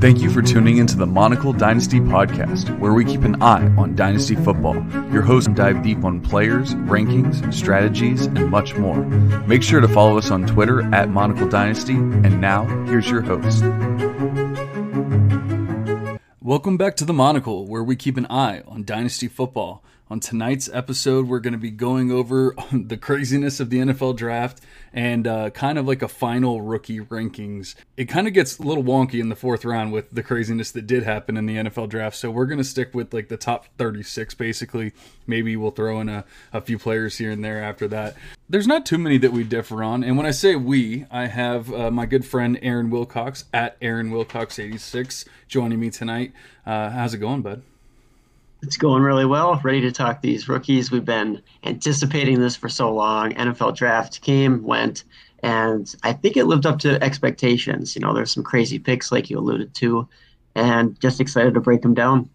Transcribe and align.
Thank 0.00 0.20
you 0.20 0.30
for 0.30 0.42
tuning 0.42 0.76
into 0.76 0.96
the 0.96 1.06
Monocle 1.06 1.52
Dynasty 1.52 2.00
podcast, 2.00 2.78
where 2.78 2.92
we 2.92 3.04
keep 3.04 3.22
an 3.22 3.42
eye 3.42 3.66
on 3.76 3.96
Dynasty 3.96 4.36
football. 4.36 4.74
Your 5.10 5.22
hosts 5.22 5.50
dive 5.54 5.82
deep 5.82 6.04
on 6.04 6.20
players, 6.20 6.74
rankings, 6.74 7.52
strategies, 7.52 8.26
and 8.26 8.50
much 8.50 8.76
more. 8.76 9.02
Make 9.46 9.62
sure 9.62 9.80
to 9.80 9.88
follow 9.88 10.18
us 10.18 10.30
on 10.30 10.46
Twitter 10.46 10.82
at 10.94 11.08
Monocle 11.08 11.48
Dynasty. 11.48 11.94
And 11.94 12.40
now, 12.40 12.64
here's 12.86 13.10
your 13.10 13.22
host. 13.22 13.62
Welcome 16.42 16.76
back 16.76 16.94
to 16.96 17.04
the 17.04 17.14
Monocle, 17.14 17.66
where 17.66 17.82
we 17.82 17.96
keep 17.96 18.16
an 18.16 18.26
eye 18.30 18.62
on 18.66 18.84
Dynasty 18.84 19.28
football. 19.28 19.82
On 20.10 20.20
tonight's 20.20 20.70
episode, 20.72 21.28
we're 21.28 21.38
going 21.38 21.52
to 21.52 21.58
be 21.58 21.70
going 21.70 22.10
over 22.10 22.54
the 22.72 22.96
craziness 22.96 23.60
of 23.60 23.68
the 23.68 23.78
NFL 23.78 24.16
draft 24.16 24.62
and 24.90 25.26
uh, 25.26 25.50
kind 25.50 25.76
of 25.76 25.86
like 25.86 26.00
a 26.00 26.08
final 26.08 26.62
rookie 26.62 27.00
rankings. 27.00 27.74
It 27.98 28.06
kind 28.06 28.26
of 28.26 28.32
gets 28.32 28.58
a 28.58 28.62
little 28.62 28.82
wonky 28.82 29.20
in 29.20 29.28
the 29.28 29.36
fourth 29.36 29.66
round 29.66 29.92
with 29.92 30.10
the 30.10 30.22
craziness 30.22 30.70
that 30.72 30.86
did 30.86 31.02
happen 31.02 31.36
in 31.36 31.44
the 31.44 31.56
NFL 31.56 31.90
draft. 31.90 32.16
So 32.16 32.30
we're 32.30 32.46
going 32.46 32.58
to 32.58 32.64
stick 32.64 32.94
with 32.94 33.12
like 33.12 33.28
the 33.28 33.36
top 33.36 33.66
36 33.76 34.32
basically. 34.34 34.92
Maybe 35.26 35.56
we'll 35.56 35.72
throw 35.72 36.00
in 36.00 36.08
a, 36.08 36.24
a 36.54 36.62
few 36.62 36.78
players 36.78 37.18
here 37.18 37.30
and 37.30 37.44
there 37.44 37.62
after 37.62 37.86
that. 37.88 38.16
There's 38.48 38.66
not 38.66 38.86
too 38.86 38.96
many 38.96 39.18
that 39.18 39.32
we 39.32 39.44
differ 39.44 39.82
on. 39.82 40.02
And 40.02 40.16
when 40.16 40.24
I 40.24 40.30
say 40.30 40.56
we, 40.56 41.04
I 41.10 41.26
have 41.26 41.70
uh, 41.70 41.90
my 41.90 42.06
good 42.06 42.24
friend 42.24 42.58
Aaron 42.62 42.88
Wilcox 42.88 43.44
at 43.52 43.76
Aaron 43.82 44.10
Wilcox86 44.10 45.26
joining 45.48 45.78
me 45.78 45.90
tonight. 45.90 46.32
Uh, 46.64 46.88
how's 46.88 47.12
it 47.12 47.18
going, 47.18 47.42
bud? 47.42 47.62
It's 48.62 48.76
going 48.76 49.02
really 49.02 49.24
well. 49.24 49.60
Ready 49.62 49.80
to 49.82 49.92
talk 49.92 50.20
these 50.20 50.48
rookies. 50.48 50.90
We've 50.90 51.04
been 51.04 51.42
anticipating 51.64 52.40
this 52.40 52.56
for 52.56 52.68
so 52.68 52.92
long. 52.92 53.32
NFL 53.34 53.76
draft 53.76 54.20
came, 54.20 54.62
went, 54.64 55.04
and 55.42 55.94
I 56.02 56.12
think 56.12 56.36
it 56.36 56.46
lived 56.46 56.66
up 56.66 56.80
to 56.80 57.02
expectations. 57.02 57.94
You 57.94 58.00
know, 58.00 58.12
there's 58.12 58.32
some 58.32 58.42
crazy 58.42 58.78
picks 58.78 59.12
like 59.12 59.30
you 59.30 59.38
alluded 59.38 59.74
to, 59.76 60.08
and 60.56 60.98
just 61.00 61.20
excited 61.20 61.54
to 61.54 61.60
break 61.60 61.82
them 61.82 61.94
down. 61.94 62.28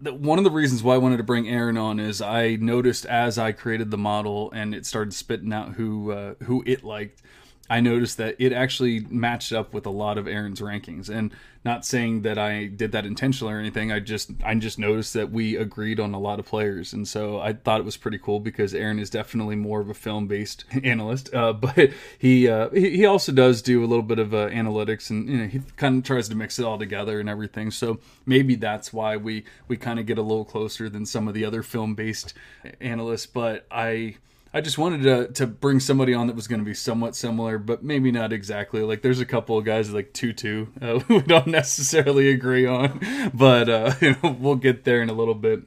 One 0.00 0.36
of 0.36 0.44
the 0.44 0.50
reasons 0.50 0.82
why 0.82 0.96
I 0.96 0.98
wanted 0.98 1.16
to 1.16 1.22
bring 1.22 1.48
Aaron 1.48 1.78
on 1.78 1.98
is 1.98 2.20
I 2.20 2.56
noticed 2.56 3.06
as 3.06 3.38
I 3.38 3.52
created 3.52 3.90
the 3.90 3.96
model 3.96 4.52
and 4.52 4.74
it 4.74 4.84
started 4.84 5.14
spitting 5.14 5.52
out 5.52 5.74
who 5.74 6.10
uh, 6.10 6.34
who 6.42 6.62
it 6.66 6.84
liked 6.84 7.22
I 7.68 7.80
noticed 7.80 8.18
that 8.18 8.36
it 8.38 8.52
actually 8.52 9.00
matched 9.08 9.52
up 9.52 9.72
with 9.72 9.86
a 9.86 9.90
lot 9.90 10.18
of 10.18 10.26
Aaron's 10.28 10.60
rankings. 10.60 11.08
And 11.08 11.32
not 11.64 11.86
saying 11.86 12.22
that 12.22 12.36
I 12.36 12.66
did 12.66 12.92
that 12.92 13.06
intentionally 13.06 13.54
or 13.54 13.58
anything. 13.58 13.90
I 13.90 13.98
just 13.98 14.30
I 14.44 14.54
just 14.54 14.78
noticed 14.78 15.14
that 15.14 15.30
we 15.30 15.56
agreed 15.56 15.98
on 15.98 16.12
a 16.12 16.18
lot 16.18 16.38
of 16.38 16.44
players, 16.44 16.92
and 16.92 17.08
so 17.08 17.40
I 17.40 17.54
thought 17.54 17.80
it 17.80 17.84
was 17.84 17.96
pretty 17.96 18.18
cool 18.18 18.38
because 18.38 18.74
Aaron 18.74 18.98
is 18.98 19.08
definitely 19.08 19.56
more 19.56 19.80
of 19.80 19.88
a 19.88 19.94
film 19.94 20.26
based 20.26 20.64
analyst, 20.84 21.34
uh, 21.34 21.54
but 21.54 21.90
he, 22.18 22.48
uh, 22.48 22.68
he 22.70 23.06
also 23.06 23.32
does 23.32 23.62
do 23.62 23.82
a 23.82 23.86
little 23.86 24.02
bit 24.02 24.18
of 24.18 24.34
uh, 24.34 24.48
analytics, 24.50 25.08
and 25.08 25.28
you 25.28 25.38
know 25.38 25.46
he 25.46 25.60
kind 25.76 25.98
of 25.98 26.04
tries 26.04 26.28
to 26.28 26.34
mix 26.34 26.58
it 26.58 26.66
all 26.66 26.78
together 26.78 27.18
and 27.18 27.30
everything. 27.30 27.70
So 27.70 27.98
maybe 28.26 28.56
that's 28.56 28.92
why 28.92 29.16
we 29.16 29.44
we 29.66 29.78
kind 29.78 29.98
of 29.98 30.04
get 30.04 30.18
a 30.18 30.22
little 30.22 30.44
closer 30.44 30.90
than 30.90 31.06
some 31.06 31.28
of 31.28 31.34
the 31.34 31.46
other 31.46 31.62
film 31.62 31.94
based 31.94 32.34
analysts. 32.80 33.26
But 33.26 33.66
I 33.70 34.16
I 34.54 34.60
just 34.60 34.78
wanted 34.78 35.02
to 35.02 35.32
to 35.32 35.48
bring 35.48 35.80
somebody 35.80 36.14
on 36.14 36.28
that 36.28 36.36
was 36.36 36.46
going 36.46 36.60
to 36.60 36.64
be 36.64 36.74
somewhat 36.74 37.16
similar, 37.16 37.58
but 37.58 37.82
maybe 37.82 38.12
not 38.12 38.32
exactly. 38.32 38.82
Like 38.82 39.02
there's 39.02 39.18
a 39.18 39.26
couple 39.26 39.58
of 39.58 39.64
guys 39.64 39.92
like 39.92 40.12
Tutu 40.12 40.66
uh, 40.80 41.00
we 41.08 41.22
don't 41.22 41.48
necessarily 41.48 42.30
agree 42.30 42.64
on, 42.64 43.00
but 43.34 43.68
uh, 43.68 43.94
you 44.00 44.16
know 44.22 44.36
we'll 44.38 44.54
get 44.54 44.84
there 44.84 45.02
in 45.02 45.10
a 45.10 45.12
little 45.12 45.34
bit. 45.34 45.64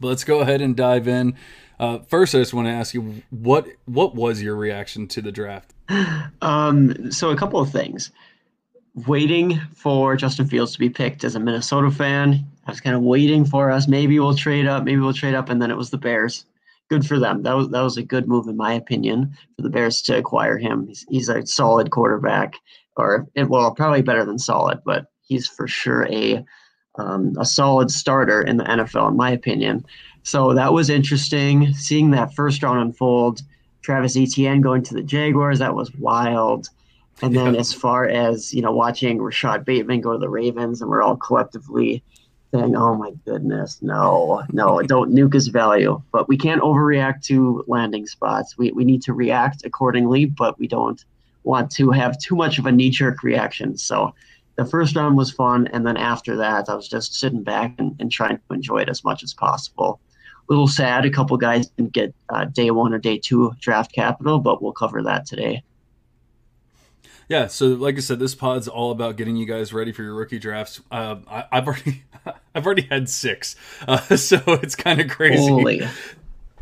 But 0.00 0.08
let's 0.08 0.24
go 0.24 0.40
ahead 0.40 0.62
and 0.62 0.74
dive 0.74 1.06
in. 1.06 1.36
Uh, 1.78 1.98
first, 1.98 2.34
I 2.34 2.38
just 2.38 2.54
want 2.54 2.66
to 2.66 2.72
ask 2.72 2.94
you 2.94 3.22
what 3.28 3.68
what 3.84 4.14
was 4.14 4.42
your 4.42 4.56
reaction 4.56 5.06
to 5.08 5.20
the 5.20 5.30
draft? 5.30 5.74
Um, 6.40 7.12
so 7.12 7.28
a 7.28 7.36
couple 7.36 7.60
of 7.60 7.70
things. 7.70 8.10
Waiting 9.06 9.60
for 9.74 10.16
Justin 10.16 10.46
Fields 10.46 10.72
to 10.72 10.78
be 10.78 10.88
picked 10.88 11.24
as 11.24 11.34
a 11.34 11.40
Minnesota 11.40 11.90
fan, 11.90 12.46
I 12.66 12.70
was 12.70 12.80
kind 12.80 12.96
of 12.96 13.02
waiting 13.02 13.44
for 13.44 13.70
us. 13.70 13.86
Maybe 13.86 14.18
we'll 14.18 14.36
trade 14.36 14.66
up. 14.66 14.84
Maybe 14.84 15.00
we'll 15.00 15.12
trade 15.12 15.34
up, 15.34 15.50
and 15.50 15.60
then 15.60 15.70
it 15.70 15.76
was 15.76 15.90
the 15.90 15.98
Bears 15.98 16.46
good 16.94 17.06
for 17.06 17.18
them. 17.18 17.42
That 17.42 17.56
was 17.56 17.68
that 17.70 17.82
was 17.82 17.96
a 17.96 18.02
good 18.02 18.28
move 18.28 18.46
in 18.46 18.56
my 18.56 18.72
opinion 18.72 19.36
for 19.56 19.62
the 19.62 19.70
Bears 19.70 20.00
to 20.02 20.16
acquire 20.16 20.56
him. 20.56 20.86
He's, 20.86 21.04
he's 21.08 21.28
a 21.28 21.44
solid 21.44 21.90
quarterback, 21.90 22.54
or 22.96 23.26
well, 23.36 23.74
probably 23.74 24.02
better 24.02 24.24
than 24.24 24.38
solid, 24.38 24.80
but 24.84 25.06
he's 25.22 25.48
for 25.48 25.66
sure 25.66 26.06
a 26.06 26.44
um, 26.96 27.34
a 27.38 27.44
solid 27.44 27.90
starter 27.90 28.42
in 28.42 28.58
the 28.58 28.64
NFL 28.64 29.08
in 29.08 29.16
my 29.16 29.30
opinion. 29.30 29.84
So 30.22 30.54
that 30.54 30.72
was 30.72 30.88
interesting 30.88 31.74
seeing 31.74 32.12
that 32.12 32.34
first 32.34 32.62
round 32.62 32.80
unfold. 32.80 33.42
Travis 33.82 34.16
Etienne 34.16 34.60
going 34.60 34.82
to 34.84 34.94
the 34.94 35.02
Jaguars, 35.02 35.58
that 35.58 35.74
was 35.74 35.92
wild. 35.96 36.68
And 37.20 37.36
then 37.36 37.54
yeah. 37.54 37.60
as 37.60 37.72
far 37.72 38.06
as, 38.06 38.54
you 38.54 38.62
know, 38.62 38.72
watching 38.72 39.18
Rashad 39.18 39.64
Bateman 39.64 40.00
go 40.00 40.12
to 40.12 40.18
the 40.18 40.30
Ravens 40.30 40.80
and 40.80 40.90
we're 40.90 41.02
all 41.02 41.16
collectively 41.16 42.02
saying, 42.54 42.76
"Oh 42.76 42.94
my 42.94 43.10
goodness, 43.24 43.82
no, 43.82 44.44
no, 44.52 44.80
don't 44.82 45.12
nuke 45.12 45.34
his 45.34 45.48
value." 45.48 46.00
But 46.12 46.28
we 46.28 46.36
can't 46.36 46.62
overreact 46.62 47.22
to 47.24 47.64
landing 47.66 48.06
spots. 48.06 48.56
We 48.56 48.70
we 48.72 48.84
need 48.84 49.02
to 49.02 49.12
react 49.12 49.64
accordingly, 49.64 50.26
but 50.26 50.58
we 50.58 50.68
don't 50.68 51.04
want 51.42 51.70
to 51.72 51.90
have 51.90 52.18
too 52.18 52.36
much 52.36 52.58
of 52.58 52.66
a 52.66 52.72
knee-jerk 52.72 53.22
reaction. 53.22 53.76
So 53.76 54.14
the 54.56 54.64
first 54.64 54.94
round 54.96 55.16
was 55.16 55.32
fun, 55.32 55.66
and 55.72 55.84
then 55.86 55.96
after 55.96 56.36
that, 56.36 56.68
I 56.68 56.74
was 56.74 56.88
just 56.88 57.16
sitting 57.16 57.42
back 57.42 57.74
and, 57.78 57.96
and 57.98 58.10
trying 58.10 58.38
to 58.38 58.54
enjoy 58.54 58.78
it 58.78 58.88
as 58.88 59.04
much 59.04 59.22
as 59.22 59.34
possible. 59.34 60.00
A 60.48 60.52
little 60.52 60.68
sad, 60.68 61.04
a 61.04 61.10
couple 61.10 61.36
guys 61.36 61.68
didn't 61.70 61.92
get 61.92 62.14
uh, 62.28 62.44
day 62.44 62.70
one 62.70 62.94
or 62.94 62.98
day 62.98 63.18
two 63.18 63.52
draft 63.60 63.92
capital, 63.92 64.38
but 64.38 64.62
we'll 64.62 64.72
cover 64.72 65.02
that 65.02 65.26
today 65.26 65.62
yeah 67.28 67.46
so 67.46 67.68
like 67.68 67.96
i 67.96 68.00
said 68.00 68.18
this 68.18 68.34
pod's 68.34 68.68
all 68.68 68.90
about 68.90 69.16
getting 69.16 69.36
you 69.36 69.46
guys 69.46 69.72
ready 69.72 69.92
for 69.92 70.02
your 70.02 70.14
rookie 70.14 70.38
drafts. 70.38 70.80
Uh, 70.90 71.16
I, 71.28 71.44
have 71.52 71.66
already 71.66 72.04
i've 72.54 72.66
already 72.66 72.82
had 72.82 73.08
six 73.08 73.56
uh, 73.86 73.98
so 74.16 74.40
it's 74.46 74.76
kind 74.76 75.00
of 75.00 75.08
crazy. 75.08 75.48
Holy. 75.48 75.82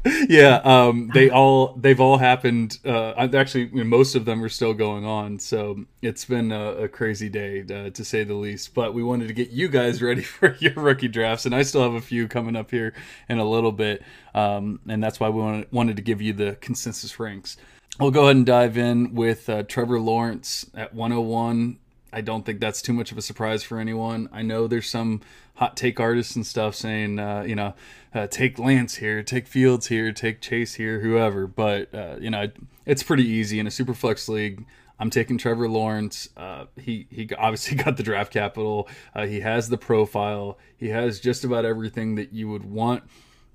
yeah 0.28 0.56
um, 0.64 1.10
they 1.14 1.30
all 1.30 1.74
they've 1.74 2.00
all 2.00 2.18
happened 2.18 2.78
uh, 2.84 3.12
actually 3.34 3.66
most 3.66 4.16
of 4.16 4.24
them 4.24 4.42
are 4.42 4.48
still 4.48 4.74
going 4.74 5.04
on 5.04 5.38
so 5.38 5.84
it's 6.00 6.24
been 6.24 6.50
a, 6.50 6.72
a 6.72 6.88
crazy 6.88 7.28
day 7.28 7.60
uh, 7.62 7.90
to 7.90 8.04
say 8.04 8.24
the 8.24 8.34
least. 8.34 8.74
But 8.74 8.94
we 8.94 9.04
wanted 9.04 9.28
to 9.28 9.34
get 9.34 9.50
you 9.50 9.68
guys 9.68 10.02
ready 10.02 10.22
for 10.22 10.56
your 10.58 10.74
rookie 10.74 11.08
drafts 11.08 11.46
and 11.46 11.54
i 11.54 11.62
still 11.62 11.82
have 11.82 11.94
a 11.94 12.00
few 12.00 12.26
coming 12.26 12.56
up 12.56 12.70
here 12.70 12.94
in 13.28 13.38
a 13.38 13.48
little 13.48 13.72
bit 13.72 14.02
um, 14.34 14.80
and 14.88 15.02
that's 15.02 15.20
why 15.20 15.28
we 15.28 15.40
wanted, 15.40 15.70
wanted 15.70 15.96
to 15.96 16.02
give 16.02 16.20
you 16.20 16.32
the 16.32 16.56
consensus 16.60 17.20
ranks 17.20 17.56
we'll 17.98 18.10
go 18.10 18.24
ahead 18.24 18.36
and 18.36 18.46
dive 18.46 18.76
in 18.76 19.14
with 19.14 19.48
uh, 19.48 19.62
Trevor 19.64 20.00
Lawrence 20.00 20.66
at 20.74 20.94
101. 20.94 21.78
I 22.12 22.20
don't 22.20 22.44
think 22.44 22.60
that's 22.60 22.82
too 22.82 22.92
much 22.92 23.10
of 23.12 23.18
a 23.18 23.22
surprise 23.22 23.62
for 23.62 23.78
anyone. 23.78 24.28
I 24.32 24.42
know 24.42 24.66
there's 24.66 24.88
some 24.88 25.22
hot 25.54 25.76
take 25.76 25.98
artists 25.98 26.36
and 26.36 26.46
stuff 26.46 26.74
saying, 26.74 27.18
uh, 27.18 27.42
you 27.42 27.54
know, 27.54 27.74
uh, 28.14 28.26
take 28.26 28.58
Lance 28.58 28.96
here, 28.96 29.22
take 29.22 29.46
Fields 29.46 29.86
here, 29.86 30.12
take 30.12 30.40
Chase 30.40 30.74
here, 30.74 31.00
whoever. 31.00 31.46
But 31.46 31.94
uh, 31.94 32.16
you 32.20 32.30
know, 32.30 32.50
it's 32.84 33.02
pretty 33.02 33.26
easy 33.26 33.58
in 33.58 33.66
a 33.66 33.70
super 33.70 33.94
flex 33.94 34.28
league. 34.28 34.66
I'm 34.98 35.10
taking 35.10 35.38
Trevor 35.38 35.68
Lawrence. 35.68 36.28
Uh, 36.36 36.66
he 36.76 37.06
he 37.10 37.28
obviously 37.36 37.76
got 37.82 37.96
the 37.96 38.02
draft 38.02 38.32
capital. 38.32 38.88
Uh, 39.14 39.26
he 39.26 39.40
has 39.40 39.68
the 39.68 39.78
profile. 39.78 40.58
He 40.76 40.88
has 40.88 41.18
just 41.18 41.44
about 41.44 41.64
everything 41.64 42.16
that 42.16 42.32
you 42.32 42.48
would 42.48 42.64
want. 42.64 43.04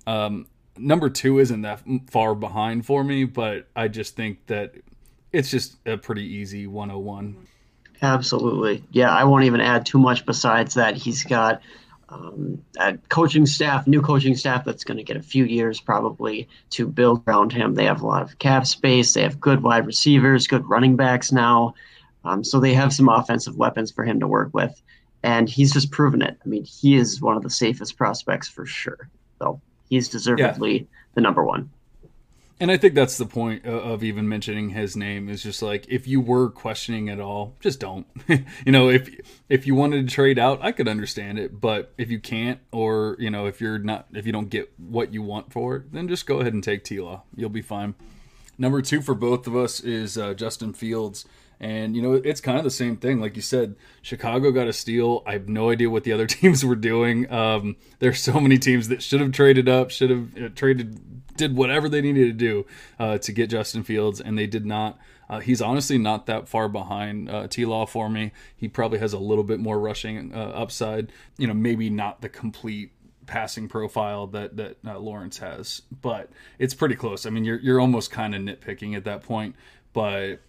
Um, 0.06 0.46
number 0.78 1.10
two 1.10 1.38
isn't 1.38 1.62
that 1.62 1.82
far 2.10 2.34
behind 2.34 2.86
for 2.86 3.04
me, 3.04 3.24
but 3.24 3.68
I 3.76 3.88
just 3.88 4.16
think 4.16 4.46
that 4.46 4.74
it's 5.32 5.50
just 5.50 5.76
a 5.86 5.96
pretty 5.96 6.24
easy 6.24 6.66
101. 6.66 7.36
Absolutely. 8.00 8.84
Yeah, 8.92 9.10
I 9.10 9.24
won't 9.24 9.44
even 9.44 9.60
add 9.60 9.84
too 9.84 9.98
much 9.98 10.24
besides 10.24 10.74
that. 10.74 10.94
He's 10.94 11.24
got 11.24 11.60
um, 12.10 12.62
a 12.78 12.96
coaching 13.08 13.44
staff, 13.44 13.86
new 13.86 14.00
coaching 14.00 14.36
staff 14.36 14.64
that's 14.64 14.84
going 14.84 14.96
to 14.96 15.02
get 15.02 15.16
a 15.16 15.22
few 15.22 15.44
years 15.44 15.80
probably 15.80 16.48
to 16.70 16.86
build 16.86 17.22
around 17.26 17.52
him. 17.52 17.74
They 17.74 17.84
have 17.84 18.00
a 18.00 18.06
lot 18.06 18.22
of 18.22 18.38
cap 18.38 18.66
space. 18.66 19.12
They 19.12 19.22
have 19.22 19.40
good 19.40 19.62
wide 19.62 19.86
receivers, 19.86 20.46
good 20.46 20.68
running 20.68 20.96
backs 20.96 21.32
now. 21.32 21.74
Um, 22.24 22.44
so 22.44 22.60
they 22.60 22.74
have 22.74 22.92
some 22.92 23.08
offensive 23.08 23.56
weapons 23.56 23.90
for 23.90 24.04
him 24.04 24.20
to 24.20 24.26
work 24.26 24.50
with. 24.52 24.80
And 25.22 25.48
he's 25.48 25.72
just 25.72 25.90
proven 25.90 26.22
it. 26.22 26.38
I 26.44 26.48
mean, 26.48 26.64
he 26.64 26.94
is 26.94 27.20
one 27.20 27.36
of 27.36 27.42
the 27.42 27.50
safest 27.50 27.96
prospects 27.96 28.48
for 28.48 28.64
sure. 28.64 29.08
He's 29.88 30.08
deservedly 30.08 30.78
yeah. 30.78 30.86
the 31.14 31.20
number 31.20 31.44
one. 31.44 31.70
And 32.60 32.72
I 32.72 32.76
think 32.76 32.94
that's 32.94 33.18
the 33.18 33.26
point 33.26 33.64
of 33.66 34.02
even 34.02 34.28
mentioning 34.28 34.70
his 34.70 34.96
name 34.96 35.28
is 35.28 35.44
just 35.44 35.62
like 35.62 35.86
if 35.88 36.08
you 36.08 36.20
were 36.20 36.50
questioning 36.50 37.08
at 37.08 37.20
all, 37.20 37.54
just 37.60 37.78
don't. 37.78 38.06
you 38.28 38.72
know, 38.72 38.90
if 38.90 39.08
if 39.48 39.66
you 39.66 39.76
wanted 39.76 40.08
to 40.08 40.12
trade 40.12 40.40
out, 40.40 40.58
I 40.60 40.72
could 40.72 40.88
understand 40.88 41.38
it, 41.38 41.60
but 41.60 41.92
if 41.96 42.10
you 42.10 42.18
can't, 42.18 42.58
or 42.72 43.16
you 43.20 43.30
know, 43.30 43.46
if 43.46 43.60
you're 43.60 43.78
not, 43.78 44.08
if 44.12 44.26
you 44.26 44.32
don't 44.32 44.50
get 44.50 44.72
what 44.76 45.14
you 45.14 45.22
want 45.22 45.52
for 45.52 45.76
it, 45.76 45.92
then 45.92 46.08
just 46.08 46.26
go 46.26 46.40
ahead 46.40 46.52
and 46.52 46.64
take 46.64 46.82
T 46.82 46.98
Law. 46.98 47.22
You'll 47.36 47.48
be 47.48 47.62
fine. 47.62 47.94
Number 48.58 48.82
two 48.82 49.02
for 49.02 49.14
both 49.14 49.46
of 49.46 49.54
us 49.54 49.78
is 49.78 50.18
uh, 50.18 50.34
Justin 50.34 50.72
Fields. 50.72 51.24
And 51.60 51.96
you 51.96 52.02
know, 52.02 52.12
it's 52.12 52.40
kind 52.40 52.58
of 52.58 52.64
the 52.64 52.70
same 52.70 52.96
thing. 52.96 53.20
Like 53.20 53.34
you 53.36 53.42
said, 53.42 53.74
Chicago 54.02 54.52
got 54.52 54.68
a 54.68 54.72
steal. 54.72 55.22
I 55.26 55.32
have 55.32 55.48
no 55.48 55.70
idea 55.70 55.90
what 55.90 56.04
the 56.04 56.12
other 56.12 56.26
teams 56.38 56.64
were 56.64 56.76
doing. 56.76 57.30
Um, 57.32 57.76
there's 57.98 58.20
so 58.20 58.40
many 58.40 58.58
teams 58.58 58.88
that 58.88 59.02
should 59.02 59.20
have 59.20 59.32
traded 59.32 59.68
up, 59.68 59.90
should 59.90 60.10
have 60.10 60.36
uh, 60.36 60.48
traded, 60.54 61.36
did 61.36 61.56
whatever 61.56 61.88
they 61.88 62.00
needed 62.00 62.26
to 62.26 62.32
do 62.32 62.66
uh, 62.98 63.18
to 63.18 63.32
get 63.32 63.50
Justin 63.50 63.82
Fields, 63.82 64.20
and 64.20 64.38
they 64.38 64.46
did 64.46 64.66
not. 64.66 64.98
Uh, 65.30 65.40
he's 65.40 65.60
honestly 65.60 65.98
not 65.98 66.26
that 66.26 66.48
far 66.48 66.68
behind 66.68 67.28
uh, 67.28 67.48
T 67.48 67.64
Law 67.66 67.86
for 67.86 68.08
me. 68.08 68.32
He 68.56 68.68
probably 68.68 68.98
has 69.00 69.12
a 69.12 69.18
little 69.18 69.44
bit 69.44 69.60
more 69.60 69.78
rushing 69.78 70.32
uh, 70.32 70.38
upside. 70.54 71.12
You 71.36 71.48
know, 71.48 71.54
maybe 71.54 71.90
not 71.90 72.20
the 72.20 72.28
complete 72.28 72.92
passing 73.26 73.68
profile 73.68 74.26
that 74.28 74.56
that 74.56 74.76
uh, 74.86 74.98
Lawrence 74.98 75.38
has, 75.38 75.82
but 76.00 76.30
it's 76.58 76.74
pretty 76.74 76.94
close. 76.94 77.26
I 77.26 77.30
mean, 77.30 77.44
you're 77.44 77.58
you're 77.58 77.80
almost 77.80 78.10
kind 78.10 78.34
of 78.34 78.42
nitpicking 78.42 78.96
at 78.96 79.04
that 79.04 79.22
point, 79.22 79.54
but 79.92 80.40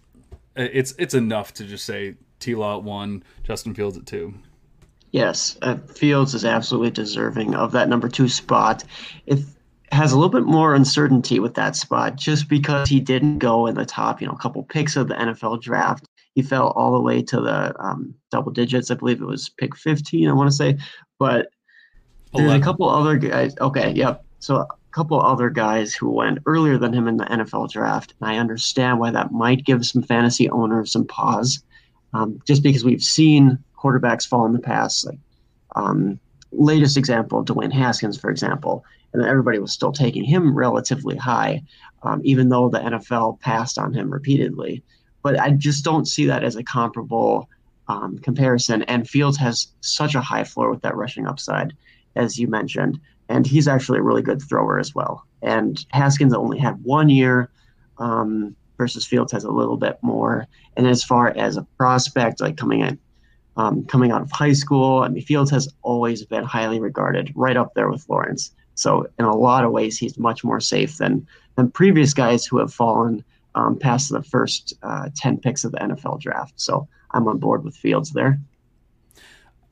it's 0.56 0.94
it's 0.98 1.14
enough 1.14 1.54
to 1.54 1.64
just 1.64 1.84
say 1.84 2.16
T 2.38 2.54
Law 2.54 2.78
at 2.78 2.82
one, 2.82 3.22
Justin 3.44 3.74
Fields 3.74 3.96
at 3.96 4.06
two. 4.06 4.34
Yes, 5.12 5.58
uh, 5.62 5.76
Fields 5.76 6.34
is 6.34 6.44
absolutely 6.44 6.90
deserving 6.90 7.54
of 7.54 7.72
that 7.72 7.88
number 7.88 8.08
two 8.08 8.28
spot. 8.28 8.84
It 9.26 9.40
has 9.92 10.12
a 10.12 10.16
little 10.16 10.30
bit 10.30 10.44
more 10.44 10.74
uncertainty 10.74 11.40
with 11.40 11.54
that 11.54 11.74
spot 11.74 12.16
just 12.16 12.48
because 12.48 12.88
he 12.88 13.00
didn't 13.00 13.38
go 13.38 13.66
in 13.66 13.74
the 13.74 13.84
top, 13.84 14.20
you 14.20 14.26
know, 14.28 14.34
a 14.34 14.38
couple 14.38 14.62
picks 14.62 14.96
of 14.96 15.08
the 15.08 15.14
NFL 15.14 15.60
draft. 15.60 16.06
He 16.34 16.42
fell 16.42 16.68
all 16.76 16.92
the 16.92 17.00
way 17.00 17.22
to 17.22 17.40
the 17.40 17.74
um, 17.82 18.14
double 18.30 18.52
digits. 18.52 18.90
I 18.90 18.94
believe 18.94 19.20
it 19.20 19.26
was 19.26 19.48
pick 19.48 19.76
15, 19.76 20.28
I 20.28 20.32
want 20.32 20.48
to 20.48 20.56
say. 20.56 20.78
But 21.18 21.48
there's 22.32 22.46
11. 22.46 22.62
a 22.62 22.64
couple 22.64 22.88
other 22.88 23.16
guys. 23.16 23.54
Okay, 23.60 23.90
yep. 23.90 24.24
So 24.38 24.64
couple 24.90 25.20
other 25.20 25.50
guys 25.50 25.94
who 25.94 26.10
went 26.10 26.38
earlier 26.46 26.78
than 26.78 26.92
him 26.92 27.08
in 27.08 27.16
the 27.16 27.24
NFL 27.24 27.70
draft. 27.70 28.14
And 28.20 28.30
I 28.30 28.38
understand 28.38 28.98
why 28.98 29.10
that 29.10 29.32
might 29.32 29.64
give 29.64 29.86
some 29.86 30.02
fantasy 30.02 30.48
owners 30.50 30.92
some 30.92 31.06
pause, 31.06 31.62
um, 32.12 32.40
just 32.46 32.62
because 32.62 32.84
we've 32.84 33.02
seen 33.02 33.58
quarterbacks 33.78 34.26
fall 34.26 34.46
in 34.46 34.52
the 34.52 34.58
past. 34.58 35.06
Like 35.06 35.18
um, 35.76 36.18
latest 36.52 36.96
example, 36.96 37.44
Dwayne 37.44 37.72
Haskins, 37.72 38.18
for 38.18 38.30
example, 38.30 38.84
and 39.12 39.24
everybody 39.24 39.58
was 39.58 39.72
still 39.72 39.92
taking 39.92 40.24
him 40.24 40.54
relatively 40.54 41.16
high, 41.16 41.62
um, 42.02 42.20
even 42.24 42.48
though 42.48 42.68
the 42.68 42.78
NFL 42.78 43.40
passed 43.40 43.78
on 43.78 43.92
him 43.92 44.10
repeatedly. 44.10 44.82
But 45.22 45.38
I 45.38 45.50
just 45.50 45.84
don't 45.84 46.08
see 46.08 46.26
that 46.26 46.44
as 46.44 46.56
a 46.56 46.64
comparable 46.64 47.48
um, 47.88 48.18
comparison. 48.18 48.82
And 48.84 49.08
Fields 49.08 49.36
has 49.38 49.68
such 49.80 50.14
a 50.14 50.20
high 50.20 50.44
floor 50.44 50.70
with 50.70 50.82
that 50.82 50.96
rushing 50.96 51.26
upside, 51.26 51.76
as 52.16 52.38
you 52.38 52.46
mentioned, 52.46 53.00
and 53.30 53.46
he's 53.46 53.66
actually 53.66 54.00
a 54.00 54.02
really 54.02 54.22
good 54.22 54.42
thrower 54.42 54.78
as 54.78 54.94
well. 54.94 55.24
And 55.40 55.84
Haskins 55.90 56.34
only 56.34 56.58
had 56.58 56.82
one 56.84 57.08
year. 57.08 57.50
Um, 57.98 58.56
versus 58.78 59.06
Fields 59.06 59.30
has 59.30 59.44
a 59.44 59.50
little 59.50 59.76
bit 59.76 59.98
more. 60.00 60.46
And 60.74 60.86
as 60.86 61.04
far 61.04 61.36
as 61.36 61.58
a 61.58 61.66
prospect, 61.76 62.40
like 62.40 62.56
coming 62.56 62.80
in 62.80 62.98
um, 63.56 63.84
coming 63.84 64.10
out 64.10 64.22
of 64.22 64.30
high 64.30 64.52
school. 64.52 65.00
I 65.00 65.08
mean, 65.08 65.22
Fields 65.22 65.50
has 65.50 65.68
always 65.82 66.24
been 66.24 66.44
highly 66.44 66.80
regarded, 66.80 67.32
right 67.34 67.56
up 67.56 67.74
there 67.74 67.90
with 67.90 68.08
Lawrence. 68.08 68.52
So 68.74 69.06
in 69.18 69.24
a 69.24 69.36
lot 69.36 69.64
of 69.64 69.72
ways, 69.72 69.98
he's 69.98 70.18
much 70.18 70.42
more 70.42 70.60
safe 70.60 70.96
than 70.96 71.26
than 71.56 71.70
previous 71.70 72.14
guys 72.14 72.46
who 72.46 72.58
have 72.58 72.72
fallen 72.72 73.22
um, 73.54 73.78
past 73.78 74.10
the 74.10 74.22
first 74.22 74.74
uh, 74.82 75.10
ten 75.14 75.36
picks 75.36 75.64
of 75.64 75.72
the 75.72 75.78
NFL 75.78 76.20
draft. 76.20 76.54
So 76.56 76.88
I'm 77.10 77.28
on 77.28 77.38
board 77.38 77.64
with 77.64 77.76
Fields 77.76 78.12
there. 78.12 78.40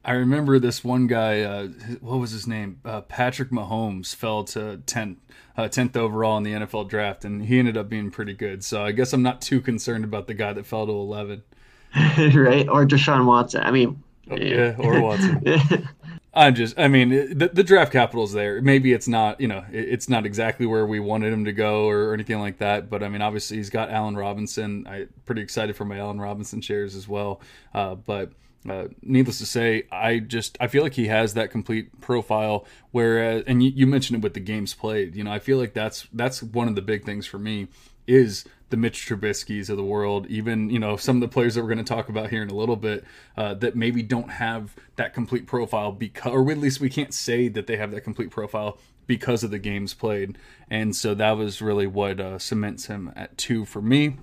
I 0.04 0.12
remember 0.12 0.58
this 0.58 0.82
one 0.84 1.06
guy. 1.06 1.42
Uh, 1.42 1.68
what 2.00 2.18
was 2.18 2.30
his 2.30 2.46
name? 2.46 2.80
Uh, 2.84 3.00
Patrick 3.02 3.50
Mahomes 3.50 4.14
fell 4.14 4.44
to 4.44 4.78
tenth, 4.86 5.18
uh, 5.56 5.68
tenth 5.68 5.96
overall 5.96 6.38
in 6.38 6.44
the 6.44 6.52
NFL 6.52 6.88
draft, 6.88 7.24
and 7.24 7.44
he 7.44 7.58
ended 7.58 7.76
up 7.76 7.88
being 7.88 8.10
pretty 8.10 8.34
good. 8.34 8.64
So 8.64 8.84
I 8.84 8.92
guess 8.92 9.12
I'm 9.12 9.22
not 9.22 9.40
too 9.40 9.60
concerned 9.60 10.04
about 10.04 10.26
the 10.26 10.34
guy 10.34 10.52
that 10.52 10.66
fell 10.66 10.86
to 10.86 10.92
eleven. 10.92 11.42
right? 11.94 12.68
Or 12.68 12.86
Deshaun 12.86 13.26
Watson. 13.26 13.62
I 13.62 13.70
mean, 13.70 14.02
oh, 14.30 14.36
yeah, 14.36 14.76
or 14.78 15.00
Watson. 15.00 15.88
I'm 16.34 16.54
just, 16.54 16.78
I 16.78 16.86
mean, 16.86 17.36
the, 17.36 17.50
the 17.52 17.64
draft 17.64 17.90
capital's 17.90 18.32
there. 18.32 18.62
Maybe 18.62 18.92
it's 18.92 19.08
not, 19.08 19.40
you 19.40 19.48
know, 19.48 19.64
it's 19.72 20.08
not 20.08 20.24
exactly 20.24 20.66
where 20.66 20.86
we 20.86 21.00
wanted 21.00 21.32
him 21.32 21.46
to 21.46 21.52
go 21.52 21.86
or, 21.86 22.10
or 22.10 22.14
anything 22.14 22.38
like 22.38 22.58
that. 22.58 22.88
But 22.88 23.02
I 23.02 23.08
mean, 23.08 23.22
obviously, 23.22 23.56
he's 23.56 23.70
got 23.70 23.90
Allen 23.90 24.14
Robinson. 24.16 24.86
I 24.86 25.06
pretty 25.26 25.40
excited 25.40 25.74
for 25.74 25.84
my 25.84 25.98
Allen 25.98 26.20
Robinson 26.20 26.60
shares 26.60 26.94
as 26.94 27.08
well. 27.08 27.40
Uh, 27.74 27.96
but 27.96 28.30
uh, 28.68 28.88
needless 29.02 29.38
to 29.38 29.46
say, 29.46 29.84
I 29.92 30.18
just 30.18 30.56
I 30.60 30.66
feel 30.66 30.82
like 30.82 30.94
he 30.94 31.06
has 31.06 31.34
that 31.34 31.50
complete 31.50 32.00
profile. 32.00 32.66
Whereas, 32.90 33.44
and 33.46 33.62
you, 33.62 33.70
you 33.70 33.86
mentioned 33.86 34.18
it 34.18 34.22
with 34.22 34.34
the 34.34 34.40
games 34.40 34.74
played. 34.74 35.14
You 35.14 35.24
know, 35.24 35.32
I 35.32 35.38
feel 35.38 35.58
like 35.58 35.74
that's 35.74 36.08
that's 36.12 36.42
one 36.42 36.68
of 36.68 36.74
the 36.74 36.82
big 36.82 37.04
things 37.04 37.26
for 37.26 37.38
me 37.38 37.68
is 38.06 38.44
the 38.70 38.76
Mitch 38.76 39.06
Trubisky's 39.06 39.70
of 39.70 39.76
the 39.76 39.84
world, 39.84 40.26
even 40.26 40.70
you 40.70 40.78
know 40.78 40.96
some 40.96 41.16
of 41.16 41.20
the 41.20 41.28
players 41.28 41.54
that 41.54 41.62
we're 41.62 41.68
going 41.68 41.78
to 41.78 41.84
talk 41.84 42.08
about 42.08 42.30
here 42.30 42.42
in 42.42 42.50
a 42.50 42.54
little 42.54 42.76
bit 42.76 43.04
uh, 43.36 43.54
that 43.54 43.76
maybe 43.76 44.02
don't 44.02 44.30
have 44.30 44.74
that 44.96 45.14
complete 45.14 45.46
profile 45.46 45.92
because, 45.92 46.32
or 46.32 46.50
at 46.50 46.58
least 46.58 46.80
we 46.80 46.90
can't 46.90 47.14
say 47.14 47.48
that 47.48 47.66
they 47.66 47.76
have 47.76 47.90
that 47.92 48.02
complete 48.02 48.30
profile 48.30 48.78
because 49.06 49.42
of 49.42 49.50
the 49.50 49.58
games 49.58 49.94
played, 49.94 50.36
and 50.68 50.94
so 50.94 51.14
that 51.14 51.32
was 51.32 51.62
really 51.62 51.86
what 51.86 52.20
uh, 52.20 52.38
cements 52.38 52.86
him 52.86 53.12
at 53.16 53.38
two 53.38 53.64
for 53.64 53.80
me. 53.80 54.16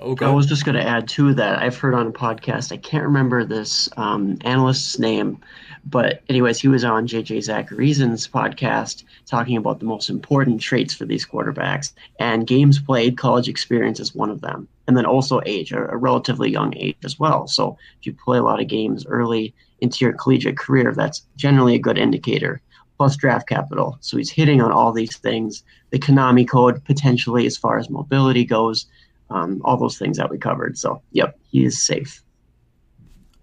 Okay. 0.00 0.26
I 0.26 0.30
was 0.30 0.46
just 0.46 0.64
going 0.64 0.76
to 0.76 0.86
add 0.86 1.08
to 1.08 1.34
that. 1.34 1.60
I've 1.60 1.76
heard 1.76 1.94
on 1.94 2.06
a 2.06 2.12
podcast. 2.12 2.70
I 2.70 2.76
can't 2.76 3.02
remember 3.02 3.44
this 3.44 3.88
um, 3.96 4.38
analyst's 4.42 4.96
name, 4.96 5.40
but 5.84 6.22
anyways, 6.28 6.60
he 6.60 6.68
was 6.68 6.84
on 6.84 7.08
JJ 7.08 7.38
Zachariason's 7.38 8.28
podcast 8.28 9.02
talking 9.26 9.56
about 9.56 9.80
the 9.80 9.86
most 9.86 10.08
important 10.08 10.60
traits 10.60 10.94
for 10.94 11.04
these 11.04 11.26
quarterbacks, 11.26 11.94
and 12.20 12.46
games 12.46 12.78
played, 12.78 13.18
college 13.18 13.48
experience 13.48 13.98
is 13.98 14.14
one 14.14 14.30
of 14.30 14.40
them, 14.40 14.68
and 14.86 14.96
then 14.96 15.04
also 15.04 15.40
age, 15.44 15.72
a, 15.72 15.88
a 15.88 15.96
relatively 15.96 16.48
young 16.48 16.76
age 16.76 16.96
as 17.04 17.18
well. 17.18 17.48
So 17.48 17.76
if 17.98 18.06
you 18.06 18.12
play 18.12 18.38
a 18.38 18.42
lot 18.42 18.60
of 18.60 18.68
games 18.68 19.04
early 19.06 19.52
into 19.80 20.04
your 20.04 20.14
collegiate 20.14 20.58
career, 20.58 20.92
that's 20.94 21.26
generally 21.36 21.74
a 21.74 21.80
good 21.80 21.98
indicator. 21.98 22.60
Plus 22.98 23.16
draft 23.16 23.48
capital. 23.48 23.96
So 24.00 24.16
he's 24.16 24.30
hitting 24.30 24.60
on 24.60 24.72
all 24.72 24.92
these 24.92 25.18
things. 25.18 25.62
The 25.90 26.00
Konami 26.00 26.48
code 26.48 26.84
potentially, 26.84 27.46
as 27.46 27.56
far 27.56 27.78
as 27.78 27.88
mobility 27.88 28.44
goes 28.44 28.86
um, 29.30 29.60
all 29.64 29.76
those 29.76 29.98
things 29.98 30.16
that 30.16 30.30
we 30.30 30.38
covered. 30.38 30.78
So, 30.78 31.02
yep, 31.12 31.38
he 31.50 31.64
is 31.64 31.82
safe. 31.82 32.22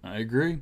I 0.02 0.18
agree. 0.18 0.60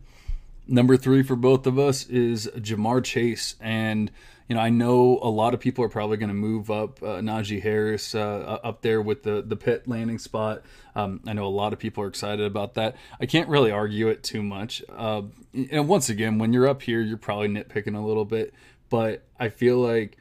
Number 0.66 0.96
three 0.96 1.22
for 1.22 1.36
both 1.36 1.66
of 1.66 1.78
us 1.78 2.06
is 2.08 2.48
Ja'Marr 2.56 3.04
Chase. 3.04 3.56
And, 3.60 4.10
you 4.48 4.56
know, 4.56 4.62
I 4.62 4.70
know 4.70 5.18
a 5.22 5.28
lot 5.28 5.52
of 5.52 5.60
people 5.60 5.84
are 5.84 5.90
probably 5.90 6.16
going 6.16 6.28
to 6.28 6.34
move 6.34 6.70
up 6.70 7.02
uh, 7.02 7.20
Najee 7.20 7.62
Harris 7.62 8.14
uh, 8.14 8.60
up 8.64 8.80
there 8.80 9.02
with 9.02 9.22
the, 9.22 9.42
the 9.42 9.56
pit 9.56 9.86
landing 9.86 10.18
spot. 10.18 10.62
Um, 10.96 11.20
I 11.26 11.34
know 11.34 11.44
a 11.44 11.48
lot 11.48 11.74
of 11.74 11.78
people 11.78 12.02
are 12.04 12.06
excited 12.06 12.46
about 12.46 12.74
that. 12.74 12.96
I 13.20 13.26
can't 13.26 13.48
really 13.48 13.70
argue 13.70 14.08
it 14.08 14.22
too 14.22 14.42
much. 14.42 14.82
Uh, 14.88 15.22
and 15.70 15.86
once 15.88 16.08
again, 16.08 16.38
when 16.38 16.54
you're 16.54 16.68
up 16.68 16.80
here, 16.80 17.02
you're 17.02 17.18
probably 17.18 17.48
nitpicking 17.48 17.96
a 17.96 18.00
little 18.00 18.24
bit. 18.24 18.54
But 18.88 19.22
I 19.38 19.50
feel 19.50 19.78
like, 19.78 20.16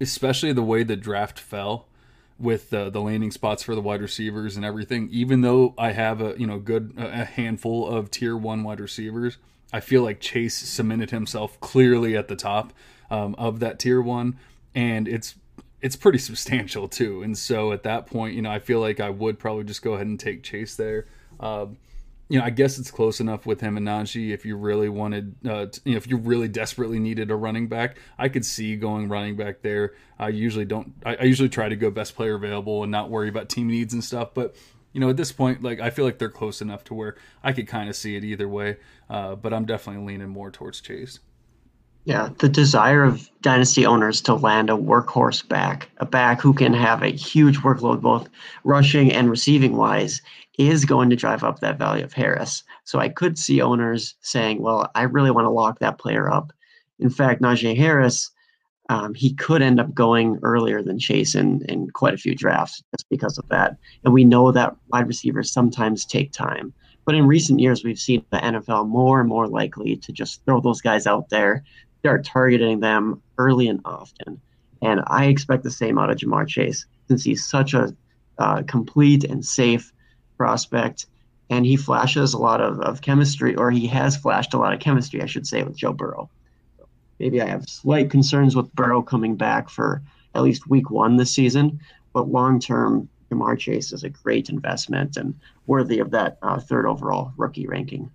especially 0.00 0.52
the 0.52 0.62
way 0.62 0.82
the 0.82 0.96
draft 0.96 1.38
fell, 1.38 1.86
with 2.38 2.72
uh, 2.74 2.90
the 2.90 3.00
landing 3.00 3.30
spots 3.30 3.62
for 3.62 3.74
the 3.74 3.80
wide 3.80 4.02
receivers 4.02 4.56
and 4.56 4.64
everything. 4.64 5.08
Even 5.12 5.40
though 5.42 5.74
I 5.78 5.92
have 5.92 6.20
a 6.20 6.34
you 6.38 6.46
know 6.46 6.58
good 6.58 6.94
a 6.96 7.24
handful 7.24 7.88
of 7.88 8.10
tier 8.10 8.36
one 8.36 8.62
wide 8.64 8.80
receivers, 8.80 9.38
I 9.72 9.80
feel 9.80 10.02
like 10.02 10.20
Chase 10.20 10.54
cemented 10.54 11.10
himself 11.10 11.58
clearly 11.60 12.16
at 12.16 12.28
the 12.28 12.36
top 12.36 12.72
um, 13.10 13.34
of 13.36 13.60
that 13.60 13.78
tier 13.78 14.00
one, 14.00 14.38
and 14.74 15.06
it's 15.08 15.36
it's 15.80 15.96
pretty 15.96 16.18
substantial 16.30 16.88
too. 16.88 17.22
And 17.22 17.36
so 17.36 17.72
at 17.72 17.82
that 17.84 18.06
point, 18.06 18.34
you 18.34 18.42
know, 18.42 18.50
I 18.50 18.58
feel 18.58 18.80
like 18.80 19.00
I 19.00 19.10
would 19.10 19.38
probably 19.38 19.64
just 19.64 19.82
go 19.82 19.94
ahead 19.94 20.06
and 20.06 20.18
take 20.18 20.42
Chase 20.42 20.76
there. 20.76 21.06
Um, 21.40 21.76
you 22.34 22.40
know, 22.40 22.46
I 22.46 22.50
guess 22.50 22.80
it's 22.80 22.90
close 22.90 23.20
enough 23.20 23.46
with 23.46 23.60
him 23.60 23.76
and 23.76 23.86
Najee. 23.86 24.30
If 24.30 24.44
you 24.44 24.56
really 24.56 24.88
wanted, 24.88 25.36
uh, 25.46 25.66
you 25.84 25.92
know, 25.92 25.96
if 25.96 26.08
you 26.08 26.16
really 26.16 26.48
desperately 26.48 26.98
needed 26.98 27.30
a 27.30 27.36
running 27.36 27.68
back, 27.68 27.96
I 28.18 28.28
could 28.28 28.44
see 28.44 28.74
going 28.74 29.08
running 29.08 29.36
back 29.36 29.62
there. 29.62 29.94
I 30.18 30.30
usually 30.30 30.64
don't. 30.64 30.94
I, 31.06 31.14
I 31.14 31.22
usually 31.22 31.48
try 31.48 31.68
to 31.68 31.76
go 31.76 31.92
best 31.92 32.16
player 32.16 32.34
available 32.34 32.82
and 32.82 32.90
not 32.90 33.08
worry 33.08 33.28
about 33.28 33.48
team 33.48 33.68
needs 33.68 33.94
and 33.94 34.02
stuff. 34.02 34.34
But 34.34 34.56
you 34.92 35.00
know, 35.00 35.10
at 35.10 35.16
this 35.16 35.30
point, 35.30 35.62
like 35.62 35.78
I 35.78 35.90
feel 35.90 36.04
like 36.04 36.18
they're 36.18 36.28
close 36.28 36.60
enough 36.60 36.82
to 36.84 36.94
where 36.94 37.14
I 37.44 37.52
could 37.52 37.68
kind 37.68 37.88
of 37.88 37.94
see 37.94 38.16
it 38.16 38.24
either 38.24 38.48
way. 38.48 38.78
Uh, 39.08 39.36
but 39.36 39.54
I'm 39.54 39.64
definitely 39.64 40.04
leaning 40.04 40.28
more 40.28 40.50
towards 40.50 40.80
Chase. 40.80 41.20
Yeah, 42.04 42.30
the 42.38 42.48
desire 42.48 43.04
of 43.04 43.30
dynasty 43.42 43.86
owners 43.86 44.20
to 44.22 44.34
land 44.34 44.70
a 44.70 44.74
workhorse 44.74 45.46
back, 45.48 45.88
a 45.98 46.04
back 46.04 46.40
who 46.40 46.52
can 46.52 46.74
have 46.74 47.02
a 47.02 47.08
huge 47.08 47.58
workload 47.58 48.02
both 48.02 48.28
rushing 48.64 49.10
and 49.10 49.30
receiving 49.30 49.76
wise, 49.76 50.20
is 50.58 50.84
going 50.84 51.10
to 51.10 51.16
drive 51.16 51.42
up 51.42 51.60
that 51.60 51.78
value 51.78 52.04
of 52.04 52.12
Harris. 52.12 52.62
So 52.84 52.98
I 52.98 53.08
could 53.08 53.38
see 53.38 53.60
owners 53.60 54.14
saying, 54.20 54.62
well, 54.62 54.90
I 54.94 55.02
really 55.02 55.30
want 55.30 55.46
to 55.46 55.50
lock 55.50 55.80
that 55.80 55.98
player 55.98 56.30
up. 56.30 56.52
In 57.00 57.10
fact, 57.10 57.42
Najee 57.42 57.76
Harris, 57.76 58.30
um, 58.88 59.14
he 59.14 59.34
could 59.34 59.62
end 59.62 59.80
up 59.80 59.92
going 59.94 60.38
earlier 60.42 60.82
than 60.82 60.98
Chase 60.98 61.34
in, 61.34 61.62
in 61.68 61.90
quite 61.90 62.14
a 62.14 62.18
few 62.18 62.34
drafts 62.34 62.82
just 62.94 63.08
because 63.08 63.38
of 63.38 63.48
that. 63.48 63.76
And 64.04 64.14
we 64.14 64.24
know 64.24 64.52
that 64.52 64.76
wide 64.92 65.08
receivers 65.08 65.52
sometimes 65.52 66.04
take 66.04 66.30
time. 66.30 66.72
But 67.04 67.14
in 67.14 67.26
recent 67.26 67.60
years, 67.60 67.84
we've 67.84 67.98
seen 67.98 68.24
the 68.30 68.38
NFL 68.38 68.88
more 68.88 69.20
and 69.20 69.28
more 69.28 69.48
likely 69.48 69.96
to 69.96 70.12
just 70.12 70.44
throw 70.44 70.60
those 70.60 70.80
guys 70.80 71.06
out 71.06 71.28
there, 71.30 71.64
start 71.98 72.24
targeting 72.24 72.80
them 72.80 73.20
early 73.38 73.68
and 73.68 73.80
often. 73.84 74.40
And 74.82 75.02
I 75.08 75.26
expect 75.26 75.64
the 75.64 75.70
same 75.70 75.98
out 75.98 76.10
of 76.10 76.16
Ja'Marr 76.16 76.46
Chase 76.46 76.86
since 77.08 77.24
he's 77.24 77.48
such 77.48 77.74
a 77.74 77.94
uh, 78.38 78.62
complete 78.66 79.24
and 79.24 79.44
safe 79.44 79.92
prospect. 80.36 81.06
And 81.50 81.66
he 81.66 81.76
flashes 81.76 82.32
a 82.32 82.38
lot 82.38 82.60
of, 82.60 82.80
of 82.80 83.02
chemistry, 83.02 83.54
or 83.54 83.70
he 83.70 83.86
has 83.88 84.16
flashed 84.16 84.54
a 84.54 84.58
lot 84.58 84.72
of 84.72 84.80
chemistry, 84.80 85.22
I 85.22 85.26
should 85.26 85.46
say, 85.46 85.62
with 85.62 85.76
Joe 85.76 85.92
Burrow. 85.92 86.30
maybe 87.18 87.40
I 87.40 87.46
have 87.46 87.68
slight 87.68 88.10
concerns 88.10 88.56
with 88.56 88.74
Burrow 88.74 89.02
coming 89.02 89.36
back 89.36 89.68
for 89.68 90.02
at 90.34 90.42
least 90.42 90.68
week 90.68 90.90
one 90.90 91.16
this 91.16 91.34
season, 91.34 91.80
but 92.12 92.28
long 92.28 92.60
term, 92.60 93.08
Ja'Marr 93.30 93.58
Chase 93.58 93.92
is 93.92 94.04
a 94.04 94.08
great 94.08 94.48
investment 94.48 95.16
and 95.16 95.34
worthy 95.66 95.98
of 95.98 96.10
that 96.10 96.38
uh, 96.42 96.58
third 96.60 96.86
overall 96.86 97.32
rookie 97.36 97.66
ranking. 97.66 98.10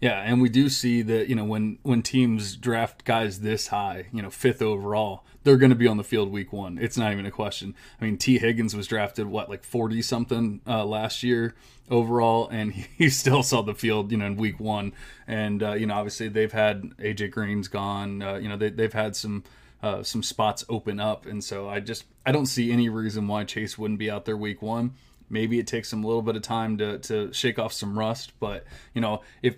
Yeah, 0.00 0.20
and 0.20 0.40
we 0.40 0.48
do 0.48 0.68
see 0.68 1.02
that 1.02 1.28
you 1.28 1.34
know 1.34 1.44
when 1.44 1.78
when 1.82 2.02
teams 2.02 2.56
draft 2.56 3.04
guys 3.04 3.40
this 3.40 3.68
high, 3.68 4.06
you 4.12 4.22
know 4.22 4.30
fifth 4.30 4.62
overall, 4.62 5.24
they're 5.42 5.56
going 5.56 5.70
to 5.70 5.76
be 5.76 5.88
on 5.88 5.96
the 5.96 6.04
field 6.04 6.30
week 6.30 6.52
one. 6.52 6.78
It's 6.78 6.96
not 6.96 7.12
even 7.12 7.26
a 7.26 7.32
question. 7.32 7.74
I 8.00 8.04
mean, 8.04 8.16
Tee 8.16 8.38
Higgins 8.38 8.76
was 8.76 8.86
drafted 8.86 9.26
what 9.26 9.48
like 9.48 9.64
forty 9.64 10.00
something 10.02 10.60
uh, 10.68 10.84
last 10.84 11.24
year 11.24 11.54
overall, 11.90 12.48
and 12.48 12.72
he 12.96 13.10
still 13.10 13.42
saw 13.42 13.62
the 13.62 13.74
field 13.74 14.12
you 14.12 14.18
know 14.18 14.26
in 14.26 14.36
week 14.36 14.60
one. 14.60 14.92
And 15.26 15.62
uh, 15.62 15.72
you 15.72 15.86
know 15.86 15.94
obviously 15.94 16.28
they've 16.28 16.52
had 16.52 16.96
AJ 16.98 17.32
Green's 17.32 17.66
gone. 17.66 18.22
Uh, 18.22 18.34
you 18.36 18.48
know 18.48 18.56
they 18.56 18.70
they've 18.70 18.92
had 18.92 19.16
some. 19.16 19.44
Uh, 19.80 20.02
some 20.02 20.24
spots 20.24 20.64
open 20.68 20.98
up, 20.98 21.24
and 21.24 21.44
so 21.44 21.68
I 21.68 21.78
just 21.78 22.04
I 22.26 22.32
don't 22.32 22.46
see 22.46 22.72
any 22.72 22.88
reason 22.88 23.28
why 23.28 23.44
Chase 23.44 23.78
wouldn't 23.78 24.00
be 24.00 24.10
out 24.10 24.24
there 24.24 24.36
week 24.36 24.60
one. 24.60 24.94
Maybe 25.30 25.60
it 25.60 25.68
takes 25.68 25.92
him 25.92 26.02
a 26.02 26.06
little 26.08 26.20
bit 26.20 26.34
of 26.34 26.42
time 26.42 26.78
to 26.78 26.98
to 26.98 27.32
shake 27.32 27.60
off 27.60 27.72
some 27.72 27.96
rust, 27.96 28.32
but 28.40 28.64
you 28.92 29.00
know 29.00 29.22
if 29.40 29.54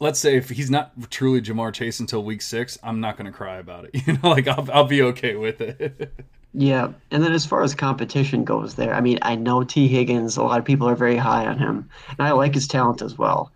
let's 0.00 0.18
say 0.18 0.36
if 0.36 0.48
he's 0.48 0.70
not 0.70 1.10
truly 1.10 1.40
Ja'Marr 1.40 1.72
Chase 1.72 2.00
until 2.00 2.22
week 2.22 2.42
six, 2.42 2.78
I'm 2.82 3.00
not 3.00 3.16
going 3.16 3.30
to 3.30 3.36
cry 3.36 3.56
about 3.56 3.84
it. 3.84 3.90
You 4.06 4.14
know, 4.14 4.30
like 4.30 4.48
I'll, 4.48 4.68
I'll 4.72 4.84
be 4.84 5.02
okay 5.02 5.34
with 5.34 5.60
it. 5.60 6.12
yeah. 6.54 6.92
And 7.10 7.22
then 7.22 7.32
as 7.32 7.44
far 7.44 7.62
as 7.62 7.74
competition 7.74 8.44
goes 8.44 8.74
there, 8.74 8.94
I 8.94 9.00
mean, 9.00 9.18
I 9.22 9.34
know 9.34 9.64
Tee 9.64 9.88
Higgins, 9.88 10.36
a 10.36 10.42
lot 10.42 10.58
of 10.58 10.64
people 10.64 10.88
are 10.88 10.94
very 10.94 11.16
high 11.16 11.46
on 11.46 11.58
him, 11.58 11.88
and 12.10 12.26
I 12.26 12.32
like 12.32 12.54
his 12.54 12.66
talent 12.66 13.02
as 13.02 13.18
well. 13.18 13.52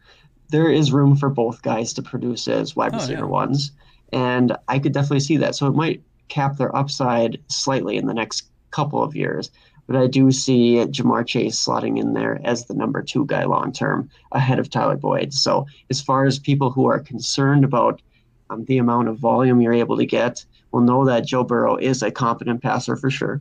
There 0.48 0.70
is 0.70 0.92
room 0.92 1.16
for 1.16 1.30
both 1.30 1.62
guys 1.62 1.94
to 1.94 2.02
produce 2.02 2.48
as 2.48 2.76
wide 2.76 2.92
oh, 2.92 2.98
receiver 2.98 3.24
oh, 3.24 3.28
yeah. 3.28 3.32
ones, 3.32 3.72
and 4.12 4.56
I 4.68 4.78
could 4.78 4.92
definitely 4.92 5.20
see 5.20 5.38
that. 5.38 5.54
So 5.54 5.66
it 5.68 5.74
might 5.74 6.02
cap 6.28 6.56
their 6.56 6.74
upside 6.76 7.40
slightly 7.48 7.96
in 7.96 8.06
the 8.06 8.14
next 8.14 8.50
couple 8.70 9.02
of 9.02 9.16
years. 9.16 9.50
But 9.86 9.96
I 9.96 10.06
do 10.06 10.30
see 10.30 10.76
Ja'Marr 10.76 11.26
Chase 11.26 11.62
slotting 11.62 11.98
in 11.98 12.14
there 12.14 12.40
as 12.44 12.66
the 12.66 12.74
number 12.74 13.02
two 13.02 13.26
guy 13.26 13.44
long 13.44 13.72
term 13.72 14.08
ahead 14.32 14.58
of 14.58 14.70
Tyler 14.70 14.96
Boyd. 14.96 15.34
So, 15.34 15.66
as 15.90 16.00
far 16.00 16.24
as 16.24 16.38
people 16.38 16.70
who 16.70 16.86
are 16.86 17.00
concerned 17.00 17.64
about 17.64 18.00
um, 18.48 18.64
the 18.66 18.78
amount 18.78 19.08
of 19.08 19.18
volume 19.18 19.60
you're 19.60 19.72
able 19.72 19.96
to 19.96 20.06
get, 20.06 20.44
will 20.70 20.80
know 20.80 21.04
that 21.04 21.26
Joe 21.26 21.44
Burrow 21.44 21.76
is 21.76 22.02
a 22.02 22.10
competent 22.10 22.62
passer 22.62 22.96
for 22.96 23.10
sure. 23.10 23.40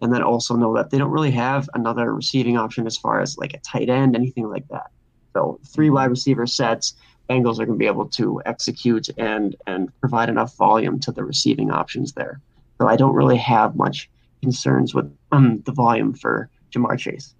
And 0.00 0.12
then 0.12 0.22
also 0.22 0.56
know 0.56 0.74
that 0.76 0.90
they 0.90 0.96
don't 0.96 1.10
really 1.10 1.32
have 1.32 1.68
another 1.74 2.14
receiving 2.14 2.56
option 2.56 2.86
as 2.86 2.96
far 2.96 3.20
as 3.20 3.36
like 3.36 3.52
a 3.52 3.58
tight 3.58 3.90
end, 3.90 4.16
anything 4.16 4.48
like 4.48 4.66
that. 4.68 4.90
So, 5.34 5.60
three 5.66 5.90
wide 5.90 6.10
receiver 6.10 6.46
sets, 6.46 6.94
Bengals 7.30 7.60
are 7.60 7.66
going 7.66 7.78
to 7.78 7.82
be 7.82 7.86
able 7.86 8.08
to 8.08 8.42
execute 8.44 9.08
and 9.16 9.54
and 9.68 9.88
provide 10.00 10.28
enough 10.28 10.56
volume 10.56 10.98
to 11.00 11.12
the 11.12 11.22
receiving 11.22 11.70
options 11.70 12.12
there. 12.12 12.40
So 12.78 12.88
I 12.88 12.96
don't 12.96 13.14
really 13.14 13.36
have 13.36 13.76
much 13.76 14.10
concerns 14.42 14.94
with 14.94 15.14
um, 15.32 15.62
the 15.66 15.72
volume 15.72 16.14
for 16.14 16.50
Ja'Marr 16.72 16.98
Chase. 16.98 17.34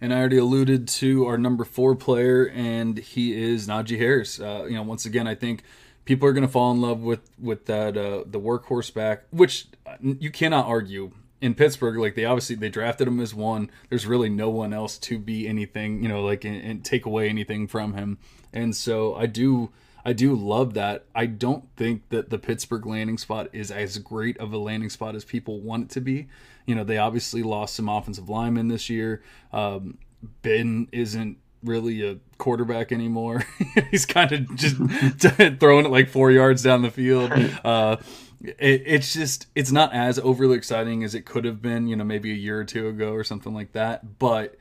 And 0.00 0.12
I 0.12 0.18
already 0.18 0.38
alluded 0.38 0.88
to 0.88 1.26
our 1.26 1.38
number 1.38 1.64
four 1.64 1.94
player, 1.94 2.48
and 2.48 2.98
he 2.98 3.40
is 3.40 3.68
Najee 3.68 3.98
Harris. 3.98 4.40
Uh, 4.40 4.64
you 4.68 4.74
know, 4.74 4.82
once 4.82 5.06
again, 5.06 5.28
I 5.28 5.36
think 5.36 5.62
people 6.04 6.28
are 6.28 6.32
going 6.32 6.46
to 6.46 6.50
fall 6.52 6.72
in 6.72 6.80
love 6.80 7.00
with 7.00 7.30
with 7.40 7.66
that 7.66 7.96
uh, 7.96 8.24
the 8.26 8.40
workhorse 8.40 8.92
back, 8.92 9.24
which 9.30 9.66
you 10.00 10.30
cannot 10.30 10.66
argue 10.66 11.12
in 11.40 11.54
Pittsburgh. 11.54 11.98
Like 11.98 12.14
they 12.14 12.24
obviously 12.24 12.56
they 12.56 12.68
drafted 12.68 13.06
him 13.06 13.20
as 13.20 13.34
one. 13.34 13.70
There's 13.90 14.06
really 14.06 14.28
no 14.28 14.50
one 14.50 14.72
else 14.72 14.98
to 14.98 15.18
be 15.18 15.46
anything, 15.46 16.02
you 16.02 16.08
know, 16.08 16.22
like 16.22 16.44
and, 16.44 16.56
and 16.56 16.84
take 16.84 17.06
away 17.06 17.28
anything 17.28 17.66
from 17.66 17.94
him. 17.94 18.18
And 18.52 18.74
so 18.74 19.14
I 19.14 19.26
do 19.26 19.70
I 20.04 20.12
do 20.12 20.34
love 20.34 20.74
that. 20.74 21.04
I 21.14 21.26
don't 21.26 21.64
think 21.76 22.08
that 22.08 22.30
the 22.30 22.38
Pittsburgh 22.38 22.86
landing 22.86 23.18
spot 23.18 23.48
is 23.52 23.70
as 23.70 23.98
great 23.98 24.36
of 24.38 24.52
a 24.52 24.58
landing 24.58 24.90
spot 24.90 25.14
as 25.14 25.24
people 25.24 25.60
want 25.60 25.84
it 25.84 25.90
to 25.90 26.00
be. 26.00 26.28
You 26.66 26.74
know, 26.74 26.84
they 26.84 26.98
obviously 26.98 27.42
lost 27.42 27.74
some 27.74 27.88
offensive 27.88 28.28
linemen 28.28 28.68
this 28.68 28.90
year. 28.90 29.22
Um, 29.52 29.98
ben 30.42 30.88
isn't 30.92 31.38
really 31.62 32.06
a 32.06 32.18
quarterback 32.38 32.92
anymore. 32.92 33.44
He's 33.90 34.06
kind 34.06 34.32
of 34.32 34.56
just 34.56 34.76
throwing 35.60 35.86
it 35.86 35.90
like 35.90 36.08
four 36.08 36.30
yards 36.30 36.62
down 36.62 36.82
the 36.82 36.90
field. 36.90 37.32
Uh, 37.64 37.96
it, 38.40 38.82
it's 38.86 39.12
just 39.12 39.46
it's 39.54 39.70
not 39.70 39.92
as 39.92 40.18
overly 40.18 40.56
exciting 40.56 41.04
as 41.04 41.14
it 41.14 41.24
could 41.24 41.44
have 41.44 41.62
been. 41.62 41.86
You 41.86 41.94
know, 41.94 42.02
maybe 42.02 42.32
a 42.32 42.34
year 42.34 42.58
or 42.58 42.64
two 42.64 42.88
ago 42.88 43.12
or 43.12 43.22
something 43.22 43.54
like 43.54 43.72
that. 43.72 44.18
But 44.18 44.56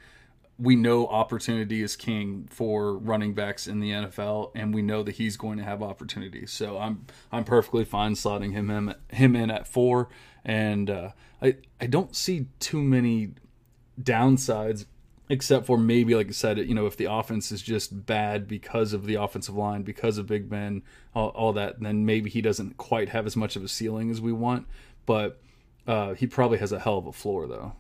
we 0.62 0.76
know 0.76 1.08
opportunity 1.08 1.82
is 1.82 1.96
king 1.96 2.48
for 2.52 2.96
running 2.96 3.34
backs 3.34 3.68
in 3.68 3.80
the 3.80 3.90
NFL, 3.90 4.52
and 4.54 4.74
we 4.74 4.84
know 4.84 5.02
that 5.02 5.14
he's 5.14 5.36
going 5.36 5.58
to 5.58 5.64
have 5.64 5.82
opportunities. 5.82 6.52
So 6.52 6.78
I'm 6.78 7.08
I'm 7.32 7.44
perfectly 7.44 7.84
fine 7.84 8.14
slotting 8.14 8.52
him 8.52 8.70
him, 8.70 8.94
him 9.10 9.36
in 9.36 9.50
at 9.50 9.68
four, 9.68 10.10
and 10.46 10.90
uh, 10.90 11.10
I 11.42 11.56
I 11.80 11.88
don't 11.88 12.16
see 12.16 12.48
too 12.60 12.82
many 12.82 13.34
downsides 14.00 14.86
except 15.30 15.66
for 15.66 15.78
maybe 15.78 16.14
like 16.14 16.28
I 16.28 16.32
said, 16.32 16.58
you 16.60 16.76
know, 16.76 16.86
if 16.86 16.98
the 16.98 17.12
offense 17.12 17.52
is 17.52 17.62
just 17.62 18.06
bad 18.06 18.48
because 18.48 18.94
of 18.94 19.06
the 19.06 19.16
offensive 19.16 19.56
line, 19.56 19.82
because 19.82 20.18
of 20.18 20.28
Big 20.28 20.50
Ben, 20.50 20.84
all, 21.16 21.30
all 21.30 21.54
that, 21.54 21.80
then 21.80 22.06
maybe 22.06 22.30
he 22.30 22.42
doesn't 22.42 22.78
quite 22.78 23.10
have 23.10 23.26
as 23.26 23.36
much 23.36 23.56
of 23.56 23.64
a 23.64 23.68
ceiling 23.68 24.12
as 24.12 24.22
we 24.22 24.34
want. 24.34 24.68
But 25.06 25.42
uh, 25.88 26.14
he 26.14 26.28
probably 26.28 26.60
has 26.60 26.72
a 26.72 26.80
hell 26.80 26.98
of 26.98 27.08
a 27.08 27.14
floor 27.14 27.48
though. 27.48 27.74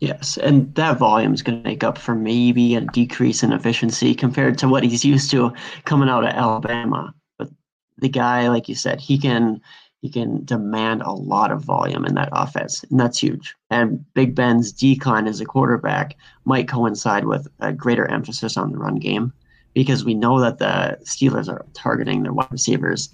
Yes, 0.00 0.36
and 0.36 0.74
that 0.74 0.98
volume 0.98 1.32
is 1.32 1.42
going 1.42 1.62
to 1.62 1.68
make 1.68 1.82
up 1.82 1.96
for 1.96 2.14
maybe 2.14 2.74
a 2.74 2.82
decrease 2.82 3.42
in 3.42 3.52
efficiency 3.52 4.14
compared 4.14 4.58
to 4.58 4.68
what 4.68 4.84
he's 4.84 5.04
used 5.04 5.30
to 5.30 5.52
coming 5.84 6.10
out 6.10 6.24
of 6.24 6.30
Alabama. 6.30 7.14
But 7.38 7.48
the 7.96 8.10
guy, 8.10 8.48
like 8.48 8.68
you 8.68 8.74
said, 8.74 9.00
he 9.00 9.18
can 9.18 9.60
he 10.02 10.10
can 10.10 10.44
demand 10.44 11.02
a 11.02 11.12
lot 11.12 11.50
of 11.50 11.62
volume 11.62 12.04
in 12.04 12.14
that 12.14 12.28
offense, 12.32 12.84
and 12.84 13.00
that's 13.00 13.18
huge. 13.18 13.54
And 13.70 14.04
Big 14.12 14.34
Ben's 14.34 14.70
decline 14.70 15.26
as 15.26 15.40
a 15.40 15.46
quarterback 15.46 16.16
might 16.44 16.68
coincide 16.68 17.24
with 17.24 17.48
a 17.60 17.72
greater 17.72 18.06
emphasis 18.06 18.58
on 18.58 18.72
the 18.72 18.78
run 18.78 18.96
game 18.96 19.32
because 19.72 20.04
we 20.04 20.14
know 20.14 20.40
that 20.40 20.58
the 20.58 20.98
Steelers 21.04 21.48
are 21.48 21.64
targeting 21.72 22.22
their 22.22 22.34
wide 22.34 22.48
receivers 22.50 23.08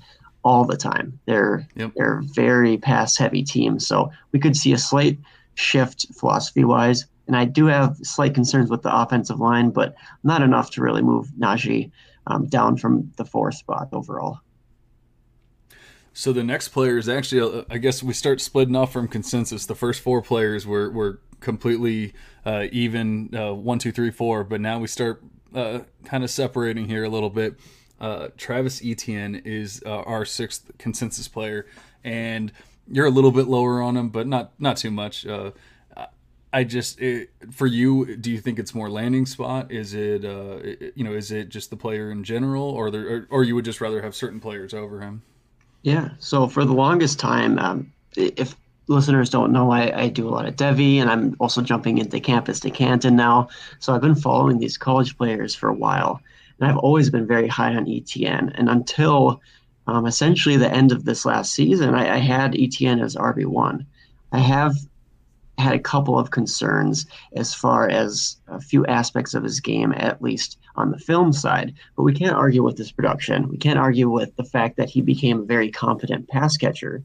all 0.45 0.65
the 0.65 0.77
time. 0.77 1.19
They're 1.27 1.67
yep. 1.77 1.93
they're 1.97 2.23
very 2.35 2.77
pass 2.77 3.17
heavy 3.17 3.45
team, 3.45 3.79
so 3.79 4.11
we 4.33 4.41
could 4.41 4.57
see 4.57 4.73
a 4.73 4.79
slight 4.79 5.19
shift 5.55 6.07
philosophy 6.15 6.65
wise. 6.65 7.07
And 7.27 7.37
I 7.37 7.45
do 7.45 7.67
have 7.67 7.97
slight 8.03 8.35
concerns 8.35 8.71
with 8.71 8.83
the 8.83 8.95
offensive 8.95 9.39
line, 9.39 9.71
but 9.71 9.95
not 10.25 10.43
enough 10.43 10.71
to 10.73 10.83
really 10.83 11.03
move 11.03 11.29
Najee 11.39 11.91
um, 12.27 12.47
down 12.47 12.77
from 12.77 13.13
the 13.17 13.25
fourth 13.25 13.55
spot 13.55 13.89
overall. 13.93 14.41
So 16.15 16.33
the 16.33 16.45
next 16.45 16.69
player 16.69 16.99
is 16.99 17.09
actually, 17.09 17.61
uh, 17.61 17.65
I 17.71 17.79
guess 17.79 18.03
we 18.03 18.13
start 18.13 18.41
splitting 18.41 18.77
off 18.77 18.93
from 18.93 19.09
consensus. 19.09 19.67
The 19.67 19.75
first 19.75 20.03
four 20.03 20.21
players 20.21 20.67
were, 20.67 20.91
were 20.91 21.21
completely 21.41 22.13
uh, 22.45 22.67
even 22.71 23.35
uh, 23.35 23.55
one, 23.55 23.79
two, 23.79 23.93
three, 23.93 24.11
four, 24.11 24.45
but 24.45 24.61
now 24.61 24.79
we 24.79 24.89
start 24.89 25.23
uh, 25.55 25.81
kind 26.05 26.25
of 26.25 26.31
separating 26.31 26.89
here 26.89 27.05
a 27.05 27.09
little 27.09 27.31
bit. 27.31 27.59
Uh, 28.01 28.29
Travis 28.37 28.83
Etienne 28.85 29.41
is 29.45 29.83
uh, 29.87 30.01
our 30.01 30.25
sixth 30.25 30.71
consensus 30.77 31.29
player, 31.29 31.67
and 32.03 32.53
you're 32.91 33.07
a 33.07 33.11
little 33.11 33.33
bit 33.33 33.47
lower 33.47 33.81
on 33.81 33.97
him, 33.97 34.09
but 34.09 34.27
not 34.27 34.53
not 34.59 34.77
too 34.77 34.91
much. 34.91 35.27
Uh, 35.27 35.53
I 36.53 36.65
just 36.65 37.01
it, 37.01 37.31
for 37.51 37.67
you, 37.67 38.17
do 38.17 38.31
you 38.31 38.39
think 38.39 38.59
it's 38.59 38.75
more 38.75 38.91
landing 38.91 39.25
spot? 39.25 39.73
Is 39.73 39.95
it 39.95 40.25
uh, 40.25 40.59
you 40.95 41.03
know 41.03 41.13
is 41.13 41.33
it 41.33 41.49
just 41.49 41.71
the 41.71 41.77
player 41.77 42.11
in 42.11 42.25
general, 42.25 42.65
or 42.65 42.91
there, 42.91 43.09
or, 43.09 43.27
or 43.31 43.45
you 43.45 43.55
would 43.55 43.65
just 43.65 43.81
rather 43.81 44.03
have 44.03 44.15
certain 44.15 44.39
players 44.39 44.75
over 44.75 45.01
him? 45.01 45.23
Yeah. 45.83 46.11
So 46.19 46.47
for 46.47 46.65
the 46.65 46.75
longest 46.75 47.19
time, 47.19 47.59
um, 47.59 47.93
if 48.17 48.55
listeners 48.87 49.31
don't 49.31 49.53
know, 49.53 49.71
I, 49.71 50.03
I 50.03 50.09
do 50.09 50.29
a 50.29 50.31
lot 50.31 50.47
of 50.47 50.55
devy, 50.55 50.97
and 50.97 51.11
I'm 51.11 51.37
also 51.41 51.63
jumping 51.63 51.99
into 51.99 52.21
campus 52.21 52.61
to 52.61 52.71
Canton 52.71 53.17
now. 53.17 53.49
So 53.79 53.95
I've 53.95 54.03
been 54.03 54.15
following 54.15 54.59
these 54.59 54.77
college 54.77 55.17
players 55.17 55.55
for 55.55 55.71
a 55.71 55.75
while, 55.75 56.21
and 56.61 56.69
I've 56.69 56.79
always 56.79 57.09
been 57.09 57.27
very 57.27 57.49
high 57.49 57.75
on 57.75 57.87
ETN. 57.87 58.53
And 58.57 58.69
until 58.69 59.41
um, 59.87 60.07
essentially 60.07 60.57
the 60.57 60.73
end 60.73 60.93
of 60.93 61.05
this 61.05 61.25
last 61.25 61.53
season, 61.53 61.95
I, 61.95 62.17
I 62.17 62.19
had 62.19 62.53
ETN 62.53 63.03
as 63.03 63.17
RB1. 63.17 63.85
I 64.33 64.39
have 64.39 64.75
had 65.59 65.75
a 65.75 65.79
couple 65.79 66.19
of 66.19 66.31
concerns 66.31 67.07
as 67.35 67.55
far 67.55 67.89
as 67.89 68.37
a 68.49 68.61
few 68.61 68.87
aspects 68.87 69.35
of 69.35 69.45
his 69.45 69.61
game, 69.61 69.93
at 69.97 70.23
least 70.23 70.59
on 70.77 70.91
the 70.91 70.99
film 70.99 71.33
side. 71.33 71.75
But 71.97 72.05
we 72.05 72.15
can't 72.15 72.37
argue 72.37 72.63
with 72.63 72.79
his 72.79 72.93
production. 72.93 73.49
We 73.49 73.59
can't 73.59 73.79
argue 73.79 74.09
with 74.09 74.35
the 74.37 74.45
fact 74.45 74.77
that 74.77 74.89
he 74.89 75.01
became 75.01 75.41
a 75.41 75.45
very 75.45 75.71
competent 75.71 76.29
pass 76.29 76.57
catcher. 76.57 77.05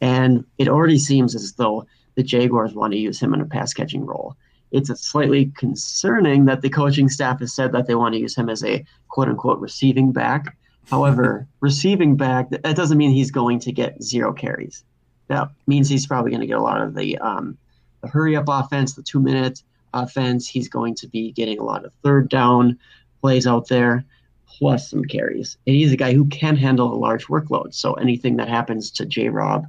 And 0.00 0.44
it 0.58 0.68
already 0.68 0.98
seems 0.98 1.34
as 1.34 1.52
though 1.52 1.86
the 2.16 2.22
Jaguars 2.22 2.74
want 2.74 2.92
to 2.92 2.98
use 2.98 3.18
him 3.20 3.32
in 3.34 3.40
a 3.40 3.46
pass 3.46 3.72
catching 3.72 4.04
role. 4.04 4.36
It's 4.72 4.90
slightly 5.00 5.46
concerning 5.56 6.44
that 6.46 6.60
the 6.60 6.68
coaching 6.68 7.08
staff 7.08 7.40
has 7.40 7.54
said 7.54 7.72
that 7.72 7.86
they 7.86 7.94
want 7.94 8.14
to 8.14 8.20
use 8.20 8.36
him 8.36 8.48
as 8.48 8.64
a 8.64 8.84
quote 9.08 9.28
unquote 9.28 9.60
receiving 9.60 10.12
back 10.12 10.56
However, 10.86 11.46
receiving 11.60 12.16
back, 12.16 12.50
that 12.50 12.76
doesn't 12.76 12.98
mean 12.98 13.10
he's 13.10 13.30
going 13.30 13.58
to 13.60 13.72
get 13.72 14.02
zero 14.02 14.32
carries. 14.32 14.84
That 15.28 15.50
means 15.66 15.88
he's 15.88 16.06
probably 16.06 16.30
going 16.30 16.40
to 16.40 16.46
get 16.46 16.58
a 16.58 16.62
lot 16.62 16.80
of 16.80 16.94
the 16.94 17.18
um, 17.18 17.58
the 18.00 18.08
hurry 18.08 18.36
up 18.36 18.44
offense, 18.48 18.94
the 18.94 19.02
two 19.02 19.20
minute 19.20 19.62
offense. 19.92 20.48
He's 20.48 20.68
going 20.68 20.94
to 20.96 21.08
be 21.08 21.32
getting 21.32 21.58
a 21.58 21.64
lot 21.64 21.84
of 21.84 21.92
third 22.02 22.28
down 22.28 22.78
plays 23.20 23.46
out 23.46 23.66
there, 23.68 24.04
plus 24.46 24.90
some 24.90 25.04
carries. 25.04 25.58
And 25.66 25.74
he's 25.74 25.92
a 25.92 25.96
guy 25.96 26.12
who 26.12 26.26
can 26.26 26.56
handle 26.56 26.92
a 26.92 26.94
large 26.94 27.26
workload. 27.26 27.74
So 27.74 27.94
anything 27.94 28.36
that 28.36 28.48
happens 28.48 28.90
to 28.92 29.06
J. 29.06 29.30
Rob, 29.30 29.66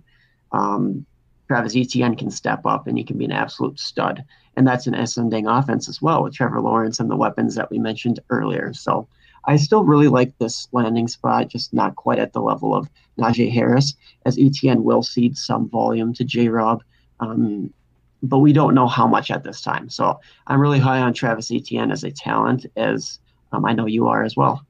um, 0.52 1.06
Travis 1.48 1.76
Etienne 1.76 2.16
can 2.16 2.30
step 2.30 2.66
up 2.66 2.86
and 2.86 2.98
he 2.98 3.04
can 3.04 3.18
be 3.18 3.26
an 3.26 3.32
absolute 3.32 3.80
stud. 3.80 4.24
And 4.56 4.68
that's 4.68 4.86
an 4.86 4.94
ascending 4.94 5.48
offense 5.48 5.90
as 5.90 6.02
well 6.02 6.24
with 6.24 6.36
Trevor 6.36 6.62
Lawrence 6.62 7.00
and 7.00 7.10
the 7.10 7.16
weapons 7.16 7.56
that 7.56 7.72
we 7.72 7.80
mentioned 7.80 8.20
earlier. 8.30 8.74
So 8.74 9.08
I 9.48 9.56
still 9.56 9.84
really 9.84 10.10
like 10.10 10.38
this 10.38 10.68
landing 10.74 11.08
spot, 11.08 11.48
just 11.48 11.74
not 11.74 11.96
quite 11.96 12.20
at 12.20 12.34
the 12.34 12.42
level 12.42 12.76
of 12.76 12.90
Najee 13.18 13.52
Harris, 13.52 13.96
as 14.26 14.38
ETN 14.38 14.84
will 14.84 15.02
cede 15.02 15.38
some 15.38 15.70
volume 15.70 16.14
to 16.16 16.26
J 16.26 16.50
Rob. 16.50 16.84
Um, 17.20 17.74
but 18.22 18.40
we 18.40 18.52
don't 18.52 18.76
know 18.76 18.88
how 18.88 19.08
much 19.08 19.32
at 19.32 19.44
this 19.44 19.62
time. 19.62 19.90
So 19.90 20.20
I'm 20.48 20.60
really 20.60 20.80
high 20.80 21.00
on 21.00 21.14
Travis 21.14 21.52
Etienne 21.52 21.92
as 21.92 22.04
a 22.04 22.12
talent, 22.12 22.66
as 22.76 23.20
um, 23.52 23.66
I 23.66 23.74
know 23.74 23.86
you 23.86 24.08
are 24.08 24.24
as 24.24 24.36
well. 24.36 24.66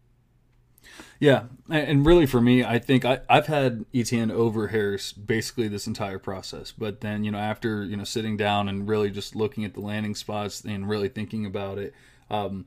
Yeah, 1.19 1.43
and 1.69 2.05
really 2.05 2.27
for 2.27 2.39
me, 2.39 2.63
I 2.63 2.77
think 2.77 3.03
I, 3.03 3.22
I've 3.27 3.48
had 3.48 3.86
Etienne 3.93 4.29
over 4.29 4.67
Harris 4.67 5.12
basically 5.12 5.67
this 5.67 5.88
entire 5.88 6.19
process. 6.19 6.72
But 6.72 7.01
then 7.01 7.24
you 7.24 7.31
know 7.31 7.39
after 7.39 7.84
you 7.84 7.98
know 7.98 8.03
sitting 8.03 8.38
down 8.38 8.69
and 8.69 8.88
really 8.88 9.10
just 9.10 9.36
looking 9.36 9.65
at 9.65 9.74
the 9.74 9.79
landing 9.79 10.13
spots 10.13 10.62
and 10.62 10.88
really 10.88 11.10
thinking 11.10 11.46
about 11.46 11.79
it, 11.79 11.96
um, 12.29 12.65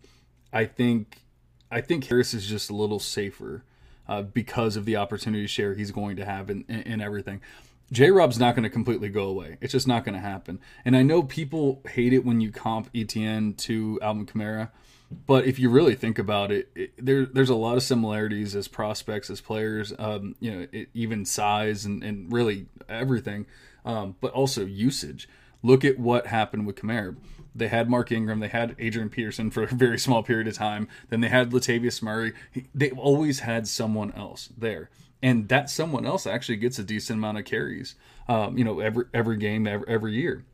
I 0.53 0.65
think 0.65 1.19
I 1.71 1.81
think 1.81 2.05
Harris 2.07 2.35
is 2.35 2.47
just 2.47 2.71
a 2.71 2.75
little 2.75 2.99
safer 2.99 3.63
uh, 4.09 4.23
because 4.23 4.77
of 4.77 4.85
the 4.85 4.97
opportunity 4.97 5.47
share 5.47 5.75
he's 5.75 5.93
going 5.93 6.17
to 6.17 6.25
have 6.25 6.51
in, 6.51 6.65
in, 6.69 6.83
in 6.83 7.01
everything. 7.01 7.41
J 7.93 8.11
Rob's 8.11 8.39
not 8.39 8.55
going 8.55 8.63
to 8.63 8.71
completely 8.71 9.09
go 9.09 9.25
away. 9.25 9.57
It's 9.61 9.73
just 9.73 9.89
not 9.89 10.05
going 10.05 10.15
to 10.15 10.21
happen. 10.21 10.61
And 10.85 10.97
I 10.97 11.03
know 11.03 11.23
people 11.23 11.83
hate 11.89 12.13
it 12.13 12.25
when 12.25 12.41
you 12.41 12.53
comp 12.53 12.93
ETN 12.93 13.57
to 13.59 13.99
Alvin 14.01 14.27
Kamara. 14.27 14.71
But 15.27 15.45
if 15.47 15.59
you 15.59 15.71
really 15.71 15.97
think 15.97 16.21
about 16.21 16.53
it, 16.53 16.71
it 16.77 16.93
there, 17.05 17.27
there's 17.27 17.51
a 17.51 17.57
lot 17.57 17.77
of 17.77 17.83
similarities 17.83 18.55
as 18.55 18.69
prospects, 18.69 19.29
as 19.29 19.41
players, 19.41 19.93
um, 19.99 20.37
you 20.39 20.53
know, 20.53 20.67
it, 20.71 20.89
even 20.95 21.25
size 21.25 21.85
and, 21.85 22.05
and 22.05 22.33
really 22.33 22.67
everything, 22.89 23.47
um, 23.85 24.15
but 24.21 24.31
also 24.33 24.65
usage. 24.65 25.29
Look 25.65 25.85
at 25.85 25.99
what 25.99 26.29
happened 26.29 26.65
with 26.65 26.77
Kamara. 26.77 27.17
They 27.55 27.69
had 27.69 27.91
Mark 27.91 28.13
Ingram, 28.13 28.41
they 28.41 28.49
had 28.49 28.77
Adrian 28.79 29.09
Peterson 29.09 29.51
for 29.51 29.63
a 29.65 29.67
very 29.67 29.99
small 29.99 30.23
period 30.23 30.49
of 30.49 30.55
time, 30.55 30.89
then 31.09 31.21
they 31.21 31.29
had 31.29 31.51
Latavius 31.51 32.03
Murray. 32.03 32.33
They've 32.75 32.99
always 32.99 33.41
had 33.41 33.67
someone 33.67 34.13
else 34.13 34.51
there. 34.57 34.91
And 35.23 35.49
that 35.49 35.69
someone 35.69 36.07
else 36.07 36.27
actually 36.27 36.57
gets 36.57 36.79
a 36.79 36.83
decent 36.83 37.19
amount 37.19 37.39
of 37.39 37.45
carries, 37.45 37.95
um, 38.27 38.57
you 38.57 38.65
know, 38.65 38.81
every 38.81 39.05
every 39.13 39.37
game, 39.37 39.67
every, 39.67 39.87
every 39.87 40.15
year 40.15 40.45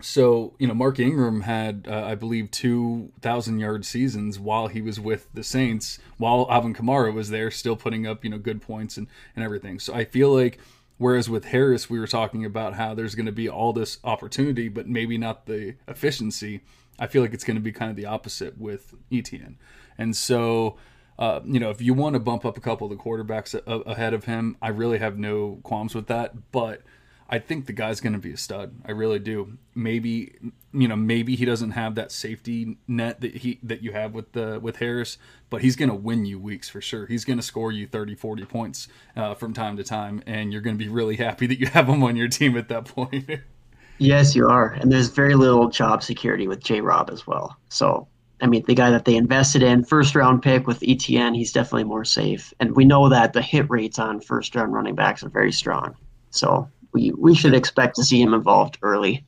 so 0.00 0.52
you 0.58 0.66
know 0.66 0.74
mark 0.74 0.98
ingram 0.98 1.42
had 1.42 1.86
uh, 1.88 2.04
i 2.04 2.14
believe 2.14 2.50
2000 2.50 3.58
yard 3.58 3.84
seasons 3.84 4.38
while 4.38 4.66
he 4.66 4.82
was 4.82 4.98
with 4.98 5.28
the 5.32 5.42
saints 5.42 5.98
while 6.18 6.46
alvin 6.50 6.74
kamara 6.74 7.12
was 7.12 7.30
there 7.30 7.50
still 7.50 7.76
putting 7.76 8.06
up 8.06 8.24
you 8.24 8.30
know 8.30 8.38
good 8.38 8.60
points 8.60 8.96
and, 8.96 9.06
and 9.36 9.44
everything 9.44 9.78
so 9.78 9.94
i 9.94 10.04
feel 10.04 10.34
like 10.34 10.58
whereas 10.98 11.28
with 11.28 11.46
harris 11.46 11.90
we 11.90 11.98
were 11.98 12.06
talking 12.06 12.44
about 12.44 12.74
how 12.74 12.94
there's 12.94 13.14
going 13.14 13.26
to 13.26 13.32
be 13.32 13.48
all 13.48 13.72
this 13.72 13.98
opportunity 14.04 14.68
but 14.68 14.86
maybe 14.88 15.18
not 15.18 15.46
the 15.46 15.74
efficiency. 15.88 16.60
I 16.98 17.08
feel 17.08 17.22
like 17.22 17.34
it's 17.34 17.42
going 17.42 17.56
to 17.56 17.62
be 17.62 17.72
kind 17.72 17.90
of 17.90 17.96
the 17.96 18.06
opposite 18.06 18.56
with 18.58 18.94
etienne 19.12 19.58
and 19.98 20.14
so 20.16 20.76
uh, 21.18 21.40
you 21.44 21.60
know 21.60 21.70
if 21.70 21.80
you 21.80 21.94
want 21.94 22.14
to 22.14 22.20
bump 22.20 22.44
up 22.44 22.56
a 22.56 22.60
couple 22.60 22.90
of 22.90 22.96
the 22.96 23.02
quarterbacks 23.02 23.54
a- 23.54 23.90
ahead 23.90 24.14
of 24.14 24.24
him 24.24 24.56
i 24.62 24.68
really 24.68 24.98
have 24.98 25.18
no 25.18 25.60
qualms 25.62 25.94
with 25.94 26.06
that. 26.06 26.52
But 26.52 26.82
I 27.28 27.38
think 27.38 27.66
the 27.66 27.72
guy's 27.72 28.00
going 28.00 28.12
to 28.12 28.18
be 28.18 28.32
a 28.32 28.36
stud. 28.36 28.74
I 28.86 28.90
really 28.92 29.18
do. 29.18 29.56
Maybe 29.74 30.34
you 30.72 30.88
know, 30.88 30.96
maybe 30.96 31.36
he 31.36 31.44
doesn't 31.44 31.70
have 31.70 31.94
that 31.94 32.10
safety 32.10 32.76
net 32.88 33.20
that 33.20 33.36
he 33.36 33.60
that 33.62 33.82
you 33.82 33.92
have 33.92 34.12
with 34.12 34.32
the 34.32 34.58
with 34.60 34.76
Harris, 34.76 35.18
but 35.48 35.62
he's 35.62 35.76
going 35.76 35.88
to 35.88 35.94
win 35.94 36.26
you 36.26 36.38
weeks 36.38 36.68
for 36.68 36.80
sure. 36.80 37.06
He's 37.06 37.24
going 37.24 37.38
to 37.38 37.42
score 37.42 37.70
you 37.70 37.86
30, 37.86 38.16
40 38.16 38.44
points 38.44 38.88
uh, 39.16 39.34
from 39.34 39.54
time 39.54 39.76
to 39.76 39.84
time, 39.84 40.22
and 40.26 40.52
you're 40.52 40.62
going 40.62 40.76
to 40.76 40.84
be 40.84 40.90
really 40.90 41.16
happy 41.16 41.46
that 41.46 41.60
you 41.60 41.66
have 41.68 41.88
him 41.88 42.02
on 42.02 42.16
your 42.16 42.28
team 42.28 42.56
at 42.56 42.68
that 42.68 42.86
point. 42.86 43.30
yes, 43.98 44.34
you 44.34 44.48
are, 44.48 44.72
and 44.72 44.90
there's 44.90 45.08
very 45.08 45.34
little 45.34 45.70
job 45.70 46.02
security 46.02 46.48
with 46.48 46.62
J. 46.62 46.80
Rob 46.80 47.08
as 47.10 47.26
well. 47.26 47.56
So 47.68 48.08
I 48.40 48.46
mean, 48.46 48.64
the 48.66 48.74
guy 48.74 48.90
that 48.90 49.04
they 49.04 49.16
invested 49.16 49.62
in, 49.62 49.84
first 49.84 50.14
round 50.14 50.42
pick 50.42 50.66
with 50.66 50.80
ETN, 50.80 51.36
he's 51.36 51.52
definitely 51.52 51.84
more 51.84 52.04
safe. 52.04 52.52
And 52.58 52.74
we 52.74 52.84
know 52.84 53.08
that 53.08 53.32
the 53.32 53.40
hit 53.42 53.70
rates 53.70 53.98
on 53.98 54.20
first 54.20 54.54
round 54.54 54.74
running 54.74 54.94
backs 54.94 55.22
are 55.22 55.28
very 55.28 55.52
strong. 55.52 55.94
So 56.30 56.68
we 56.94 57.12
we 57.18 57.34
should 57.34 57.52
expect 57.52 57.96
to 57.96 58.04
see 58.04 58.22
him 58.22 58.32
involved 58.32 58.78
early. 58.80 59.26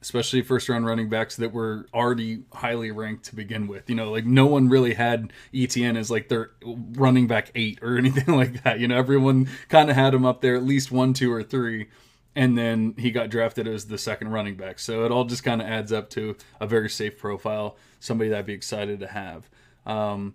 Especially 0.00 0.42
first 0.42 0.68
round 0.68 0.86
running 0.86 1.08
backs 1.08 1.36
that 1.36 1.52
were 1.52 1.86
already 1.92 2.44
highly 2.52 2.90
ranked 2.90 3.24
to 3.26 3.36
begin 3.36 3.66
with. 3.66 3.88
You 3.88 3.96
know, 3.96 4.10
like 4.10 4.24
no 4.24 4.46
one 4.46 4.68
really 4.68 4.94
had 4.94 5.32
ETN 5.52 5.98
as 5.98 6.10
like 6.10 6.28
their 6.28 6.52
running 6.64 7.26
back 7.26 7.50
eight 7.54 7.78
or 7.82 7.96
anything 7.98 8.34
like 8.34 8.62
that. 8.62 8.80
You 8.80 8.88
know, 8.88 8.96
everyone 8.96 9.48
kind 9.68 9.90
of 9.90 9.96
had 9.96 10.14
him 10.14 10.24
up 10.24 10.40
there 10.40 10.56
at 10.56 10.62
least 10.62 10.92
one, 10.92 11.12
two, 11.12 11.32
or 11.32 11.42
three. 11.42 11.88
And 12.36 12.58
then 12.58 12.94
he 12.98 13.12
got 13.12 13.30
drafted 13.30 13.68
as 13.68 13.86
the 13.86 13.96
second 13.96 14.28
running 14.30 14.56
back. 14.56 14.80
So 14.80 15.04
it 15.04 15.12
all 15.12 15.24
just 15.24 15.44
kind 15.44 15.62
of 15.62 15.68
adds 15.68 15.92
up 15.92 16.10
to 16.10 16.36
a 16.60 16.66
very 16.66 16.90
safe 16.90 17.16
profile, 17.16 17.76
somebody 18.00 18.28
that 18.30 18.40
I'd 18.40 18.46
be 18.46 18.52
excited 18.52 19.00
to 19.00 19.06
have. 19.06 19.48
Um, 19.86 20.34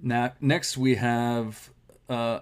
now, 0.00 0.32
next 0.40 0.78
we 0.78 0.94
have 0.94 1.68
uh, 2.08 2.40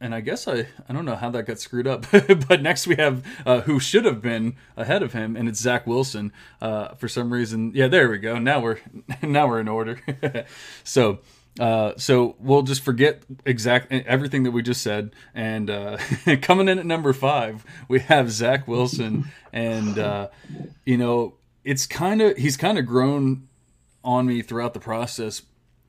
and 0.00 0.14
I 0.14 0.20
guess 0.20 0.46
I 0.46 0.66
I 0.88 0.92
don't 0.92 1.04
know 1.04 1.16
how 1.16 1.30
that 1.30 1.44
got 1.44 1.58
screwed 1.58 1.86
up, 1.86 2.06
but 2.48 2.62
next 2.62 2.86
we 2.86 2.96
have 2.96 3.24
uh, 3.44 3.60
who 3.62 3.80
should 3.80 4.04
have 4.04 4.20
been 4.20 4.56
ahead 4.76 5.02
of 5.02 5.12
him, 5.12 5.36
and 5.36 5.48
it's 5.48 5.60
Zach 5.60 5.86
Wilson. 5.86 6.32
Uh, 6.60 6.94
for 6.94 7.08
some 7.08 7.32
reason, 7.32 7.72
yeah, 7.74 7.88
there 7.88 8.08
we 8.10 8.18
go. 8.18 8.38
Now 8.38 8.60
we're 8.60 8.78
now 9.22 9.48
we're 9.48 9.60
in 9.60 9.68
order. 9.68 10.00
so. 10.84 11.20
Uh, 11.58 11.94
so 11.96 12.36
we'll 12.38 12.60
just 12.60 12.82
forget 12.82 13.22
exact 13.46 13.90
everything 13.90 14.42
that 14.42 14.50
we 14.50 14.60
just 14.60 14.82
said, 14.82 15.14
and 15.34 15.70
uh, 15.70 15.96
coming 16.42 16.68
in 16.68 16.78
at 16.78 16.84
number 16.84 17.14
five, 17.14 17.64
we 17.88 17.98
have 17.98 18.30
Zach 18.30 18.68
Wilson, 18.68 19.32
and 19.54 19.98
uh, 19.98 20.28
you 20.84 20.98
know 20.98 21.36
it's 21.64 21.86
kind 21.86 22.20
of 22.20 22.36
he's 22.36 22.58
kind 22.58 22.76
of 22.76 22.84
grown 22.84 23.48
on 24.04 24.26
me 24.26 24.42
throughout 24.42 24.74
the 24.74 24.80
process, 24.80 25.40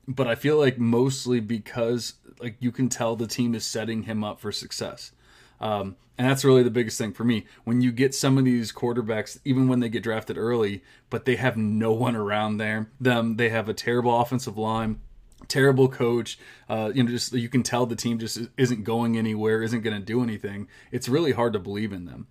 but 0.06 0.26
I 0.26 0.36
feel 0.36 0.58
like 0.58 0.78
mostly 0.78 1.38
because 1.38 2.14
like 2.40 2.56
you 2.60 2.72
can 2.72 2.88
tell 2.88 3.16
the 3.16 3.26
team 3.26 3.54
is 3.54 3.64
setting 3.64 4.04
him 4.04 4.24
up 4.24 4.40
for 4.40 4.52
success. 4.52 5.12
Um, 5.60 5.96
and 6.16 6.28
that's 6.28 6.44
really 6.44 6.62
the 6.62 6.70
biggest 6.70 6.98
thing 6.98 7.12
for 7.12 7.24
me. 7.24 7.46
When 7.64 7.80
you 7.80 7.92
get 7.92 8.14
some 8.14 8.38
of 8.38 8.44
these 8.44 8.72
quarterbacks, 8.72 9.38
even 9.44 9.68
when 9.68 9.80
they 9.80 9.88
get 9.88 10.02
drafted 10.02 10.36
early, 10.36 10.82
but 11.10 11.24
they 11.24 11.36
have 11.36 11.56
no 11.56 11.92
one 11.92 12.16
around 12.16 12.58
there, 12.58 12.90
them 13.00 13.36
they 13.36 13.48
have 13.50 13.68
a 13.68 13.74
terrible 13.74 14.20
offensive 14.20 14.58
line, 14.58 15.00
terrible 15.46 15.88
coach. 15.88 16.38
Uh, 16.68 16.90
you 16.92 17.04
know, 17.04 17.10
just 17.10 17.32
you 17.32 17.48
can 17.48 17.62
tell 17.62 17.86
the 17.86 17.96
team 17.96 18.18
just 18.18 18.40
isn't 18.56 18.82
going 18.82 19.16
anywhere, 19.16 19.62
isn't 19.62 19.82
going 19.82 19.96
to 19.96 20.04
do 20.04 20.22
anything. 20.22 20.68
It's 20.90 21.08
really 21.08 21.32
hard 21.32 21.52
to 21.52 21.60
believe 21.60 21.92
in 21.92 22.06
them. 22.06 22.26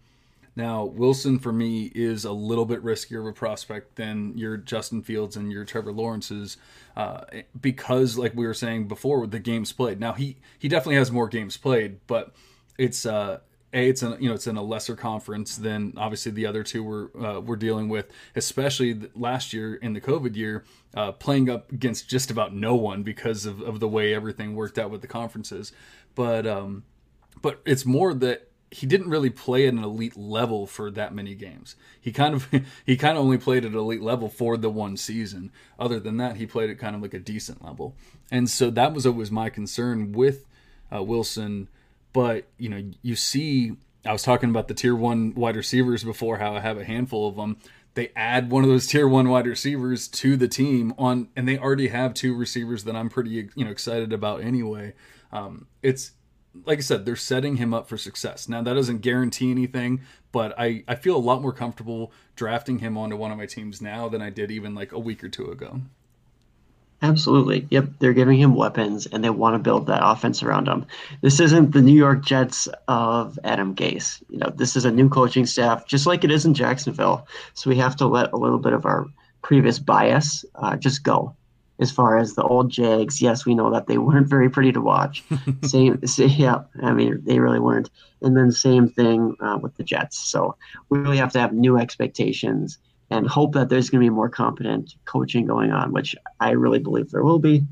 Now, 0.58 0.86
Wilson 0.86 1.38
for 1.38 1.54
me 1.54 1.92
is 1.94 2.26
a 2.26 2.32
little 2.32 2.66
bit 2.66 2.84
riskier 2.84 3.20
of 3.20 3.28
a 3.28 3.32
prospect 3.32 3.96
than 3.96 4.36
your 4.36 4.58
Justin 4.58 5.04
Fields 5.04 5.38
and 5.38 5.52
your 5.52 5.64
Trevor 5.64 5.92
Lawrence's 5.92 6.58
uh, 6.96 7.26
because, 7.62 8.18
like 8.18 8.34
we 8.34 8.48
were 8.48 8.56
saying 8.56 8.88
before, 8.88 9.28
the 9.28 9.38
games 9.38 9.72
played. 9.72 10.00
Now 10.00 10.14
he 10.14 10.38
he 10.58 10.68
definitely 10.68 10.96
has 10.96 11.12
more 11.12 11.28
games 11.28 11.58
played, 11.58 12.00
but 12.08 12.34
it's 12.76 13.06
uh, 13.06 13.38
a 13.72 13.90
it's 13.90 14.02
a 14.02 14.18
you 14.20 14.30
know 14.30 14.34
it's 14.34 14.48
in 14.48 14.58
a 14.58 14.64
lesser 14.64 14.96
conference 14.96 15.58
than 15.58 15.94
obviously 15.96 16.32
the 16.32 16.48
other 16.48 16.64
two 16.64 16.84
we're 16.84 17.24
uh, 17.24 17.40
we're 17.40 17.56
dealing 17.56 17.88
with, 17.88 18.12
especially 18.36 19.00
last 19.14 19.54
year 19.54 19.76
in 19.76 19.94
the 19.94 20.02
COVID 20.02 20.36
year, 20.36 20.64
uh, 20.96 21.12
playing 21.12 21.52
up 21.52 21.72
against 21.72 22.10
just 22.10 22.32
about 22.32 22.56
no 22.56 22.74
one 22.74 23.04
because 23.04 23.46
of, 23.46 23.62
of 23.62 23.80
the 23.80 23.88
way 23.88 24.12
everything 24.12 24.56
worked 24.56 24.80
out 24.80 24.90
with 24.90 25.02
the 25.02 25.08
conferences. 25.08 25.72
But 26.16 26.48
um, 26.48 26.84
but 27.44 27.62
it's 27.64 27.86
more 27.86 28.16
that 28.16 28.47
he 28.70 28.86
didn't 28.86 29.10
really 29.10 29.30
play 29.30 29.68
at 29.68 29.74
an 29.74 29.84
elite 29.84 30.18
level 30.18 30.68
for 30.68 30.92
that 30.92 31.14
many 31.14 31.36
games. 31.36 31.76
He 32.00 32.12
kind 32.12 32.34
of 32.34 32.48
he 32.86 32.98
kind 32.98 33.18
of 33.18 33.24
only 33.24 33.38
played 33.38 33.66
at 33.66 33.74
elite 33.74 34.02
level 34.02 34.30
for 34.30 34.58
the 34.58 34.70
one 34.70 34.98
season. 34.98 35.52
Other 35.80 36.00
than 36.00 36.18
that, 36.18 36.38
he 36.38 36.46
played 36.46 36.70
at 36.70 36.80
kind 36.80 36.96
of 36.96 37.02
like 37.02 37.14
a 37.14 37.20
decent 37.20 37.64
level. 37.64 37.96
And 38.32 38.50
so 38.50 38.70
that 38.72 38.94
was 38.94 39.06
always 39.06 39.32
my 39.32 39.50
concern 39.50 40.12
with 40.12 40.46
uh, 40.94 41.04
Wilson. 41.04 41.70
But 42.14 42.46
you 42.58 42.70
know, 42.70 42.84
you 43.02 43.16
see, 43.16 43.74
I 44.06 44.12
was 44.12 44.24
talking 44.24 44.50
about 44.50 44.68
the 44.68 44.74
tier 44.74 44.96
one 44.96 45.34
wide 45.36 45.56
receivers 45.56 46.04
before. 46.04 46.38
How 46.38 46.56
I 46.56 46.60
have 46.60 46.78
a 46.78 46.86
handful 46.86 47.28
of 47.28 47.36
them. 47.36 47.58
They 47.94 48.12
add 48.16 48.52
one 48.52 48.64
of 48.64 48.70
those 48.70 48.86
tier 48.86 49.08
one 49.08 49.28
wide 49.28 49.48
receivers 49.48 50.08
to 50.10 50.38
the 50.38 50.48
team 50.48 50.94
on, 51.00 51.30
and 51.36 51.48
they 51.48 51.58
already 51.58 51.88
have 51.88 52.14
two 52.14 52.36
receivers 52.36 52.84
that 52.84 52.96
I'm 52.96 53.10
pretty 53.10 53.50
you 53.56 53.66
know 53.66 53.72
excited 53.72 54.14
about 54.14 54.42
anyway. 54.42 54.94
Um, 55.32 55.68
it's 55.82 56.12
like 56.66 56.80
I 56.80 56.82
said, 56.82 57.06
they're 57.06 57.16
setting 57.16 57.58
him 57.58 57.74
up 57.74 57.88
for 57.88 57.98
success. 57.98 58.50
Now 58.50 58.62
that 58.62 58.74
doesn't 58.74 59.02
guarantee 59.02 59.52
anything, 59.52 60.02
but 60.32 60.54
I, 60.58 60.84
I 60.88 60.96
feel 60.96 61.16
a 61.16 61.20
lot 61.20 61.42
more 61.42 61.54
comfortable 61.54 62.12
drafting 62.36 62.80
him 62.80 62.98
onto 62.98 63.16
one 63.16 63.32
of 63.32 63.38
my 63.38 63.46
teams 63.46 63.82
now 63.82 64.10
than 64.10 64.22
I 64.22 64.30
did 64.30 64.52
even 64.52 64.76
like 64.76 64.92
a 64.92 65.00
week 65.00 65.24
or 65.24 65.30
two 65.30 65.50
ago. 65.52 65.82
Absolutely. 67.02 67.68
Yep. 67.70 67.90
They're 68.00 68.14
giving 68.14 68.40
him 68.40 68.56
weapons 68.56 69.06
and 69.06 69.24
they 69.24 69.30
want 69.30 69.54
to 69.54 69.60
build 69.60 69.86
that 69.86 70.02
offense 70.04 70.42
around 70.42 70.68
him. 70.68 70.88
This 71.22 71.40
isn't 71.40 71.72
the 71.72 71.82
New 71.82 71.94
York 71.96 72.26
Jets 72.26 72.68
of 72.88 73.38
Adam 73.44 73.76
Gase. 73.76 74.24
You 74.30 74.40
know, 74.40 74.52
this 74.56 74.76
is 74.76 74.84
a 74.84 74.92
new 74.92 75.08
coaching 75.08 75.46
staff, 75.46 75.86
just 75.86 76.08
like 76.08 76.24
it 76.24 76.32
is 76.32 76.46
in 76.46 76.56
Jacksonville. 76.56 77.28
So 77.54 77.70
we 77.70 77.78
have 77.78 77.96
to 77.98 78.08
let 78.08 78.34
a 78.34 78.38
little 78.38 78.58
bit 78.58 78.74
of 78.74 78.86
our 78.86 79.06
previous 79.44 79.78
bias 79.78 80.44
uh, 80.56 80.76
just 80.76 81.04
go 81.04 81.36
as 81.80 81.92
far 81.92 82.18
as 82.18 82.34
the 82.34 82.44
old 82.44 82.70
Jags, 82.72 83.22
yes, 83.22 83.46
we 83.46 83.56
know 83.56 83.72
that 83.72 83.88
they 83.88 83.98
weren't 83.98 84.28
very 84.28 84.50
pretty 84.50 84.72
to 84.72 84.82
watch. 84.82 85.24
same, 85.64 86.06
same, 86.06 86.30
yeah, 86.30 86.64
I 86.82 86.94
mean, 86.94 87.22
they 87.24 87.40
really 87.40 87.60
weren't. 87.60 87.90
And 88.22 88.36
then 88.36 88.52
same 88.52 88.90
thing 88.90 89.36
uh, 89.40 89.60
with 89.62 89.76
the 89.76 89.84
Jets. 89.84 90.20
So 90.20 90.56
we 90.90 91.00
really 91.00 91.18
have 91.18 91.32
to 91.34 91.40
have 91.40 91.54
new 91.54 91.78
expectations 91.78 92.80
and 93.10 93.28
hope 93.28 93.54
that 93.54 93.70
there's 93.70 93.90
going 93.90 94.02
to 94.02 94.06
be 94.06 94.14
more 94.14 94.30
competent 94.30 94.96
coaching 95.06 95.46
going 95.46 95.72
on, 95.72 95.94
which 95.94 96.16
I 96.40 96.52
really 96.52 96.80
believe 96.80 97.12
there 97.12 97.24
will 97.24 97.40
be. 97.40 97.64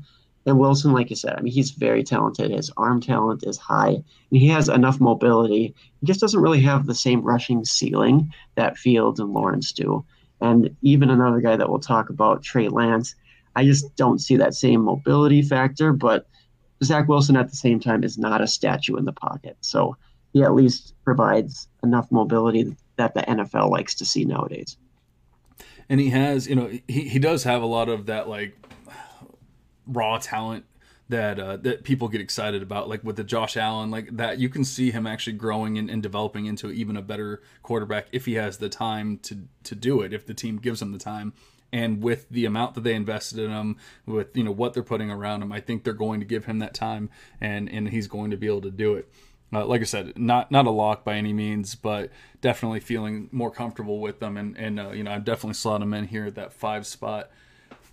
And 0.46 0.60
Wilson, 0.60 0.92
like 0.92 1.10
you 1.10 1.16
said, 1.16 1.34
I 1.36 1.42
mean, 1.42 1.52
he's 1.52 1.72
very 1.72 2.04
talented. 2.04 2.52
His 2.52 2.70
arm 2.76 3.00
talent 3.00 3.42
is 3.44 3.58
high, 3.58 3.90
and 3.90 4.04
he 4.30 4.46
has 4.48 4.68
enough 4.68 5.00
mobility. 5.00 5.74
He 6.00 6.06
just 6.06 6.20
doesn't 6.20 6.40
really 6.40 6.60
have 6.60 6.86
the 6.86 6.94
same 6.94 7.20
rushing 7.20 7.64
ceiling 7.64 8.32
that 8.54 8.78
Fields 8.78 9.18
and 9.18 9.32
Lawrence 9.32 9.72
do. 9.72 10.04
And 10.40 10.76
even 10.82 11.10
another 11.10 11.40
guy 11.40 11.56
that 11.56 11.68
we'll 11.68 11.80
talk 11.80 12.10
about, 12.10 12.44
Trey 12.44 12.68
Lance, 12.68 13.16
I 13.56 13.64
just 13.64 13.96
don't 13.96 14.20
see 14.20 14.36
that 14.36 14.54
same 14.54 14.82
mobility 14.82 15.42
factor. 15.42 15.92
But 15.92 16.26
Zach 16.84 17.08
Wilson 17.08 17.36
at 17.36 17.50
the 17.50 17.56
same 17.56 17.80
time 17.80 18.04
is 18.04 18.18
not 18.18 18.40
a 18.40 18.46
statue 18.46 18.96
in 18.96 19.04
the 19.04 19.12
pocket. 19.12 19.56
So 19.62 19.96
he 20.32 20.42
at 20.42 20.54
least 20.54 20.94
provides 21.04 21.68
enough 21.82 22.12
mobility 22.12 22.76
that 22.96 23.14
the 23.14 23.22
NFL 23.22 23.70
likes 23.70 23.94
to 23.96 24.04
see 24.04 24.24
nowadays. 24.24 24.76
And 25.88 26.00
he 26.00 26.10
has, 26.10 26.46
you 26.46 26.54
know, 26.54 26.70
he, 26.86 27.08
he 27.08 27.18
does 27.18 27.44
have 27.44 27.62
a 27.62 27.66
lot 27.66 27.88
of 27.88 28.06
that 28.06 28.28
like 28.28 28.54
raw 29.86 30.18
talent 30.18 30.64
that 31.08 31.38
uh, 31.38 31.56
that 31.58 31.84
people 31.84 32.08
get 32.08 32.20
excited 32.20 32.62
about, 32.62 32.88
like 32.88 33.04
with 33.04 33.16
the 33.16 33.24
Josh 33.24 33.56
Allen, 33.56 33.90
like 33.90 34.16
that 34.16 34.38
you 34.38 34.48
can 34.48 34.64
see 34.64 34.90
him 34.90 35.06
actually 35.06 35.34
growing 35.34 35.78
and, 35.78 35.88
and, 35.88 36.02
developing 36.02 36.46
into 36.46 36.70
even 36.72 36.96
a 36.96 37.02
better 37.02 37.42
quarterback 37.62 38.08
if 38.10 38.26
he 38.26 38.34
has 38.34 38.58
the 38.58 38.68
time 38.68 39.18
to 39.18 39.44
to 39.62 39.74
do 39.76 40.00
it, 40.00 40.12
if 40.12 40.26
the 40.26 40.34
team 40.34 40.56
gives 40.56 40.82
him 40.82 40.92
the 40.92 40.98
time. 40.98 41.32
And 41.72 42.02
with 42.02 42.28
the 42.30 42.44
amount 42.44 42.74
that 42.74 42.84
they 42.84 42.94
invested 42.94 43.38
in 43.38 43.50
him, 43.50 43.76
with 44.06 44.36
you 44.36 44.44
know 44.44 44.52
what 44.52 44.72
they're 44.72 44.82
putting 44.82 45.10
around 45.10 45.42
him, 45.42 45.52
I 45.52 45.60
think 45.60 45.84
they're 45.84 45.92
going 45.92 46.20
to 46.20 46.26
give 46.26 46.44
him 46.44 46.58
that 46.60 46.74
time, 46.74 47.10
and 47.40 47.68
and 47.68 47.88
he's 47.88 48.06
going 48.06 48.30
to 48.30 48.36
be 48.36 48.46
able 48.46 48.62
to 48.62 48.70
do 48.70 48.94
it. 48.94 49.08
Uh, 49.52 49.64
like 49.64 49.80
I 49.80 49.84
said, 49.84 50.18
not 50.18 50.50
not 50.50 50.66
a 50.66 50.70
lock 50.70 51.04
by 51.04 51.14
any 51.14 51.32
means, 51.32 51.74
but 51.74 52.10
definitely 52.40 52.80
feeling 52.80 53.28
more 53.30 53.50
comfortable 53.50 54.00
with 54.00 54.18
them, 54.20 54.36
and 54.36 54.56
and 54.56 54.80
uh, 54.80 54.90
you 54.90 55.04
know 55.04 55.12
I 55.12 55.18
definitely 55.18 55.54
slot 55.54 55.82
him 55.82 55.94
in 55.94 56.08
here 56.08 56.26
at 56.26 56.34
that 56.34 56.52
five 56.52 56.86
spot. 56.86 57.30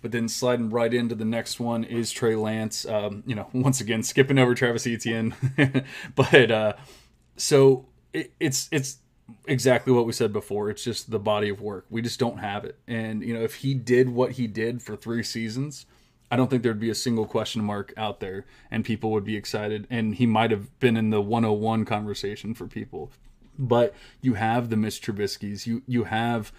But 0.02 0.12
then 0.12 0.28
sliding 0.28 0.68
right 0.68 0.92
into 0.92 1.14
the 1.14 1.24
next 1.24 1.58
one 1.58 1.82
is 1.82 2.12
Trey 2.12 2.36
Lance. 2.36 2.84
Um, 2.84 3.22
you 3.26 3.34
know, 3.34 3.48
once 3.54 3.80
again 3.80 4.02
skipping 4.02 4.38
over 4.38 4.54
Travis 4.54 4.86
Etienne, 4.86 5.34
but 6.14 6.50
uh, 6.50 6.72
so 7.36 7.86
it, 8.12 8.32
it's 8.38 8.68
it's 8.70 8.98
exactly 9.46 9.92
what 9.92 10.06
we 10.06 10.12
said 10.12 10.32
before. 10.32 10.70
It's 10.70 10.84
just 10.84 11.10
the 11.10 11.18
body 11.18 11.48
of 11.48 11.60
work. 11.60 11.86
We 11.90 12.02
just 12.02 12.20
don't 12.20 12.38
have 12.38 12.64
it. 12.64 12.78
And 12.86 13.22
you 13.22 13.34
know, 13.34 13.42
if 13.42 13.56
he 13.56 13.74
did 13.74 14.10
what 14.10 14.32
he 14.32 14.46
did 14.46 14.82
for 14.82 14.96
three 14.96 15.22
seasons, 15.22 15.86
I 16.30 16.36
don't 16.36 16.50
think 16.50 16.62
there'd 16.62 16.80
be 16.80 16.90
a 16.90 16.94
single 16.94 17.26
question 17.26 17.62
mark 17.62 17.92
out 17.96 18.20
there, 18.20 18.44
and 18.70 18.84
people 18.84 19.10
would 19.12 19.24
be 19.24 19.36
excited. 19.36 19.86
And 19.90 20.14
he 20.16 20.26
might 20.26 20.50
have 20.50 20.78
been 20.80 20.96
in 20.96 21.10
the 21.10 21.20
101 21.20 21.84
conversation 21.84 22.54
for 22.54 22.66
people. 22.66 23.12
But 23.58 23.94
you 24.20 24.34
have 24.34 24.68
the 24.68 24.76
Mitch 24.76 25.00
Trubisky's. 25.00 25.66
You 25.66 25.82
you 25.86 26.04
have 26.04 26.52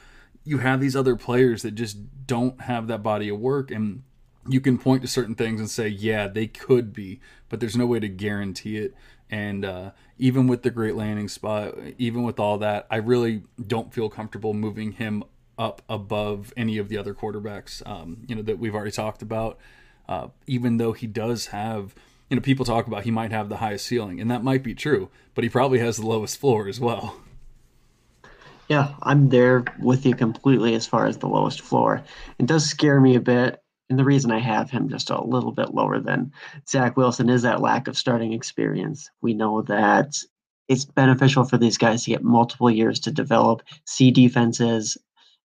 you 0.46 0.60
have 0.60 0.80
these 0.80 0.96
other 0.96 1.16
players 1.16 1.64
that 1.64 1.72
just 1.72 1.98
don't 2.28 2.62
have 2.62 2.88
that 2.88 3.04
body 3.04 3.30
of 3.30 3.40
work 3.40 3.72
and 3.72 4.04
you 4.48 4.62
can 4.62 4.78
point 4.78 5.02
to 5.02 5.08
certain 5.08 5.34
things 5.34 5.60
and 5.60 5.70
say 5.70 5.88
yeah 5.88 6.28
they 6.28 6.46
could 6.46 6.94
be 6.94 7.20
but 7.50 7.60
there's 7.60 7.76
no 7.76 7.88
way 7.88 8.00
to 8.00 8.08
guarantee 8.08 8.78
it 8.78 8.94
and 9.30 9.66
uh, 9.66 9.92
even 10.18 10.48
with 10.48 10.64
the 10.64 10.70
great 10.70 10.96
landing 10.96 11.28
spot 11.28 11.76
even 11.98 12.24
with 12.24 12.40
all 12.40 12.58
that 12.58 12.88
i 12.90 12.96
really 12.96 13.44
don't 13.66 13.94
feel 13.94 14.10
comfortable 14.10 14.54
moving 14.54 14.94
him 14.94 15.24
up 15.58 15.82
above 15.88 16.54
any 16.58 16.78
of 16.78 16.90
the 16.90 16.98
other 16.98 17.14
quarterbacks 17.14 17.86
um, 17.88 18.18
you 18.28 18.36
know 18.36 18.42
that 18.42 18.60
we've 18.60 18.76
already 18.76 18.92
talked 18.92 19.22
about 19.22 19.58
uh, 20.08 20.28
even 20.48 20.78
though 20.78 20.92
he 20.92 21.08
does 21.08 21.48
have 21.48 21.96
you 22.30 22.36
know 22.36 22.42
people 22.42 22.66
talk 22.66 22.88
about 22.88 23.04
he 23.04 23.12
might 23.12 23.32
have 23.32 23.50
the 23.50 23.58
highest 23.58 23.86
ceiling 23.86 24.20
and 24.20 24.30
that 24.30 24.44
might 24.44 24.64
be 24.64 24.74
true 24.74 25.10
but 25.34 25.44
he 25.44 25.50
probably 25.50 25.80
has 25.80 25.98
the 25.98 26.06
lowest 26.06 26.38
floor 26.38 26.68
as 26.68 26.80
well 26.80 27.20
Yeah, 28.68 28.96
I'm 29.04 29.30
there 29.30 29.64
with 29.80 30.06
you 30.06 30.16
completely 30.16 30.74
as 30.74 30.88
far 30.88 31.06
as 31.06 31.20
the 31.20 31.28
lowest 31.28 31.62
floor. 31.62 32.04
It 32.40 32.48
does 32.48 32.68
scare 32.68 33.00
me 33.00 33.16
a 33.16 33.20
bit. 33.20 33.62
And 33.90 34.00
the 34.00 34.06
reason 34.06 34.32
I 34.32 34.40
have 34.40 34.70
him 34.70 34.90
just 34.90 35.10
a 35.10 35.24
little 35.24 35.52
bit 35.52 35.74
lower 35.74 36.00
than 36.00 36.32
Zach 36.68 36.98
Wilson 36.98 37.30
is 37.30 37.44
that 37.44 37.62
lack 37.62 37.88
of 37.88 37.98
starting 37.98 38.34
experience. 38.34 39.10
We 39.22 39.34
know 39.34 39.62
that 39.64 40.18
it's 40.68 40.86
beneficial 40.86 41.44
for 41.44 41.58
these 41.58 41.78
guys 41.78 42.04
to 42.04 42.12
get 42.12 42.24
multiple 42.24 42.72
years 42.72 43.00
to 43.02 43.12
develop, 43.12 43.62
see 43.86 44.10
defenses, 44.10 44.98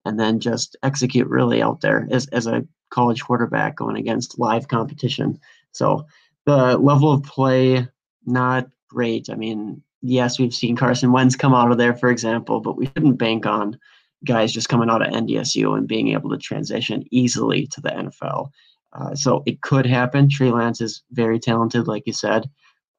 and 0.07 0.18
then 0.18 0.40
just 0.40 0.76
execute 0.83 1.29
really 1.29 1.62
out 1.62 1.83
there 1.83 2.09
as, 2.11 2.26
as 2.29 2.46
a 2.46 2.66
college 2.90 3.22
quarterback 3.22 3.76
going 3.76 3.96
against 3.96 4.38
live 4.38 4.68
competition. 4.68 5.38
So 5.72 6.07
the 6.46 6.79
level 6.79 7.12
of 7.12 7.22
play, 7.22 7.87
not 8.24 8.68
great. 8.88 9.29
I 9.31 9.35
mean, 9.35 9.83
yes, 10.00 10.38
we've 10.38 10.55
seen 10.55 10.76
Carson 10.76 11.12
Wentz 11.12 11.37
come 11.37 11.55
out 11.55 11.70
of 11.70 11.79
there, 11.79 11.94
for 11.94 12.11
example, 12.11 12.61
but 12.61 12.76
we 12.76 12.87
shouldn't 12.87 13.18
bank 13.18 13.44
on 13.44 13.79
guys 14.24 14.52
just 14.52 14.68
coming 14.68 14.90
out 14.90 15.02
of 15.02 15.12
NDSU 15.12 15.76
and 15.76 15.88
being 15.88 16.09
able 16.09 16.30
to 16.30 16.38
transition 16.38 17.04
easily 17.11 17.66
to 17.68 17.80
the 17.80 17.90
NFL. 17.90 18.50
Uh, 18.92 19.14
so 19.14 19.42
it 19.46 19.62
could 19.62 19.87
happen. 19.87 20.28
Trey 20.28 20.50
Lance 20.50 20.80
is 20.80 21.02
very 21.12 21.38
talented, 21.38 21.87
like 21.87 22.06
you 22.06 22.12
said. 22.12 22.50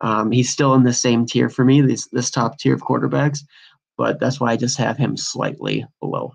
Um, 0.01 0.31
he's 0.31 0.49
still 0.49 0.73
in 0.73 0.83
the 0.83 0.93
same 0.93 1.25
tier 1.25 1.49
for 1.49 1.63
me, 1.63 1.81
this 1.81 2.07
this 2.07 2.31
top 2.31 2.57
tier 2.57 2.73
of 2.73 2.81
quarterbacks, 2.81 3.39
but 3.97 4.19
that's 4.19 4.39
why 4.39 4.51
I 4.51 4.57
just 4.57 4.77
have 4.79 4.97
him 4.97 5.15
slightly 5.15 5.85
below. 5.99 6.33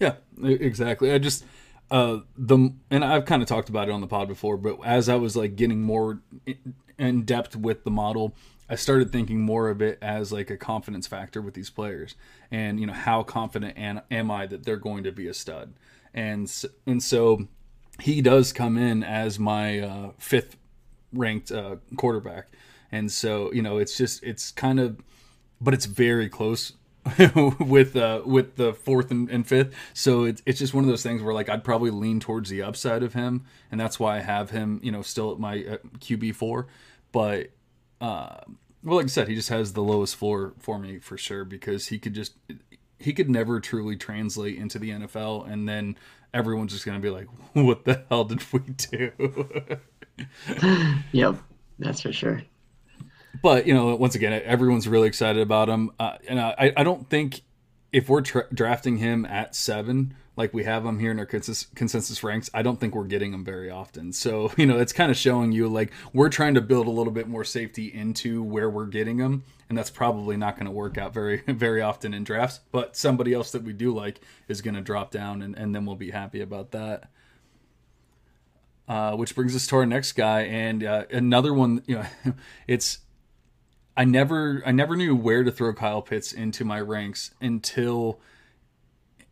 Yeah, 0.00 0.14
exactly. 0.42 1.12
I 1.12 1.18
just 1.18 1.44
uh 1.90 2.18
the 2.36 2.74
and 2.90 3.04
I've 3.04 3.26
kind 3.26 3.42
of 3.42 3.48
talked 3.48 3.68
about 3.68 3.88
it 3.88 3.92
on 3.92 4.00
the 4.00 4.08
pod 4.08 4.26
before, 4.26 4.56
but 4.56 4.78
as 4.84 5.08
I 5.08 5.14
was 5.14 5.36
like 5.36 5.54
getting 5.54 5.82
more 5.82 6.20
in 6.98 7.22
depth 7.22 7.54
with 7.54 7.84
the 7.84 7.92
model, 7.92 8.34
I 8.68 8.74
started 8.74 9.12
thinking 9.12 9.40
more 9.40 9.68
of 9.68 9.80
it 9.80 9.98
as 10.02 10.32
like 10.32 10.50
a 10.50 10.56
confidence 10.56 11.06
factor 11.06 11.40
with 11.40 11.54
these 11.54 11.70
players, 11.70 12.14
and 12.50 12.80
you 12.80 12.86
know 12.86 12.92
how 12.92 13.22
confident 13.22 13.76
am, 13.76 14.30
I 14.30 14.46
that 14.46 14.64
they're 14.64 14.76
going 14.76 15.04
to 15.04 15.12
be 15.12 15.28
a 15.28 15.34
stud, 15.34 15.74
and 16.12 16.52
and 16.86 17.02
so 17.02 17.46
he 18.00 18.20
does 18.20 18.52
come 18.52 18.76
in 18.76 19.02
as 19.02 19.38
my 19.38 19.80
uh, 19.80 20.10
fifth 20.18 20.56
ranked 21.12 21.52
uh, 21.52 21.76
quarterback, 21.96 22.48
and 22.90 23.10
so 23.10 23.52
you 23.52 23.62
know 23.62 23.78
it's 23.78 23.96
just 23.96 24.22
it's 24.24 24.50
kind 24.50 24.80
of, 24.80 25.00
but 25.60 25.72
it's 25.72 25.86
very 25.86 26.28
close 26.28 26.72
with 27.60 27.94
uh 27.94 28.20
with 28.26 28.56
the 28.56 28.74
fourth 28.74 29.12
and, 29.12 29.30
and, 29.30 29.46
fifth. 29.46 29.72
So 29.94 30.24
it's, 30.24 30.42
it's 30.44 30.58
just 30.58 30.74
one 30.74 30.82
of 30.82 30.90
those 30.90 31.04
things 31.04 31.22
where 31.22 31.32
like 31.32 31.48
i'd 31.48 31.62
probably 31.62 31.92
lean 31.92 32.18
towards 32.18 32.50
the 32.50 32.62
upside 32.62 33.04
of 33.04 33.14
him. 33.14 33.44
And 33.70 33.80
that's 33.80 34.00
why 34.00 34.16
i 34.16 34.20
have 34.20 34.50
him 34.50 34.80
you 34.82 34.90
know 34.90 35.02
still 35.02 35.30
at 35.30 35.38
my 35.38 35.58
uh, 35.58 35.76
qb4 36.00 36.66
but 37.12 37.50
uh, 38.00 38.40
well, 38.82 38.96
like 38.96 39.06
I 39.06 39.08
said, 39.08 39.28
he 39.28 39.34
just 39.34 39.48
has 39.48 39.72
the 39.72 39.82
lowest 39.82 40.16
floor 40.16 40.54
for 40.58 40.78
me 40.78 40.98
for 40.98 41.18
sure 41.18 41.44
because 41.44 41.88
he 41.88 41.98
could 41.98 42.14
just 42.14 42.34
he 42.98 43.12
could 43.12 43.28
never 43.28 43.60
truly 43.60 43.96
translate 43.96 44.56
into 44.56 44.78
the 44.78 44.90
NFL, 44.90 45.50
and 45.50 45.68
then 45.68 45.96
everyone's 46.32 46.72
just 46.72 46.86
gonna 46.86 47.00
be 47.00 47.10
like, 47.10 47.26
"What 47.52 47.84
the 47.84 48.04
hell 48.08 48.24
did 48.24 48.42
we 48.52 48.60
do?" 48.60 49.12
yep, 51.12 51.36
that's 51.78 52.02
for 52.02 52.12
sure. 52.12 52.42
But 53.42 53.66
you 53.66 53.74
know, 53.74 53.94
once 53.96 54.14
again, 54.14 54.32
everyone's 54.44 54.88
really 54.88 55.08
excited 55.08 55.42
about 55.42 55.68
him, 55.68 55.90
uh, 55.98 56.16
and 56.28 56.40
I, 56.40 56.72
I 56.76 56.82
don't 56.84 57.08
think 57.08 57.42
if 57.92 58.08
we're 58.08 58.22
tra- 58.22 58.52
drafting 58.52 58.98
him 58.98 59.24
at 59.26 59.54
seven, 59.54 60.14
like 60.36 60.52
we 60.52 60.64
have 60.64 60.84
them 60.84 60.98
here 60.98 61.10
in 61.10 61.18
our 61.18 61.26
consensus, 61.26 62.22
ranks, 62.22 62.50
I 62.52 62.62
don't 62.62 62.78
think 62.78 62.94
we're 62.94 63.04
getting 63.04 63.32
them 63.32 63.44
very 63.44 63.70
often. 63.70 64.12
So, 64.12 64.52
you 64.56 64.66
know, 64.66 64.78
it's 64.78 64.92
kind 64.92 65.10
of 65.10 65.16
showing 65.16 65.52
you 65.52 65.68
like 65.68 65.92
we're 66.12 66.28
trying 66.28 66.54
to 66.54 66.60
build 66.60 66.86
a 66.86 66.90
little 66.90 67.12
bit 67.12 67.26
more 67.26 67.44
safety 67.44 67.92
into 67.92 68.42
where 68.42 68.68
we're 68.68 68.86
getting 68.86 69.16
them. 69.16 69.44
And 69.68 69.76
that's 69.76 69.90
probably 69.90 70.36
not 70.36 70.54
going 70.54 70.66
to 70.66 70.72
work 70.72 70.96
out 70.96 71.12
very, 71.12 71.42
very 71.48 71.82
often 71.82 72.14
in 72.14 72.22
drafts. 72.22 72.60
But 72.70 72.96
somebody 72.96 73.32
else 73.32 73.50
that 73.52 73.64
we 73.64 73.72
do 73.72 73.92
like 73.92 74.20
is 74.46 74.60
going 74.60 74.74
to 74.74 74.80
drop 74.80 75.10
down, 75.10 75.42
and, 75.42 75.56
and 75.56 75.74
then 75.74 75.86
we'll 75.86 75.96
be 75.96 76.10
happy 76.10 76.40
about 76.40 76.70
that. 76.70 77.10
Uh, 78.88 79.16
which 79.16 79.34
brings 79.34 79.56
us 79.56 79.66
to 79.66 79.74
our 79.74 79.86
next 79.86 80.12
guy, 80.12 80.42
and 80.42 80.84
uh, 80.84 81.04
another 81.10 81.52
one. 81.52 81.82
You 81.88 81.96
know, 81.96 82.34
it's 82.68 83.00
I 83.96 84.04
never 84.04 84.62
I 84.64 84.70
never 84.70 84.94
knew 84.94 85.16
where 85.16 85.42
to 85.42 85.50
throw 85.50 85.72
Kyle 85.74 86.02
Pitts 86.02 86.32
into 86.32 86.64
my 86.64 86.80
ranks 86.80 87.32
until 87.40 88.20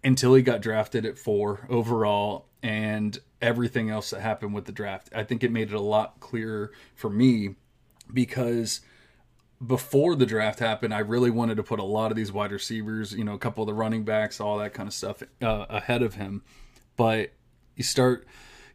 until 0.04 0.34
he 0.34 0.42
got 0.42 0.60
drafted 0.60 1.06
at 1.06 1.18
four 1.18 1.66
overall 1.68 2.46
and 2.62 3.18
everything 3.40 3.90
else 3.90 4.10
that 4.10 4.20
happened 4.20 4.54
with 4.54 4.66
the 4.66 4.72
draft. 4.72 5.08
I 5.14 5.24
think 5.24 5.42
it 5.42 5.50
made 5.50 5.68
it 5.68 5.74
a 5.74 5.80
lot 5.80 6.20
clearer 6.20 6.72
for 6.94 7.10
me 7.10 7.56
because 8.12 8.80
before 9.64 10.14
the 10.14 10.26
draft 10.26 10.58
happened, 10.58 10.94
I 10.94 10.98
really 10.98 11.30
wanted 11.30 11.56
to 11.56 11.62
put 11.62 11.78
a 11.78 11.84
lot 11.84 12.10
of 12.10 12.16
these 12.16 12.32
wide 12.32 12.52
receivers, 12.52 13.12
you 13.12 13.24
know, 13.24 13.34
a 13.34 13.38
couple 13.38 13.62
of 13.62 13.66
the 13.66 13.74
running 13.74 14.04
backs, 14.04 14.40
all 14.40 14.58
that 14.58 14.74
kind 14.74 14.86
of 14.86 14.94
stuff 14.94 15.22
uh, 15.42 15.66
ahead 15.68 16.02
of 16.02 16.14
him. 16.14 16.42
But 16.96 17.32
you 17.76 17.84
start 17.84 18.26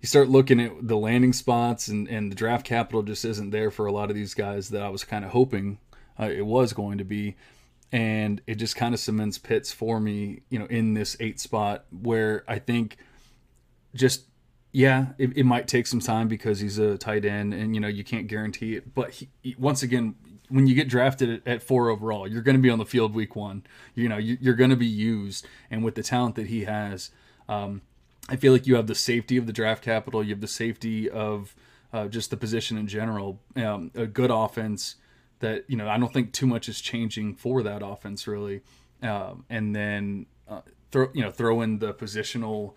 you 0.01 0.07
start 0.07 0.29
looking 0.29 0.59
at 0.61 0.87
the 0.87 0.97
landing 0.97 1.33
spots 1.33 1.89
and, 1.89 2.07
and 2.07 2.31
the 2.31 2.35
draft 2.35 2.65
capital 2.65 3.03
just 3.03 3.25
isn't 3.25 3.49
there 3.49 3.69
for 3.69 3.85
a 3.85 3.91
lot 3.91 4.09
of 4.09 4.15
these 4.15 4.33
guys 4.33 4.69
that 4.69 4.81
I 4.81 4.89
was 4.89 5.03
kind 5.03 5.25
of 5.25 5.31
hoping 5.31 5.79
uh, 6.19 6.29
it 6.29 6.45
was 6.45 6.73
going 6.73 6.97
to 6.99 7.03
be 7.03 7.35
and 7.91 8.41
it 8.47 8.55
just 8.55 8.75
kind 8.75 8.93
of 8.93 8.99
cements 8.99 9.37
Pitts 9.37 9.71
for 9.71 9.99
me, 9.99 10.41
you 10.49 10.59
know, 10.59 10.65
in 10.65 10.93
this 10.93 11.17
eight 11.19 11.39
spot 11.39 11.85
where 11.89 12.43
I 12.47 12.59
think 12.59 12.97
just 13.95 14.25
yeah, 14.71 15.07
it, 15.17 15.35
it, 15.35 15.45
might 15.45 15.67
take 15.67 15.87
some 15.87 15.99
time 15.99 16.27
because 16.27 16.59
he's 16.59 16.77
a 16.77 16.95
tight 16.97 17.25
end, 17.25 17.53
and 17.53 17.73
you 17.73 17.81
know 17.81 17.87
you 17.87 18.03
can't 18.03 18.27
guarantee 18.27 18.75
it. 18.75 18.93
But 18.93 19.11
he, 19.11 19.29
he, 19.41 19.55
once 19.57 19.81
again, 19.81 20.15
when 20.49 20.67
you 20.67 20.75
get 20.75 20.87
drafted 20.87 21.41
at, 21.47 21.63
four 21.63 21.89
overall, 21.89 22.27
you're 22.27 22.43
going 22.43 22.55
to 22.55 22.61
be 22.61 22.69
on 22.69 22.77
the 22.77 22.85
field 22.85 23.15
week 23.15 23.35
one. 23.35 23.63
You 23.95 24.09
know 24.09 24.17
you, 24.17 24.37
are 24.51 24.55
going 24.55 24.69
to 24.69 24.75
be 24.75 24.85
used, 24.85 25.47
and 25.71 25.83
with 25.83 25.95
the 25.95 26.03
talent 26.03 26.35
that 26.35 26.47
he 26.47 26.65
has, 26.65 27.09
um, 27.47 27.81
I 28.27 28.35
feel 28.35 28.53
like 28.53 28.67
you 28.67 28.75
have 28.75 28.85
the 28.85 28.95
safety 28.95 29.37
of 29.37 29.47
the 29.47 29.53
draft 29.53 29.83
capital, 29.83 30.23
you 30.23 30.31
have 30.31 30.41
the 30.41 30.47
safety 30.47 31.09
of 31.09 31.55
uh, 31.91 32.07
just 32.07 32.29
the 32.29 32.37
position 32.37 32.77
in 32.77 32.85
general, 32.85 33.39
um, 33.55 33.89
a 33.95 34.05
good 34.05 34.29
offense 34.29 34.95
that 35.39 35.65
you 35.67 35.77
know 35.77 35.87
I 35.87 35.97
don't 35.97 36.13
think 36.13 36.33
too 36.33 36.47
much 36.47 36.69
is 36.69 36.81
changing 36.81 37.35
for 37.35 37.63
that 37.63 37.81
offense 37.83 38.27
really, 38.27 38.61
um, 39.01 39.45
and 39.49 39.75
then 39.75 40.25
uh, 40.47 40.61
throw 40.91 41.07
you 41.13 41.21
know 41.21 41.31
throw 41.31 41.61
in 41.61 41.79
the 41.79 41.93
positional 41.93 42.73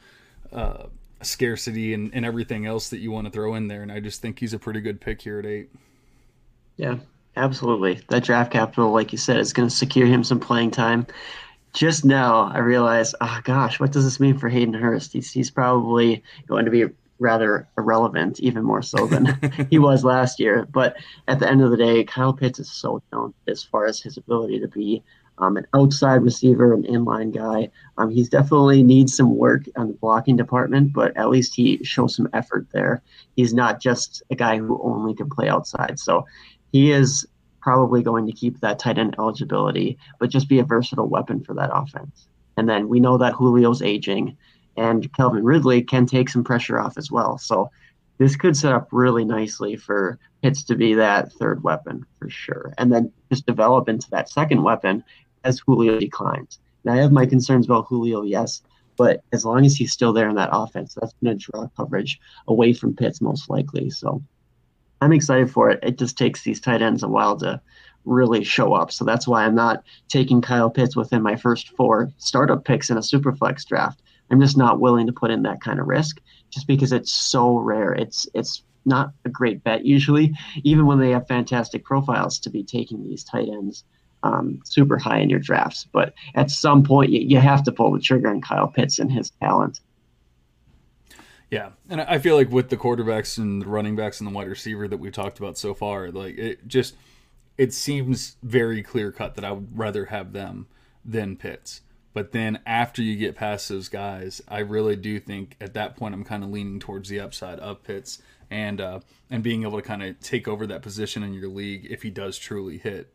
uh, 0.53 0.85
scarcity 1.23 1.95
and, 1.95 2.15
and 2.15 2.25
everything 2.25 2.67
else 2.67 2.91
that 2.91 2.99
you 2.99 3.11
want 3.11 3.27
to 3.27 3.31
throw 3.31 3.55
in 3.55 3.69
there, 3.69 3.83
and 3.83 3.93
I 3.93 4.01
just 4.01 4.21
think 4.23 4.39
he's 4.39 4.55
a 4.55 4.59
pretty 4.59 4.81
good 4.81 5.01
pick 5.01 5.23
here 5.23 5.39
at 5.39 5.47
eight. 5.47 5.71
Yeah, 6.77 6.97
absolutely. 7.37 8.01
That 8.09 8.25
draft 8.25 8.53
capital, 8.53 8.93
like 8.93 9.13
you 9.13 9.19
said, 9.19 9.39
is 9.39 9.53
going 9.53 9.69
to 9.69 9.75
secure 9.75 10.07
him 10.07 10.25
some 10.25 10.41
playing 10.41 10.71
time. 10.71 11.07
Just 11.73 12.05
now, 12.05 12.51
I 12.53 12.59
realize, 12.59 13.15
oh 13.21 13.41
gosh, 13.45 13.81
what 13.81 13.93
does 13.93 14.05
this 14.05 14.21
mean 14.21 14.37
for 14.37 14.49
Hayden 14.49 14.75
Hurst? 14.75 15.13
He's, 15.13 15.33
he's 15.33 15.51
probably 15.51 16.23
going 16.47 16.67
to 16.67 16.71
be 16.71 16.85
rather 17.23 17.69
irrelevant, 17.79 18.41
even 18.41 18.65
more 18.65 18.83
so 18.83 19.07
than 19.07 19.39
he 19.71 19.79
was 19.79 20.05
last 20.05 20.41
year. 20.41 20.67
But 20.71 20.97
at 21.29 21.39
the 21.39 21.49
end 21.49 21.63
of 21.63 21.71
the 21.71 21.77
day, 21.77 22.05
Kyle 22.05 22.33
Pitts 22.33 22.59
is 22.59 22.71
so 22.71 23.03
talented 23.11 23.49
as 23.49 23.63
far 23.63 23.87
as 23.87 24.01
his 24.01 24.17
ability 24.17 24.61
to 24.61 24.69
be 24.69 25.03
um, 25.39 25.57
an 25.57 25.67
outside 25.75 26.23
receiver, 26.23 26.75
an 26.75 26.83
inline 26.83 27.35
guy. 27.35 27.71
Um, 27.97 28.11
he's 28.11 28.29
definitely 28.29 28.83
needs 28.83 29.17
some 29.17 29.37
work 29.37 29.63
on 29.77 29.89
the 29.89 29.95
blocking 29.95 30.37
department, 30.37 30.93
but 30.93 31.17
at 31.17 31.31
least 31.31 31.55
he 31.55 31.83
shows 31.83 32.17
some 32.17 32.29
effort 32.33 32.67
there. 32.73 33.03
He's 33.37 33.55
not 33.55 33.81
just 33.81 34.23
a 34.31 34.35
guy 34.35 34.59
who 34.59 34.81
only 34.83 35.15
can 35.15 35.31
play 35.31 35.49
outside. 35.49 35.99
So 35.99 36.27
he 36.73 36.93
is 36.93 37.27
probably 37.61 38.03
going 38.03 38.27
to 38.27 38.33
keep 38.33 38.61
that 38.61 38.79
tight 38.79 38.99
end 38.99 39.15
eligibility, 39.19 39.97
but 40.19 40.31
just 40.31 40.49
be 40.49 40.59
a 40.59 40.65
versatile 40.65 41.09
weapon 41.09 41.43
for 41.43 41.55
that 41.55 41.71
offense. 41.73 42.27
And 42.57 42.69
then 42.69 42.89
we 42.89 43.01
know 43.01 43.17
that 43.19 43.39
Julio's 43.39 43.83
aging 43.83 44.37
and 44.77 45.13
Calvin 45.15 45.45
Ridley 45.45 45.83
can 45.83 46.07
take 46.07 46.29
some 46.29 46.45
pressure 46.45 46.79
off 46.79 46.97
as 46.97 47.11
well. 47.11 47.39
So 47.39 47.71
this 48.19 48.37
could 48.37 48.57
set 48.57 48.73
up 48.73 48.89
really 48.93 49.25
nicely 49.25 49.77
for 49.77 50.19
Pitts 50.43 50.65
to 50.65 50.75
be 50.75 50.95
that 50.95 51.33
third 51.33 51.63
weapon 51.63 52.05
for 52.19 52.29
sure. 52.29 52.73
And 52.79 52.93
then 52.93 53.13
just 53.31 53.47
develop 53.47 53.89
into 53.89 54.11
that 54.11 54.29
second 54.29 54.63
weapon 54.63 55.05
as 55.45 55.61
Julio 55.61 55.99
declines. 55.99 56.59
Now 56.85 56.95
I 56.95 56.99
have 56.99 57.13
my 57.13 57.27
concerns 57.27 57.67
about 57.67 57.87
Julio, 57.87 58.23
yes, 58.23 58.63
but 58.97 59.23
as 59.33 59.45
long 59.45 59.65
as 59.65 59.77
he's 59.77 59.93
still 59.93 60.13
there 60.13 60.29
in 60.29 60.37
that 60.37 60.51
offense, 60.53 60.95
that's 60.95 61.15
going 61.23 61.39
to 61.39 61.51
draw 61.51 61.69
coverage 61.77 62.21
away 62.49 62.73
from 62.73 62.95
Pitts 62.95 63.21
most 63.21 63.49
likely. 63.49 63.91
So 63.91 64.23
I'm 65.01 65.13
excited 65.13 65.51
for 65.51 65.71
it. 65.71 65.81
It 65.83 65.99
just 65.99 66.19
takes 66.19 66.43
these 66.43 66.61
tight 66.61 66.83
ends 66.83 67.03
a 67.03 67.09
while 67.09 67.37
to 67.39 67.61
really 68.05 68.45
show 68.45 68.73
up. 68.73 68.93
So 68.93 69.05
that's 69.05 69.27
why 69.29 69.45
I'm 69.45 69.55
not 69.55 69.85
taking 70.09 70.41
Kyle 70.41 70.71
Pitts 70.71 70.97
within 70.97 71.23
my 71.23 71.37
first 71.37 71.71
four 71.71 72.11
startup 72.19 72.65
picks 72.65 72.91
in 72.91 72.97
a 72.97 73.01
superflex 73.01 73.67
draft. 73.67 74.03
I'm 74.33 74.41
just 74.41 74.57
not 74.57 74.81
willing 74.81 75.07
to 75.07 75.13
put 75.13 75.31
in 75.31 75.43
that 75.43 75.61
kind 75.61 75.79
of 75.79 75.87
risk 75.87 76.21
just 76.51 76.67
because 76.67 76.93
it's 76.93 77.13
so 77.13 77.59
rare. 77.59 77.93
It's 77.93 78.27
it's 78.35 78.65
not 78.85 79.13
a 79.25 79.29
great 79.29 79.63
bet 79.63 79.85
usually, 79.85 80.35
even 80.65 80.87
when 80.87 80.99
they 80.99 81.11
have 81.11 81.29
fantastic 81.29 81.85
profiles 81.85 82.39
to 82.41 82.51
be 82.51 82.65
taking 82.65 83.05
these 83.05 83.23
tight 83.23 83.49
ends 83.49 83.85
um, 84.23 84.61
super 84.65 84.99
high 84.99 85.19
in 85.19 85.31
your 85.31 85.39
drafts. 85.39 85.87
But 85.93 86.15
at 86.35 86.51
some 86.51 86.83
point, 86.83 87.11
you, 87.11 87.21
you 87.21 87.39
have 87.39 87.63
to 87.65 87.73
pull 87.73 87.93
the 87.93 88.01
trigger 88.01 88.29
on 88.29 88.41
Kyle 88.41 88.69
Pitts 88.69 88.99
and 88.99 89.11
his 89.11 89.31
talent. 89.31 89.81
Yeah, 91.51 91.71
and 91.91 92.01
I 92.01 92.19
feel 92.19 92.35
like 92.35 92.51
with 92.51 92.71
the 92.71 92.79
quarterbacks 92.79 93.37
and 93.37 93.61
the 93.61 93.67
running 93.67 93.95
backs 93.95 94.21
and 94.21 94.27
the 94.27 94.35
wide 94.35 94.49
receiver 94.49 94.89
that 94.89 94.97
we've 94.97 95.13
talked 95.13 95.39
about 95.39 95.59
so 95.59 95.75
far, 95.75 96.11
like 96.11 96.39
it 96.39 96.67
just 96.67 96.95
it 97.59 97.75
seems 97.75 98.37
very 98.43 98.83
clear 98.83 99.13
cut 99.13 99.35
that 99.35 99.45
I 99.45 99.53
would 99.53 99.79
rather 99.79 100.07
have 100.07 100.33
them 100.33 100.67
than 101.05 101.37
Pitts. 101.37 101.83
But 102.15 102.33
then 102.33 102.61
after 102.67 103.03
you 103.03 103.17
get 103.17 103.37
past 103.37 103.69
those 103.69 103.89
guys, 103.89 104.43
I 104.49 104.59
really 104.59 104.97
do 104.97 105.19
think 105.19 105.57
at 105.61 105.75
that 105.75 105.97
point 105.97 106.15
I'm 106.15 106.25
kind 106.25 106.45
of 106.45 106.51
leaning 106.51 106.79
towards 106.79 107.09
the 107.09 107.21
upside 107.21 107.59
of 107.59 107.83
Pitts 107.83 108.21
and 108.51 108.81
uh, 108.81 109.01
and 109.31 109.43
being 109.43 109.63
able 109.63 109.81
to 109.81 109.87
kind 109.87 110.03
of 110.03 110.21
take 110.21 110.47
over 110.47 110.67
that 110.67 110.83
position 110.83 111.23
in 111.23 111.33
your 111.33 111.49
league 111.49 111.87
if 111.89 112.03
he 112.03 112.11
does 112.11 112.37
truly 112.37 112.79
hit. 112.79 113.13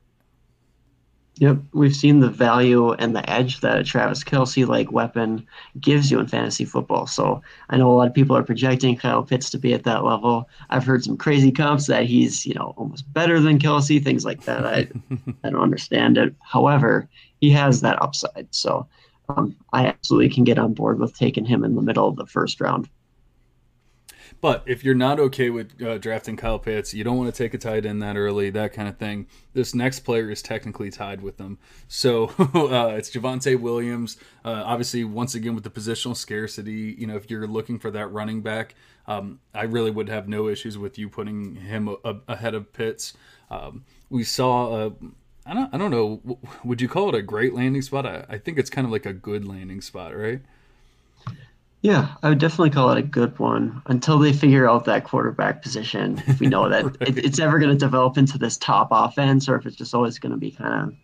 Yep, 1.39 1.57
we've 1.73 1.95
seen 1.95 2.19
the 2.19 2.29
value 2.29 2.93
and 2.93 3.15
the 3.15 3.29
edge 3.29 3.59
that 3.59 3.77
a 3.77 3.83
Travis 3.83 4.23
Kelce 4.23 4.67
like 4.67 4.91
weapon 4.91 5.45
gives 5.79 6.09
you 6.09 6.19
in 6.19 6.27
fantasy 6.27 6.65
football. 6.65 7.05
So 7.05 7.41
I 7.69 7.77
know 7.77 7.91
a 7.91 7.93
lot 7.93 8.07
of 8.07 8.13
people 8.13 8.35
are 8.35 8.43
projecting 8.43 8.97
Kyle 8.97 9.23
Pitts 9.23 9.51
to 9.51 9.59
be 9.59 9.73
at 9.73 9.83
that 9.83 10.03
level. 10.03 10.49
I've 10.71 10.85
heard 10.85 11.03
some 11.03 11.15
crazy 11.15 11.51
comps 11.51 11.85
that 11.87 12.05
he's 12.05 12.45
you 12.45 12.55
know 12.55 12.73
almost 12.77 13.11
better 13.13 13.39
than 13.39 13.59
Kelsey, 13.59 13.99
things 13.99 14.25
like 14.25 14.45
that. 14.45 14.65
I 14.65 14.87
I 15.43 15.49
don't 15.49 15.61
understand 15.61 16.17
it. 16.17 16.33
However, 16.41 17.07
he 17.39 17.51
has 17.51 17.81
that 17.81 18.01
upside. 18.01 18.47
So 18.51 18.87
um, 19.29 19.55
I 19.73 19.85
absolutely 19.85 20.29
can 20.29 20.43
get 20.43 20.57
on 20.57 20.73
board 20.73 20.99
with 20.99 21.15
taking 21.15 21.45
him 21.45 21.63
in 21.63 21.75
the 21.75 21.81
middle 21.81 22.07
of 22.07 22.15
the 22.15 22.25
first 22.25 22.59
round. 22.59 22.89
But 24.39 24.63
if 24.67 24.83
you're 24.83 24.95
not 24.95 25.19
okay 25.19 25.49
with 25.49 25.81
uh, 25.81 25.97
drafting 25.97 26.37
Kyle 26.37 26.59
Pitts, 26.59 26.93
you 26.93 27.03
don't 27.03 27.17
want 27.17 27.33
to 27.33 27.37
take 27.43 27.53
a 27.53 27.57
tight 27.57 27.85
end 27.85 28.01
that 28.03 28.15
early, 28.15 28.49
that 28.51 28.71
kind 28.71 28.87
of 28.87 28.97
thing. 28.97 29.27
This 29.53 29.73
next 29.73 30.01
player 30.01 30.29
is 30.29 30.41
technically 30.41 30.91
tied 30.91 31.21
with 31.21 31.37
them. 31.37 31.57
So 31.87 32.25
uh, 32.53 32.95
it's 32.95 33.09
Javonte 33.09 33.59
Williams. 33.59 34.17
Uh, 34.45 34.63
obviously, 34.65 35.03
once 35.03 35.33
again 35.33 35.55
with 35.55 35.63
the 35.63 35.71
positional 35.71 36.15
scarcity, 36.15 36.95
you 36.97 37.07
know, 37.07 37.15
if 37.15 37.31
you're 37.31 37.47
looking 37.47 37.79
for 37.79 37.89
that 37.91 38.07
running 38.07 38.41
back, 38.41 38.75
um, 39.07 39.39
I 39.55 39.63
really 39.63 39.91
would 39.91 40.09
have 40.09 40.27
no 40.27 40.47
issues 40.47 40.77
with 40.77 40.99
you 40.99 41.09
putting 41.09 41.55
him 41.55 41.87
a- 41.87 41.97
a- 42.03 42.21
ahead 42.27 42.53
of 42.53 42.71
Pitts. 42.73 43.13
Um, 43.49 43.85
we 44.09 44.23
saw. 44.23 44.73
Uh, 44.73 44.89
I 45.45 45.53
don't, 45.53 45.73
I 45.73 45.77
don't 45.77 45.91
know. 45.91 46.39
Would 46.65 46.81
you 46.81 46.89
call 46.89 47.07
it 47.07 47.15
a 47.15 47.21
great 47.21 47.53
landing 47.53 47.81
spot? 47.81 48.05
I, 48.05 48.25
I 48.29 48.37
think 48.37 48.57
it's 48.57 48.69
kind 48.69 48.83
of 48.85 48.91
like 48.91 49.05
a 49.05 49.13
good 49.13 49.45
landing 49.45 49.79
spot, 49.79 50.15
right? 50.15 50.41
Yeah, 51.81 52.15
I 52.23 52.29
would 52.29 52.39
definitely 52.39 52.71
call 52.71 52.89
it 52.91 52.97
a 52.97 53.03
good 53.03 53.37
one 53.37 53.81
until 53.85 54.17
they 54.17 54.33
figure 54.33 54.67
out 54.67 54.85
that 54.85 55.03
quarterback 55.03 55.61
position. 55.61 56.21
If 56.27 56.39
we 56.39 56.47
know 56.47 56.69
that 56.69 56.85
right. 56.85 56.95
it, 57.01 57.17
it's 57.19 57.39
ever 57.39 57.59
going 57.59 57.71
to 57.71 57.77
develop 57.77 58.17
into 58.17 58.37
this 58.37 58.57
top 58.57 58.89
offense, 58.91 59.47
or 59.47 59.55
if 59.55 59.65
it's 59.65 59.75
just 59.75 59.93
always 59.93 60.17
going 60.17 60.31
to 60.31 60.37
be 60.37 60.51
kind 60.51 60.89
of, 60.89 60.95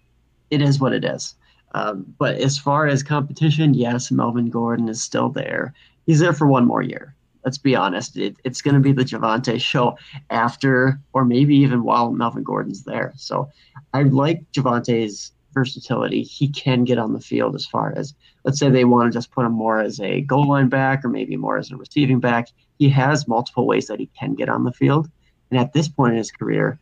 it 0.50 0.62
is 0.62 0.80
what 0.80 0.94
it 0.94 1.06
is. 1.06 1.36
Um, 1.76 2.06
but 2.18 2.36
as 2.38 2.58
far 2.58 2.88
as 2.88 3.04
competition, 3.04 3.74
yes, 3.74 4.12
Melvin 4.12 4.50
Gordon 4.50 4.90
is 4.90 5.02
still 5.02 5.30
there. 5.30 5.74
He's 6.06 6.20
there 6.20 6.34
for 6.34 6.48
one 6.48 6.66
more 6.66 6.82
year. 6.82 7.16
Let's 7.46 7.58
be 7.58 7.76
honest. 7.76 8.18
It, 8.18 8.36
it's 8.44 8.62
going 8.62 8.76
to 8.76 8.80
be 8.80 8.94
the 8.94 9.04
Javonte 9.04 9.60
show 9.60 9.98
after, 10.30 11.00
or 11.14 11.26
maybe 11.26 11.56
even 11.58 11.84
while 11.84 12.12
Melvin 12.12 12.44
Gordon's 12.44 12.84
there. 12.84 13.14
So 13.18 13.50
I 13.94 14.04
like 14.04 14.44
Javonte's 14.54 15.32
versatility. 15.54 16.24
He 16.24 16.50
can 16.50 16.84
get 16.84 16.98
on 16.98 17.14
the 17.14 17.20
field 17.20 17.56
as 17.56 17.66
far 17.66 17.94
as, 17.96 18.14
let's 18.44 18.60
say 18.60 18.70
they 18.70 18.86
want 18.86 19.12
to 19.12 19.18
just 19.18 19.32
put 19.32 19.46
him 19.46 19.54
more 19.54 19.80
as 19.80 20.00
a 20.00 20.22
goal 20.22 20.50
line 20.50 20.70
back 20.70 21.04
or 21.06 21.10
maybe 21.10 21.36
more 21.38 21.58
as 21.58 21.72
a 21.72 21.78
receiving 21.78 22.20
back. 22.20 22.50
He 22.80 22.90
has 22.90 23.28
multiple 23.28 23.68
ways 23.68 23.88
that 23.88 24.00
he 24.00 24.10
can 24.20 24.36
get 24.36 24.50
on 24.50 24.64
the 24.64 24.72
field. 24.72 25.10
And 25.52 25.60
at 25.60 25.74
this 25.74 25.88
point 25.88 26.14
in 26.14 26.18
his 26.18 26.32
career, 26.32 26.80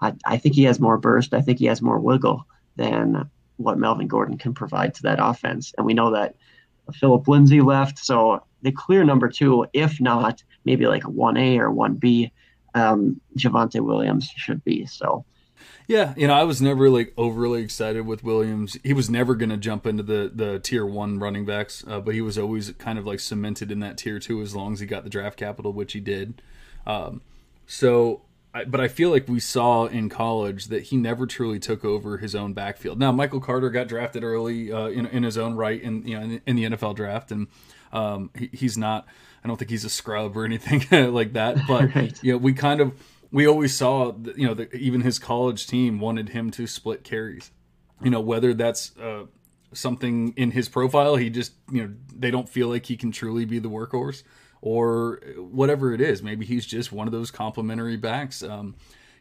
I, 0.00 0.14
I 0.24 0.36
think 0.36 0.54
he 0.54 0.64
has 0.64 0.80
more 0.80 0.98
burst. 0.98 1.34
I 1.34 1.40
think 1.40 1.58
he 1.58 1.66
has 1.66 1.82
more 1.82 1.98
wiggle 1.98 2.46
than 2.76 3.28
what 3.56 3.78
Melvin 3.78 4.08
Gordon 4.08 4.38
can 4.38 4.54
provide 4.54 4.94
to 4.94 5.02
that 5.02 5.18
offense. 5.20 5.74
And 5.76 5.86
we 5.86 5.94
know 5.94 6.12
that 6.12 6.36
Philip 6.94 7.28
Lindsay 7.28 7.60
left. 7.60 7.98
So 7.98 8.42
the 8.62 8.72
clear 8.72 9.04
number 9.04 9.28
two, 9.28 9.66
if 9.72 10.00
not 10.00 10.42
maybe 10.64 10.86
like 10.86 11.04
a 11.04 11.10
1A 11.10 11.58
or 11.58 11.70
1B, 11.70 12.30
um, 12.74 13.20
Javonte 13.36 13.80
Williams 13.80 14.28
should 14.36 14.64
be. 14.64 14.86
So 14.86 15.24
yeah, 15.86 16.14
you 16.16 16.26
know, 16.26 16.34
I 16.34 16.44
was 16.44 16.62
never 16.62 16.88
like 16.88 17.12
overly 17.16 17.62
excited 17.62 18.06
with 18.06 18.22
Williams. 18.22 18.76
He 18.84 18.92
was 18.92 19.10
never 19.10 19.34
going 19.34 19.50
to 19.50 19.56
jump 19.56 19.86
into 19.86 20.02
the 20.02 20.30
the 20.32 20.58
tier 20.58 20.86
one 20.86 21.18
running 21.18 21.44
backs, 21.44 21.84
uh, 21.86 22.00
but 22.00 22.14
he 22.14 22.20
was 22.20 22.38
always 22.38 22.70
kind 22.72 22.98
of 22.98 23.06
like 23.06 23.20
cemented 23.20 23.70
in 23.70 23.80
that 23.80 23.98
tier 23.98 24.18
two 24.18 24.40
as 24.40 24.54
long 24.54 24.72
as 24.72 24.80
he 24.80 24.86
got 24.86 25.04
the 25.04 25.10
draft 25.10 25.36
capital, 25.36 25.72
which 25.72 25.92
he 25.92 26.00
did. 26.00 26.42
Um, 26.86 27.22
so, 27.66 28.22
I, 28.54 28.64
but 28.64 28.80
I 28.80 28.88
feel 28.88 29.10
like 29.10 29.28
we 29.28 29.40
saw 29.40 29.86
in 29.86 30.08
college 30.08 30.66
that 30.66 30.84
he 30.84 30.96
never 30.96 31.26
truly 31.26 31.58
took 31.58 31.84
over 31.84 32.18
his 32.18 32.34
own 32.34 32.52
backfield. 32.52 32.98
Now, 32.98 33.12
Michael 33.12 33.40
Carter 33.40 33.70
got 33.70 33.88
drafted 33.88 34.24
early 34.24 34.72
uh, 34.72 34.88
in 34.88 35.06
in 35.06 35.22
his 35.22 35.38
own 35.38 35.54
right 35.54 35.80
in 35.80 36.06
you 36.06 36.18
know 36.18 36.24
in, 36.24 36.42
in 36.46 36.56
the 36.56 36.64
NFL 36.64 36.96
draft, 36.96 37.32
and 37.32 37.48
um, 37.92 38.30
he, 38.38 38.50
he's 38.52 38.78
not. 38.78 39.06
I 39.42 39.48
don't 39.48 39.56
think 39.56 39.70
he's 39.70 39.84
a 39.84 39.90
scrub 39.90 40.36
or 40.36 40.44
anything 40.44 40.84
like 41.12 41.32
that, 41.32 41.66
but 41.66 41.94
right. 41.96 42.16
you 42.22 42.32
know, 42.32 42.38
we 42.38 42.52
kind 42.52 42.80
of 42.80 42.92
we 43.32 43.46
always 43.46 43.76
saw, 43.76 44.14
you 44.36 44.46
know, 44.46 44.54
that 44.54 44.74
even 44.74 45.02
his 45.02 45.18
college 45.18 45.66
team 45.66 46.00
wanted 46.00 46.30
him 46.30 46.50
to 46.52 46.66
split 46.66 47.04
carries. 47.04 47.50
You 48.02 48.10
know, 48.10 48.20
whether 48.20 48.54
that's 48.54 48.96
uh, 48.98 49.26
something 49.72 50.32
in 50.36 50.50
his 50.52 50.68
profile, 50.68 51.16
he 51.16 51.30
just, 51.30 51.52
you 51.70 51.82
know, 51.82 51.94
they 52.14 52.30
don't 52.30 52.48
feel 52.48 52.68
like 52.68 52.86
he 52.86 52.96
can 52.96 53.12
truly 53.12 53.44
be 53.44 53.58
the 53.58 53.70
workhorse, 53.70 54.22
or 54.62 55.20
whatever 55.36 55.92
it 55.92 56.00
is. 56.00 56.22
Maybe 56.22 56.44
he's 56.44 56.66
just 56.66 56.92
one 56.92 57.06
of 57.06 57.12
those 57.12 57.30
complimentary 57.30 57.96
backs. 57.96 58.42
Um, 58.42 58.74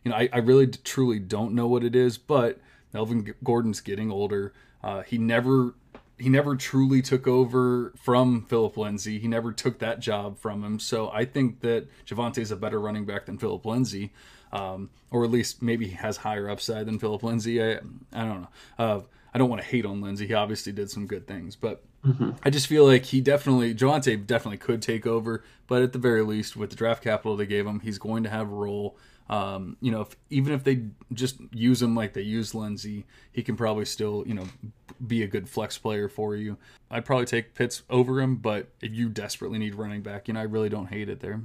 you 0.04 0.12
know, 0.12 0.18
I, 0.18 0.30
I 0.34 0.38
really 0.40 0.68
truly 0.68 1.20
don't 1.20 1.54
know 1.54 1.68
what 1.68 1.84
it 1.84 1.96
is, 1.96 2.18
but 2.18 2.60
Melvin 2.94 3.34
Gordon's 3.44 3.82
getting 3.82 4.12
older. 4.12 4.54
Uh, 4.84 5.02
he 5.04 5.18
never 5.18 5.76
he 6.20 6.30
never 6.30 6.56
truly 6.56 7.02
took 7.02 7.28
over 7.28 7.94
from 7.96 8.44
Philip 8.44 8.78
Lindsay. 8.78 9.20
He 9.20 9.28
never 9.28 9.52
took 9.52 9.80
that 9.80 10.00
job 10.00 10.38
from 10.38 10.64
him. 10.64 10.80
So 10.80 11.10
I 11.12 11.26
think 11.26 11.62
that 11.62 11.88
Javonte 12.06 12.40
is 12.40 12.52
a 12.52 12.56
better 12.58 12.80
running 12.80 13.06
back 13.06 13.26
than 13.26 13.38
Philip 13.38 13.66
Lindsay, 13.66 14.12
um, 14.52 14.90
or 15.12 15.24
at 15.24 15.32
least 15.32 15.62
maybe 15.62 15.88
he 15.88 15.96
has 15.96 16.18
higher 16.18 16.50
upside 16.50 16.86
than 16.86 17.00
Philip 17.00 17.24
Lindsay. 17.24 17.64
I, 17.64 17.80
I 18.14 18.26
don't 18.26 18.42
know. 18.42 18.48
Uh, 18.78 19.00
I 19.34 19.38
don't 19.38 19.50
want 19.50 19.62
to 19.62 19.68
hate 19.68 19.86
on 19.86 20.02
Lindsay. 20.02 20.28
He 20.28 20.34
obviously 20.34 20.74
did 20.74 20.90
some 20.90 21.06
good 21.06 21.28
things, 21.28 21.56
but 21.56 21.84
mm-hmm. 22.06 22.32
I 22.44 22.50
just 22.50 22.68
feel 22.68 22.86
like 22.86 23.06
he 23.06 23.22
definitely, 23.22 23.74
Javonte 23.76 24.26
definitely 24.26 24.58
could 24.58 24.82
take 24.82 25.06
over. 25.06 25.44
But 25.68 25.84
at 25.84 25.94
the 25.94 26.00
very 26.00 26.24
least, 26.24 26.58
with 26.58 26.72
the 26.72 26.76
draft 26.76 27.04
capital 27.04 27.38
they 27.38 27.46
gave 27.46 27.66
him, 27.68 27.80
he's 27.80 28.00
going 28.00 28.24
to 28.24 28.30
have 28.30 28.52
a 28.52 28.56
role. 28.56 28.98
Um, 29.30 29.78
you 29.80 29.92
know, 29.92 30.02
if, 30.02 30.16
even 30.32 30.54
if 30.54 30.64
they 30.64 30.86
just 31.14 31.40
use 31.52 31.82
him 31.82 31.96
like 31.96 32.14
they 32.14 32.22
use 32.22 32.56
Lindsay, 32.56 33.06
he 33.32 33.44
can 33.44 33.56
probably 33.56 33.86
still, 33.86 34.24
you 34.26 34.34
know, 34.34 34.46
be 35.06 35.22
a 35.24 35.28
good 35.28 35.48
flex 35.48 35.78
player 35.78 36.10
for 36.10 36.36
you. 36.36 36.58
I'd 36.90 37.06
probably 37.06 37.26
take 37.26 37.54
Pitts 37.54 37.84
over 37.90 38.20
him, 38.20 38.38
but 38.38 38.70
if 38.82 38.92
you 38.92 39.08
desperately 39.08 39.60
need 39.60 39.76
running 39.76 40.02
back, 40.02 40.28
you 40.28 40.34
know, 40.34 40.40
I 40.40 40.44
really 40.44 40.70
don't 40.70 40.88
hate 40.88 41.10
it 41.10 41.20
there. 41.20 41.42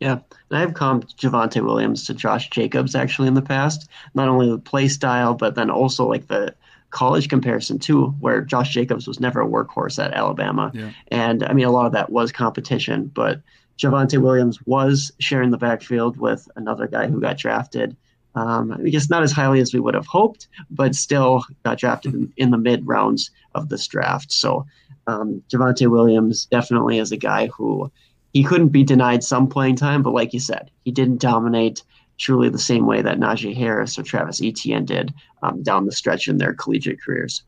Yeah, 0.00 0.20
and 0.48 0.58
I 0.58 0.60
have 0.60 0.72
comped 0.72 1.14
Javonte 1.16 1.62
Williams 1.62 2.06
to 2.06 2.14
Josh 2.14 2.48
Jacobs 2.48 2.94
actually 2.94 3.28
in 3.28 3.34
the 3.34 3.42
past. 3.42 3.90
Not 4.14 4.28
only 4.28 4.48
the 4.48 4.58
play 4.58 4.88
style, 4.88 5.34
but 5.34 5.54
then 5.54 5.70
also 5.70 6.08
like 6.08 6.28
the 6.28 6.54
college 6.88 7.28
comparison 7.28 7.78
too, 7.78 8.06
where 8.20 8.40
Josh 8.40 8.72
Jacobs 8.72 9.06
was 9.06 9.20
never 9.20 9.42
a 9.42 9.46
workhorse 9.46 10.02
at 10.02 10.14
Alabama. 10.14 10.70
Yeah. 10.72 10.92
And 11.08 11.44
I 11.44 11.52
mean, 11.52 11.66
a 11.66 11.70
lot 11.70 11.84
of 11.84 11.92
that 11.92 12.10
was 12.10 12.32
competition, 12.32 13.10
but 13.14 13.42
Javonte 13.80 14.20
Williams 14.20 14.58
was 14.66 15.10
sharing 15.20 15.50
the 15.50 15.58
backfield 15.58 16.18
with 16.18 16.48
another 16.56 16.86
guy 16.86 17.06
who 17.06 17.20
got 17.20 17.38
drafted. 17.38 17.96
Um, 18.34 18.72
I 18.72 18.90
guess 18.90 19.10
not 19.10 19.22
as 19.22 19.32
highly 19.32 19.60
as 19.60 19.72
we 19.72 19.80
would 19.80 19.94
have 19.94 20.06
hoped, 20.06 20.48
but 20.70 20.94
still 20.94 21.44
got 21.64 21.78
drafted 21.78 22.14
in, 22.14 22.32
in 22.36 22.50
the 22.50 22.58
mid 22.58 22.86
rounds 22.86 23.30
of 23.54 23.68
this 23.70 23.86
draft. 23.86 24.30
So 24.30 24.66
um, 25.06 25.42
Javonte 25.48 25.90
Williams 25.90 26.46
definitely 26.46 26.98
is 26.98 27.10
a 27.10 27.16
guy 27.16 27.46
who 27.46 27.90
he 28.32 28.44
couldn't 28.44 28.68
be 28.68 28.84
denied 28.84 29.24
some 29.24 29.48
playing 29.48 29.76
time, 29.76 30.02
but 30.02 30.14
like 30.14 30.32
you 30.32 30.40
said, 30.40 30.70
he 30.84 30.92
didn't 30.92 31.20
dominate 31.20 31.82
truly 32.18 32.50
the 32.50 32.58
same 32.58 32.86
way 32.86 33.00
that 33.00 33.18
Najee 33.18 33.56
Harris 33.56 33.98
or 33.98 34.02
Travis 34.02 34.42
Etienne 34.42 34.84
did 34.84 35.12
um, 35.42 35.62
down 35.62 35.86
the 35.86 35.92
stretch 35.92 36.28
in 36.28 36.36
their 36.36 36.52
collegiate 36.52 37.02
careers. 37.02 37.42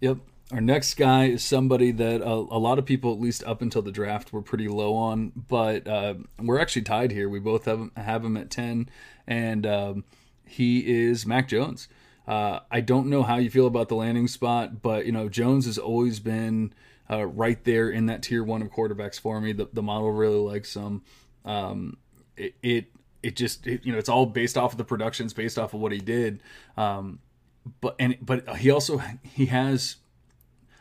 Yep, 0.00 0.18
our 0.52 0.60
next 0.60 0.94
guy 0.94 1.26
is 1.26 1.42
somebody 1.42 1.90
that 1.90 2.20
a, 2.20 2.30
a, 2.30 2.58
lot 2.58 2.78
of 2.78 2.84
people, 2.84 3.12
at 3.12 3.20
least 3.20 3.42
up 3.44 3.62
until 3.62 3.82
the 3.82 3.90
draft, 3.90 4.32
were 4.32 4.42
pretty 4.42 4.68
low 4.68 4.94
on, 4.94 5.32
but 5.34 5.86
uh, 5.88 6.14
we're 6.38 6.60
actually 6.60 6.82
tied 6.82 7.12
here. 7.12 7.28
We 7.28 7.40
both 7.40 7.64
have 7.64 7.90
have 7.96 8.24
him 8.24 8.36
at 8.36 8.50
ten, 8.50 8.88
and 9.26 9.66
um, 9.66 10.04
he 10.46 11.02
is 11.06 11.24
Mac 11.24 11.48
Jones. 11.48 11.88
Uh, 12.26 12.60
I 12.70 12.80
don't 12.80 13.08
know 13.08 13.22
how 13.22 13.36
you 13.36 13.50
feel 13.50 13.66
about 13.66 13.88
the 13.88 13.96
landing 13.96 14.28
spot, 14.28 14.82
but 14.82 15.06
you 15.06 15.12
know 15.12 15.28
Jones 15.28 15.64
has 15.64 15.78
always 15.78 16.20
been 16.20 16.74
uh, 17.10 17.26
right 17.26 17.62
there 17.64 17.88
in 17.88 18.06
that 18.06 18.22
tier 18.22 18.44
one 18.44 18.60
of 18.60 18.70
quarterbacks 18.70 19.18
for 19.18 19.40
me. 19.40 19.52
The, 19.52 19.68
the 19.72 19.82
model 19.82 20.10
really 20.10 20.38
likes 20.38 20.74
him. 20.74 21.02
Um, 21.44 21.96
it, 22.36 22.54
it, 22.62 22.86
it 23.22 23.36
just 23.36 23.66
it, 23.66 23.84
you 23.84 23.92
know 23.92 23.98
it's 23.98 24.08
all 24.10 24.26
based 24.26 24.58
off 24.58 24.72
of 24.72 24.78
the 24.78 24.84
productions, 24.84 25.32
based 25.32 25.58
off 25.58 25.72
of 25.72 25.80
what 25.80 25.92
he 25.92 25.98
did. 25.98 26.40
Um, 26.76 27.20
but 27.80 27.96
and 27.98 28.18
but 28.20 28.56
he 28.58 28.70
also 28.70 28.98
he 29.22 29.46
has 29.46 29.96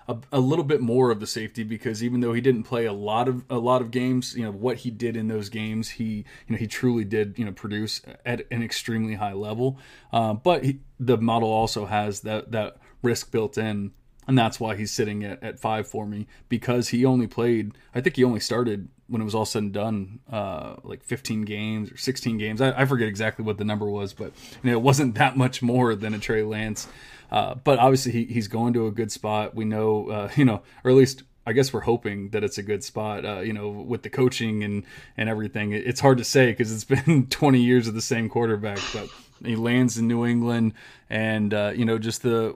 a, 0.08 0.18
a, 0.32 0.40
little 0.40 0.66
bit 0.66 0.82
more 0.82 1.12
of 1.12 1.20
the 1.20 1.28
safety 1.28 1.64
because 1.64 2.04
even 2.04 2.22
though 2.22 2.34
he 2.34 2.42
didn't 2.42 2.64
play 2.64 2.86
a 2.86 2.94
lot 2.94 3.28
of 3.28 3.44
a 3.50 3.58
lot 3.58 3.82
of 3.82 3.92
games, 3.92 4.36
you 4.36 4.44
know 4.44 4.52
what 4.52 4.78
he 4.78 4.92
did 4.92 5.16
in 5.16 5.28
those 5.28 5.50
games, 5.50 5.90
he 5.90 6.26
you 6.48 6.50
know 6.50 6.58
he 6.58 6.68
truly 6.68 7.06
did 7.06 7.38
you 7.38 7.46
know 7.46 7.52
produce 7.52 8.02
at 8.26 8.46
an 8.52 8.64
extremely 8.64 9.16
high 9.16 9.34
level. 9.34 9.78
Uh, 10.12 10.34
but 10.34 10.64
he, 10.64 10.80
the 11.00 11.18
model 11.18 11.50
also 11.50 11.86
has 11.86 12.22
that 12.22 12.52
that 12.52 12.78
risk 13.02 13.32
built 13.32 13.58
in, 13.58 13.92
and 14.28 14.38
that's 14.38 14.60
why 14.60 14.76
he's 14.76 14.92
sitting 14.92 15.24
at, 15.24 15.42
at 15.44 15.60
five 15.60 15.88
for 15.88 16.06
me 16.06 16.28
because 16.50 16.90
he 16.90 17.06
only 17.06 17.28
played. 17.28 17.74
I 17.96 18.02
think 18.02 18.16
he 18.16 18.24
only 18.24 18.40
started 18.40 18.90
when 19.08 19.22
it 19.22 19.26
was 19.26 19.36
all 19.36 19.46
said 19.46 19.64
and 19.64 19.74
done, 19.74 20.20
uh, 20.32 20.76
like 20.84 21.04
15 21.04 21.44
games 21.44 21.92
or 21.92 21.98
16 21.98 22.38
games. 22.38 22.62
I, 22.62 22.82
I, 22.82 22.86
forget 22.86 23.08
exactly 23.08 23.44
what 23.46 23.58
the 23.58 23.66
number 23.66 23.86
was, 23.86 24.14
but 24.14 24.32
you 24.64 24.72
know, 24.72 24.78
it 24.78 24.82
wasn't 24.82 25.16
that 25.16 25.38
much 25.38 25.62
more 25.62 25.94
than 25.94 26.14
a 26.14 26.20
Trey 26.20 26.42
Lance. 26.42 26.88
Uh, 27.34 27.56
but 27.56 27.80
obviously, 27.80 28.12
he, 28.12 28.26
he's 28.26 28.48
going 28.48 28.74
to 28.74 28.86
a 28.86 28.92
good 28.92 29.12
spot. 29.12 29.56
We 29.56 29.66
know, 29.66 30.08
uh, 30.10 30.30
you 30.36 30.46
know, 30.46 30.62
or 30.84 30.92
at 30.92 30.98
least 30.98 31.24
I 31.46 31.52
guess 31.54 31.74
we're 31.74 31.82
hoping 31.82 32.30
that 32.30 32.44
it's 32.44 32.60
a 32.60 32.64
good 32.64 32.84
spot. 32.84 33.26
Uh, 33.26 33.40
you 33.40 33.52
know, 33.52 33.70
with 33.70 34.04
the 34.04 34.10
coaching 34.10 34.64
and 34.64 34.84
and 35.18 35.28
everything, 35.28 35.72
it's 35.74 36.00
hard 36.00 36.20
to 36.20 36.24
say 36.24 36.52
because 36.52 36.72
it's 36.72 36.84
been 37.06 37.26
20 37.28 37.60
years 37.60 37.88
of 37.88 37.96
the 37.96 38.02
same 38.02 38.30
quarterback. 38.30 38.80
But 38.94 39.10
he 39.44 39.56
lands 39.56 39.98
in 39.98 40.08
New 40.08 40.26
England, 40.26 40.74
and 41.10 41.54
uh, 41.54 41.74
you 41.76 41.86
know, 41.86 41.98
just 41.98 42.22
the 42.22 42.56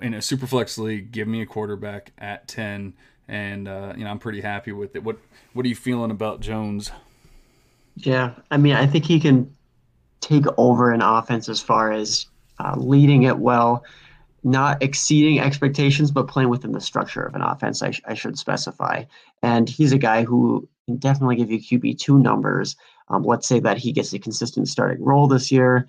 in 0.00 0.14
a 0.14 0.18
superflex 0.18 0.78
league, 0.78 1.12
give 1.12 1.28
me 1.28 1.42
a 1.42 1.46
quarterback 1.46 2.12
at 2.18 2.48
10, 2.48 2.94
and 3.28 3.68
uh, 3.68 3.92
you 3.96 4.04
know, 4.04 4.10
I'm 4.10 4.18
pretty 4.18 4.40
happy 4.40 4.72
with 4.72 4.96
it. 4.96 5.04
What 5.04 5.18
what 5.52 5.66
are 5.66 5.68
you 5.68 5.76
feeling 5.76 6.10
about 6.10 6.40
Jones? 6.40 6.90
Yeah, 7.96 8.32
I 8.50 8.56
mean, 8.56 8.72
I 8.72 8.86
think 8.86 9.04
he 9.04 9.20
can 9.20 9.54
take 10.22 10.46
over 10.56 10.92
an 10.92 11.02
offense 11.02 11.50
as 11.50 11.60
far 11.60 11.92
as 11.92 12.26
uh, 12.58 12.74
leading 12.76 13.24
it 13.24 13.38
well, 13.38 13.84
not 14.44 14.82
exceeding 14.82 15.38
expectations, 15.38 16.10
but 16.10 16.28
playing 16.28 16.48
within 16.48 16.72
the 16.72 16.80
structure 16.80 17.22
of 17.22 17.34
an 17.34 17.42
offense, 17.42 17.82
I, 17.82 17.92
sh- 17.92 18.02
I 18.06 18.14
should 18.14 18.38
specify. 18.38 19.04
And 19.42 19.68
he's 19.68 19.92
a 19.92 19.98
guy 19.98 20.24
who 20.24 20.68
can 20.86 20.96
definitely 20.96 21.36
give 21.36 21.50
you 21.50 21.58
QB2 21.58 22.20
numbers. 22.20 22.76
Um, 23.08 23.22
let's 23.24 23.46
say 23.46 23.60
that 23.60 23.78
he 23.78 23.92
gets 23.92 24.12
a 24.12 24.18
consistent 24.18 24.68
starting 24.68 25.04
role 25.04 25.28
this 25.28 25.52
year. 25.52 25.86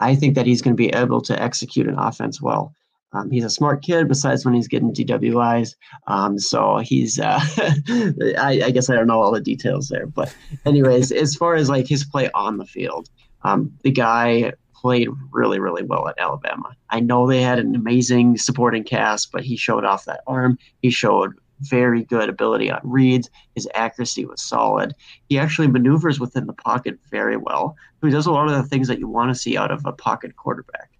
I 0.00 0.14
think 0.14 0.34
that 0.34 0.46
he's 0.46 0.60
going 0.60 0.76
to 0.76 0.82
be 0.82 0.92
able 0.92 1.20
to 1.22 1.40
execute 1.40 1.86
an 1.86 1.98
offense 1.98 2.42
well. 2.42 2.74
Um, 3.14 3.30
he's 3.30 3.44
a 3.44 3.50
smart 3.50 3.82
kid, 3.82 4.08
besides 4.08 4.44
when 4.44 4.54
he's 4.54 4.66
getting 4.66 4.92
DWIs. 4.92 5.76
Um, 6.08 6.36
so 6.38 6.78
he's, 6.78 7.20
uh, 7.20 7.38
I, 8.38 8.60
I, 8.64 8.70
guess 8.72 8.90
I 8.90 8.96
don't 8.96 9.06
know 9.06 9.20
all 9.20 9.30
the 9.30 9.40
details 9.40 9.88
there. 9.88 10.06
But, 10.06 10.34
anyways, 10.66 11.12
as 11.12 11.36
far 11.36 11.54
as 11.54 11.68
like 11.68 11.86
his 11.86 12.04
play 12.04 12.28
on 12.34 12.58
the 12.58 12.66
field, 12.66 13.08
um, 13.44 13.72
the 13.82 13.92
guy 13.92 14.52
played 14.84 15.08
really, 15.30 15.58
really 15.58 15.82
well 15.82 16.06
at 16.08 16.18
Alabama. 16.18 16.76
I 16.90 17.00
know 17.00 17.26
they 17.26 17.40
had 17.40 17.58
an 17.58 17.74
amazing 17.74 18.36
supporting 18.36 18.84
cast, 18.84 19.32
but 19.32 19.42
he 19.42 19.56
showed 19.56 19.82
off 19.82 20.04
that 20.04 20.20
arm. 20.26 20.58
He 20.82 20.90
showed 20.90 21.32
very 21.60 22.04
good 22.04 22.28
ability 22.28 22.70
on 22.70 22.82
reads. 22.84 23.30
His 23.54 23.66
accuracy 23.74 24.26
was 24.26 24.42
solid. 24.42 24.94
He 25.30 25.38
actually 25.38 25.68
maneuvers 25.68 26.20
within 26.20 26.46
the 26.46 26.52
pocket 26.52 26.98
very 27.10 27.38
well. 27.38 27.76
He 28.02 28.10
does 28.10 28.26
a 28.26 28.30
lot 28.30 28.50
of 28.50 28.62
the 28.62 28.68
things 28.68 28.86
that 28.88 28.98
you 28.98 29.08
want 29.08 29.30
to 29.30 29.40
see 29.40 29.56
out 29.56 29.70
of 29.70 29.80
a 29.86 29.92
pocket 29.92 30.36
quarterback. 30.36 30.90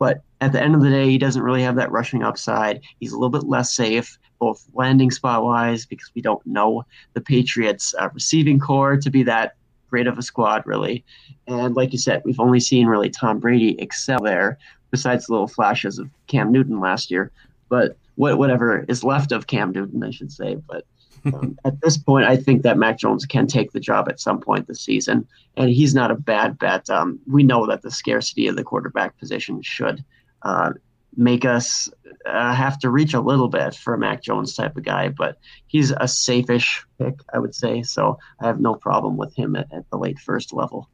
But 0.00 0.24
at 0.40 0.50
the 0.50 0.60
end 0.60 0.74
of 0.74 0.82
the 0.82 0.90
day, 0.90 1.08
he 1.08 1.16
doesn't 1.16 1.40
really 1.40 1.62
have 1.62 1.76
that 1.76 1.92
rushing 1.92 2.24
upside. 2.24 2.80
He's 2.98 3.12
a 3.12 3.16
little 3.16 3.30
bit 3.30 3.44
less 3.44 3.72
safe, 3.72 4.18
both 4.40 4.66
landing 4.74 5.12
spot 5.12 5.44
wise, 5.44 5.86
because 5.86 6.10
we 6.12 6.22
don't 6.22 6.44
know 6.44 6.84
the 7.14 7.20
Patriots' 7.20 7.94
uh, 8.00 8.08
receiving 8.12 8.58
corps 8.58 8.96
to 8.96 9.10
be 9.10 9.22
that 9.22 9.54
great 9.88 10.06
of 10.06 10.18
a 10.18 10.22
squad, 10.22 10.62
really. 10.66 11.04
And 11.46 11.74
like 11.74 11.92
you 11.92 11.98
said, 11.98 12.22
we've 12.24 12.40
only 12.40 12.60
seen 12.60 12.86
really 12.86 13.10
Tom 13.10 13.38
Brady 13.38 13.80
excel 13.80 14.22
there, 14.22 14.58
besides 14.90 15.26
the 15.26 15.32
little 15.32 15.48
flashes 15.48 15.98
of 15.98 16.10
Cam 16.26 16.52
Newton 16.52 16.80
last 16.80 17.10
year. 17.10 17.30
But 17.68 17.96
what, 18.16 18.38
whatever 18.38 18.84
is 18.88 19.04
left 19.04 19.32
of 19.32 19.46
Cam 19.46 19.72
Newton, 19.72 20.02
I 20.02 20.10
should 20.10 20.32
say. 20.32 20.56
But 20.56 20.84
um, 21.26 21.58
at 21.64 21.80
this 21.80 21.96
point, 21.96 22.26
I 22.26 22.36
think 22.36 22.62
that 22.62 22.78
Mac 22.78 22.98
Jones 22.98 23.26
can 23.26 23.46
take 23.46 23.72
the 23.72 23.80
job 23.80 24.08
at 24.08 24.20
some 24.20 24.40
point 24.40 24.66
this 24.66 24.80
season, 24.80 25.26
and 25.56 25.70
he's 25.70 25.94
not 25.94 26.10
a 26.10 26.16
bad 26.16 26.58
bet. 26.58 26.88
Um, 26.90 27.18
we 27.26 27.42
know 27.42 27.66
that 27.66 27.82
the 27.82 27.90
scarcity 27.90 28.46
of 28.46 28.56
the 28.56 28.64
quarterback 28.64 29.18
position 29.18 29.62
should 29.62 30.04
uh, 30.42 30.72
make 31.18 31.44
us 31.44 31.90
uh, 32.24 32.54
have 32.54 32.78
to 32.78 32.90
reach 32.90 33.12
a 33.12 33.20
little 33.20 33.48
bit 33.48 33.74
for 33.74 33.92
a 33.92 33.98
Mac 33.98 34.22
Jones 34.22 34.54
type 34.54 34.76
of 34.76 34.84
guy, 34.84 35.08
but 35.08 35.36
he's 35.66 35.90
a 35.90 36.06
safe-ish 36.06 36.86
pick, 36.98 37.14
I 37.34 37.38
would 37.38 37.54
say. 37.54 37.82
So 37.82 38.18
I 38.40 38.46
have 38.46 38.60
no 38.60 38.74
problem 38.74 39.16
with 39.16 39.34
him 39.34 39.56
at, 39.56 39.70
at 39.72 39.90
the 39.90 39.98
late 39.98 40.18
first 40.18 40.52
level. 40.52 40.88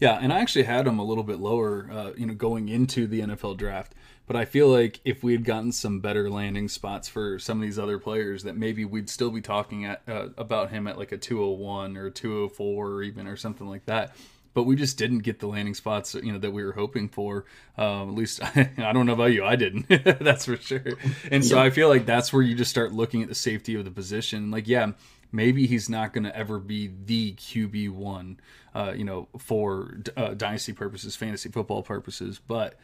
Yeah, 0.00 0.18
and 0.20 0.32
I 0.32 0.40
actually 0.40 0.64
had 0.64 0.86
him 0.86 0.98
a 0.98 1.04
little 1.04 1.22
bit 1.22 1.38
lower, 1.38 1.88
uh, 1.92 2.10
you 2.16 2.26
know, 2.26 2.34
going 2.34 2.68
into 2.68 3.06
the 3.06 3.20
NFL 3.20 3.58
draft. 3.58 3.94
But 4.26 4.36
I 4.36 4.44
feel 4.44 4.68
like 4.68 5.00
if 5.04 5.22
we 5.22 5.32
had 5.32 5.44
gotten 5.44 5.72
some 5.72 6.00
better 6.00 6.30
landing 6.30 6.68
spots 6.68 7.08
for 7.08 7.38
some 7.38 7.58
of 7.58 7.62
these 7.62 7.78
other 7.78 7.98
players, 7.98 8.44
that 8.44 8.56
maybe 8.56 8.84
we'd 8.84 9.10
still 9.10 9.30
be 9.30 9.40
talking 9.40 9.84
at, 9.84 10.02
uh, 10.08 10.28
about 10.38 10.70
him 10.70 10.86
at 10.86 10.96
like 10.96 11.12
a 11.12 11.18
201 11.18 11.96
or 11.96 12.10
204 12.10 12.86
or 12.86 13.02
even 13.02 13.26
or 13.26 13.36
something 13.36 13.68
like 13.68 13.84
that. 13.86 14.14
But 14.52 14.64
we 14.64 14.74
just 14.74 14.98
didn't 14.98 15.20
get 15.20 15.38
the 15.38 15.46
landing 15.46 15.74
spots, 15.74 16.14
you 16.14 16.32
know, 16.32 16.38
that 16.38 16.50
we 16.50 16.64
were 16.64 16.72
hoping 16.72 17.08
for. 17.08 17.44
Um, 17.78 18.10
at 18.10 18.14
least 18.14 18.42
I, 18.42 18.70
I, 18.78 18.92
don't 18.92 19.06
know 19.06 19.12
about 19.12 19.32
you, 19.32 19.44
I 19.44 19.56
didn't. 19.56 19.86
that's 20.20 20.46
for 20.46 20.56
sure. 20.56 20.82
And 21.30 21.44
so 21.44 21.58
I 21.58 21.70
feel 21.70 21.88
like 21.88 22.04
that's 22.04 22.32
where 22.32 22.42
you 22.42 22.54
just 22.54 22.70
start 22.70 22.92
looking 22.92 23.22
at 23.22 23.28
the 23.28 23.34
safety 23.34 23.76
of 23.76 23.84
the 23.84 23.90
position. 23.92 24.50
Like, 24.50 24.66
yeah, 24.66 24.92
maybe 25.32 25.66
he's 25.66 25.88
not 25.88 26.12
going 26.12 26.24
to 26.24 26.36
ever 26.36 26.58
be 26.58 26.90
the 27.04 27.34
QB 27.34 27.90
one, 27.90 28.40
uh, 28.74 28.92
you 28.96 29.04
know, 29.04 29.28
for 29.38 29.98
uh, 30.16 30.34
dynasty 30.34 30.72
purposes, 30.72 31.16
fantasy 31.16 31.48
football 31.48 31.82
purposes, 31.82 32.40
but 32.46 32.74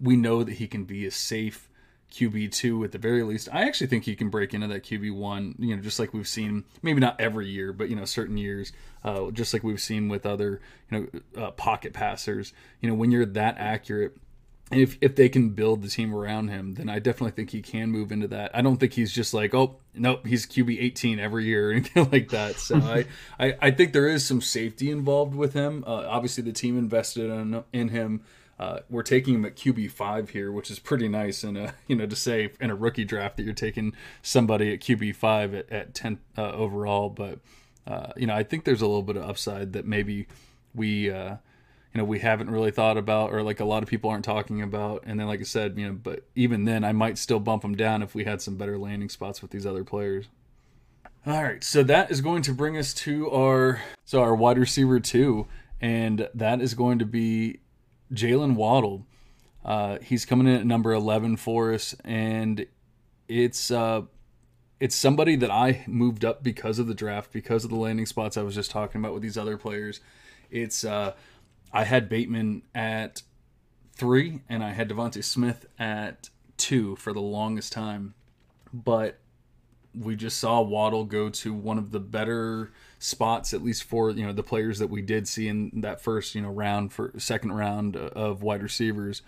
we 0.00 0.16
know 0.16 0.42
that 0.42 0.54
he 0.54 0.66
can 0.66 0.84
be 0.84 1.06
a 1.06 1.10
safe 1.10 1.68
QB 2.12 2.52
two 2.52 2.84
at 2.84 2.92
the 2.92 2.98
very 2.98 3.22
least. 3.22 3.48
I 3.52 3.62
actually 3.62 3.88
think 3.88 4.04
he 4.04 4.14
can 4.14 4.28
break 4.28 4.54
into 4.54 4.68
that 4.68 4.84
QB 4.84 5.14
one. 5.14 5.54
You 5.58 5.76
know, 5.76 5.82
just 5.82 5.98
like 5.98 6.12
we've 6.12 6.28
seen, 6.28 6.64
maybe 6.82 7.00
not 7.00 7.20
every 7.20 7.48
year, 7.48 7.72
but 7.72 7.88
you 7.88 7.96
know, 7.96 8.04
certain 8.04 8.36
years, 8.36 8.72
uh, 9.02 9.30
just 9.30 9.52
like 9.52 9.62
we've 9.62 9.80
seen 9.80 10.08
with 10.08 10.26
other 10.26 10.60
you 10.90 11.10
know 11.36 11.42
uh, 11.42 11.50
pocket 11.52 11.92
passers. 11.92 12.52
You 12.80 12.88
know, 12.88 12.94
when 12.94 13.10
you're 13.10 13.26
that 13.26 13.56
accurate 13.58 14.16
if 14.72 14.96
if 15.00 15.16
they 15.16 15.28
can 15.28 15.50
build 15.50 15.82
the 15.82 15.88
team 15.88 16.14
around 16.14 16.48
him, 16.48 16.74
then 16.74 16.88
I 16.88 16.98
definitely 16.98 17.32
think 17.32 17.50
he 17.50 17.62
can 17.62 17.90
move 17.90 18.10
into 18.10 18.28
that. 18.28 18.50
I 18.54 18.62
don't 18.62 18.78
think 18.78 18.94
he's 18.94 19.12
just 19.12 19.34
like, 19.34 19.54
oh, 19.54 19.76
nope, 19.94 20.26
he's 20.26 20.46
QB 20.46 20.80
18 20.80 21.18
every 21.18 21.44
year 21.44 21.70
or 21.70 21.72
anything 21.72 22.08
like 22.10 22.30
that. 22.30 22.56
So 22.56 22.76
I, 22.76 23.04
I, 23.38 23.54
I 23.60 23.70
think 23.70 23.92
there 23.92 24.08
is 24.08 24.24
some 24.24 24.40
safety 24.40 24.90
involved 24.90 25.34
with 25.34 25.52
him. 25.52 25.84
Uh, 25.86 26.06
obviously, 26.08 26.42
the 26.42 26.52
team 26.52 26.78
invested 26.78 27.30
in 27.30 27.62
in 27.72 27.88
him. 27.88 28.22
Uh, 28.62 28.78
we're 28.88 29.02
taking 29.02 29.34
him 29.34 29.44
at 29.44 29.56
QB 29.56 29.90
five 29.90 30.30
here, 30.30 30.52
which 30.52 30.70
is 30.70 30.78
pretty 30.78 31.08
nice. 31.08 31.42
And 31.42 31.72
you 31.88 31.96
know, 31.96 32.06
to 32.06 32.14
say 32.14 32.52
in 32.60 32.70
a 32.70 32.76
rookie 32.76 33.04
draft 33.04 33.36
that 33.36 33.42
you're 33.42 33.54
taking 33.54 33.92
somebody 34.22 34.72
at 34.72 34.80
QB 34.80 35.16
five 35.16 35.52
at, 35.52 35.68
at 35.72 35.94
10 35.94 36.18
uh, 36.38 36.52
overall, 36.52 37.10
but 37.10 37.40
uh, 37.88 38.12
you 38.16 38.28
know, 38.28 38.34
I 38.34 38.44
think 38.44 38.64
there's 38.64 38.80
a 38.80 38.86
little 38.86 39.02
bit 39.02 39.16
of 39.16 39.28
upside 39.28 39.72
that 39.72 39.84
maybe 39.84 40.28
we 40.76 41.10
uh, 41.10 41.30
you 41.92 41.98
know 41.98 42.04
we 42.04 42.20
haven't 42.20 42.50
really 42.50 42.70
thought 42.70 42.96
about 42.96 43.32
or 43.32 43.42
like 43.42 43.58
a 43.58 43.64
lot 43.64 43.82
of 43.82 43.88
people 43.88 44.10
aren't 44.10 44.24
talking 44.24 44.62
about. 44.62 45.02
And 45.06 45.18
then 45.18 45.26
like 45.26 45.40
i 45.40 45.44
said 45.44 45.76
you 45.76 45.88
know 45.88 45.94
but 45.94 46.24
even 46.36 46.64
then 46.64 46.84
i 46.84 46.92
might 46.92 47.18
still 47.18 47.40
bump 47.40 47.62
them 47.62 47.74
down 47.74 48.00
if 48.00 48.14
we 48.14 48.22
had 48.22 48.40
some 48.40 48.56
better 48.56 48.78
landing 48.78 49.08
spots 49.08 49.42
with 49.42 49.50
these 49.50 49.66
other 49.66 49.82
players. 49.82 50.26
All 51.26 51.42
right. 51.42 51.62
So 51.64 51.82
that 51.82 52.12
is 52.12 52.20
going 52.20 52.42
to 52.42 52.52
bring 52.52 52.76
us 52.76 52.94
to 52.94 53.28
our 53.32 53.82
so 54.04 54.22
our 54.22 54.36
wide 54.36 54.58
receiver 54.58 55.00
two. 55.00 55.48
And 55.80 56.28
that 56.34 56.60
is 56.60 56.74
going 56.74 57.00
to 57.00 57.04
be 57.04 57.58
jalen 58.12 58.54
waddle 58.54 59.06
uh, 59.64 59.98
he's 60.02 60.24
coming 60.24 60.48
in 60.48 60.54
at 60.54 60.66
number 60.66 60.92
11 60.92 61.36
for 61.36 61.72
us 61.72 61.94
and 62.04 62.66
it's 63.28 63.70
uh 63.70 64.02
it's 64.82 64.96
somebody 64.96 65.36
that 65.36 65.50
I 65.52 65.84
moved 65.86 66.24
up 66.24 66.42
because 66.42 66.80
of 66.80 66.88
the 66.88 66.94
draft, 66.94 67.32
because 67.32 67.62
of 67.62 67.70
the 67.70 67.76
landing 67.76 68.04
spots 68.04 68.36
I 68.36 68.42
was 68.42 68.56
just 68.56 68.72
talking 68.72 69.00
about 69.00 69.14
with 69.14 69.22
these 69.22 69.38
other 69.38 69.56
players. 69.56 70.00
It's 70.50 70.82
uh, 70.82 71.14
I 71.72 71.84
had 71.84 72.08
Bateman 72.08 72.62
at 72.74 73.22
three, 73.94 74.40
and 74.48 74.64
I 74.64 74.70
had 74.70 74.88
DeVonta 74.88 75.22
Smith 75.22 75.66
at 75.78 76.30
two 76.56 76.96
for 76.96 77.12
the 77.12 77.20
longest 77.20 77.72
time. 77.72 78.14
But 78.74 79.20
we 79.94 80.16
just 80.16 80.38
saw 80.38 80.60
Waddle 80.60 81.04
go 81.04 81.28
to 81.28 81.54
one 81.54 81.78
of 81.78 81.92
the 81.92 82.00
better 82.00 82.72
spots, 83.02 83.52
at 83.52 83.62
least 83.62 83.84
for 83.84 84.10
you 84.10 84.24
know 84.24 84.32
the 84.32 84.42
players 84.42 84.78
that 84.78 84.88
we 84.88 85.02
did 85.02 85.26
see 85.26 85.48
in 85.48 85.70
that 85.80 86.00
first 86.00 86.34
you 86.34 86.40
know 86.40 86.50
round 86.50 86.92
for 86.92 87.12
second 87.18 87.52
round 87.52 87.96
of 87.96 88.42
wide 88.42 88.62
receivers, 88.62 89.22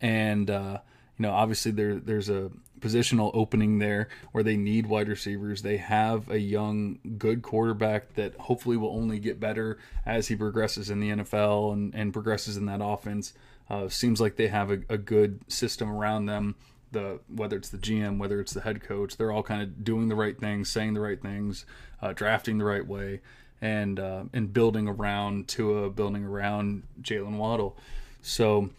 and 0.00 0.50
uh, 0.50 0.78
you 1.18 1.22
know 1.22 1.30
obviously 1.30 1.70
there 1.70 1.96
there's 1.96 2.30
a 2.30 2.50
positional 2.80 3.30
opening 3.34 3.78
there 3.78 4.08
where 4.32 4.42
they 4.42 4.56
need 4.56 4.86
wide 4.86 5.08
receivers. 5.08 5.62
They 5.62 5.76
have 5.76 6.30
a 6.30 6.38
young, 6.38 6.98
good 7.18 7.42
quarterback 7.42 8.14
that 8.14 8.34
hopefully 8.36 8.78
will 8.78 8.96
only 8.96 9.18
get 9.18 9.38
better 9.38 9.78
as 10.06 10.28
he 10.28 10.36
progresses 10.36 10.88
in 10.88 11.00
the 11.00 11.10
NFL 11.10 11.74
and, 11.74 11.94
and 11.94 12.12
progresses 12.12 12.56
in 12.56 12.64
that 12.66 12.80
offense. 12.82 13.34
Uh, 13.68 13.88
seems 13.88 14.20
like 14.20 14.36
they 14.36 14.48
have 14.48 14.70
a, 14.70 14.80
a, 14.88 14.98
good 14.98 15.40
system 15.46 15.88
around 15.90 16.26
them. 16.26 16.56
The 16.92 17.20
whether 17.28 17.56
it's 17.56 17.68
the 17.68 17.78
GM, 17.78 18.18
whether 18.18 18.40
it's 18.40 18.52
the 18.52 18.62
head 18.62 18.82
coach, 18.82 19.16
they're 19.16 19.32
all 19.32 19.42
kind 19.42 19.62
of 19.62 19.84
doing 19.84 20.08
the 20.08 20.14
right 20.14 20.38
things, 20.38 20.70
saying 20.70 20.94
the 20.94 21.00
right 21.00 21.20
things, 21.20 21.64
uh, 22.02 22.12
drafting 22.12 22.58
the 22.58 22.64
right 22.64 22.86
way, 22.86 23.20
and 23.60 24.00
uh, 24.00 24.24
and 24.32 24.52
building 24.52 24.88
around 24.88 25.48
Tua, 25.48 25.90
building 25.90 26.24
around 26.24 26.84
Jalen 27.00 27.36
Waddle. 27.36 27.76
So 28.22 28.70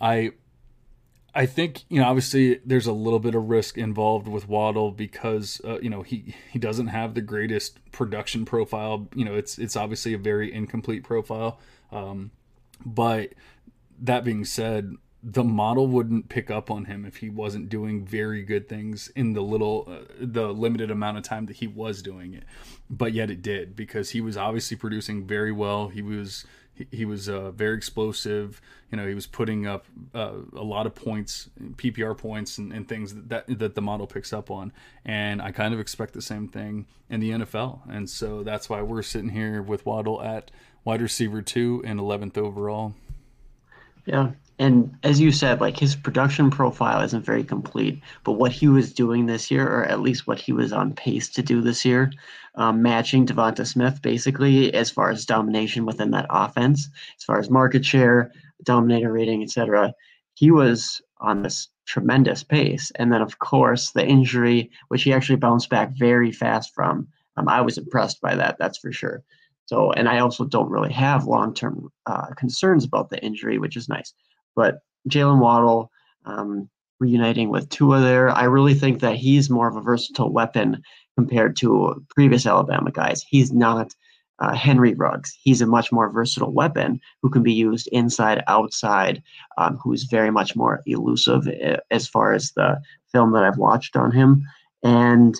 I 0.00 0.32
I 1.34 1.46
think 1.46 1.84
you 1.88 2.00
know 2.00 2.06
obviously 2.06 2.60
there's 2.64 2.86
a 2.86 2.92
little 2.92 3.20
bit 3.20 3.34
of 3.34 3.48
risk 3.48 3.78
involved 3.78 4.26
with 4.26 4.48
Waddle 4.48 4.90
because 4.90 5.60
uh, 5.64 5.78
you 5.80 5.90
know 5.90 6.02
he 6.02 6.34
he 6.50 6.58
doesn't 6.58 6.88
have 6.88 7.14
the 7.14 7.20
greatest 7.20 7.78
production 7.92 8.44
profile. 8.44 9.08
You 9.14 9.24
know 9.24 9.34
it's 9.34 9.58
it's 9.58 9.76
obviously 9.76 10.12
a 10.12 10.18
very 10.18 10.52
incomplete 10.52 11.04
profile. 11.04 11.60
Um, 11.92 12.32
but 12.84 13.32
that 14.00 14.24
being 14.24 14.44
said, 14.44 14.94
the 15.22 15.44
model 15.44 15.86
wouldn't 15.86 16.28
pick 16.28 16.50
up 16.50 16.70
on 16.70 16.86
him 16.86 17.04
if 17.04 17.16
he 17.16 17.28
wasn't 17.28 17.68
doing 17.68 18.04
very 18.04 18.42
good 18.42 18.68
things 18.68 19.08
in 19.14 19.34
the 19.34 19.42
little 19.42 19.86
uh, 19.88 20.14
the 20.18 20.48
limited 20.48 20.90
amount 20.90 21.18
of 21.18 21.24
time 21.24 21.46
that 21.46 21.56
he 21.56 21.66
was 21.66 22.00
doing 22.00 22.32
it. 22.32 22.44
But 22.88 23.12
yet 23.12 23.30
it 23.30 23.42
did 23.42 23.76
because 23.76 24.10
he 24.10 24.20
was 24.20 24.36
obviously 24.36 24.76
producing 24.76 25.26
very 25.26 25.52
well. 25.52 25.88
He 25.88 26.00
was 26.00 26.46
he, 26.90 27.04
was 27.04 27.28
uh, 27.28 27.50
very 27.50 27.76
explosive. 27.76 28.60
You 28.90 28.96
know, 28.96 29.06
he 29.06 29.14
was 29.14 29.26
putting 29.26 29.66
up 29.66 29.84
uh, 30.14 30.32
a 30.54 30.62
lot 30.62 30.86
of 30.86 30.94
points, 30.94 31.50
PPR 31.76 32.16
points, 32.16 32.58
and, 32.58 32.72
and 32.72 32.88
things 32.88 33.14
that, 33.14 33.28
that, 33.28 33.58
that 33.58 33.74
the 33.74 33.82
model 33.82 34.06
picks 34.06 34.32
up 34.32 34.50
on. 34.50 34.72
And 35.04 35.42
I 35.42 35.52
kind 35.52 35.74
of 35.74 35.80
expect 35.80 36.14
the 36.14 36.22
same 36.22 36.48
thing 36.48 36.86
in 37.08 37.20
the 37.20 37.30
NFL. 37.30 37.80
And 37.88 38.08
so 38.08 38.42
that's 38.42 38.68
why 38.68 38.82
we're 38.82 39.02
sitting 39.02 39.30
here 39.30 39.62
with 39.62 39.84
Waddle 39.84 40.22
at 40.22 40.50
wide 40.84 41.02
receiver 41.02 41.42
two 41.42 41.82
and 41.84 42.00
11th 42.00 42.38
overall. 42.38 42.94
Yeah, 44.06 44.32
and 44.60 44.94
as 45.02 45.18
you 45.18 45.32
said, 45.32 45.62
like 45.62 45.78
his 45.78 45.96
production 45.96 46.50
profile 46.50 47.00
isn't 47.00 47.24
very 47.24 47.42
complete, 47.42 48.02
but 48.24 48.32
what 48.32 48.52
he 48.52 48.68
was 48.68 48.92
doing 48.92 49.24
this 49.24 49.50
year, 49.50 49.66
or 49.66 49.86
at 49.86 50.02
least 50.02 50.26
what 50.26 50.38
he 50.38 50.52
was 50.52 50.70
on 50.70 50.92
pace 50.92 51.30
to 51.30 51.42
do 51.42 51.62
this 51.62 51.82
year, 51.82 52.12
um, 52.56 52.82
matching 52.82 53.24
DeVonta 53.24 53.66
Smith 53.66 54.02
basically 54.02 54.74
as 54.74 54.90
far 54.90 55.08
as 55.08 55.24
domination 55.24 55.86
within 55.86 56.10
that 56.10 56.26
offense, 56.28 56.90
as 57.16 57.24
far 57.24 57.38
as 57.38 57.48
market 57.48 57.86
share, 57.86 58.32
dominator 58.62 59.10
rating, 59.10 59.42
etc. 59.42 59.94
He 60.34 60.50
was 60.50 61.00
on 61.22 61.40
this 61.40 61.68
tremendous 61.86 62.44
pace, 62.44 62.92
and 62.96 63.10
then 63.10 63.22
of 63.22 63.38
course 63.38 63.92
the 63.92 64.06
injury, 64.06 64.70
which 64.88 65.04
he 65.04 65.14
actually 65.14 65.36
bounced 65.36 65.70
back 65.70 65.92
very 65.96 66.32
fast 66.32 66.74
from. 66.74 67.08
Um, 67.38 67.48
I 67.48 67.62
was 67.62 67.78
impressed 67.78 68.20
by 68.20 68.34
that, 68.34 68.56
that's 68.58 68.76
for 68.76 68.92
sure. 68.92 69.22
So, 69.64 69.90
and 69.92 70.06
I 70.06 70.18
also 70.18 70.44
don't 70.44 70.68
really 70.68 70.92
have 70.92 71.24
long-term 71.24 71.90
uh, 72.04 72.34
concerns 72.36 72.84
about 72.84 73.08
the 73.08 73.24
injury, 73.24 73.56
which 73.56 73.76
is 73.76 73.88
nice. 73.88 74.12
But 74.54 74.80
Jalen 75.08 75.40
Waddle 75.40 75.90
um, 76.24 76.68
reuniting 76.98 77.50
with 77.50 77.68
Tua 77.70 78.00
there, 78.00 78.30
I 78.30 78.44
really 78.44 78.74
think 78.74 79.00
that 79.00 79.16
he's 79.16 79.50
more 79.50 79.68
of 79.68 79.76
a 79.76 79.80
versatile 79.80 80.32
weapon 80.32 80.82
compared 81.16 81.56
to 81.56 82.04
previous 82.14 82.46
Alabama 82.46 82.90
guys. 82.90 83.22
He's 83.22 83.52
not 83.52 83.94
uh, 84.40 84.54
Henry 84.54 84.94
Ruggs. 84.94 85.36
He's 85.42 85.60
a 85.60 85.66
much 85.66 85.92
more 85.92 86.10
versatile 86.10 86.52
weapon 86.52 87.00
who 87.22 87.30
can 87.30 87.42
be 87.42 87.52
used 87.52 87.88
inside, 87.92 88.42
outside, 88.48 89.22
um, 89.58 89.78
who's 89.82 90.04
very 90.04 90.30
much 90.30 90.56
more 90.56 90.80
elusive 90.86 91.46
eh, 91.48 91.76
as 91.90 92.08
far 92.08 92.32
as 92.32 92.52
the 92.52 92.80
film 93.12 93.32
that 93.32 93.44
I've 93.44 93.58
watched 93.58 93.96
on 93.96 94.10
him. 94.10 94.42
And 94.82 95.38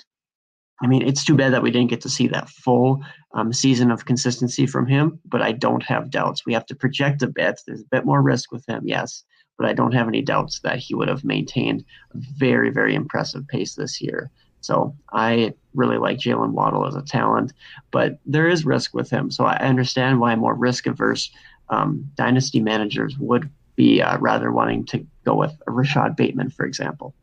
I 0.83 0.87
mean, 0.87 1.03
it's 1.03 1.25
too 1.25 1.37
bad 1.37 1.53
that 1.53 1.63
we 1.63 1.71
didn't 1.71 1.91
get 1.91 2.01
to 2.03 2.09
see 2.09 2.27
that 2.29 2.49
full 2.49 3.03
um, 3.33 3.53
season 3.53 3.91
of 3.91 4.07
consistency 4.07 4.67
from 4.67 4.87
him, 4.87 5.21
but 5.27 5.43
I 5.43 5.53
don't 5.53 5.83
have 5.83 6.11
doubts. 6.11 6.47
We 6.47 6.55
have 6.55 6.67
to 6.67 6.75
project 6.75 7.23
a 7.23 7.27
bit. 7.27 7.61
There's 7.67 7.83
a 7.83 7.91
bit 7.91 8.07
more 8.07 8.23
risk 8.23 8.51
with 8.51 8.67
him, 8.67 8.83
yes, 8.85 9.23
but 9.59 9.69
I 9.69 9.75
don't 9.75 9.93
have 9.93 10.09
any 10.09 10.23
doubts 10.23 10.61
that 10.61 10.79
he 10.79 10.95
would 10.95 11.09
have 11.09 11.23
maintained 11.23 11.85
a 12.15 12.19
very, 12.19 12.71
very 12.71 12.95
impressive 12.95 13.47
pace 13.49 13.75
this 13.75 14.01
year. 14.01 14.31
So 14.63 14.95
I 15.13 15.55
really 15.75 15.99
like 15.99 16.19
Jalen 16.19 16.53
Waddle 16.53 16.87
as 16.87 16.95
a 16.95 17.03
talent, 17.03 17.53
but 17.91 18.19
there 18.27 18.49
is 18.49 18.65
risk 18.65 18.95
with 18.95 19.11
him. 19.11 19.31
So 19.31 19.45
I 19.45 19.57
understand 19.59 20.21
why 20.21 20.35
more 20.35 20.55
risk 20.55 20.87
averse 20.87 21.31
um, 21.69 22.11
dynasty 22.15 22.61
managers 22.61 23.17
would 23.19 23.51
be 23.77 24.03
uh, 24.03 24.19
rather 24.19 24.51
wanting 24.53 24.85
to 24.87 25.07
go 25.25 25.35
with 25.35 25.55
Rashod 25.67 26.17
Bateman, 26.17 26.51
for 26.51 26.67
example. 26.67 27.15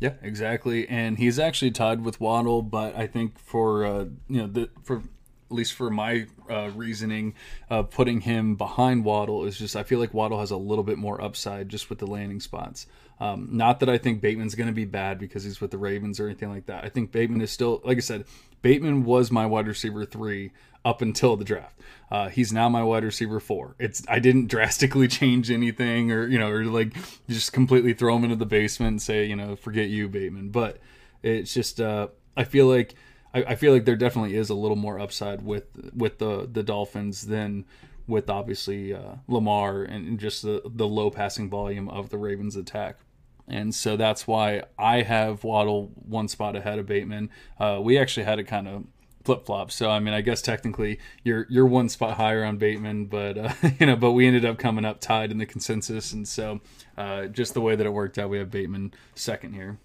Yeah, 0.00 0.14
exactly. 0.22 0.88
And 0.88 1.18
he's 1.18 1.38
actually 1.38 1.72
tied 1.72 2.04
with 2.04 2.20
Waddle, 2.20 2.62
but 2.62 2.96
I 2.96 3.06
think 3.06 3.38
for 3.38 3.84
uh, 3.84 4.04
you 4.28 4.40
know 4.42 4.46
the 4.46 4.70
for 4.82 4.98
at 4.98 5.54
least 5.54 5.72
for 5.72 5.90
my 5.90 6.26
uh, 6.50 6.70
reasoning, 6.74 7.34
uh, 7.70 7.82
putting 7.82 8.20
him 8.20 8.54
behind 8.54 9.04
Waddle 9.04 9.44
is 9.44 9.58
just 9.58 9.74
I 9.76 9.82
feel 9.82 9.98
like 9.98 10.14
Waddle 10.14 10.40
has 10.40 10.50
a 10.50 10.56
little 10.56 10.84
bit 10.84 10.98
more 10.98 11.20
upside 11.20 11.68
just 11.68 11.90
with 11.90 11.98
the 11.98 12.06
landing 12.06 12.40
spots. 12.40 12.86
Um, 13.20 13.48
not 13.50 13.80
that 13.80 13.88
I 13.88 13.98
think 13.98 14.20
Bateman's 14.20 14.54
going 14.54 14.68
to 14.68 14.72
be 14.72 14.84
bad 14.84 15.18
because 15.18 15.44
he's 15.44 15.60
with 15.60 15.70
the 15.72 15.78
Ravens 15.78 16.20
or 16.20 16.26
anything 16.26 16.50
like 16.50 16.66
that. 16.66 16.84
I 16.84 16.88
think 16.88 17.10
Bateman 17.10 17.40
is 17.40 17.50
still, 17.50 17.80
like 17.84 17.96
I 17.96 18.00
said, 18.00 18.24
Bateman 18.62 19.04
was 19.04 19.30
my 19.30 19.46
wide 19.46 19.66
receiver 19.66 20.04
three 20.04 20.52
up 20.84 21.02
until 21.02 21.36
the 21.36 21.44
draft. 21.44 21.78
Uh, 22.10 22.28
he's 22.28 22.52
now 22.52 22.68
my 22.68 22.82
wide 22.82 23.04
receiver 23.04 23.40
four. 23.40 23.74
It's 23.78 24.02
I 24.08 24.18
didn't 24.18 24.46
drastically 24.50 25.08
change 25.08 25.50
anything 25.50 26.12
or 26.12 26.26
you 26.26 26.38
know 26.38 26.48
or 26.48 26.64
like 26.64 26.94
just 27.28 27.52
completely 27.52 27.92
throw 27.92 28.16
him 28.16 28.24
into 28.24 28.36
the 28.36 28.46
basement 28.46 28.90
and 28.92 29.02
say 29.02 29.24
you 29.24 29.36
know 29.36 29.56
forget 29.56 29.88
you 29.88 30.08
Bateman. 30.08 30.50
But 30.50 30.78
it's 31.22 31.52
just 31.52 31.80
uh, 31.80 32.08
I 32.36 32.44
feel 32.44 32.66
like 32.66 32.94
I, 33.34 33.42
I 33.44 33.54
feel 33.56 33.72
like 33.72 33.84
there 33.84 33.96
definitely 33.96 34.36
is 34.36 34.50
a 34.50 34.54
little 34.54 34.76
more 34.76 34.98
upside 34.98 35.42
with 35.42 35.64
with 35.94 36.18
the 36.18 36.48
the 36.50 36.62
Dolphins 36.62 37.26
than 37.26 37.64
with 38.06 38.30
obviously 38.30 38.94
uh, 38.94 39.16
Lamar 39.26 39.82
and 39.82 40.18
just 40.18 40.42
the 40.42 40.62
the 40.64 40.88
low 40.88 41.10
passing 41.10 41.50
volume 41.50 41.88
of 41.88 42.10
the 42.10 42.18
Ravens 42.18 42.56
attack. 42.56 42.98
And 43.48 43.74
so 43.74 43.96
that's 43.96 44.26
why 44.26 44.62
I 44.78 45.02
have 45.02 45.44
Waddle 45.44 45.90
one 45.94 46.28
spot 46.28 46.54
ahead 46.54 46.78
of 46.78 46.86
Bateman. 46.86 47.30
Uh, 47.58 47.80
we 47.82 47.98
actually 47.98 48.24
had 48.24 48.38
it 48.38 48.44
kind 48.44 48.68
of 48.68 48.84
flip 49.24 49.44
flop. 49.44 49.70
So 49.70 49.90
I 49.90 50.00
mean, 50.00 50.14
I 50.14 50.20
guess 50.20 50.40
technically 50.40 50.98
you're 51.22 51.46
you're 51.50 51.66
one 51.66 51.88
spot 51.88 52.16
higher 52.16 52.44
on 52.44 52.56
Bateman, 52.56 53.06
but 53.06 53.36
uh, 53.36 53.52
you 53.78 53.86
know, 53.86 53.96
but 53.96 54.12
we 54.12 54.26
ended 54.26 54.44
up 54.44 54.58
coming 54.58 54.84
up 54.84 55.00
tied 55.00 55.30
in 55.30 55.38
the 55.38 55.46
consensus, 55.46 56.12
and 56.12 56.26
so 56.26 56.60
uh, 56.96 57.26
just 57.26 57.54
the 57.54 57.60
way 57.60 57.76
that 57.76 57.86
it 57.86 57.90
worked 57.90 58.18
out, 58.18 58.30
we 58.30 58.38
have 58.38 58.50
Bateman 58.50 58.94
second 59.14 59.52
here. 59.52 59.78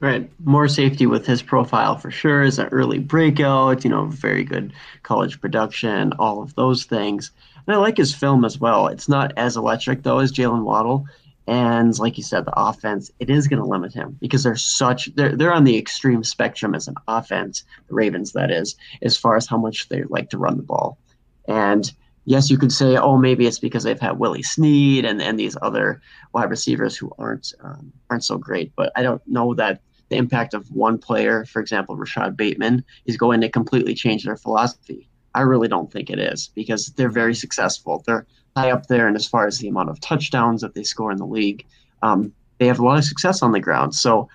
Right. 0.00 0.30
More 0.44 0.66
safety 0.66 1.06
with 1.06 1.26
his 1.26 1.42
profile 1.42 1.98
for 1.98 2.10
sure 2.10 2.42
is 2.42 2.58
an 2.58 2.68
early 2.68 2.98
breakout, 2.98 3.84
you 3.84 3.90
know, 3.90 4.06
very 4.06 4.44
good 4.44 4.72
college 5.02 5.38
production, 5.42 6.14
all 6.18 6.42
of 6.42 6.54
those 6.54 6.84
things. 6.84 7.30
And 7.66 7.76
I 7.76 7.78
like 7.78 7.98
his 7.98 8.14
film 8.14 8.46
as 8.46 8.58
well. 8.58 8.86
It's 8.88 9.10
not 9.10 9.32
as 9.36 9.58
electric 9.58 10.02
though 10.02 10.18
as 10.18 10.32
Jalen 10.32 10.64
Waddle. 10.64 11.04
And 11.46 11.98
like 11.98 12.16
you 12.16 12.22
said, 12.22 12.44
the 12.44 12.52
offense, 12.56 13.10
it 13.18 13.30
is 13.30 13.48
going 13.48 13.62
to 13.62 13.68
limit 13.68 13.92
him 13.92 14.16
because 14.20 14.42
they're 14.42 14.56
such 14.56 15.12
they're 15.14 15.34
they're 15.34 15.52
on 15.52 15.64
the 15.64 15.78
extreme 15.78 16.22
spectrum 16.22 16.74
as 16.74 16.86
an 16.86 16.94
offense, 17.08 17.64
the 17.88 17.94
Ravens 17.94 18.32
that 18.32 18.50
is, 18.50 18.76
as 19.02 19.16
far 19.16 19.36
as 19.36 19.46
how 19.46 19.58
much 19.58 19.88
they 19.88 20.04
like 20.04 20.30
to 20.30 20.38
run 20.38 20.56
the 20.56 20.62
ball. 20.62 20.98
And 21.48 21.90
yes, 22.24 22.50
you 22.50 22.58
could 22.58 22.72
say, 22.72 22.96
oh, 22.96 23.16
maybe 23.16 23.46
it's 23.46 23.58
because 23.58 23.82
they've 23.82 24.00
had 24.00 24.18
Willie 24.18 24.42
Snead 24.42 25.04
and, 25.04 25.20
and 25.20 25.38
these 25.38 25.56
other 25.60 26.00
wide 26.32 26.50
receivers 26.50 26.96
who 26.96 27.10
aren't 27.18 27.52
um, 27.60 27.92
aren't 28.08 28.24
so 28.24 28.38
great. 28.38 28.72
But 28.76 28.92
I 28.94 29.02
don't 29.02 29.22
know 29.26 29.54
that 29.54 29.80
the 30.10 30.16
impact 30.16 30.54
of 30.54 30.70
one 30.70 30.98
player, 30.98 31.44
for 31.46 31.60
example, 31.60 31.96
Rashod 31.96 32.36
Bateman, 32.36 32.84
is 33.06 33.16
going 33.16 33.40
to 33.40 33.48
completely 33.48 33.94
change 33.94 34.24
their 34.24 34.36
philosophy. 34.36 35.08
I 35.34 35.42
really 35.42 35.68
don't 35.68 35.90
think 35.90 36.10
it 36.10 36.18
is 36.18 36.48
because 36.54 36.86
they're 36.88 37.08
very 37.08 37.34
successful. 37.34 38.02
They're 38.06 38.26
high 38.60 38.70
up 38.70 38.86
there, 38.86 39.06
and 39.06 39.16
as 39.16 39.26
far 39.26 39.46
as 39.46 39.58
the 39.58 39.68
amount 39.68 39.90
of 39.90 40.00
touchdowns 40.00 40.60
that 40.60 40.74
they 40.74 40.82
score 40.82 41.10
in 41.10 41.18
the 41.18 41.26
league, 41.26 41.64
um, 42.02 42.32
they 42.58 42.66
have 42.66 42.78
a 42.78 42.84
lot 42.84 42.98
of 42.98 43.04
success 43.04 43.42
on 43.42 43.52
the 43.52 43.60
ground. 43.60 43.94
So 43.94 44.28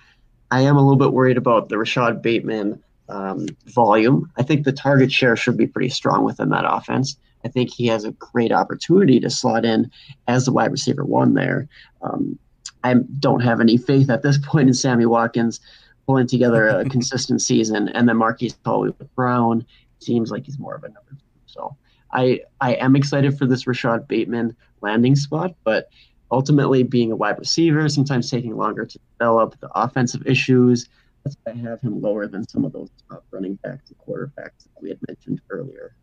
I 0.50 0.60
am 0.62 0.76
a 0.76 0.80
little 0.80 0.96
bit 0.96 1.12
worried 1.12 1.36
about 1.36 1.68
the 1.68 1.78
Rashod 1.78 2.22
Bateman 2.22 2.82
um, 3.08 3.46
volume. 3.66 4.30
I 4.36 4.42
think 4.42 4.64
the 4.64 4.72
target 4.72 5.12
share 5.12 5.36
should 5.36 5.56
be 5.56 5.66
pretty 5.66 5.90
strong 5.90 6.24
within 6.24 6.50
that 6.50 6.64
offense. 6.66 7.16
I 7.44 7.48
think 7.48 7.70
he 7.70 7.86
has 7.86 8.04
a 8.04 8.12
great 8.12 8.50
opportunity 8.50 9.20
to 9.20 9.30
slot 9.30 9.64
in 9.64 9.90
as 10.26 10.44
the 10.44 10.52
wide 10.52 10.72
receiver 10.72 11.04
one 11.04 11.34
there. 11.34 11.68
Um, 12.02 12.38
I 12.82 12.94
don't 13.20 13.40
have 13.40 13.60
any 13.60 13.76
faith 13.76 14.10
at 14.10 14.22
this 14.22 14.38
point 14.44 14.68
in 14.68 14.74
Sammy 14.74 15.06
Watkins 15.06 15.60
pulling 16.06 16.26
together 16.26 16.68
a 16.68 16.84
consistent 16.88 17.42
season, 17.42 17.88
and 17.88 18.08
then 18.08 18.16
Marquise 18.16 18.56
with 18.64 19.14
Brown 19.14 19.64
seems 20.00 20.30
like 20.30 20.44
he's 20.44 20.58
more 20.58 20.74
of 20.74 20.84
a 20.84 20.88
number 20.88 21.10
two. 21.10 21.16
So 21.46 21.76
I 22.16 22.40
I 22.60 22.74
am 22.74 22.96
excited 22.96 23.38
for 23.38 23.46
this 23.46 23.66
Rashod 23.66 24.08
Bateman 24.08 24.56
landing 24.80 25.14
spot, 25.14 25.54
but 25.64 25.90
ultimately 26.30 26.82
being 26.82 27.12
a 27.12 27.16
wide 27.16 27.38
receiver, 27.38 27.88
sometimes 27.88 28.30
taking 28.30 28.56
longer 28.56 28.86
to 28.86 28.98
develop 29.18 29.60
the 29.60 29.70
offensive 29.74 30.26
issues. 30.26 30.88
That's 31.22 31.36
why 31.44 31.52
I 31.52 31.56
have 31.56 31.80
him 31.80 32.00
lower 32.00 32.26
than 32.26 32.48
some 32.48 32.64
of 32.64 32.72
those 32.72 32.88
top 33.08 33.24
running 33.30 33.56
backs 33.56 33.90
and 33.90 33.98
quarterbacks 33.98 34.64
that 34.64 34.80
we 34.80 34.88
had 34.88 34.98
mentioned 35.06 35.40
earlier. 35.50 35.94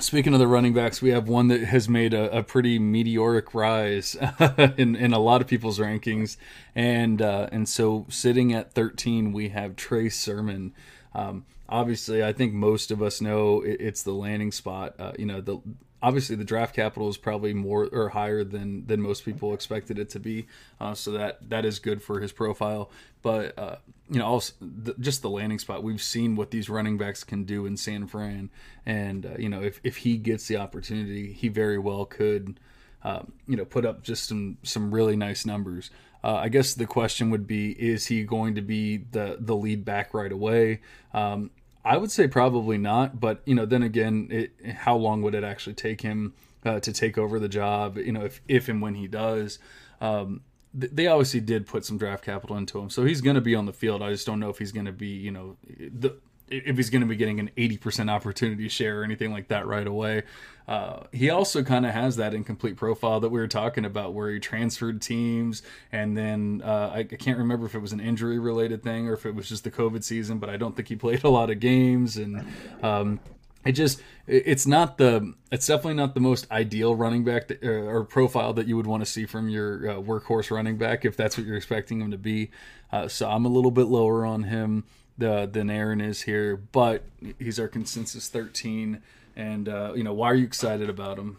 Speaking 0.00 0.32
of 0.32 0.40
the 0.40 0.46
running 0.46 0.72
backs, 0.72 1.02
we 1.02 1.10
have 1.10 1.28
one 1.28 1.48
that 1.48 1.60
has 1.60 1.88
made 1.88 2.14
a, 2.14 2.38
a 2.38 2.42
pretty 2.42 2.78
meteoric 2.78 3.54
rise 3.54 4.16
in, 4.78 4.96
in 4.96 5.12
a 5.12 5.18
lot 5.18 5.42
of 5.42 5.46
people's 5.46 5.78
rankings, 5.78 6.38
and 6.74 7.20
uh, 7.22 7.48
and 7.52 7.68
so 7.68 8.06
sitting 8.08 8.52
at 8.52 8.72
13, 8.72 9.32
we 9.32 9.50
have 9.50 9.76
Trey 9.76 10.08
Sermon. 10.08 10.74
Um, 11.14 11.44
obviously, 11.72 12.22
I 12.22 12.32
think 12.32 12.52
most 12.52 12.90
of 12.90 13.02
us 13.02 13.20
know 13.20 13.62
it, 13.62 13.80
it's 13.80 14.02
the 14.02 14.12
landing 14.12 14.52
spot. 14.52 14.94
Uh, 14.98 15.12
you 15.18 15.26
know, 15.26 15.40
the 15.40 15.58
obviously 16.02 16.36
the 16.36 16.44
draft 16.44 16.74
capital 16.74 17.08
is 17.08 17.16
probably 17.16 17.54
more 17.54 17.88
or 17.92 18.10
higher 18.10 18.44
than 18.44 18.86
than 18.86 19.00
most 19.00 19.24
people 19.24 19.54
expected 19.54 19.98
it 19.98 20.10
to 20.10 20.18
be 20.18 20.46
uh, 20.80 20.94
so 20.94 21.12
that 21.12 21.48
that 21.48 21.64
is 21.64 21.78
good 21.78 22.02
for 22.02 22.20
his 22.20 22.32
profile 22.32 22.90
but 23.22 23.56
uh, 23.56 23.76
you 24.10 24.18
know 24.18 24.26
also 24.26 24.52
the, 24.60 24.94
just 24.98 25.22
the 25.22 25.30
landing 25.30 25.60
spot 25.60 25.82
we've 25.82 26.02
seen 26.02 26.34
what 26.34 26.50
these 26.50 26.68
running 26.68 26.98
backs 26.98 27.22
can 27.22 27.44
do 27.44 27.66
in 27.66 27.76
san 27.76 28.06
fran 28.06 28.50
and 28.84 29.24
uh, 29.24 29.30
you 29.38 29.48
know 29.48 29.62
if, 29.62 29.80
if 29.84 29.98
he 29.98 30.16
gets 30.16 30.48
the 30.48 30.56
opportunity 30.56 31.32
he 31.32 31.46
very 31.48 31.78
well 31.78 32.04
could 32.04 32.58
um, 33.04 33.32
you 33.46 33.56
know 33.56 33.64
put 33.64 33.86
up 33.86 34.02
just 34.02 34.28
some 34.28 34.58
some 34.64 34.92
really 34.92 35.14
nice 35.14 35.46
numbers 35.46 35.90
uh, 36.24 36.36
I 36.36 36.50
guess 36.50 36.74
the 36.74 36.86
question 36.86 37.30
would 37.30 37.48
be: 37.48 37.72
Is 37.72 38.06
he 38.06 38.22
going 38.22 38.54
to 38.54 38.62
be 38.62 38.98
the 38.98 39.38
the 39.40 39.56
lead 39.56 39.84
back 39.84 40.14
right 40.14 40.30
away? 40.30 40.80
Um, 41.12 41.50
I 41.84 41.96
would 41.96 42.10
say 42.10 42.28
probably 42.28 42.78
not, 42.78 43.18
but 43.18 43.42
you 43.44 43.54
know, 43.54 43.66
then 43.66 43.82
again, 43.82 44.28
it, 44.30 44.52
how 44.74 44.96
long 44.96 45.22
would 45.22 45.34
it 45.34 45.44
actually 45.44 45.74
take 45.74 46.02
him 46.02 46.34
uh, 46.64 46.80
to 46.80 46.92
take 46.92 47.18
over 47.18 47.38
the 47.38 47.48
job? 47.48 47.98
You 47.98 48.12
know, 48.12 48.24
if 48.24 48.40
if 48.46 48.68
and 48.68 48.80
when 48.80 48.94
he 48.94 49.08
does, 49.08 49.58
um, 50.00 50.42
th- 50.78 50.92
they 50.92 51.06
obviously 51.06 51.40
did 51.40 51.66
put 51.66 51.84
some 51.84 51.98
draft 51.98 52.24
capital 52.24 52.56
into 52.56 52.78
him, 52.78 52.88
so 52.88 53.04
he's 53.04 53.20
going 53.20 53.34
to 53.34 53.40
be 53.40 53.54
on 53.54 53.66
the 53.66 53.72
field. 53.72 54.02
I 54.02 54.10
just 54.10 54.26
don't 54.26 54.38
know 54.38 54.50
if 54.50 54.58
he's 54.58 54.72
going 54.72 54.86
to 54.86 54.92
be, 54.92 55.08
you 55.08 55.30
know, 55.30 55.56
the 55.66 56.16
if 56.52 56.76
he's 56.76 56.90
going 56.90 57.00
to 57.00 57.06
be 57.06 57.16
getting 57.16 57.40
an 57.40 57.50
80% 57.56 58.10
opportunity 58.10 58.68
share 58.68 59.00
or 59.00 59.04
anything 59.04 59.32
like 59.32 59.48
that 59.48 59.66
right 59.66 59.86
away. 59.86 60.22
Uh, 60.68 61.00
he 61.10 61.28
also 61.30 61.64
kind 61.64 61.84
of 61.84 61.92
has 61.92 62.16
that 62.16 62.34
incomplete 62.34 62.76
profile 62.76 63.18
that 63.20 63.30
we 63.30 63.40
were 63.40 63.48
talking 63.48 63.84
about 63.84 64.14
where 64.14 64.30
he 64.30 64.38
transferred 64.38 65.02
teams 65.02 65.62
and 65.90 66.16
then 66.16 66.62
uh, 66.64 66.92
I, 66.94 66.98
I, 67.00 67.04
can't 67.04 67.38
remember 67.38 67.66
if 67.66 67.74
it 67.74 67.80
was 67.80 67.92
an 67.92 67.98
injury 67.98 68.38
related 68.38 68.80
thing 68.84 69.08
or 69.08 69.14
if 69.14 69.26
it 69.26 69.34
was 69.34 69.48
just 69.48 69.64
the 69.64 69.72
COVID 69.72 70.04
season, 70.04 70.38
but 70.38 70.48
I 70.48 70.56
don't 70.56 70.76
think 70.76 70.86
he 70.86 70.94
played 70.94 71.24
a 71.24 71.28
lot 71.28 71.50
of 71.50 71.58
games 71.58 72.16
and 72.16 72.46
um, 72.80 73.18
it 73.64 73.72
just 73.72 74.00
it's 74.28 74.66
not 74.66 74.98
the 74.98 75.34
it's 75.50 75.66
definitely 75.66 75.94
not 75.94 76.14
the 76.14 76.20
most 76.20 76.50
ideal 76.50 76.94
running 76.94 77.24
back 77.24 77.48
that, 77.48 77.64
or 77.64 78.04
profile 78.04 78.52
that 78.52 78.68
you 78.68 78.76
would 78.76 78.86
want 78.86 79.02
to 79.02 79.06
see 79.06 79.26
from 79.26 79.48
your 79.48 79.90
uh, 79.90 79.94
workhorse 79.94 80.50
running 80.50 80.78
back 80.78 81.04
if 81.04 81.16
that's 81.16 81.36
what 81.36 81.46
you're 81.46 81.56
expecting 81.56 82.00
him 82.00 82.10
to 82.12 82.18
be. 82.18 82.50
Uh, 82.92 83.08
so 83.08 83.28
I'm 83.28 83.44
a 83.44 83.48
little 83.48 83.70
bit 83.70 83.86
lower 83.86 84.24
on 84.24 84.44
him 84.44 84.84
than 85.18 85.70
Aaron 85.70 86.00
is 86.00 86.22
here, 86.22 86.56
but 86.56 87.04
he's 87.38 87.60
our 87.60 87.68
consensus 87.68 88.28
13. 88.28 89.02
And, 89.36 89.68
uh, 89.68 89.92
you 89.94 90.02
know, 90.02 90.12
why 90.12 90.30
are 90.30 90.34
you 90.34 90.44
excited 90.44 90.90
about 90.90 91.18
him? 91.18 91.38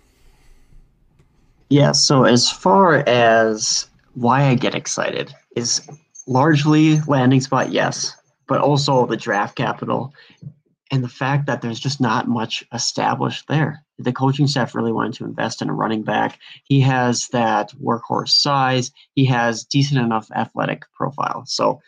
Yeah, 1.69 1.91
so 1.91 2.23
as 2.23 2.49
far 2.49 2.97
as 3.07 3.87
why 4.13 4.43
I 4.43 4.55
get 4.55 4.75
excited 4.75 5.33
is 5.55 5.87
largely 6.27 6.99
landing 7.07 7.41
spot, 7.41 7.71
yes, 7.71 8.15
but 8.47 8.61
also 8.61 9.05
the 9.05 9.17
draft 9.17 9.55
capital 9.55 10.13
and 10.91 11.03
the 11.03 11.09
fact 11.09 11.47
that 11.47 11.61
there's 11.61 11.79
just 11.79 11.99
not 11.99 12.27
much 12.27 12.63
established 12.71 13.47
there. 13.47 13.83
The 13.97 14.13
coaching 14.13 14.45
staff 14.45 14.75
really 14.75 14.91
wanted 14.91 15.13
to 15.15 15.25
invest 15.25 15.61
in 15.61 15.69
a 15.69 15.73
running 15.73 16.03
back. 16.03 16.37
He 16.65 16.79
has 16.81 17.27
that 17.29 17.73
workhorse 17.83 18.29
size, 18.29 18.91
he 19.15 19.25
has 19.25 19.63
decent 19.63 19.99
enough 19.99 20.29
athletic 20.35 20.83
profile. 20.93 21.43
So 21.47 21.81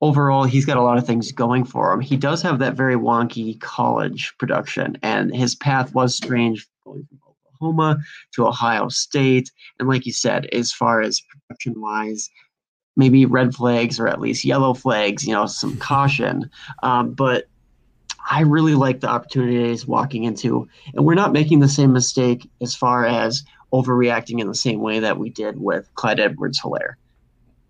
overall, 0.00 0.44
he's 0.44 0.64
got 0.64 0.76
a 0.76 0.82
lot 0.82 0.98
of 0.98 1.06
things 1.06 1.32
going 1.32 1.64
for 1.64 1.92
him. 1.92 2.00
He 2.00 2.16
does 2.16 2.42
have 2.42 2.58
that 2.58 2.74
very 2.74 2.96
wonky 2.96 3.60
college 3.60 4.34
production, 4.38 4.96
and 5.02 5.34
his 5.34 5.54
path 5.54 5.94
was 5.94 6.16
strange 6.16 6.66
going 6.84 7.06
from 7.08 7.18
Oklahoma 7.54 7.98
to 8.34 8.46
Ohio 8.46 8.88
State. 8.88 9.50
And 9.78 9.88
like 9.88 10.06
you 10.06 10.12
said, 10.12 10.46
as 10.52 10.72
far 10.72 11.00
as 11.00 11.20
production 11.20 11.80
wise, 11.80 12.30
maybe 12.96 13.24
red 13.26 13.54
flags 13.54 13.98
or 13.98 14.08
at 14.08 14.20
least 14.20 14.44
yellow 14.44 14.74
flags, 14.74 15.26
you 15.26 15.32
know, 15.32 15.46
some 15.46 15.76
caution. 15.78 16.50
Um, 16.82 17.12
but 17.12 17.46
I 18.30 18.40
really 18.40 18.74
like 18.74 19.00
the 19.00 19.08
opportunity 19.08 19.68
he's 19.68 19.86
walking 19.86 20.24
into. 20.24 20.68
And 20.94 21.06
we're 21.06 21.14
not 21.14 21.32
making 21.32 21.60
the 21.60 21.68
same 21.68 21.92
mistake 21.92 22.50
as 22.60 22.74
far 22.74 23.06
as 23.06 23.44
overreacting 23.72 24.40
in 24.40 24.48
the 24.48 24.54
same 24.54 24.80
way 24.80 24.98
that 24.98 25.18
we 25.18 25.30
did 25.30 25.60
with 25.60 25.88
Clyde 25.94 26.20
Edwards 26.20 26.60
Helaire. 26.60 26.94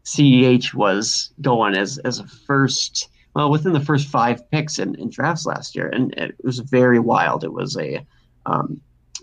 CEH 0.08 0.72
was 0.72 1.32
going 1.42 1.76
as 1.76 1.98
as 1.98 2.18
a 2.18 2.26
first 2.26 3.10
well 3.34 3.50
within 3.50 3.74
the 3.74 3.80
first 3.80 4.08
five 4.08 4.50
picks 4.50 4.78
in, 4.78 4.94
in 4.94 5.10
drafts 5.10 5.44
last 5.44 5.76
year, 5.76 5.88
and 5.88 6.14
it 6.14 6.34
was 6.42 6.60
very 6.60 6.98
wild. 6.98 7.44
It 7.44 7.52
was 7.52 7.76
a 7.76 8.04
um, 8.46 8.80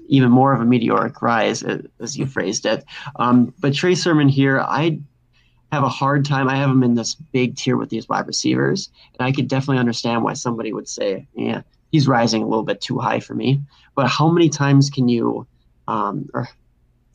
even 0.07 0.29
more 0.29 0.53
of 0.53 0.61
a 0.61 0.65
meteoric 0.65 1.23
rise, 1.23 1.63
as 1.99 2.15
you 2.15 2.27
phrased 2.27 2.67
it. 2.67 2.85
Um, 3.15 3.51
but 3.59 3.73
Trey 3.73 3.95
Sermon 3.95 4.29
here, 4.29 4.59
I 4.59 4.99
have 5.71 5.83
a 5.83 5.89
hard 5.89 6.23
time. 6.23 6.47
I 6.47 6.57
have 6.57 6.69
him 6.69 6.83
in 6.83 6.93
this 6.93 7.15
big 7.15 7.55
tier 7.55 7.77
with 7.77 7.89
these 7.89 8.07
wide 8.07 8.27
receivers, 8.27 8.89
and 9.17 9.27
I 9.27 9.31
could 9.31 9.47
definitely 9.47 9.79
understand 9.79 10.23
why 10.23 10.33
somebody 10.33 10.71
would 10.71 10.87
say, 10.87 11.27
"Yeah, 11.33 11.61
he's 11.91 12.07
rising 12.07 12.43
a 12.43 12.47
little 12.47 12.63
bit 12.63 12.81
too 12.81 12.99
high 12.99 13.21
for 13.21 13.33
me." 13.33 13.59
But 13.95 14.07
how 14.07 14.29
many 14.29 14.49
times 14.49 14.91
can 14.91 15.09
you 15.09 15.47
um, 15.87 16.29
or 16.35 16.47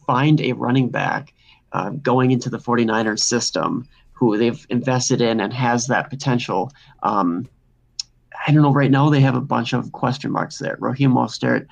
find 0.06 0.40
a 0.40 0.54
running 0.54 0.88
back 0.88 1.32
uh, 1.72 1.90
going 1.90 2.30
into 2.30 2.50
the 2.50 2.58
49ers 2.58 3.20
system 3.20 3.86
who 4.12 4.36
they've 4.36 4.66
invested 4.68 5.20
in 5.20 5.40
and 5.40 5.52
has 5.52 5.86
that 5.86 6.10
potential. 6.10 6.72
Um, 7.02 7.48
I 8.46 8.52
don't 8.52 8.62
know. 8.62 8.72
Right 8.72 8.90
now, 8.90 9.08
they 9.08 9.20
have 9.20 9.36
a 9.36 9.40
bunch 9.40 9.72
of 9.72 9.92
question 9.92 10.30
marks 10.30 10.58
there. 10.58 10.76
Raheem 10.78 11.12
Mostert 11.12 11.66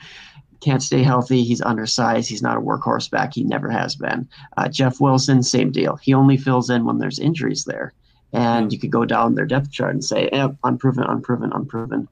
can't 0.60 0.82
stay 0.82 1.02
healthy. 1.02 1.44
He's 1.44 1.62
undersized. 1.62 2.28
He's 2.28 2.42
not 2.42 2.56
a 2.56 2.60
workhorse 2.60 3.10
back. 3.10 3.34
He 3.34 3.44
never 3.44 3.70
has 3.70 3.94
been. 3.96 4.28
Uh, 4.56 4.68
Jeff 4.68 5.00
Wilson, 5.00 5.42
same 5.42 5.70
deal. 5.70 5.96
He 5.96 6.14
only 6.14 6.36
fills 6.36 6.70
in 6.70 6.84
when 6.84 6.98
there's 6.98 7.18
injuries 7.18 7.64
there. 7.64 7.92
And 8.32 8.72
you 8.72 8.78
could 8.78 8.90
go 8.90 9.04
down 9.04 9.34
their 9.34 9.46
depth 9.46 9.70
chart 9.70 9.94
and 9.94 10.04
say, 10.04 10.28
eh, 10.28 10.48
unproven, 10.64 11.04
unproven, 11.04 11.52
unproven. 11.52 12.08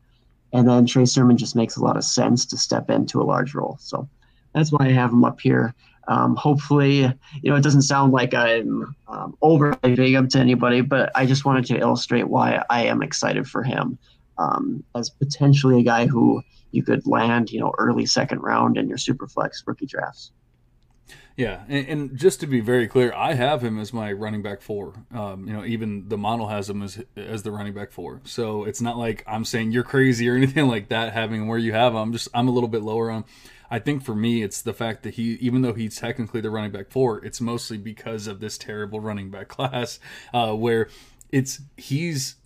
And 0.52 0.68
then 0.68 0.86
Trey 0.86 1.04
Sermon 1.04 1.36
just 1.36 1.56
makes 1.56 1.76
a 1.76 1.82
lot 1.82 1.96
of 1.96 2.04
sense 2.04 2.46
to 2.46 2.56
step 2.56 2.88
into 2.88 3.20
a 3.20 3.24
large 3.24 3.54
role. 3.54 3.76
So 3.80 4.08
that's 4.54 4.72
why 4.72 4.86
I 4.86 4.92
have 4.92 5.12
him 5.12 5.24
up 5.24 5.40
here. 5.40 5.74
Um, 6.08 6.36
hopefully, 6.36 6.98
you 7.42 7.50
know, 7.50 7.56
it 7.56 7.62
doesn't 7.62 7.82
sound 7.82 8.12
like 8.12 8.32
I'm 8.32 8.94
um, 9.08 9.36
big 9.82 10.14
up 10.14 10.28
to 10.28 10.38
anybody, 10.38 10.80
but 10.80 11.10
I 11.14 11.26
just 11.26 11.44
wanted 11.44 11.66
to 11.66 11.78
illustrate 11.78 12.28
why 12.28 12.62
I 12.70 12.84
am 12.84 13.02
excited 13.02 13.48
for 13.48 13.62
him 13.62 13.98
um, 14.38 14.84
as 14.94 15.10
potentially 15.10 15.80
a 15.80 15.84
guy 15.84 16.06
who 16.06 16.42
you 16.70 16.82
could 16.82 17.06
land, 17.06 17.50
you 17.50 17.60
know, 17.60 17.72
early 17.78 18.06
second 18.06 18.40
round 18.40 18.76
in 18.76 18.88
your 18.88 18.98
super 18.98 19.26
flex 19.26 19.62
rookie 19.66 19.86
drafts. 19.86 20.30
Yeah, 21.36 21.64
and, 21.68 21.88
and, 21.88 22.16
just 22.16 22.40
to 22.40 22.46
be 22.46 22.60
very 22.60 22.88
clear, 22.88 23.12
I 23.12 23.34
have 23.34 23.62
him 23.62 23.78
as 23.78 23.92
my 23.92 24.10
running 24.10 24.40
back 24.40 24.62
four. 24.62 24.94
Um, 25.12 25.46
you 25.46 25.52
know, 25.52 25.66
even 25.66 26.08
the 26.08 26.16
model 26.16 26.48
has 26.48 26.70
him 26.70 26.82
as 26.82 27.04
as 27.14 27.42
the 27.42 27.52
running 27.52 27.74
back 27.74 27.92
four. 27.92 28.22
So 28.24 28.64
it's 28.64 28.80
not 28.80 28.96
like 28.96 29.22
I'm 29.26 29.44
saying 29.44 29.72
you're 29.72 29.82
crazy 29.82 30.30
or 30.30 30.34
anything 30.36 30.66
like 30.66 30.88
that. 30.88 31.12
Having 31.12 31.46
where 31.46 31.58
you 31.58 31.74
have 31.74 31.92
him, 31.92 31.98
I'm 31.98 32.12
just 32.12 32.28
I'm 32.32 32.48
a 32.48 32.50
little 32.50 32.70
bit 32.70 32.82
lower 32.82 33.10
on. 33.10 33.26
I 33.70 33.78
think 33.78 34.02
for 34.02 34.14
me, 34.14 34.42
it's 34.42 34.62
the 34.62 34.72
fact 34.72 35.02
that 35.02 35.14
he, 35.14 35.34
even 35.34 35.62
though 35.62 35.72
he's 35.72 35.96
technically 35.96 36.40
the 36.40 36.50
running 36.50 36.72
back 36.72 36.90
four, 36.90 37.24
it's 37.24 37.40
mostly 37.40 37.78
because 37.78 38.26
of 38.26 38.40
this 38.40 38.58
terrible 38.58 39.00
running 39.00 39.30
back 39.30 39.48
class, 39.56 39.98
uh, 40.32 40.54
where 40.54 40.88
it's 41.30 41.60
he's 41.76 42.36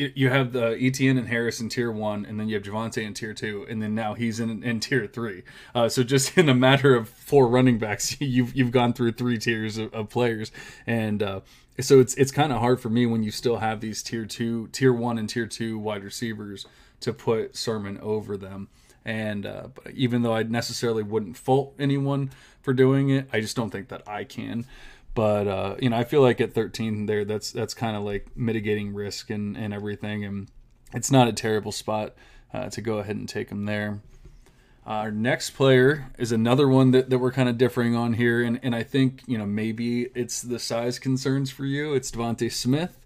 you 0.00 0.30
have 0.30 0.52
the 0.52 0.78
Etienne 0.80 1.18
and 1.18 1.28
Harris 1.28 1.60
in 1.60 1.68
tier 1.68 1.92
one, 1.92 2.24
and 2.24 2.40
then 2.40 2.48
you 2.48 2.54
have 2.54 2.64
Javonte 2.64 3.04
in 3.04 3.12
tier 3.12 3.34
two, 3.34 3.66
and 3.68 3.82
then 3.82 3.94
now 3.94 4.14
he's 4.14 4.40
in 4.40 4.62
in 4.62 4.80
tier 4.80 5.06
three. 5.06 5.42
Uh, 5.74 5.88
so 5.88 6.02
just 6.02 6.36
in 6.38 6.48
a 6.48 6.54
matter 6.54 6.94
of 6.94 7.08
four 7.08 7.46
running 7.48 7.78
backs, 7.78 8.16
you've 8.20 8.54
you've 8.54 8.70
gone 8.70 8.92
through 8.92 9.12
three 9.12 9.38
tiers 9.38 9.78
of, 9.78 9.92
of 9.92 10.08
players, 10.08 10.50
and 10.86 11.22
uh, 11.22 11.40
so 11.80 12.00
it's 12.00 12.14
it's 12.14 12.32
kind 12.32 12.52
of 12.52 12.60
hard 12.60 12.80
for 12.80 12.88
me 12.88 13.06
when 13.06 13.22
you 13.22 13.30
still 13.30 13.58
have 13.58 13.80
these 13.80 14.02
tier 14.02 14.24
two, 14.24 14.68
tier 14.68 14.92
one, 14.92 15.18
and 15.18 15.28
tier 15.28 15.46
two 15.46 15.78
wide 15.78 16.04
receivers 16.04 16.66
to 17.00 17.12
put 17.12 17.56
Sermon 17.56 17.98
over 18.00 18.36
them. 18.36 18.68
And 19.04 19.46
uh, 19.46 19.68
even 19.94 20.22
though 20.22 20.34
I 20.34 20.42
necessarily 20.42 21.02
wouldn't 21.02 21.36
fault 21.36 21.74
anyone 21.78 22.30
for 22.60 22.74
doing 22.74 23.10
it, 23.10 23.28
I 23.32 23.40
just 23.40 23.56
don't 23.56 23.70
think 23.70 23.88
that 23.88 24.06
I 24.06 24.24
can. 24.24 24.66
But 25.14 25.48
uh, 25.48 25.76
you 25.80 25.90
know, 25.90 25.96
I 25.96 26.04
feel 26.04 26.22
like 26.22 26.40
at 26.40 26.52
13 26.52 27.06
there, 27.06 27.24
that's 27.24 27.50
that's 27.50 27.74
kind 27.74 27.96
of 27.96 28.04
like 28.04 28.28
mitigating 28.36 28.94
risk 28.94 29.30
and 29.30 29.56
and 29.56 29.74
everything, 29.74 30.24
and 30.24 30.48
it's 30.92 31.10
not 31.10 31.28
a 31.28 31.32
terrible 31.32 31.72
spot 31.72 32.14
uh, 32.52 32.68
to 32.70 32.80
go 32.80 32.98
ahead 32.98 33.16
and 33.16 33.28
take 33.28 33.50
him 33.50 33.64
there. 33.64 34.00
Our 34.86 35.10
next 35.10 35.50
player 35.50 36.10
is 36.18 36.32
another 36.32 36.66
one 36.66 36.92
that, 36.92 37.10
that 37.10 37.18
we're 37.18 37.32
kind 37.32 37.48
of 37.48 37.58
differing 37.58 37.94
on 37.94 38.14
here, 38.14 38.42
and, 38.42 38.58
and 38.62 38.74
I 38.74 38.82
think 38.82 39.22
you 39.26 39.36
know 39.36 39.46
maybe 39.46 40.10
it's 40.14 40.42
the 40.42 40.58
size 40.58 40.98
concerns 40.98 41.50
for 41.50 41.64
you. 41.64 41.92
It's 41.94 42.10
DeVonta 42.10 42.50
Smith. 42.52 42.99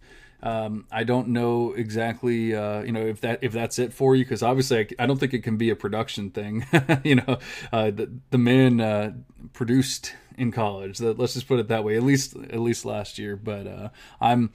Um, 0.44 0.84
I 0.92 1.04
don't 1.04 1.28
know 1.28 1.72
exactly, 1.72 2.54
uh, 2.54 2.82
you 2.82 2.92
know, 2.92 3.00
if 3.00 3.22
that 3.22 3.38
if 3.40 3.52
that's 3.52 3.78
it 3.78 3.94
for 3.94 4.14
you, 4.14 4.24
because 4.24 4.42
obviously 4.42 4.80
I, 4.80 5.04
I, 5.04 5.06
don't 5.06 5.18
think 5.18 5.32
it 5.32 5.42
can 5.42 5.56
be 5.56 5.70
a 5.70 5.76
production 5.76 6.30
thing. 6.30 6.66
you 7.02 7.14
know, 7.14 7.38
uh, 7.72 7.90
the 7.90 8.12
the 8.28 8.36
man 8.36 8.78
uh, 8.78 9.12
produced 9.54 10.14
in 10.36 10.52
college. 10.52 11.00
Let's 11.00 11.32
just 11.32 11.48
put 11.48 11.60
it 11.60 11.68
that 11.68 11.82
way. 11.82 11.96
At 11.96 12.02
least 12.02 12.36
at 12.36 12.60
least 12.60 12.84
last 12.84 13.18
year. 13.18 13.36
But 13.36 13.66
uh, 13.66 13.88
I'm 14.20 14.52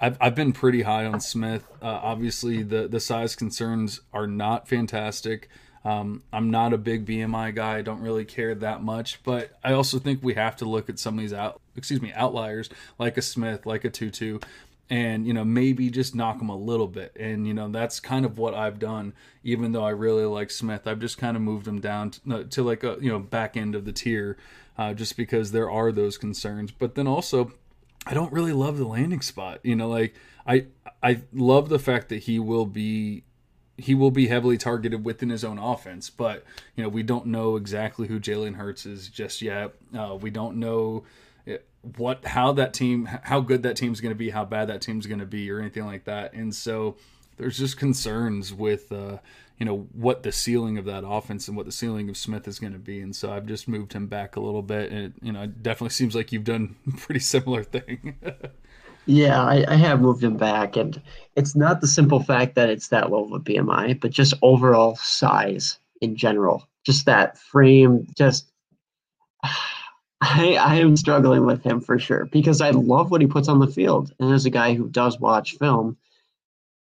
I've 0.00 0.16
I've 0.20 0.34
been 0.36 0.52
pretty 0.52 0.82
high 0.82 1.04
on 1.04 1.20
Smith. 1.20 1.66
Uh, 1.82 1.86
obviously, 1.86 2.62
the 2.62 2.86
the 2.86 3.00
size 3.00 3.34
concerns 3.34 4.02
are 4.12 4.28
not 4.28 4.68
fantastic. 4.68 5.48
Um, 5.84 6.22
I'm 6.32 6.50
not 6.50 6.72
a 6.72 6.78
big 6.78 7.04
BMI 7.04 7.54
guy. 7.54 7.78
I 7.78 7.82
don't 7.82 8.00
really 8.00 8.24
care 8.24 8.54
that 8.54 8.82
much, 8.82 9.22
but 9.22 9.50
I 9.62 9.72
also 9.74 9.98
think 9.98 10.22
we 10.22 10.34
have 10.34 10.56
to 10.56 10.64
look 10.64 10.88
at 10.88 10.98
some 10.98 11.14
of 11.14 11.20
these 11.20 11.34
out, 11.34 11.60
excuse 11.76 12.00
me, 12.00 12.10
outliers 12.14 12.70
like 12.98 13.18
a 13.18 13.22
Smith, 13.22 13.66
like 13.66 13.84
a 13.84 13.90
Tutu, 13.90 14.38
and 14.90 15.26
you 15.26 15.32
know 15.32 15.44
maybe 15.44 15.90
just 15.90 16.14
knock 16.14 16.38
them 16.38 16.48
a 16.48 16.56
little 16.56 16.86
bit. 16.86 17.16
And 17.18 17.46
you 17.46 17.54
know 17.54 17.68
that's 17.68 18.00
kind 18.00 18.24
of 18.24 18.38
what 18.38 18.54
I've 18.54 18.78
done. 18.78 19.14
Even 19.42 19.72
though 19.72 19.84
I 19.84 19.90
really 19.90 20.24
like 20.24 20.50
Smith, 20.50 20.86
I've 20.86 21.00
just 21.00 21.18
kind 21.18 21.36
of 21.36 21.42
moved 21.42 21.66
him 21.66 21.80
down 21.80 22.10
to, 22.10 22.44
to 22.44 22.62
like 22.62 22.84
a 22.84 22.96
you 23.00 23.10
know 23.10 23.18
back 23.18 23.56
end 23.56 23.74
of 23.74 23.84
the 23.84 23.92
tier 23.92 24.36
uh, 24.76 24.94
just 24.94 25.16
because 25.16 25.52
there 25.52 25.70
are 25.70 25.92
those 25.92 26.18
concerns. 26.18 26.70
But 26.70 26.94
then 26.94 27.06
also, 27.06 27.52
I 28.06 28.14
don't 28.14 28.32
really 28.32 28.52
love 28.52 28.78
the 28.78 28.86
landing 28.86 29.22
spot. 29.22 29.60
You 29.62 29.76
know, 29.76 29.88
like 29.88 30.14
I 30.46 30.66
I 31.02 31.22
love 31.32 31.68
the 31.68 31.78
fact 31.78 32.08
that 32.10 32.24
he 32.24 32.38
will 32.38 32.66
be 32.66 33.24
he 33.76 33.94
will 33.94 34.10
be 34.10 34.28
heavily 34.28 34.56
targeted 34.56 35.04
within 35.04 35.30
his 35.30 35.44
own 35.44 35.58
offense, 35.58 36.10
but 36.10 36.44
you 36.76 36.82
know 36.82 36.88
we 36.88 37.02
don't 37.02 37.26
know 37.26 37.56
exactly 37.56 38.06
who 38.06 38.20
Jalen 38.20 38.54
Hurts 38.54 38.86
is 38.86 39.08
just 39.08 39.42
yet. 39.42 39.74
Uh, 39.96 40.16
we 40.20 40.30
don't 40.30 40.56
know 40.56 41.04
what 41.96 42.24
how 42.24 42.52
that 42.52 42.74
team 42.74 43.06
how 43.06 43.40
good 43.40 43.62
that 43.62 43.76
team's 43.76 44.00
going 44.00 44.12
to 44.12 44.18
be, 44.18 44.30
how 44.30 44.44
bad 44.44 44.68
that 44.68 44.80
team's 44.80 45.06
going 45.06 45.20
to 45.20 45.26
be, 45.26 45.50
or 45.50 45.60
anything 45.60 45.86
like 45.86 46.04
that. 46.04 46.32
And 46.32 46.54
so 46.54 46.96
there's 47.36 47.58
just 47.58 47.78
concerns 47.78 48.52
with 48.52 48.90
uh, 48.92 49.18
you 49.58 49.66
know 49.66 49.88
what 49.92 50.22
the 50.22 50.32
ceiling 50.32 50.78
of 50.78 50.84
that 50.86 51.04
offense 51.06 51.48
and 51.48 51.56
what 51.56 51.66
the 51.66 51.72
ceiling 51.72 52.08
of 52.08 52.16
Smith 52.16 52.48
is 52.48 52.58
going 52.58 52.72
to 52.72 52.78
be. 52.78 53.00
And 53.00 53.14
so 53.14 53.32
I've 53.32 53.46
just 53.46 53.68
moved 53.68 53.92
him 53.92 54.06
back 54.06 54.36
a 54.36 54.40
little 54.40 54.62
bit, 54.62 54.90
and 54.90 55.06
it, 55.06 55.12
you 55.22 55.32
know 55.32 55.42
it 55.42 55.62
definitely 55.62 55.90
seems 55.90 56.14
like 56.14 56.32
you've 56.32 56.44
done 56.44 56.76
pretty 56.96 57.20
similar 57.20 57.62
thing. 57.62 58.16
yeah, 59.06 59.42
I, 59.42 59.64
I, 59.68 59.76
have 59.76 60.00
moved 60.00 60.24
him 60.24 60.36
back, 60.36 60.76
and 60.76 61.00
it's 61.36 61.54
not 61.54 61.80
the 61.80 61.86
simple 61.86 62.20
fact 62.22 62.54
that 62.56 62.68
it's 62.68 62.88
that 62.88 63.10
low 63.10 63.24
of 63.24 63.32
a 63.32 63.40
BMI, 63.40 64.00
but 64.00 64.10
just 64.10 64.34
overall 64.42 64.96
size 64.96 65.78
in 66.00 66.16
general, 66.16 66.68
just 66.84 67.06
that 67.06 67.38
frame, 67.38 68.06
just. 68.16 68.50
I, 70.20 70.54
I 70.54 70.76
am 70.76 70.96
struggling 70.96 71.44
with 71.44 71.62
him 71.62 71.80
for 71.80 71.98
sure 71.98 72.26
because 72.26 72.60
I 72.60 72.70
love 72.70 73.10
what 73.10 73.20
he 73.20 73.26
puts 73.26 73.48
on 73.48 73.58
the 73.58 73.66
field. 73.66 74.12
And 74.18 74.32
as 74.32 74.46
a 74.46 74.50
guy 74.50 74.74
who 74.74 74.88
does 74.88 75.18
watch 75.18 75.56
film, 75.58 75.96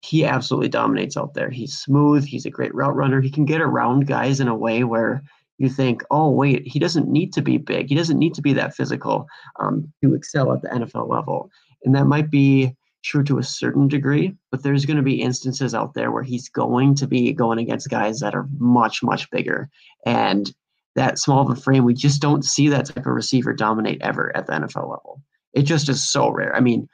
he 0.02 0.24
absolutely 0.24 0.68
dominates 0.68 1.16
out 1.16 1.34
there. 1.34 1.50
He's 1.50 1.76
smooth. 1.76 2.24
He's 2.24 2.46
a 2.46 2.50
great 2.50 2.74
route 2.74 2.96
runner. 2.96 3.20
He 3.20 3.30
can 3.30 3.44
get 3.44 3.60
around 3.60 4.06
guys 4.06 4.40
in 4.40 4.48
a 4.48 4.54
way 4.54 4.84
where 4.84 5.22
you 5.58 5.68
think, 5.68 6.02
oh, 6.10 6.30
wait, 6.30 6.66
he 6.66 6.78
doesn't 6.78 7.08
need 7.08 7.34
to 7.34 7.42
be 7.42 7.58
big. 7.58 7.88
He 7.88 7.94
doesn't 7.94 8.18
need 8.18 8.34
to 8.34 8.42
be 8.42 8.54
that 8.54 8.74
physical 8.74 9.26
um, 9.60 9.92
to 10.02 10.14
excel 10.14 10.52
at 10.52 10.62
the 10.62 10.68
NFL 10.68 11.08
level. 11.08 11.50
And 11.84 11.94
that 11.94 12.06
might 12.06 12.30
be 12.30 12.74
true 13.02 13.24
to 13.24 13.38
a 13.38 13.42
certain 13.42 13.88
degree, 13.88 14.34
but 14.50 14.62
there's 14.62 14.86
going 14.86 14.96
to 14.96 15.02
be 15.02 15.20
instances 15.20 15.74
out 15.74 15.94
there 15.94 16.10
where 16.10 16.22
he's 16.22 16.48
going 16.48 16.94
to 16.94 17.06
be 17.06 17.32
going 17.32 17.58
against 17.58 17.90
guys 17.90 18.20
that 18.20 18.34
are 18.34 18.48
much, 18.58 19.02
much 19.02 19.30
bigger. 19.30 19.70
And 20.06 20.50
that 20.96 21.18
small 21.18 21.42
of 21.42 21.56
a 21.56 21.60
frame, 21.60 21.84
we 21.84 21.94
just 21.94 22.20
don't 22.20 22.44
see 22.44 22.68
that 22.68 22.86
type 22.86 23.06
of 23.06 23.06
receiver 23.06 23.52
dominate 23.52 24.00
ever 24.02 24.34
at 24.36 24.46
the 24.46 24.52
NFL 24.52 24.90
level. 24.90 25.22
It 25.52 25.62
just 25.62 25.88
is 25.88 26.10
so 26.10 26.30
rare. 26.30 26.54
I 26.54 26.60
mean, 26.60 26.88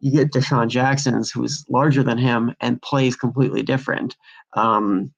you 0.00 0.10
get 0.12 0.32
DeSean 0.32 0.68
Jackson, 0.68 1.22
who's 1.32 1.64
larger 1.68 2.02
than 2.02 2.18
him 2.18 2.54
and 2.60 2.80
plays 2.82 3.16
completely 3.16 3.62
different. 3.62 4.16
Um, 4.54 5.12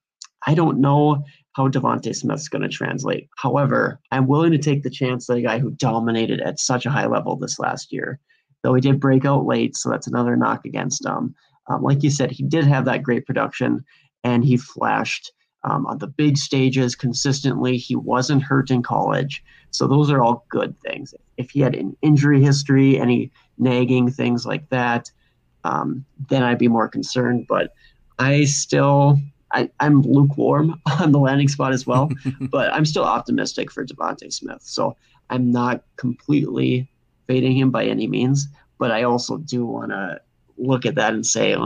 I 0.46 0.54
don't 0.54 0.80
know 0.80 1.24
how 1.54 1.68
DeVonta 1.68 2.14
Smith's 2.14 2.48
going 2.48 2.62
to 2.62 2.68
translate. 2.68 3.28
However, 3.36 4.00
I'm 4.12 4.26
willing 4.26 4.52
to 4.52 4.58
take 4.58 4.82
the 4.82 4.90
chance 4.90 5.26
that 5.26 5.38
a 5.38 5.42
guy 5.42 5.58
who 5.58 5.70
dominated 5.72 6.40
at 6.40 6.60
such 6.60 6.86
a 6.86 6.90
high 6.90 7.06
level 7.06 7.36
this 7.36 7.58
last 7.58 7.92
year, 7.92 8.20
though 8.62 8.74
he 8.74 8.80
did 8.80 9.00
break 9.00 9.24
out 9.24 9.46
late, 9.46 9.74
so 9.76 9.90
that's 9.90 10.06
another 10.06 10.36
knock 10.36 10.64
against 10.64 11.04
him. 11.04 11.34
Um, 11.68 11.82
like 11.82 12.02
you 12.02 12.10
said, 12.10 12.30
he 12.30 12.44
did 12.44 12.64
have 12.66 12.84
that 12.84 13.02
great 13.02 13.26
production 13.26 13.84
and 14.22 14.44
he 14.44 14.56
flashed 14.56 15.32
um, 15.66 15.84
on 15.86 15.98
the 15.98 16.06
big 16.06 16.38
stages 16.38 16.94
consistently. 16.94 17.76
He 17.76 17.96
wasn't 17.96 18.42
hurt 18.42 18.70
in 18.70 18.82
college. 18.82 19.44
So 19.72 19.86
those 19.86 20.10
are 20.10 20.22
all 20.22 20.46
good 20.48 20.74
things. 20.80 21.12
If 21.36 21.50
he 21.50 21.60
had 21.60 21.74
an 21.74 21.96
injury 22.00 22.42
history, 22.42 22.98
any 22.98 23.30
nagging 23.58 24.10
things 24.10 24.46
like 24.46 24.68
that, 24.70 25.10
um, 25.64 26.04
then 26.28 26.42
I'd 26.42 26.58
be 26.58 26.68
more 26.68 26.88
concerned. 26.88 27.46
But 27.48 27.74
I 28.18 28.44
still, 28.44 29.18
I, 29.52 29.68
am 29.80 30.02
lukewarm 30.02 30.80
on 31.00 31.12
the 31.12 31.18
landing 31.18 31.48
spot 31.48 31.72
as 31.72 31.86
well, 31.86 32.10
but 32.40 32.72
I'm 32.72 32.86
still 32.86 33.04
optimistic 33.04 33.70
for 33.72 33.84
DeVonta 33.84 34.32
Smith. 34.32 34.62
So 34.62 34.96
I'm 35.30 35.50
not 35.50 35.82
completely 35.96 36.88
fading 37.26 37.56
him 37.56 37.72
by 37.72 37.86
any 37.86 38.06
means, 38.06 38.46
but 38.78 38.92
I 38.92 39.02
also 39.02 39.38
do 39.38 39.66
want 39.66 39.90
to 39.90 40.20
look 40.58 40.86
at 40.86 40.94
that 40.94 41.14
and 41.14 41.26
say, 41.26 41.56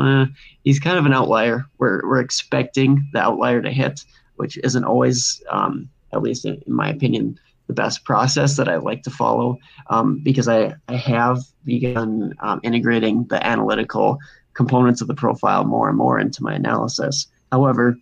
he's 0.65 0.81
kind 0.81 0.99
of 0.99 1.07
an 1.07 1.13
outlier. 1.13 1.65
We're, 1.79 2.07
we're 2.07 2.21
expecting 2.21 3.09
the 3.13 3.21
outlier 3.21 3.63
to 3.63 3.71
hit, 3.71 4.05
which 4.37 4.59
isn't 4.65 4.85
always, 4.85 5.43
um, 5.51 5.89
at 6.13 6.23
least 6.23 6.45
in, 6.45 6.63
in 6.67 6.73
my 6.73 6.89
opinion, 6.91 7.39
the 7.67 7.75
best 7.75 8.05
process 8.05 8.57
that 8.57 8.69
I 8.69 8.77
like 8.77 9.05
to 9.05 9.11
follow 9.11 9.57
um, 9.91 10.21
because 10.25 10.49
I, 10.49 10.75
I 10.89 10.97
have 10.97 11.39
begun 11.65 12.35
um, 12.41 12.61
integrating 12.65 13.27
the 13.29 13.45
analytical 13.47 14.19
components 14.55 15.01
of 15.01 15.07
the 15.07 15.15
profile 15.15 15.65
more 15.65 15.89
and 15.89 15.97
more 15.97 16.19
into 16.19 16.43
my 16.43 16.55
analysis. 16.55 17.29
However, 17.53 17.97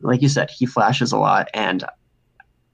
like 0.00 0.22
you 0.22 0.30
said, 0.30 0.50
he 0.50 0.64
flashes 0.64 1.12
a 1.12 1.18
lot. 1.18 1.48
And 1.52 1.84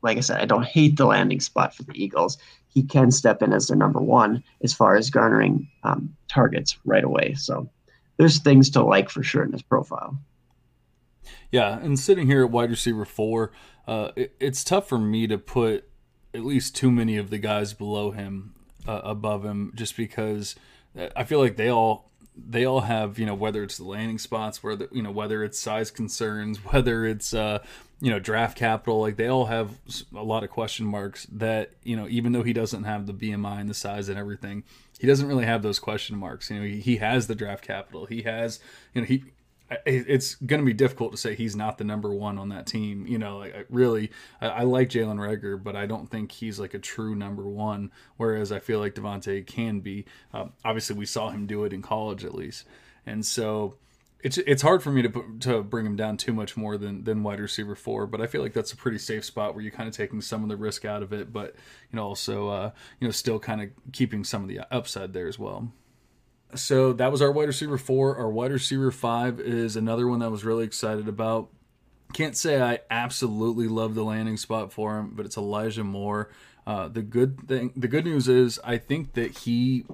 like 0.02 0.16
I 0.16 0.20
said, 0.20 0.40
I 0.40 0.44
don't 0.44 0.64
hate 0.64 0.96
the 0.96 1.06
landing 1.06 1.40
spot 1.40 1.74
for 1.74 1.82
the 1.82 1.92
Eagles. 1.94 2.38
He 2.72 2.82
can 2.82 3.10
step 3.10 3.42
in 3.42 3.52
as 3.52 3.68
their 3.68 3.76
number 3.76 4.00
one 4.00 4.42
as 4.62 4.72
far 4.72 4.96
as 4.96 5.10
garnering 5.10 5.68
um, 5.84 6.16
targets 6.28 6.78
right 6.84 7.04
away. 7.04 7.34
So 7.34 7.68
there's 8.16 8.38
things 8.38 8.70
to 8.70 8.82
like 8.82 9.10
for 9.10 9.22
sure 9.22 9.44
in 9.44 9.52
his 9.52 9.62
profile. 9.62 10.18
Yeah, 11.50 11.78
and 11.78 11.98
sitting 11.98 12.26
here 12.26 12.44
at 12.44 12.50
wide 12.50 12.70
receiver 12.70 13.04
four, 13.04 13.52
uh, 13.86 14.10
it, 14.16 14.34
it's 14.40 14.64
tough 14.64 14.88
for 14.88 14.98
me 14.98 15.26
to 15.26 15.36
put 15.36 15.88
at 16.34 16.44
least 16.44 16.74
too 16.74 16.90
many 16.90 17.16
of 17.18 17.30
the 17.30 17.38
guys 17.38 17.74
below 17.74 18.10
him 18.10 18.54
uh, 18.86 19.00
above 19.04 19.44
him 19.44 19.72
just 19.74 19.96
because 19.96 20.56
I 21.16 21.24
feel 21.24 21.38
like 21.38 21.56
they 21.56 21.68
all 21.68 22.10
they 22.36 22.64
all 22.64 22.80
have 22.80 23.18
you 23.18 23.26
know 23.26 23.34
whether 23.34 23.62
it's 23.62 23.76
the 23.76 23.84
landing 23.84 24.18
spots 24.18 24.62
whether 24.62 24.88
you 24.90 25.02
know 25.02 25.10
whether 25.10 25.44
it's 25.44 25.58
size 25.58 25.90
concerns 25.90 26.58
whether 26.64 27.04
it's 27.04 27.34
uh 27.34 27.58
you 28.02 28.10
know 28.10 28.18
draft 28.18 28.58
capital 28.58 29.00
like 29.00 29.16
they 29.16 29.28
all 29.28 29.46
have 29.46 29.78
a 30.14 30.22
lot 30.22 30.42
of 30.42 30.50
question 30.50 30.84
marks 30.84 31.24
that 31.26 31.70
you 31.84 31.96
know 31.96 32.08
even 32.08 32.32
though 32.32 32.42
he 32.42 32.52
doesn't 32.52 32.82
have 32.82 33.06
the 33.06 33.14
BMI 33.14 33.60
and 33.60 33.70
the 33.70 33.74
size 33.74 34.08
and 34.08 34.18
everything 34.18 34.64
he 34.98 35.06
doesn't 35.06 35.28
really 35.28 35.46
have 35.46 35.62
those 35.62 35.78
question 35.78 36.18
marks 36.18 36.50
you 36.50 36.58
know 36.58 36.66
he, 36.66 36.80
he 36.80 36.96
has 36.96 37.28
the 37.28 37.36
draft 37.36 37.64
capital 37.64 38.06
he 38.06 38.22
has 38.22 38.58
you 38.92 39.00
know 39.00 39.06
he 39.06 39.24
it's 39.86 40.34
going 40.34 40.60
to 40.60 40.66
be 40.66 40.74
difficult 40.74 41.12
to 41.12 41.16
say 41.16 41.34
he's 41.34 41.56
not 41.56 41.78
the 41.78 41.84
number 41.84 42.12
one 42.12 42.36
on 42.36 42.50
that 42.50 42.66
team. 42.66 43.06
You 43.06 43.18
know, 43.18 43.38
like 43.38 43.54
I 43.54 43.64
really, 43.70 44.10
I, 44.38 44.48
I 44.48 44.62
like 44.64 44.90
Jalen 44.90 45.16
Reagor, 45.16 45.62
but 45.62 45.76
I 45.76 45.86
don't 45.86 46.10
think 46.10 46.30
he's 46.30 46.60
like 46.60 46.74
a 46.74 46.78
true 46.78 47.14
number 47.14 47.44
one. 47.44 47.90
Whereas 48.18 48.52
I 48.52 48.58
feel 48.58 48.80
like 48.80 48.94
DeVonta 48.94 49.46
can 49.46 49.80
be. 49.80 50.04
Um, 50.34 50.52
obviously, 50.62 50.96
we 50.96 51.06
saw 51.06 51.30
him 51.30 51.46
do 51.46 51.64
it 51.64 51.72
in 51.72 51.80
college 51.80 52.22
at 52.22 52.34
least, 52.34 52.66
and 53.06 53.24
so 53.24 53.76
it's 54.22 54.38
it's 54.38 54.62
hard 54.62 54.82
for 54.82 54.90
me 54.90 55.02
to 55.02 55.36
to 55.40 55.62
bring 55.62 55.84
him 55.84 55.96
down 55.96 56.16
too 56.16 56.32
much 56.32 56.56
more 56.56 56.76
than 56.76 57.04
than 57.04 57.22
wide 57.22 57.40
receiver 57.40 57.74
four. 57.74 58.06
But 58.06 58.20
I 58.20 58.26
feel 58.26 58.42
like 58.42 58.52
that's 58.52 58.72
a 58.72 58.76
pretty 58.76 58.98
safe 58.98 59.24
spot 59.24 59.54
where 59.54 59.62
you're 59.62 59.72
kind 59.72 59.88
of 59.88 59.94
taking 59.94 60.20
some 60.20 60.42
of 60.42 60.48
the 60.48 60.56
risk 60.56 60.84
out 60.84 61.02
of 61.02 61.12
it, 61.12 61.32
but 61.32 61.54
you 61.90 61.96
know 61.96 62.04
also 62.04 62.48
uh, 62.48 62.70
you 63.00 63.08
know 63.08 63.12
still 63.12 63.38
kind 63.38 63.62
of 63.62 63.68
keeping 63.92 64.24
some 64.24 64.42
of 64.42 64.48
the 64.48 64.60
upside 64.70 65.12
there 65.12 65.28
as 65.28 65.38
well 65.38 65.72
so 66.54 66.92
that 66.94 67.10
was 67.10 67.22
our 67.22 67.32
wide 67.32 67.48
receiver 67.48 67.78
four. 67.78 68.16
Our 68.16 68.30
wide 68.30 68.52
receiver 68.52 68.90
five 68.90 69.40
is 69.40 69.76
another 69.76 70.06
one 70.06 70.18
that 70.20 70.26
I 70.26 70.28
was 70.28 70.44
really 70.44 70.64
excited 70.64 71.08
about. 71.08 71.48
Can't 72.12 72.36
say 72.36 72.60
I 72.60 72.80
absolutely 72.90 73.68
love 73.68 73.94
the 73.94 74.04
landing 74.04 74.36
spot 74.36 74.72
for 74.72 74.98
him, 74.98 75.12
but 75.14 75.24
it's 75.24 75.36
Elijah 75.36 75.84
Moore. 75.84 76.30
Uh, 76.66 76.88
the 76.88 77.02
good 77.02 77.48
thing, 77.48 77.72
the 77.74 77.88
good 77.88 78.04
news 78.04 78.28
is, 78.28 78.60
I 78.62 78.76
think 78.76 79.14
that 79.14 79.38
he 79.38 79.84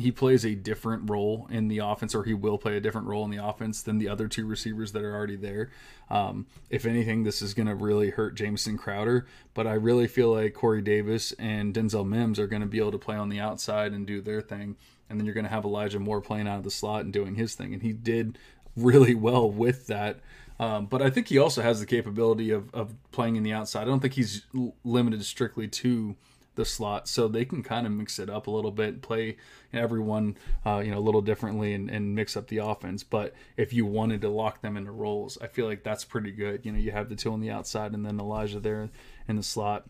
he 0.00 0.10
plays 0.10 0.44
a 0.44 0.54
different 0.54 1.10
role 1.10 1.46
in 1.50 1.68
the 1.68 1.78
offense, 1.78 2.14
or 2.14 2.24
he 2.24 2.34
will 2.34 2.58
play 2.58 2.76
a 2.76 2.80
different 2.80 3.06
role 3.06 3.24
in 3.24 3.30
the 3.30 3.44
offense 3.44 3.82
than 3.82 3.98
the 3.98 4.08
other 4.08 4.28
two 4.28 4.46
receivers 4.46 4.92
that 4.92 5.02
are 5.02 5.14
already 5.14 5.36
there. 5.36 5.70
Um, 6.08 6.46
if 6.70 6.86
anything, 6.86 7.22
this 7.22 7.42
is 7.42 7.54
going 7.54 7.68
to 7.68 7.74
really 7.74 8.10
hurt 8.10 8.34
Jamison 8.34 8.76
Crowder, 8.76 9.26
but 9.54 9.66
I 9.66 9.74
really 9.74 10.08
feel 10.08 10.32
like 10.32 10.54
Corey 10.54 10.82
Davis 10.82 11.32
and 11.38 11.74
Denzel 11.74 12.06
Mims 12.06 12.38
are 12.38 12.46
going 12.46 12.62
to 12.62 12.68
be 12.68 12.78
able 12.78 12.92
to 12.92 12.98
play 12.98 13.16
on 13.16 13.28
the 13.28 13.40
outside 13.40 13.92
and 13.92 14.06
do 14.06 14.20
their 14.20 14.40
thing 14.40 14.76
and 15.10 15.18
then 15.18 15.26
you're 15.26 15.34
going 15.34 15.44
to 15.44 15.50
have 15.50 15.64
Elijah 15.64 15.98
Moore 15.98 16.20
playing 16.20 16.46
out 16.46 16.58
of 16.58 16.64
the 16.64 16.70
slot 16.70 17.02
and 17.02 17.12
doing 17.12 17.34
his 17.34 17.54
thing, 17.54 17.74
and 17.74 17.82
he 17.82 17.92
did 17.92 18.38
really 18.76 19.14
well 19.14 19.50
with 19.50 19.88
that. 19.88 20.20
Um, 20.58 20.86
but 20.86 21.02
I 21.02 21.10
think 21.10 21.28
he 21.28 21.38
also 21.38 21.62
has 21.62 21.80
the 21.80 21.86
capability 21.86 22.50
of, 22.50 22.72
of 22.72 22.94
playing 23.10 23.36
in 23.36 23.42
the 23.42 23.52
outside. 23.52 23.82
I 23.82 23.84
don't 23.86 24.00
think 24.00 24.14
he's 24.14 24.46
limited 24.84 25.24
strictly 25.24 25.66
to 25.68 26.16
the 26.54 26.64
slot, 26.64 27.08
so 27.08 27.28
they 27.28 27.44
can 27.44 27.62
kind 27.62 27.86
of 27.86 27.92
mix 27.92 28.18
it 28.18 28.28
up 28.28 28.46
a 28.46 28.50
little 28.50 28.70
bit, 28.70 29.02
play 29.02 29.36
everyone 29.72 30.36
uh, 30.66 30.78
you 30.84 30.90
know 30.90 30.98
a 30.98 31.00
little 31.00 31.22
differently, 31.22 31.74
and, 31.74 31.90
and 31.90 32.14
mix 32.14 32.36
up 32.36 32.48
the 32.48 32.58
offense. 32.58 33.02
But 33.02 33.34
if 33.56 33.72
you 33.72 33.86
wanted 33.86 34.20
to 34.22 34.28
lock 34.28 34.62
them 34.62 34.76
into 34.76 34.90
roles, 34.90 35.38
I 35.40 35.46
feel 35.46 35.66
like 35.66 35.82
that's 35.82 36.04
pretty 36.04 36.32
good. 36.32 36.64
You 36.64 36.72
know, 36.72 36.78
you 36.78 36.92
have 36.92 37.08
the 37.08 37.16
two 37.16 37.32
on 37.32 37.40
the 37.40 37.50
outside, 37.50 37.92
and 37.92 38.04
then 38.04 38.20
Elijah 38.20 38.60
there 38.60 38.90
in 39.28 39.36
the 39.36 39.42
slot 39.42 39.86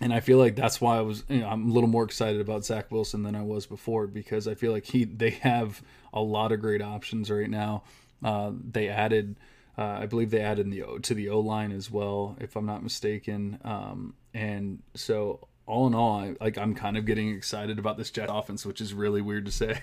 and 0.00 0.12
I 0.12 0.20
feel 0.20 0.38
like 0.38 0.56
that's 0.56 0.80
why 0.80 0.98
I 0.98 1.02
was 1.02 1.24
you 1.28 1.40
know, 1.40 1.48
I'm 1.48 1.70
a 1.70 1.72
little 1.72 1.88
more 1.88 2.04
excited 2.04 2.40
about 2.40 2.64
Zach 2.64 2.90
Wilson 2.90 3.22
than 3.22 3.36
I 3.36 3.42
was 3.42 3.66
before 3.66 4.06
because 4.06 4.48
I 4.48 4.54
feel 4.54 4.72
like 4.72 4.86
he 4.86 5.04
they 5.04 5.30
have 5.30 5.82
a 6.12 6.20
lot 6.20 6.52
of 6.52 6.60
great 6.60 6.82
options 6.82 7.30
right 7.30 7.48
now. 7.48 7.84
Uh, 8.22 8.52
they 8.70 8.88
added, 8.88 9.36
uh, 9.76 9.82
I 9.82 10.06
believe 10.06 10.30
they 10.30 10.40
added 10.40 10.70
the 10.70 10.84
to 11.02 11.14
the 11.14 11.28
O 11.28 11.40
line 11.40 11.70
as 11.70 11.90
well, 11.90 12.36
if 12.40 12.56
I'm 12.56 12.66
not 12.66 12.82
mistaken. 12.82 13.58
Um, 13.64 14.14
and 14.32 14.82
so 14.94 15.46
all 15.66 15.86
in 15.86 15.94
all, 15.94 16.20
I, 16.20 16.34
like 16.40 16.58
I'm 16.58 16.74
kind 16.74 16.96
of 16.96 17.06
getting 17.06 17.30
excited 17.30 17.78
about 17.78 17.96
this 17.96 18.10
Jet 18.10 18.28
offense, 18.30 18.66
which 18.66 18.80
is 18.80 18.94
really 18.94 19.22
weird 19.22 19.46
to 19.46 19.52
say. 19.52 19.80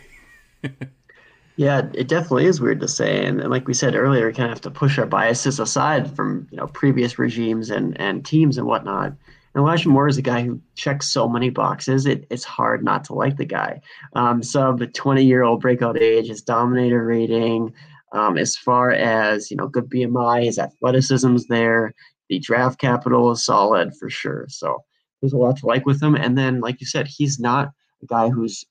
yeah, 1.55 1.87
it 1.93 2.07
definitely 2.07 2.45
is 2.45 2.61
weird 2.61 2.79
to 2.81 2.87
say, 2.87 3.25
and, 3.25 3.41
and 3.41 3.49
like 3.49 3.67
we 3.67 3.73
said 3.73 3.95
earlier, 3.95 4.27
we 4.27 4.33
kind 4.33 4.45
of 4.45 4.51
have 4.51 4.61
to 4.61 4.71
push 4.71 4.99
our 4.99 5.05
biases 5.05 5.59
aside 5.59 6.15
from 6.15 6.47
you 6.51 6.57
know 6.57 6.67
previous 6.67 7.17
regimes 7.17 7.69
and 7.69 7.99
and 7.99 8.25
teams 8.25 8.57
and 8.57 8.67
whatnot 8.67 9.13
and 9.53 9.61
Elijah 9.61 9.89
Moore 9.89 10.07
is 10.07 10.17
a 10.17 10.21
guy 10.21 10.43
who 10.43 10.61
checks 10.75 11.09
so 11.09 11.27
many 11.27 11.49
boxes. 11.49 12.05
It, 12.05 12.25
it's 12.29 12.43
hard 12.43 12.83
not 12.83 13.03
to 13.05 13.13
like 13.13 13.35
the 13.35 13.45
guy. 13.45 13.81
Um, 14.13 14.41
sub 14.41 14.81
20 14.93 15.23
year 15.23 15.43
old 15.43 15.61
breakout 15.61 16.01
age, 16.01 16.27
his 16.27 16.41
dominator 16.41 17.05
rating, 17.05 17.73
um, 18.13 18.37
as 18.37 18.55
far 18.55 18.91
as 18.91 19.51
you 19.51 19.57
know, 19.57 19.67
good 19.67 19.89
BMI, 19.89 20.45
his 20.45 20.57
athleticism's 20.57 21.47
there. 21.47 21.93
The 22.29 22.39
draft 22.39 22.79
capital 22.79 23.31
is 23.31 23.43
solid 23.43 23.93
for 23.97 24.09
sure. 24.09 24.45
So 24.47 24.83
there's 25.21 25.33
a 25.33 25.37
lot 25.37 25.57
to 25.57 25.65
like 25.65 25.85
with 25.85 26.01
him. 26.01 26.15
And 26.15 26.37
then, 26.37 26.59
like 26.59 26.81
you 26.81 26.87
said, 26.87 27.07
he's 27.07 27.39
not 27.39 27.71
a 28.01 28.05
guy 28.05 28.29
who's 28.29 28.65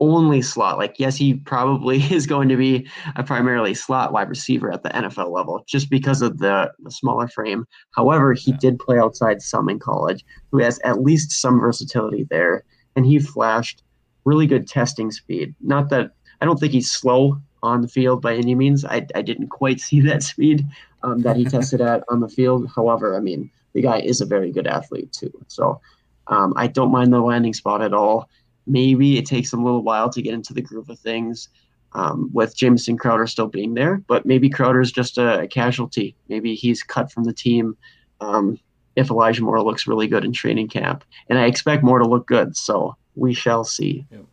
only 0.00 0.42
slot. 0.42 0.78
Like, 0.78 0.98
yes, 0.98 1.16
he 1.16 1.34
probably 1.34 1.98
is 2.12 2.26
going 2.26 2.48
to 2.48 2.56
be 2.56 2.88
a 3.16 3.22
primarily 3.22 3.74
slot 3.74 4.12
wide 4.12 4.28
receiver 4.28 4.72
at 4.72 4.82
the 4.82 4.90
NFL 4.90 5.30
level 5.30 5.64
just 5.66 5.90
because 5.90 6.22
of 6.22 6.38
the, 6.38 6.72
the 6.80 6.90
smaller 6.90 7.28
frame. 7.28 7.66
However, 7.92 8.32
he 8.32 8.52
yeah. 8.52 8.58
did 8.60 8.78
play 8.78 8.98
outside 8.98 9.42
some 9.42 9.68
in 9.68 9.78
college, 9.78 10.24
who 10.50 10.58
has 10.58 10.78
at 10.80 11.02
least 11.02 11.32
some 11.32 11.60
versatility 11.60 12.26
there. 12.30 12.64
And 12.96 13.06
he 13.06 13.18
flashed 13.18 13.82
really 14.24 14.46
good 14.46 14.66
testing 14.66 15.10
speed. 15.10 15.54
Not 15.60 15.90
that 15.90 16.12
I 16.40 16.44
don't 16.44 16.58
think 16.58 16.72
he's 16.72 16.90
slow 16.90 17.40
on 17.62 17.82
the 17.82 17.88
field 17.88 18.22
by 18.22 18.36
any 18.36 18.54
means. 18.54 18.84
I, 18.84 19.06
I 19.14 19.22
didn't 19.22 19.48
quite 19.48 19.80
see 19.88 20.00
that 20.02 20.22
speed 20.22 20.66
um, 21.02 21.22
that 21.22 21.36
he 21.36 21.44
tested 21.56 21.80
at 21.80 22.04
on 22.08 22.20
the 22.20 22.28
field. 22.28 22.70
However, 22.74 23.16
I 23.16 23.20
mean, 23.20 23.50
the 23.78 23.82
guy 23.82 24.00
is 24.00 24.20
a 24.20 24.26
very 24.26 24.50
good 24.50 24.66
athlete 24.66 25.12
too. 25.12 25.32
So 25.46 25.80
um, 26.26 26.52
I 26.56 26.66
don't 26.66 26.90
mind 26.90 27.12
the 27.12 27.20
landing 27.20 27.54
spot 27.54 27.80
at 27.80 27.94
all. 27.94 28.28
Maybe 28.66 29.18
it 29.18 29.24
takes 29.24 29.52
them 29.52 29.60
a 29.60 29.64
little 29.64 29.84
while 29.84 30.10
to 30.10 30.20
get 30.20 30.34
into 30.34 30.52
the 30.52 30.60
groove 30.60 30.90
of 30.90 30.98
things 30.98 31.48
um, 31.92 32.28
with 32.32 32.56
Jamison 32.56 32.98
Crowder 32.98 33.28
still 33.28 33.46
being 33.46 33.74
there, 33.74 34.02
but 34.08 34.26
maybe 34.26 34.50
Crowder's 34.50 34.90
just 34.90 35.16
a, 35.16 35.42
a 35.42 35.46
casualty. 35.46 36.16
Maybe 36.28 36.56
he's 36.56 36.82
cut 36.82 37.12
from 37.12 37.22
the 37.22 37.32
team 37.32 37.76
um, 38.20 38.58
if 38.96 39.10
Elijah 39.10 39.44
Moore 39.44 39.62
looks 39.62 39.86
really 39.86 40.08
good 40.08 40.24
in 40.24 40.32
training 40.32 40.68
camp. 40.68 41.04
And 41.28 41.38
I 41.38 41.46
expect 41.46 41.84
Moore 41.84 42.00
to 42.00 42.08
look 42.08 42.26
good, 42.26 42.56
so 42.56 42.96
we 43.14 43.32
shall 43.32 43.62
see. 43.62 44.04
Yep. 44.10 44.24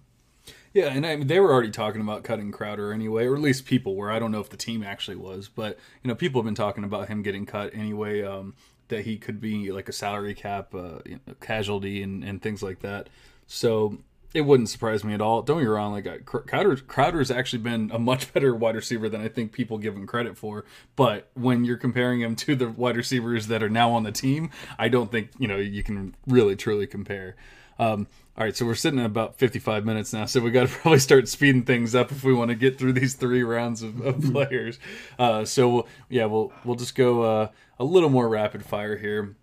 Yeah, 0.74 0.88
and 0.88 1.06
I 1.06 1.16
mean, 1.16 1.28
they 1.28 1.39
were 1.39 1.54
already 1.54 1.72
talking 1.72 2.02
about 2.02 2.26
cutting 2.26 2.52
Crowder 2.52 2.91
anyway, 2.91 3.28
or 3.28 3.36
at 3.36 3.41
least 3.41 3.66
people 3.66 3.96
were. 3.96 4.12
I 4.12 4.20
don't 4.20 4.32
know 4.32 4.41
if 4.41 4.50
the 4.50 4.58
team 4.58 4.84
actually 4.84 5.16
was, 5.16 5.48
but 5.48 5.80
you 6.04 6.10
know, 6.10 6.16
people 6.16 6.41
have 6.41 6.46
been 6.46 6.54
talking 6.54 6.84
about 6.84 7.08
him 7.08 7.22
getting 7.22 7.46
cut 7.46 7.74
anyway. 7.74 8.24
Um, 8.24 8.56
that 8.88 9.05
he 9.05 9.17
could 9.17 9.41
be 9.41 9.71
like 9.71 9.89
a 9.89 9.93
salary 9.93 10.33
cap 10.33 10.73
uh, 10.75 10.99
you 11.05 11.19
know, 11.27 11.33
casualty 11.41 12.01
and, 12.03 12.23
and 12.23 12.41
things 12.41 12.61
like 12.61 12.79
that. 12.79 13.09
So 13.47 13.99
it 14.36 14.41
wouldn't 14.41 14.67
surprise 14.67 15.05
me 15.05 15.13
at 15.13 15.21
all. 15.21 15.41
Don't 15.41 15.59
get 15.59 15.63
me 15.63 15.69
wrong, 15.69 15.93
like 15.93 16.25
Crowder, 16.25 16.75
Crowder's 16.75 17.31
actually 17.31 17.59
been 17.59 17.89
a 17.93 17.97
much 17.97 18.33
better 18.33 18.53
wide 18.53 18.75
receiver 18.75 19.07
than 19.07 19.21
I 19.21 19.29
think 19.29 19.53
people 19.53 19.77
give 19.77 19.95
him 19.95 20.05
credit 20.05 20.38
for. 20.38 20.65
But 20.97 21.29
when 21.36 21.63
you're 21.63 21.77
comparing 21.77 22.19
him 22.19 22.36
to 22.38 22.55
the 22.55 22.69
wide 22.69 22.97
receivers 22.97 23.47
that 23.47 23.63
are 23.63 23.69
now 23.69 23.91
on 23.91 24.03
the 24.03 24.11
team, 24.11 24.49
I 24.77 24.89
don't 24.89 25.09
think 25.09 25.29
you 25.39 25.47
know 25.47 25.55
you 25.55 25.83
can 25.83 26.15
really 26.27 26.57
truly 26.57 26.86
compare. 26.86 27.38
Um, 27.79 28.07
all 28.38 28.43
right, 28.43 28.55
so 28.55 28.65
we're 28.65 28.75
sitting 28.75 28.99
at 28.99 29.05
about 29.05 29.38
55 29.38 29.86
minutes 29.86 30.11
now, 30.11 30.25
so 30.25 30.41
we 30.41 30.51
got 30.51 30.67
to 30.67 30.73
probably 30.81 30.99
start 30.99 31.29
speeding 31.29 31.63
things 31.63 31.95
up 31.95 32.11
if 32.11 32.25
we 32.25 32.33
want 32.33 32.49
to 32.49 32.55
get 32.55 32.77
through 32.77 32.93
these 32.93 33.13
three 33.13 33.43
rounds 33.43 33.81
of, 33.81 34.01
of 34.01 34.21
players. 34.33 34.79
Uh, 35.17 35.45
so 35.45 35.69
we'll, 35.69 35.88
yeah, 36.09 36.25
we'll 36.25 36.51
we'll 36.65 36.75
just 36.75 36.95
go 36.95 37.21
uh, 37.21 37.47
a 37.79 37.86
little 37.86 38.09
more 38.09 38.27
rapid 38.27 38.65
fire 38.65 38.97
here 38.97 39.38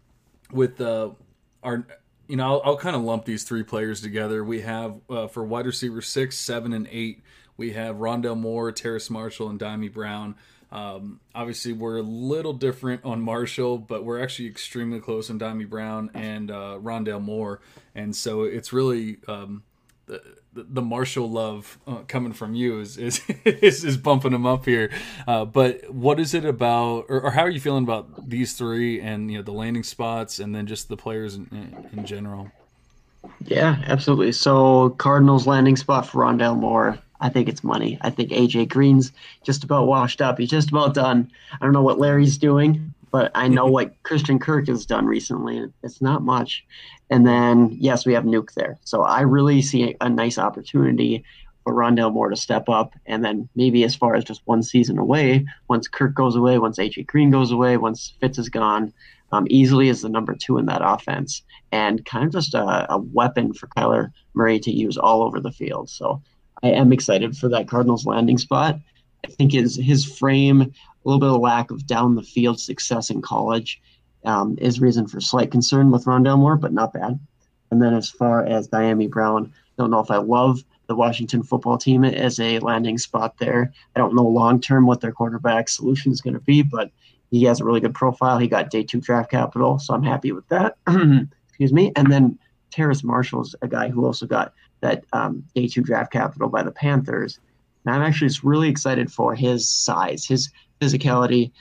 with 0.52 0.82
uh, 0.82 1.08
our 1.62 1.86
you 2.32 2.38
know, 2.38 2.46
I'll, 2.46 2.62
I'll 2.64 2.76
kind 2.78 2.96
of 2.96 3.02
lump 3.02 3.26
these 3.26 3.44
three 3.44 3.62
players 3.62 4.00
together. 4.00 4.42
We 4.42 4.62
have 4.62 4.98
uh, 5.10 5.26
for 5.26 5.44
wide 5.44 5.66
receiver 5.66 6.00
six, 6.00 6.38
seven, 6.38 6.72
and 6.72 6.88
eight, 6.90 7.22
we 7.58 7.72
have 7.72 7.96
Rondale 7.96 8.38
Moore, 8.38 8.72
Terrace 8.72 9.10
Marshall, 9.10 9.50
and 9.50 9.60
Dyami 9.60 9.92
Brown. 9.92 10.36
Um, 10.70 11.20
obviously, 11.34 11.74
we're 11.74 11.98
a 11.98 12.02
little 12.02 12.54
different 12.54 13.04
on 13.04 13.20
Marshall, 13.20 13.76
but 13.76 14.06
we're 14.06 14.18
actually 14.18 14.48
extremely 14.48 14.98
close 14.98 15.28
on 15.28 15.38
Dyami 15.38 15.68
Brown 15.68 16.10
and 16.14 16.50
uh, 16.50 16.78
Rondale 16.80 17.20
Moore, 17.20 17.60
and 17.94 18.16
so 18.16 18.44
it's 18.44 18.72
really 18.72 19.18
um, 19.28 19.62
the, 20.06 20.22
the 20.52 20.82
Marshall 20.82 21.30
love 21.30 21.78
uh, 21.86 22.00
coming 22.08 22.32
from 22.32 22.54
you 22.54 22.80
is 22.80 22.96
is, 22.96 23.20
is, 23.44 23.84
is 23.84 23.96
bumping 23.96 24.32
them 24.32 24.46
up 24.46 24.64
here. 24.64 24.90
Uh, 25.26 25.44
but 25.44 25.90
what 25.92 26.20
is 26.20 26.34
it 26.34 26.44
about, 26.44 27.06
or, 27.08 27.20
or, 27.20 27.30
how 27.30 27.42
are 27.42 27.50
you 27.50 27.60
feeling 27.60 27.84
about 27.84 28.28
these 28.28 28.54
three 28.54 29.00
and 29.00 29.30
you 29.30 29.38
know 29.38 29.42
the 29.42 29.52
landing 29.52 29.82
spots, 29.82 30.38
and 30.38 30.54
then 30.54 30.66
just 30.66 30.88
the 30.88 30.96
players 30.96 31.36
in, 31.36 31.88
in 31.92 32.04
general? 32.04 32.50
Yeah, 33.44 33.82
absolutely. 33.86 34.32
So 34.32 34.90
Cardinals 34.90 35.46
landing 35.46 35.76
spot 35.76 36.06
for 36.06 36.24
Rondale 36.24 36.58
Moore. 36.58 36.98
I 37.20 37.28
think 37.28 37.48
it's 37.48 37.62
money. 37.62 37.98
I 38.00 38.10
think 38.10 38.30
AJ 38.30 38.68
Green's 38.68 39.12
just 39.44 39.62
about 39.62 39.86
washed 39.86 40.20
up. 40.20 40.38
He's 40.38 40.50
just 40.50 40.70
about 40.70 40.92
done. 40.92 41.30
I 41.52 41.64
don't 41.64 41.72
know 41.72 41.82
what 41.82 42.00
Larry's 42.00 42.36
doing, 42.36 42.92
but 43.12 43.30
I 43.34 43.46
know 43.46 43.66
what 43.66 44.02
Christian 44.02 44.38
Kirk 44.38 44.66
has 44.68 44.86
done 44.86 45.06
recently. 45.06 45.64
It's 45.82 46.00
not 46.00 46.22
much. 46.22 46.64
And 47.10 47.26
then, 47.26 47.76
yes, 47.78 48.06
we 48.06 48.14
have 48.14 48.24
Nuke 48.24 48.54
there. 48.54 48.78
So 48.84 49.02
I 49.02 49.20
really 49.20 49.60
see 49.60 49.94
a 50.00 50.08
nice 50.08 50.38
opportunity 50.38 51.22
for 51.62 51.74
Rondale 51.74 52.12
Moore 52.12 52.30
to 52.30 52.36
step 52.36 52.70
up. 52.70 52.94
And 53.04 53.22
then 53.22 53.50
maybe 53.54 53.84
as 53.84 53.94
far 53.94 54.14
as 54.14 54.24
just 54.24 54.40
one 54.46 54.62
season 54.62 54.98
away, 54.98 55.44
once 55.68 55.88
Kirk 55.88 56.14
goes 56.14 56.34
away, 56.34 56.58
once 56.58 56.78
AJ 56.78 57.06
Green 57.06 57.30
goes 57.30 57.52
away, 57.52 57.76
once 57.76 58.14
Fitz 58.18 58.38
is 58.38 58.48
gone, 58.48 58.94
um, 59.30 59.46
easily 59.50 59.88
is 59.88 60.00
the 60.00 60.08
number 60.08 60.34
two 60.34 60.56
in 60.56 60.66
that 60.66 60.82
offense 60.82 61.42
and 61.70 62.04
kind 62.06 62.24
of 62.24 62.32
just 62.32 62.54
a, 62.54 62.92
a 62.92 62.98
weapon 62.98 63.52
for 63.52 63.66
Kyler 63.68 64.10
Murray 64.34 64.58
to 64.60 64.72
use 64.72 64.96
all 64.96 65.22
over 65.22 65.38
the 65.38 65.52
field. 65.52 65.90
So 65.90 66.22
I 66.62 66.68
am 66.68 66.92
excited 66.92 67.36
for 67.36 67.48
that 67.50 67.68
Cardinals 67.68 68.06
landing 68.06 68.38
spot. 68.38 68.78
I 69.24 69.28
think 69.28 69.52
his 69.52 69.76
his 69.76 70.04
frame, 70.04 70.72
a 71.04 71.08
little 71.08 71.20
bit 71.20 71.30
of 71.30 71.40
lack 71.40 71.70
of 71.70 71.86
down 71.86 72.14
the 72.14 72.22
field 72.22 72.60
success 72.60 73.10
in 73.10 73.22
college, 73.22 73.80
um, 74.24 74.56
is 74.60 74.80
reason 74.80 75.06
for 75.06 75.20
slight 75.20 75.50
concern 75.50 75.90
with 75.90 76.04
Rondale 76.04 76.38
Moore, 76.38 76.56
but 76.56 76.72
not 76.72 76.92
bad. 76.92 77.18
And 77.70 77.82
then 77.82 77.94
as 77.94 78.10
far 78.10 78.44
as 78.44 78.68
Dyami 78.68 79.10
Brown, 79.10 79.52
don't 79.78 79.90
know 79.90 80.00
if 80.00 80.10
I 80.10 80.18
love 80.18 80.62
the 80.86 80.92
the 80.92 80.96
Washington 80.96 81.42
football 81.42 81.78
team 81.78 82.04
as 82.04 82.38
a 82.38 82.58
landing 82.58 82.98
spot 82.98 83.38
there. 83.38 83.72
I 83.96 83.98
don't 83.98 84.14
know 84.14 84.26
long 84.26 84.60
term 84.60 84.86
what 84.86 85.00
their 85.00 85.10
quarterback 85.10 85.70
solution 85.70 86.12
is 86.12 86.20
going 86.20 86.34
to 86.34 86.40
be, 86.40 86.62
but 86.62 86.90
he 87.30 87.44
has 87.44 87.60
a 87.60 87.64
really 87.64 87.80
good 87.80 87.94
profile. 87.94 88.38
He 88.38 88.46
got 88.46 88.68
day 88.68 88.82
two 88.82 89.00
draft 89.00 89.30
capital, 89.30 89.78
so 89.78 89.94
I'm 89.94 90.02
happy 90.02 90.32
with 90.32 90.46
that. 90.48 90.76
Excuse 91.48 91.72
me. 91.72 91.92
And 91.96 92.12
then 92.12 92.38
Terrace 92.70 93.02
Marshall's 93.02 93.54
a 93.62 93.68
guy 93.68 93.88
who 93.88 94.04
also 94.04 94.26
got 94.26 94.52
that 94.80 95.04
um, 95.14 95.42
day 95.54 95.66
two 95.66 95.80
draft 95.80 96.12
capital 96.12 96.50
by 96.50 96.62
the 96.62 96.70
Panthers. 96.72 97.40
And 97.86 97.94
I'm 97.94 98.02
actually 98.02 98.28
just 98.28 98.44
really 98.44 98.68
excited 98.68 99.10
for 99.10 99.34
his 99.34 99.66
size, 99.66 100.26
his 100.26 100.50
physicality, 100.82 101.52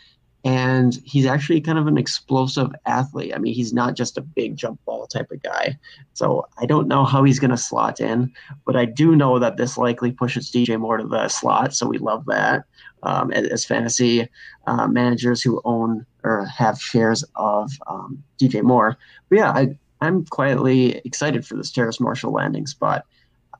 and 0.43 0.99
he's 1.05 1.27
actually 1.27 1.61
kind 1.61 1.77
of 1.77 1.85
an 1.85 1.97
explosive 1.97 2.71
athlete. 2.85 3.33
I 3.35 3.37
mean, 3.37 3.53
he's 3.53 3.73
not 3.73 3.95
just 3.95 4.17
a 4.17 4.21
big 4.21 4.57
jump 4.57 4.83
ball 4.85 5.05
type 5.05 5.29
of 5.31 5.43
guy. 5.43 5.77
So 6.13 6.47
I 6.57 6.65
don't 6.65 6.87
know 6.87 7.05
how 7.05 7.23
he's 7.23 7.39
going 7.39 7.51
to 7.51 7.57
slot 7.57 7.99
in, 7.99 8.33
but 8.65 8.75
I 8.75 8.85
do 8.85 9.15
know 9.15 9.37
that 9.37 9.57
this 9.57 9.77
likely 9.77 10.11
pushes 10.11 10.51
DJ 10.51 10.79
Moore 10.79 10.97
to 10.97 11.07
the 11.07 11.27
slot. 11.27 11.75
So 11.75 11.87
we 11.87 11.99
love 11.99 12.25
that 12.25 12.63
um, 13.03 13.31
as, 13.31 13.65
fantasy 13.65 14.27
uh, 14.65 14.87
managers 14.87 15.43
who 15.43 15.61
own 15.63 16.05
or 16.23 16.45
have 16.45 16.81
shares 16.81 17.23
of 17.35 17.71
um, 17.85 18.23
DJ 18.39 18.63
Moore. 18.63 18.97
But 19.29 19.37
yeah, 19.37 19.51
I, 19.51 19.77
I'm 20.01 20.25
quietly 20.25 21.01
excited 21.05 21.45
for 21.45 21.55
this 21.55 21.71
Terrace 21.71 21.99
Marshall 21.99 22.33
landing 22.33 22.65
spot. 22.65 23.05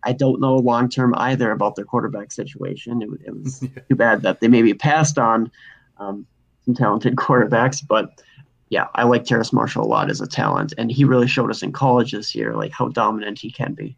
I 0.03 0.13
don't 0.13 0.41
know 0.41 0.55
long 0.55 0.89
term 0.89 1.13
either 1.17 1.51
about 1.51 1.75
their 1.75 1.85
quarterback 1.85 2.31
situation. 2.31 3.01
It, 3.01 3.09
it 3.25 3.43
was 3.43 3.61
yeah. 3.75 3.81
too 3.89 3.95
bad 3.95 4.21
that 4.23 4.39
they 4.39 4.47
maybe 4.47 4.73
passed 4.73 5.17
on 5.17 5.51
um, 5.97 6.25
some 6.65 6.73
talented 6.73 7.15
quarterbacks, 7.17 7.85
but 7.85 8.21
yeah, 8.69 8.87
I 8.95 9.03
like 9.03 9.25
Terrace 9.25 9.51
Marshall 9.51 9.83
a 9.83 9.85
lot 9.85 10.09
as 10.09 10.21
a 10.21 10.27
talent, 10.27 10.73
and 10.77 10.89
he 10.89 11.03
really 11.03 11.27
showed 11.27 11.49
us 11.49 11.61
in 11.61 11.73
college 11.73 12.13
this 12.13 12.33
year 12.33 12.55
like 12.55 12.71
how 12.71 12.87
dominant 12.87 13.39
he 13.39 13.51
can 13.51 13.73
be. 13.73 13.97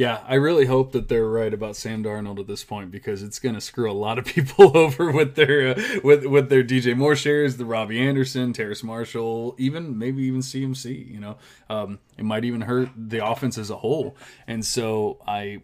Yeah, 0.00 0.22
I 0.26 0.36
really 0.36 0.64
hope 0.64 0.92
that 0.92 1.10
they're 1.10 1.28
right 1.28 1.52
about 1.52 1.76
Sam 1.76 2.02
Darnold 2.02 2.38
at 2.38 2.46
this 2.46 2.64
point 2.64 2.90
because 2.90 3.22
it's 3.22 3.38
going 3.38 3.54
to 3.54 3.60
screw 3.60 3.90
a 3.90 3.92
lot 3.92 4.18
of 4.18 4.24
people 4.34 4.74
over 4.74 5.12
with 5.12 5.34
their 5.34 5.76
uh, 5.76 6.00
with 6.02 6.24
with 6.24 6.48
their 6.48 6.64
DJ 6.64 6.96
Moore 6.96 7.14
shares, 7.14 7.58
the 7.58 7.66
Robbie 7.66 8.00
Anderson, 8.00 8.54
Terrace 8.54 8.82
Marshall, 8.82 9.54
even 9.58 9.98
maybe 9.98 10.22
even 10.22 10.40
CMC. 10.40 11.06
You 11.06 11.20
know, 11.20 11.36
um, 11.68 11.98
it 12.16 12.24
might 12.24 12.46
even 12.46 12.62
hurt 12.62 12.88
the 12.96 13.22
offense 13.22 13.58
as 13.58 13.68
a 13.68 13.76
whole. 13.76 14.16
And 14.46 14.64
so 14.64 15.18
I 15.28 15.60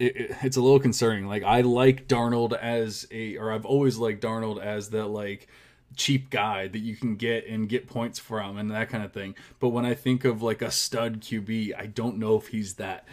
it, 0.00 0.16
it, 0.16 0.36
it's 0.42 0.56
a 0.56 0.60
little 0.60 0.80
concerning. 0.80 1.28
Like 1.28 1.44
I 1.44 1.60
like 1.60 2.08
Darnold 2.08 2.58
as 2.58 3.06
a, 3.12 3.36
or 3.36 3.52
I've 3.52 3.64
always 3.64 3.98
liked 3.98 4.20
Darnold 4.20 4.60
as 4.60 4.90
that 4.90 5.06
like 5.06 5.46
cheap 5.94 6.28
guy 6.28 6.66
that 6.66 6.80
you 6.80 6.96
can 6.96 7.14
get 7.14 7.46
and 7.46 7.68
get 7.68 7.86
points 7.86 8.18
from 8.18 8.58
and 8.58 8.68
that 8.72 8.88
kind 8.88 9.04
of 9.04 9.12
thing. 9.12 9.36
But 9.60 9.68
when 9.68 9.86
I 9.86 9.94
think 9.94 10.24
of 10.24 10.42
like 10.42 10.60
a 10.60 10.72
stud 10.72 11.20
QB, 11.20 11.78
I 11.78 11.86
don't 11.86 12.18
know 12.18 12.36
if 12.36 12.48
he's 12.48 12.74
that. 12.74 13.06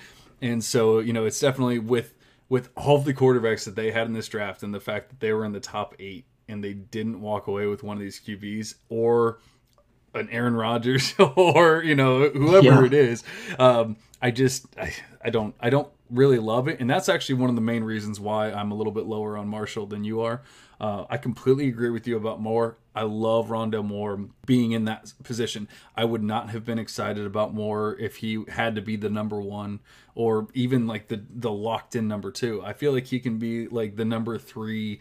And 0.44 0.64
so 0.64 1.00
you 1.00 1.14
know, 1.14 1.26
it's 1.26 1.39
definitely 1.39 1.80
with 1.80 2.14
with 2.50 2.70
all 2.76 2.98
of 2.98 3.06
the 3.06 3.14
quarterbacks 3.14 3.64
that 3.66 3.76
they 3.76 3.91
had 3.91 4.06
in 4.06 4.14
this 4.14 4.28
draft 4.28 4.62
and 4.62 4.74
the 4.74 4.80
fact 4.80 5.10
that 5.10 5.20
they 5.20 5.32
were 5.32 5.46
in 5.46 5.54
the 5.54 5.60
top 5.60 5.96
eight 5.98 6.26
and 6.48 6.64
they 6.64 6.74
didn't 6.74 7.22
walk 7.22 7.48
away 7.48 7.66
with 7.66 7.82
one 7.82 7.96
of 7.96 8.02
these 8.02 8.20
QBs 8.20 8.76
or 8.89 9.39
an 10.14 10.30
Aaron 10.30 10.54
Rodgers 10.54 11.16
or 11.36 11.82
you 11.82 11.96
know 11.96 12.30
whoever 12.30 12.82
yeah. 12.82 12.86
it 12.86 12.94
is. 12.94 13.24
Um, 13.58 13.96
I 14.22 14.32
just 14.32 14.68
I, 14.78 14.94
I 15.24 15.30
don't 15.30 15.56
I 15.60 15.70
don't 15.70 15.88
really 16.10 16.39
love 16.39 16.68
it, 16.68 16.80
and 16.80 16.89
that's 16.89 17.10
actually 17.10 17.36
one 17.36 17.50
of 17.50 17.56
the 17.56 17.62
main 17.62 17.84
reasons 17.84 18.20
why 18.20 18.52
I'm 18.52 18.72
a 18.72 18.76
little 18.76 18.94
bit 18.94 19.06
lower 19.06 19.38
on 19.38 19.48
Marshall 19.48 19.86
than 19.86 20.04
you 20.04 20.22
are. 20.22 20.41
Uh, 20.80 21.06
I 21.10 21.18
completely 21.18 21.68
agree 21.68 21.90
with 21.90 22.08
you 22.08 22.18
about 22.18 22.42
Moore. 22.42 22.78
I 22.96 23.04
love 23.04 23.48
Rondale 23.48 23.86
Moore 23.86 24.28
being 24.46 24.72
in 24.72 24.86
that 24.86 25.14
position. 25.24 25.68
I 25.96 26.06
would 26.06 26.24
not 26.24 26.50
have 26.52 26.66
been 26.66 26.80
excited 26.80 27.26
about 27.26 27.54
Moore 27.54 27.98
if 28.00 28.18
he 28.18 28.44
had 28.50 28.76
to 28.76 28.82
be 28.82 28.96
the 28.96 29.10
number 29.10 29.42
one 29.42 29.80
or 30.16 30.48
even 30.54 30.88
like 30.88 31.08
the 31.08 31.24
the 31.30 31.52
locked 31.52 31.96
in 31.96 32.08
number 32.08 32.32
two. 32.32 32.62
I 32.64 32.74
feel 32.74 32.92
like 32.92 33.08
he 33.08 33.20
can 33.20 33.40
be 33.40 33.68
like 33.68 33.96
the 33.96 34.06
number 34.06 34.38
three. 34.38 35.00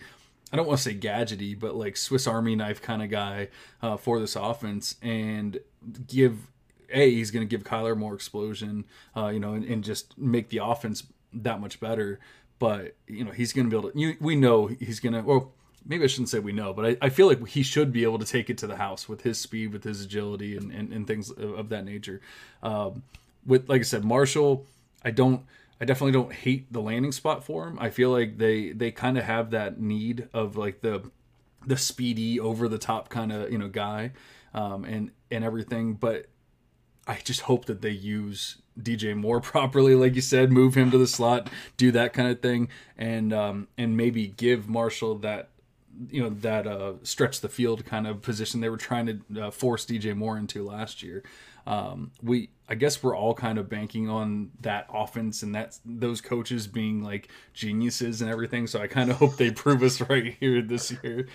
I 0.52 0.56
don't 0.56 0.66
want 0.66 0.78
to 0.78 0.84
say 0.84 0.94
gadgety, 0.94 1.58
but 1.58 1.74
like 1.74 1.96
Swiss 1.96 2.26
Army 2.26 2.54
knife 2.56 2.80
kind 2.82 3.02
of 3.02 3.10
guy 3.10 3.48
uh, 3.82 3.96
for 3.96 4.20
this 4.20 4.36
offense 4.36 4.96
and 5.02 5.58
give 6.06 6.48
a 6.92 7.10
he's 7.10 7.30
going 7.30 7.46
to 7.46 7.50
give 7.50 7.64
Kyler 7.64 7.96
more 7.96 8.14
explosion, 8.14 8.84
uh, 9.16 9.28
you 9.28 9.40
know, 9.40 9.54
and, 9.54 9.64
and, 9.64 9.82
just 9.82 10.16
make 10.18 10.50
the 10.50 10.58
offense 10.58 11.04
that 11.32 11.60
much 11.60 11.80
better. 11.80 12.20
But 12.58 12.96
you 13.06 13.24
know, 13.24 13.30
he's 13.30 13.52
going 13.52 13.66
to 13.66 13.70
be 13.70 13.76
able 13.76 13.90
to. 13.90 13.98
You, 13.98 14.16
we 14.20 14.36
know 14.36 14.66
he's 14.66 15.00
going 15.00 15.14
to. 15.14 15.22
Well, 15.22 15.52
maybe 15.86 16.04
I 16.04 16.06
shouldn't 16.06 16.28
say 16.28 16.38
we 16.38 16.52
know, 16.52 16.72
but 16.72 16.86
I, 16.86 16.96
I, 17.02 17.08
feel 17.08 17.26
like 17.26 17.46
he 17.48 17.62
should 17.62 17.92
be 17.92 18.04
able 18.04 18.18
to 18.18 18.24
take 18.24 18.50
it 18.50 18.58
to 18.58 18.66
the 18.66 18.76
house 18.76 19.08
with 19.08 19.22
his 19.22 19.38
speed, 19.38 19.72
with 19.72 19.84
his 19.84 20.02
agility, 20.02 20.56
and 20.56 20.72
and, 20.72 20.92
and 20.92 21.06
things 21.06 21.30
of, 21.30 21.52
of, 21.58 21.68
that 21.70 21.84
nature. 21.84 22.20
Um, 22.62 23.02
with 23.46 23.68
like 23.68 23.80
I 23.80 23.84
said, 23.84 24.04
Marshall, 24.04 24.66
I 25.04 25.10
don't. 25.10 25.42
I 25.80 25.84
definitely 25.84 26.12
don't 26.12 26.32
hate 26.32 26.72
the 26.72 26.80
landing 26.80 27.10
spot 27.10 27.42
for 27.44 27.66
him. 27.66 27.76
I 27.80 27.90
feel 27.90 28.10
like 28.10 28.38
they 28.38 28.70
they 28.70 28.92
kind 28.92 29.18
of 29.18 29.24
have 29.24 29.50
that 29.50 29.80
need 29.80 30.28
of 30.32 30.56
like 30.56 30.80
the 30.80 31.10
the 31.66 31.76
speedy 31.76 32.38
over 32.38 32.68
the 32.68 32.78
top 32.78 33.08
kind 33.08 33.32
of 33.32 33.50
you 33.50 33.58
know 33.58 33.68
guy 33.68 34.12
um, 34.54 34.84
and 34.84 35.10
and 35.30 35.44
everything. 35.44 35.94
But 35.94 36.26
I 37.06 37.18
just 37.24 37.42
hope 37.42 37.64
that 37.66 37.82
they 37.82 37.90
use 37.90 38.58
DJ 38.80 39.16
Moore 39.16 39.40
properly, 39.52 39.94
like 39.94 40.14
you 40.14 40.20
said, 40.20 40.52
move 40.52 40.74
him 40.74 40.90
to 40.90 40.98
the 40.98 41.06
slot, 41.06 41.50
do 41.76 41.90
that 41.92 42.12
kind 42.12 42.28
of 42.28 42.40
thing, 42.40 42.68
and 42.96 43.32
um, 43.32 43.68
and 43.76 43.96
maybe 43.96 44.28
give 44.28 44.68
Marshall 44.68 45.16
that 45.16 45.48
you 46.10 46.22
know 46.22 46.30
that 46.30 46.66
uh, 46.66 46.94
stretch 47.02 47.40
the 47.40 47.48
field 47.48 47.84
kind 47.84 48.06
of 48.06 48.22
position 48.22 48.60
they 48.60 48.68
were 48.68 48.76
trying 48.76 49.06
to 49.06 49.42
uh, 49.42 49.50
force 49.50 49.84
DJ 49.84 50.16
Moore 50.16 50.38
into 50.38 50.64
last 50.64 51.02
year. 51.02 51.22
Um, 51.66 52.10
we 52.22 52.50
I 52.68 52.74
guess 52.74 53.02
we're 53.02 53.16
all 53.16 53.34
kind 53.34 53.58
of 53.58 53.68
banking 53.68 54.08
on 54.08 54.50
that 54.60 54.86
offense 54.92 55.42
and 55.42 55.54
that 55.54 55.78
those 55.84 56.20
coaches 56.20 56.66
being 56.66 57.02
like 57.02 57.28
geniuses 57.54 58.22
and 58.22 58.30
everything. 58.30 58.66
So 58.66 58.80
I 58.80 58.86
kind 58.86 59.10
of 59.10 59.16
hope 59.18 59.36
they 59.36 59.50
prove 59.50 59.82
us 59.82 60.00
right 60.00 60.36
here 60.40 60.62
this 60.62 60.94
year. 61.02 61.28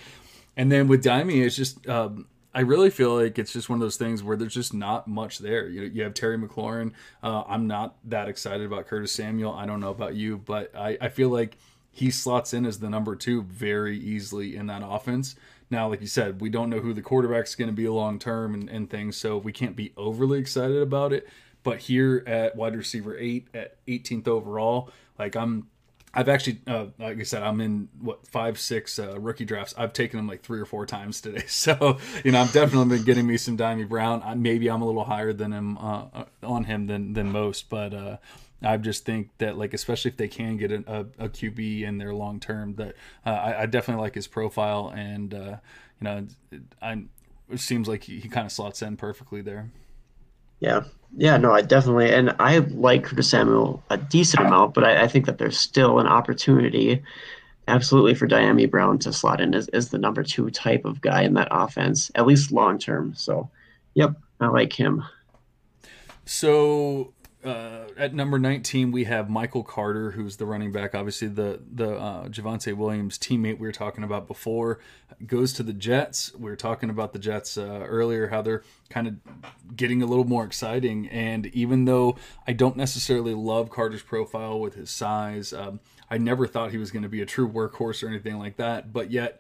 And 0.56 0.72
then 0.72 0.88
with 0.88 1.04
Dyami, 1.04 1.46
it's 1.46 1.56
just 1.56 1.88
um, 1.88 2.28
I 2.54 2.62
really 2.62 2.90
feel 2.90 3.16
like 3.16 3.38
it's 3.38 3.54
just 3.54 3.70
one 3.70 3.78
of 3.78 3.82
those 3.82 3.98
things 3.98 4.24
where 4.24 4.36
there's 4.36 4.56
just 4.56 4.74
not 4.74 5.08
much 5.08 5.38
there. 5.38 5.68
You 5.68 5.84
you 5.84 6.04
have 6.04 6.16
Terry 6.16 6.38
McLaurin. 6.38 6.94
Uh, 7.22 7.44
I'm 7.48 7.68
not 7.68 7.96
that 8.06 8.28
excited 8.28 8.66
about 8.66 8.88
Curtis 8.88 9.12
Samuel. 9.12 9.54
I 9.54 9.68
don't 9.68 9.80
know 9.80 9.92
about 9.92 10.16
you, 10.16 10.40
but 10.40 10.76
I, 10.76 10.98
I 11.00 11.10
feel 11.10 11.30
like 11.30 11.58
he 11.98 12.12
slots 12.12 12.54
in 12.54 12.64
as 12.64 12.78
the 12.78 12.92
number 12.92 13.16
two 13.16 13.42
very 13.42 13.98
easily 13.98 14.56
in 14.56 14.68
that 14.68 14.84
offense. 14.86 15.36
Now, 15.72 15.90
like 15.90 16.00
you 16.00 16.06
said, 16.06 16.40
we 16.42 16.48
don't 16.48 16.70
know 16.70 16.80
who 16.80 16.94
the 16.94 17.02
quarterback's 17.02 17.56
going 17.56 17.70
to 17.70 17.76
be 17.76 17.90
long 17.90 18.20
term 18.20 18.54
and, 18.54 18.70
and 18.70 18.88
things, 18.88 19.18
so 19.18 19.40
we 19.40 19.52
can't 19.52 19.76
be 19.76 19.94
overly 19.98 20.38
excited 20.38 20.78
about 20.78 21.12
it. 21.12 21.28
But 21.64 21.80
here 21.80 22.24
at 22.28 22.56
wide 22.56 22.76
receiver 22.76 23.18
eight, 23.18 23.48
at 23.52 23.84
18th 23.88 24.28
overall, 24.28 24.92
like 25.18 25.36
I'm 25.36 25.70
I've 26.14 26.30
actually, 26.30 26.62
uh, 26.68 26.86
like 27.00 27.20
I 27.20 27.24
said, 27.24 27.42
I'm 27.42 27.60
in 27.62 27.90
what 28.00 28.28
five, 28.28 28.60
six 28.60 29.00
uh, 29.00 29.20
rookie 29.20 29.46
drafts. 29.46 29.74
I've 29.76 29.92
taken 29.92 30.18
them 30.18 30.28
like 30.28 30.44
three 30.44 30.60
or 30.60 30.66
four 30.66 30.86
times 30.86 31.20
today. 31.20 31.46
So 31.48 31.98
you 32.24 32.32
know, 32.32 32.42
I've 32.42 32.54
definitely 32.54 32.98
been 32.98 33.06
getting 33.06 33.26
me 33.26 33.38
some 33.38 33.58
Dyami 33.58 33.90
Brown. 33.90 34.22
I, 34.24 34.36
maybe 34.36 34.70
I'm 34.70 34.84
a 34.84 34.86
little 34.86 35.04
higher 35.04 35.34
than 35.34 35.52
him 35.52 35.80
uh, 35.80 36.06
uh 36.14 36.26
on 36.44 36.66
him 36.66 36.86
than 36.86 37.14
than 37.14 37.32
most, 37.32 37.70
but 37.70 37.96
uh, 37.96 38.18
I 38.64 38.78
just 38.78 39.06
think 39.06 39.30
that 39.38 39.58
like 39.58 39.74
especially 39.74 40.12
if 40.12 40.18
they 40.18 40.28
can 40.28 40.58
get 40.58 40.72
a, 40.72 40.84
a, 40.88 41.26
a 41.26 41.30
QB 41.30 41.84
in 41.84 41.98
there 41.98 42.14
long 42.14 42.40
term, 42.40 42.76
that 42.76 42.96
uh, 43.26 43.30
I, 43.30 43.62
I, 43.62 43.66
definitely 43.68 44.02
like 44.02 44.16
his 44.16 44.28
profile, 44.28 44.92
and 44.96 45.32
you 45.32 45.60
know, 46.02 46.28
I, 46.82 47.04
it 47.50 47.60
seems 47.60 47.88
like 47.88 48.04
he, 48.04 48.20
he 48.20 48.30
kind 48.30 48.46
of 48.46 48.52
slots 48.52 48.82
in 48.82 48.98
perfectly 48.98 49.42
there. 49.42 49.70
Yeah, 50.60 50.84
yeah, 51.16 51.38
no, 51.38 51.52
I 51.52 51.62
definitely, 51.62 52.12
and 52.14 52.36
I 52.40 52.60
like 52.60 53.04
Curtis 53.04 53.30
Samuel 53.30 53.84
a 53.90 53.98
decent 53.98 54.46
amount, 54.46 54.74
but 54.74 54.84
I, 54.84 55.04
I 55.04 55.08
think 55.08 55.26
that 55.28 55.38
there's 55.38 55.58
still 55.58 56.00
an 56.00 56.08
opportunity, 56.08 57.02
absolutely, 57.68 58.16
for 58.16 58.28
Dyami 58.28 58.70
Brown 58.70 58.98
to 59.00 59.14
slot 59.14 59.40
in 59.40 59.54
as, 59.54 59.68
as 59.70 59.90
the 59.90 60.00
number 60.00 60.24
two 60.24 60.50
type 60.50 60.84
of 60.84 61.00
guy 61.02 61.22
in 61.22 61.36
that 61.36 61.48
offense, 61.52 62.12
at 62.16 62.26
least 62.26 62.52
long 62.52 62.80
term. 62.80 63.14
So, 63.16 63.50
yep, 63.94 64.16
I 64.40 64.48
like 64.48 64.74
him. 64.74 65.04
So 66.26 67.14
uh, 67.48 67.88
at 67.98 68.14
number 68.14 68.38
19 68.38 68.92
we 68.92 69.06
have 69.06 69.30
Michael 69.30 69.64
Carter 69.64 70.12
who's 70.12 70.38
the 70.38 70.46
running 70.46 70.72
back. 70.72 70.94
Obviously 70.94 71.28
the 71.28 71.62
the 71.72 71.96
uh, 71.96 72.28
Javonte 72.28 72.76
Williams 72.76 73.18
teammate 73.18 73.58
we 73.58 73.68
were 73.68 73.72
talking 73.72 74.04
about 74.04 74.28
before 74.28 74.80
goes 75.26 75.54
to 75.54 75.64
the 75.64 75.74
Jets. 75.74 76.34
We 76.36 76.50
were 76.50 76.56
talking 76.56 76.90
about 76.90 77.14
the 77.14 77.20
Jets 77.20 77.58
uh, 77.58 77.86
earlier 77.88 78.28
how 78.28 78.42
they're 78.42 78.64
kind 78.90 79.08
of 79.08 79.76
getting 79.76 80.02
a 80.02 80.06
little 80.06 80.26
more 80.26 80.44
exciting. 80.44 81.08
And 81.08 81.48
even 81.48 81.86
though 81.86 82.18
I 82.46 82.54
don't 82.54 82.78
necessarily 82.78 83.34
love 83.34 83.70
Carter's 83.70 84.04
profile 84.04 84.60
with 84.60 84.76
his 84.76 84.90
size 84.90 85.54
um, 85.54 85.80
I 86.10 86.18
never 86.18 86.48
thought 86.48 86.72
he 86.72 86.78
was 86.78 86.92
going 86.92 87.04
to 87.04 87.10
be 87.10 87.22
a 87.22 87.26
true 87.26 87.50
workhorse 87.50 88.04
or 88.04 88.08
anything 88.08 88.38
like 88.38 88.58
that 88.58 88.92
but 88.92 89.12
yet 89.12 89.40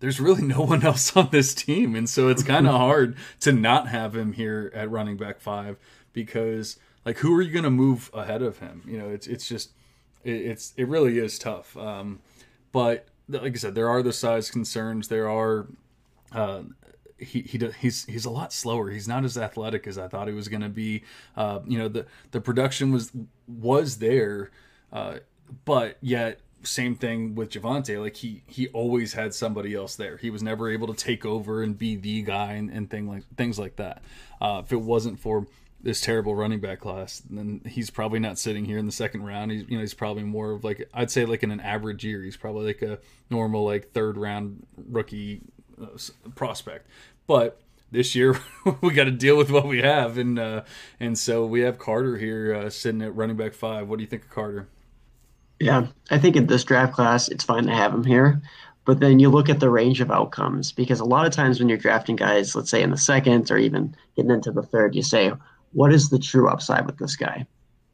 there's 0.00 0.18
really 0.18 0.42
no 0.42 0.60
one 0.62 0.84
else 0.84 1.16
on 1.16 1.28
this 1.30 1.54
team. 1.54 1.94
And 1.94 2.08
so 2.08 2.28
it's 2.28 2.42
kind 2.42 2.66
of 2.66 2.74
hard 2.76 3.16
to 3.40 3.52
not 3.52 3.88
have 3.88 4.16
him 4.16 4.32
here 4.32 4.70
at 4.74 4.90
running 4.90 5.16
back 5.16 5.40
5 5.40 5.76
because 6.12 6.78
like 7.04 7.18
who 7.18 7.34
are 7.36 7.42
you 7.42 7.50
going 7.50 7.64
to 7.64 7.70
move 7.70 8.10
ahead 8.12 8.42
of 8.42 8.58
him? 8.58 8.82
You 8.86 8.98
know, 8.98 9.08
it's 9.08 9.26
it's 9.26 9.48
just 9.48 9.72
it, 10.24 10.32
it's 10.32 10.74
it 10.76 10.88
really 10.88 11.18
is 11.18 11.38
tough. 11.38 11.76
Um, 11.76 12.20
but 12.72 13.06
like 13.28 13.52
I 13.52 13.56
said, 13.56 13.74
there 13.74 13.88
are 13.88 14.02
the 14.02 14.12
size 14.12 14.50
concerns. 14.50 15.08
There 15.08 15.28
are 15.28 15.66
uh, 16.32 16.62
he, 17.18 17.42
he 17.42 17.58
he's 17.78 18.04
he's 18.06 18.24
a 18.24 18.30
lot 18.30 18.52
slower. 18.52 18.90
He's 18.90 19.08
not 19.08 19.24
as 19.24 19.36
athletic 19.38 19.86
as 19.86 19.98
I 19.98 20.08
thought 20.08 20.28
he 20.28 20.34
was 20.34 20.48
going 20.48 20.62
to 20.62 20.68
be. 20.68 21.02
Uh, 21.36 21.60
you 21.66 21.78
know, 21.78 21.88
the 21.88 22.06
the 22.30 22.40
production 22.40 22.92
was 22.92 23.12
was 23.46 23.98
there, 23.98 24.50
Uh, 24.92 25.18
but 25.64 25.96
yet, 26.00 26.40
same 26.62 26.94
thing 26.94 27.34
with 27.34 27.50
Javonte. 27.50 28.00
Like 28.00 28.16
he 28.16 28.42
he 28.46 28.68
always 28.68 29.12
had 29.14 29.34
somebody 29.34 29.74
else 29.74 29.96
there. 29.96 30.16
He 30.16 30.30
was 30.30 30.42
never 30.42 30.70
able 30.70 30.86
to 30.88 30.94
take 30.94 31.24
over 31.24 31.62
and 31.62 31.76
be 31.78 31.96
the 31.96 32.22
guy 32.22 32.52
and, 32.52 32.70
and 32.70 32.90
thing 32.90 33.08
like 33.08 33.24
things 33.36 33.58
like 33.58 33.76
that. 33.76 34.02
Uh, 34.40 34.62
if 34.64 34.72
it 34.72 34.80
wasn't 34.80 35.18
for 35.18 35.46
this 35.82 36.00
terrible 36.00 36.34
running 36.34 36.60
back 36.60 36.80
class, 36.80 37.22
then 37.30 37.62
he's 37.66 37.90
probably 37.90 38.18
not 38.18 38.38
sitting 38.38 38.64
here 38.64 38.78
in 38.78 38.86
the 38.86 38.92
second 38.92 39.24
round. 39.24 39.50
He's 39.50 39.64
you 39.68 39.76
know 39.76 39.80
he's 39.80 39.94
probably 39.94 40.24
more 40.24 40.52
of 40.52 40.64
like 40.64 40.88
I'd 40.92 41.10
say 41.10 41.24
like 41.24 41.42
in 41.42 41.50
an 41.50 41.60
average 41.60 42.04
year, 42.04 42.22
he's 42.22 42.36
probably 42.36 42.66
like 42.66 42.82
a 42.82 42.98
normal 43.30 43.64
like 43.64 43.92
third 43.92 44.16
round 44.16 44.66
rookie 44.76 45.40
uh, 45.80 45.86
prospect. 46.34 46.86
But 47.26 47.60
this 47.90 48.14
year 48.14 48.38
we 48.80 48.92
got 48.92 49.04
to 49.04 49.10
deal 49.10 49.36
with 49.36 49.50
what 49.50 49.66
we 49.66 49.80
have, 49.82 50.18
and 50.18 50.38
uh, 50.38 50.62
and 50.98 51.18
so 51.18 51.46
we 51.46 51.60
have 51.60 51.78
Carter 51.78 52.16
here 52.16 52.54
uh, 52.54 52.70
sitting 52.70 53.02
at 53.02 53.14
running 53.14 53.36
back 53.36 53.54
five. 53.54 53.88
What 53.88 53.96
do 53.98 54.02
you 54.02 54.08
think 54.08 54.24
of 54.24 54.30
Carter? 54.30 54.68
Yeah, 55.58 55.88
I 56.10 56.18
think 56.18 56.36
in 56.36 56.46
this 56.46 56.64
draft 56.64 56.94
class, 56.94 57.28
it's 57.28 57.44
fine 57.44 57.64
to 57.66 57.74
have 57.74 57.92
him 57.92 58.04
here. 58.04 58.40
But 58.86 59.00
then 59.00 59.18
you 59.18 59.28
look 59.28 59.48
at 59.48 59.60
the 59.60 59.70
range 59.70 60.00
of 60.00 60.10
outcomes 60.10 60.72
because 60.72 61.00
a 61.00 61.04
lot 61.04 61.26
of 61.26 61.32
times 61.32 61.58
when 61.58 61.68
you're 61.68 61.78
drafting 61.78 62.16
guys, 62.16 62.56
let's 62.56 62.70
say 62.70 62.82
in 62.82 62.90
the 62.90 62.96
second 62.96 63.50
or 63.50 63.58
even 63.58 63.94
getting 64.16 64.30
into 64.30 64.50
the 64.50 64.62
third, 64.62 64.94
you 64.94 65.02
say, 65.02 65.30
what 65.72 65.92
is 65.92 66.10
the 66.10 66.18
true 66.18 66.48
upside 66.48 66.86
with 66.86 66.98
this 66.98 67.16
guy? 67.16 67.46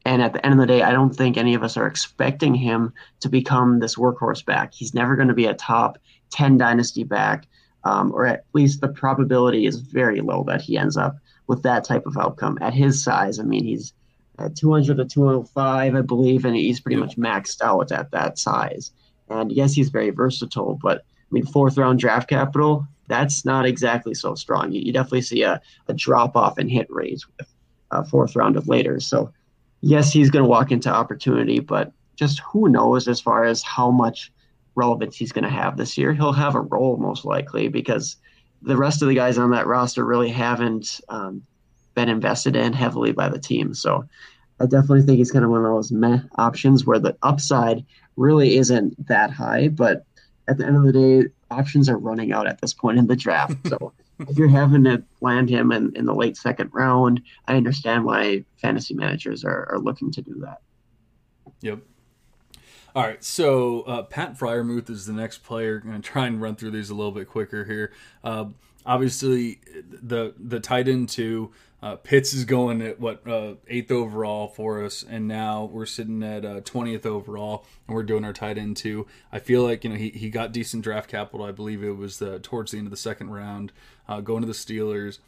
And 0.05 0.21
at 0.21 0.31
the 0.31 0.45
end 0.45 0.53
of 0.53 0.59
the 0.59 0.67
day, 0.67 0.83
I 0.83 0.93
don't 0.93 1.13
think 1.13 1.35
any 1.35 1.53
of 1.53 1.63
us 1.63 1.75
are 1.75 1.85
expecting 1.85 2.55
him 2.55 2.93
to 3.19 3.29
become 3.29 3.79
this 3.79 3.95
workhorse 3.95 4.45
back. 4.45 4.73
He's 4.73 4.93
never 4.93 5.15
going 5.15 5.27
to 5.27 5.33
be 5.33 5.47
a 5.47 5.53
top 5.53 5.97
10 6.31 6.57
dynasty 6.57 7.03
back, 7.03 7.45
um, 7.83 8.13
or 8.13 8.25
at 8.25 8.45
least 8.53 8.79
the 8.79 8.87
probability 8.87 9.65
is 9.65 9.79
very 9.79 10.21
low 10.21 10.43
that 10.47 10.61
he 10.61 10.77
ends 10.77 10.95
up 10.95 11.17
with 11.47 11.63
that 11.63 11.83
type 11.83 12.05
of 12.05 12.17
outcome 12.17 12.57
at 12.61 12.73
his 12.73 13.03
size. 13.03 13.39
I 13.39 13.43
mean, 13.43 13.65
he's 13.65 13.93
at 14.39 14.55
200 14.55 14.97
to 14.97 15.05
205, 15.05 15.95
I 15.95 16.01
believe, 16.01 16.45
and 16.45 16.55
he's 16.55 16.79
pretty 16.79 16.97
much 16.97 17.17
maxed 17.17 17.61
out 17.61 17.91
at 17.91 18.11
that 18.11 18.37
size. 18.37 18.91
And 19.29 19.51
yes, 19.51 19.73
he's 19.73 19.89
very 19.89 20.11
versatile, 20.11 20.79
but 20.81 20.99
I 20.99 21.31
mean, 21.31 21.45
fourth 21.45 21.77
round 21.77 21.99
draft 21.99 22.29
capital, 22.29 22.87
that's 23.07 23.43
not 23.43 23.65
exactly 23.65 24.13
so 24.13 24.35
strong. 24.35 24.71
You, 24.71 24.81
you 24.81 24.93
definitely 24.93 25.21
see 25.21 25.41
a, 25.41 25.61
a 25.87 25.93
drop 25.93 26.37
off 26.37 26.59
in 26.59 26.69
hit 26.69 26.87
rates 26.89 27.25
with 27.37 27.47
a 27.91 28.03
fourth 28.05 28.35
round 28.35 28.57
of 28.57 28.67
later. 28.67 28.99
So, 28.99 29.31
yes, 29.81 30.11
he's 30.11 30.29
going 30.29 30.43
to 30.43 30.49
walk 30.49 30.71
into 30.71 30.89
opportunity, 30.89 31.59
but 31.59 31.91
just 32.15 32.39
who 32.39 32.69
knows 32.69 33.07
as 33.07 33.21
far 33.21 33.45
as 33.45 33.61
how 33.63 33.91
much 33.91 34.31
relevance 34.75 35.15
he's 35.15 35.31
going 35.31 35.43
to 35.43 35.49
have 35.49 35.77
this 35.77 35.97
year. 35.97 36.13
He'll 36.13 36.33
have 36.33 36.55
a 36.55 36.61
role 36.61 36.97
most 36.97 37.25
likely 37.25 37.67
because 37.67 38.15
the 38.61 38.77
rest 38.77 39.01
of 39.01 39.07
the 39.07 39.15
guys 39.15 39.37
on 39.37 39.51
that 39.51 39.67
roster 39.67 40.05
really 40.05 40.29
haven't 40.29 40.99
um, 41.09 41.43
been 41.95 42.09
invested 42.09 42.55
in 42.55 42.73
heavily 42.73 43.11
by 43.11 43.29
the 43.29 43.39
team. 43.39 43.73
So 43.73 44.05
I 44.59 44.65
definitely 44.65 45.03
think 45.03 45.17
he's 45.17 45.31
kind 45.31 45.45
of 45.45 45.51
one 45.51 45.65
of 45.65 45.71
those 45.71 45.91
meh 45.91 46.19
options 46.35 46.85
where 46.85 46.99
the 46.99 47.15
upside 47.23 47.85
really 48.15 48.57
isn't 48.57 49.07
that 49.07 49.31
high, 49.31 49.67
but 49.67 50.05
at 50.47 50.57
the 50.57 50.65
end 50.65 50.77
of 50.77 50.83
the 50.83 50.91
day, 50.91 51.29
options 51.51 51.89
are 51.89 51.97
running 51.97 52.31
out 52.31 52.47
at 52.47 52.61
this 52.61 52.73
point 52.73 52.97
in 52.97 53.07
the 53.07 53.15
draft. 53.15 53.57
So 53.67 53.93
if 54.19 54.37
you're 54.37 54.47
having 54.47 54.83
to 54.85 55.03
land 55.21 55.49
him 55.49 55.71
in, 55.71 55.95
in 55.95 56.05
the 56.05 56.13
late 56.13 56.37
second 56.37 56.69
round, 56.73 57.21
I 57.47 57.55
understand 57.55 58.05
why 58.05 58.45
fantasy 58.61 58.93
managers 58.93 59.43
are, 59.43 59.67
are 59.71 59.79
looking 59.79 60.11
to 60.11 60.21
do 60.21 60.35
that. 60.41 60.61
Yep. 61.61 61.79
All 62.95 63.03
right, 63.03 63.23
so 63.23 63.81
uh, 63.81 64.01
Pat 64.03 64.39
Freiermuth 64.39 64.89
is 64.89 65.05
the 65.05 65.13
next 65.13 65.39
player. 65.39 65.81
I'm 65.83 65.89
going 65.89 66.01
to 66.01 66.07
try 66.09 66.25
and 66.25 66.41
run 66.41 66.55
through 66.55 66.71
these 66.71 66.89
a 66.89 66.95
little 66.95 67.11
bit 67.11 67.27
quicker 67.27 67.63
here. 67.65 67.93
Uh, 68.23 68.45
obviously, 68.87 69.59
the 69.91 70.33
the 70.39 70.59
tight 70.59 70.87
end 70.87 71.09
two 71.09 71.51
uh, 71.81 71.95
Pitts 71.95 72.33
is 72.33 72.43
going 72.43 72.81
at 72.81 72.99
what 72.99 73.27
uh, 73.27 73.53
eighth 73.67 73.91
overall 73.91 74.47
for 74.47 74.83
us, 74.83 75.05
and 75.07 75.27
now 75.27 75.65
we're 75.65 75.85
sitting 75.85 76.23
at 76.23 76.43
uh, 76.43 76.61
twentieth 76.61 77.05
overall, 77.05 77.67
and 77.87 77.95
we're 77.95 78.03
doing 78.03 78.25
our 78.25 78.33
tight 78.33 78.57
end 78.57 78.77
too. 78.77 79.05
I 79.31 79.37
feel 79.37 79.61
like 79.61 79.83
you 79.83 79.91
know 79.91 79.95
he, 79.95 80.09
he 80.09 80.31
got 80.31 80.51
decent 80.51 80.83
draft 80.83 81.07
capital. 81.09 81.45
I 81.45 81.51
believe 81.51 81.83
it 81.83 81.95
was 81.95 82.17
the, 82.17 82.39
towards 82.39 82.71
the 82.71 82.79
end 82.79 82.87
of 82.87 82.91
the 82.91 82.97
second 82.97 83.29
round, 83.29 83.71
uh, 84.07 84.21
going 84.21 84.41
to 84.41 84.47
the 84.47 84.53
Steelers. 84.53 85.19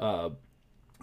Uh, 0.00 0.30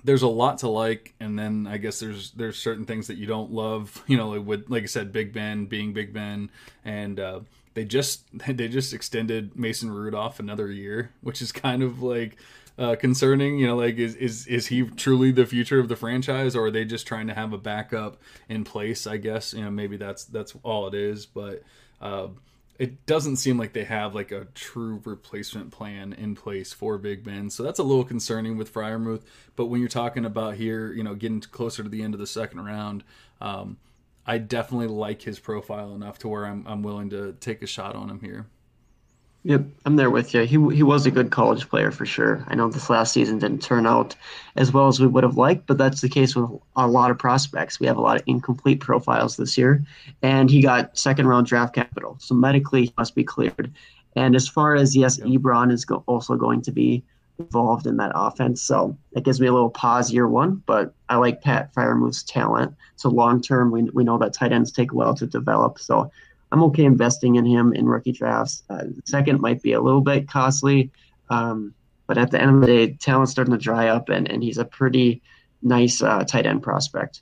there's 0.03 0.22
a 0.22 0.28
lot 0.28 0.57
to 0.60 0.68
like, 0.68 1.14
and 1.20 1.39
then 1.39 1.66
I 1.66 1.78
guess 1.78 2.01
there's 2.01 2.32
there's 2.32 2.57
certain 2.57 2.86
things 2.86 3.07
that 3.07 3.16
you 3.16 3.26
don't 3.26 3.51
love. 3.51 4.03
You 4.10 4.18
know, 4.18 4.30
like 4.32 4.45
with 4.45 4.70
like 4.70 4.84
I 4.84 4.88
said, 4.88 5.14
Big 5.14 5.32
Ben 5.32 5.66
being 5.66 5.93
Big 5.93 6.12
Ben, 6.12 6.49
and 6.84 7.22
uh, 7.22 7.39
they 7.74 7.86
just 7.86 8.26
they 8.48 8.68
just 8.68 8.94
extended 8.94 9.58
Mason 9.58 9.92
Rudolph 9.92 10.40
another 10.40 10.72
year, 10.72 11.12
which 11.22 11.42
is 11.42 11.52
kind 11.52 11.84
of 11.84 12.02
like 12.02 12.38
uh, 12.78 12.96
concerning. 12.96 13.58
You 13.60 13.68
know, 13.68 13.76
like 13.76 13.98
is 13.98 14.16
is 14.16 14.48
is 14.48 14.68
he 14.68 14.84
truly 14.84 15.32
the 15.32 15.46
future 15.46 15.80
of 15.80 15.88
the 15.88 15.96
franchise, 15.96 16.56
or 16.56 16.68
are 16.68 16.72
they 16.72 16.86
just 16.86 17.08
trying 17.08 17.28
to 17.28 17.34
have 17.34 17.54
a 17.54 17.58
backup 17.58 18.18
in 18.48 18.64
place? 18.64 19.08
I 19.08 19.18
guess 19.18 19.54
you 19.54 19.64
know 19.64 19.72
maybe 19.72 19.98
that's 19.98 20.26
that's 20.26 20.56
all 20.64 20.88
it 20.88 20.94
is, 20.94 21.26
but. 21.26 21.64
Uh, 22.02 22.30
it 22.78 23.06
doesn't 23.06 23.36
seem 23.36 23.58
like 23.58 23.74
they 23.74 23.84
have 23.84 24.16
like 24.16 24.32
a 24.32 24.46
true 24.56 25.02
replacement 25.04 25.70
plan 25.70 26.14
in 26.14 26.34
place 26.34 26.72
for 26.72 26.98
Big 26.98 27.26
Ben. 27.26 27.50
So 27.50 27.62
that's 27.62 27.78
a 27.78 27.84
little 27.84 28.06
concerning 28.06 28.56
with 28.56 28.74
Freiermuth. 28.74 29.24
But 29.58 29.66
when 29.66 29.82
you're 29.82 29.90
talking 29.90 30.24
about 30.24 30.56
here, 30.56 30.94
you 30.94 31.04
know, 31.04 31.14
getting 31.14 31.42
closer 31.42 31.84
to 31.84 31.90
the 31.90 32.02
end 32.02 32.14
of 32.14 32.22
the 32.22 32.26
second 32.26 32.64
round, 32.64 33.04
um, 33.42 33.76
I 34.30 34.38
definitely 34.38 34.90
like 34.90 35.24
his 35.24 35.40
profile 35.40 35.96
enough 35.96 36.20
to 36.20 36.28
where 36.28 36.46
I'm, 36.46 36.64
I'm 36.68 36.84
willing 36.84 37.10
to 37.10 37.34
take 37.40 37.64
a 37.64 37.66
shot 37.66 37.96
on 37.96 38.12
him 38.12 38.20
here. 38.20 38.46
Yep, 39.44 39.66
I'm 39.86 39.96
there 39.96 40.12
with 40.12 40.36
you. 40.36 40.42
He 40.42 40.76
he 40.76 40.84
was 40.84 41.08
a 41.08 41.12
good 41.12 41.32
college 41.32 41.68
player 41.68 41.90
for 41.90 42.06
sure. 42.06 42.46
I 42.48 42.54
know 42.54 42.70
this 42.70 42.92
last 42.92 43.12
season 43.12 43.40
didn't 43.40 43.64
turn 43.64 43.88
out 43.88 44.16
as 44.56 44.72
well 44.72 44.88
as 44.88 45.00
we 45.00 45.08
would 45.08 45.24
have 45.24 45.38
liked, 45.38 45.66
but 45.66 45.80
that's 45.80 46.02
the 46.02 46.10
case 46.10 46.36
with 46.36 46.48
a 46.76 46.88
lot 46.88 47.10
of 47.10 47.18
prospects. 47.18 47.80
We 47.80 47.88
have 47.88 47.98
a 47.98 48.02
lot 48.02 48.18
of 48.18 48.24
incomplete 48.28 48.82
profiles 48.82 49.36
this 49.36 49.58
year, 49.58 49.84
and 50.22 50.52
he 50.52 50.62
got 50.62 50.96
second 50.96 51.26
round 51.26 51.48
draft 51.48 51.74
capital, 51.74 52.16
so 52.20 52.36
medically 52.36 52.86
he 52.86 52.94
must 53.00 53.16
be 53.16 53.24
cleared. 53.24 53.72
And 54.16 54.36
as 54.36 54.48
far 54.48 54.76
as 54.76 54.96
yes, 54.96 55.18
yep. 55.18 55.28
Ebron 55.28 55.72
is 55.72 55.86
go- 55.86 56.04
also 56.06 56.36
going 56.36 56.62
to 56.62 56.72
be 56.72 57.04
involved 57.40 57.88
in 57.88 57.98
that 57.98 58.12
offense, 58.14 58.62
so 58.62 58.98
that 59.14 59.24
gives 59.24 59.40
me 59.40 59.48
a 59.48 59.54
little 59.54 59.70
pause 59.70 60.12
year 60.12 60.28
one. 60.28 60.62
But 60.66 60.94
I 61.08 61.16
like 61.16 61.42
Pat 61.42 61.74
Freiermuth's 61.74 62.24
talent. 62.24 62.76
So 62.96 63.10
long 63.10 63.42
term, 63.42 63.72
we 63.72 63.84
we 63.94 64.04
know 64.04 64.18
that 64.18 64.34
tight 64.34 64.52
ends 64.52 64.72
take 64.72 64.92
a 64.92 64.96
while 64.96 65.16
to 65.16 65.26
develop. 65.26 65.80
So 65.80 66.12
I'm 66.52 66.64
okay 66.64 66.84
investing 66.84 67.36
in 67.36 67.46
him 67.46 67.74
in 67.74 67.88
rookie 67.88 68.12
drafts. 68.12 68.64
Uh, 68.70 68.86
second 69.06 69.40
might 69.40 69.62
be 69.62 69.74
a 69.74 69.82
little 69.82 70.02
bit 70.02 70.28
costly, 70.28 70.92
um, 71.30 71.74
but 72.08 72.18
at 72.18 72.32
the 72.32 72.42
end 72.42 72.56
of 72.56 72.62
the 72.62 72.68
day, 72.68 72.94
talent's 72.94 73.32
starting 73.32 73.54
to 73.54 73.58
dry 73.58 73.88
up, 73.88 74.10
and, 74.10 74.30
and 74.30 74.44
he's 74.44 74.58
a 74.58 74.66
pretty 74.66 75.22
nice 75.62 76.02
uh, 76.02 76.24
tight 76.24 76.46
end 76.46 76.64
prospect. 76.64 77.22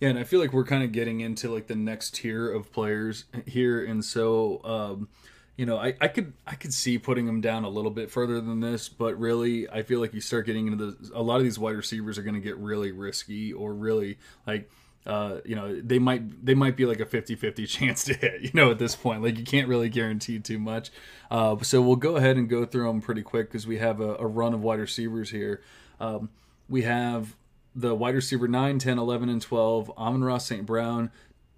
Yeah, 0.00 0.10
and 0.10 0.18
I 0.18 0.24
feel 0.24 0.40
like 0.40 0.52
we're 0.52 0.64
kind 0.64 0.82
of 0.82 0.92
getting 0.92 1.20
into 1.20 1.50
like 1.50 1.68
the 1.68 1.76
next 1.76 2.16
tier 2.16 2.52
of 2.52 2.70
players 2.72 3.24
here, 3.46 3.84
and 3.84 4.04
so 4.04 4.60
um, 4.64 5.08
you 5.56 5.64
know, 5.66 5.78
I, 5.78 5.94
I 6.00 6.08
could 6.08 6.34
I 6.46 6.54
could 6.54 6.72
see 6.72 6.98
putting 6.98 7.26
him 7.26 7.40
down 7.40 7.64
a 7.64 7.68
little 7.68 7.90
bit 7.90 8.10
further 8.10 8.40
than 8.40 8.60
this, 8.60 8.88
but 8.88 9.18
really, 9.18 9.68
I 9.70 9.82
feel 9.82 10.00
like 10.00 10.12
you 10.12 10.20
start 10.20 10.46
getting 10.46 10.66
into 10.66 10.92
the 10.92 11.10
a 11.14 11.22
lot 11.22 11.36
of 11.36 11.44
these 11.44 11.58
wide 11.58 11.76
receivers 11.76 12.18
are 12.18 12.22
going 12.22 12.34
to 12.34 12.40
get 12.40 12.56
really 12.58 12.92
risky 12.92 13.52
or 13.52 13.72
really 13.72 14.18
like 14.46 14.70
uh, 15.06 15.40
you 15.44 15.54
know, 15.54 15.80
they 15.80 15.98
might 15.98 16.44
they 16.44 16.54
might 16.54 16.76
be 16.76 16.84
like 16.84 16.98
a 16.98 17.06
50-50 17.06 17.68
chance 17.68 18.04
to 18.04 18.14
hit, 18.14 18.42
you 18.42 18.50
know, 18.54 18.70
at 18.70 18.78
this 18.78 18.96
point. 18.96 19.22
Like 19.22 19.38
you 19.38 19.44
can't 19.44 19.68
really 19.68 19.88
guarantee 19.88 20.40
too 20.40 20.58
much. 20.58 20.90
Uh, 21.30 21.56
so 21.62 21.80
we'll 21.80 21.96
go 21.96 22.16
ahead 22.16 22.36
and 22.36 22.48
go 22.48 22.66
through 22.66 22.88
them 22.88 23.00
pretty 23.00 23.22
quick 23.22 23.48
because 23.48 23.66
we 23.66 23.78
have 23.78 24.00
a, 24.00 24.16
a, 24.16 24.26
run 24.26 24.52
of 24.52 24.62
wide 24.62 24.80
receivers 24.80 25.30
here. 25.30 25.62
Um, 26.00 26.28
we 26.68 26.82
have 26.82 27.36
the 27.74 27.94
wide 27.94 28.14
receiver 28.14 28.48
9, 28.48 28.78
10, 28.78 28.98
11, 28.98 29.28
and 29.28 29.42
12, 29.42 29.92
Amon-Ra 29.96 30.38
St. 30.38 30.66
Brown, 30.66 31.10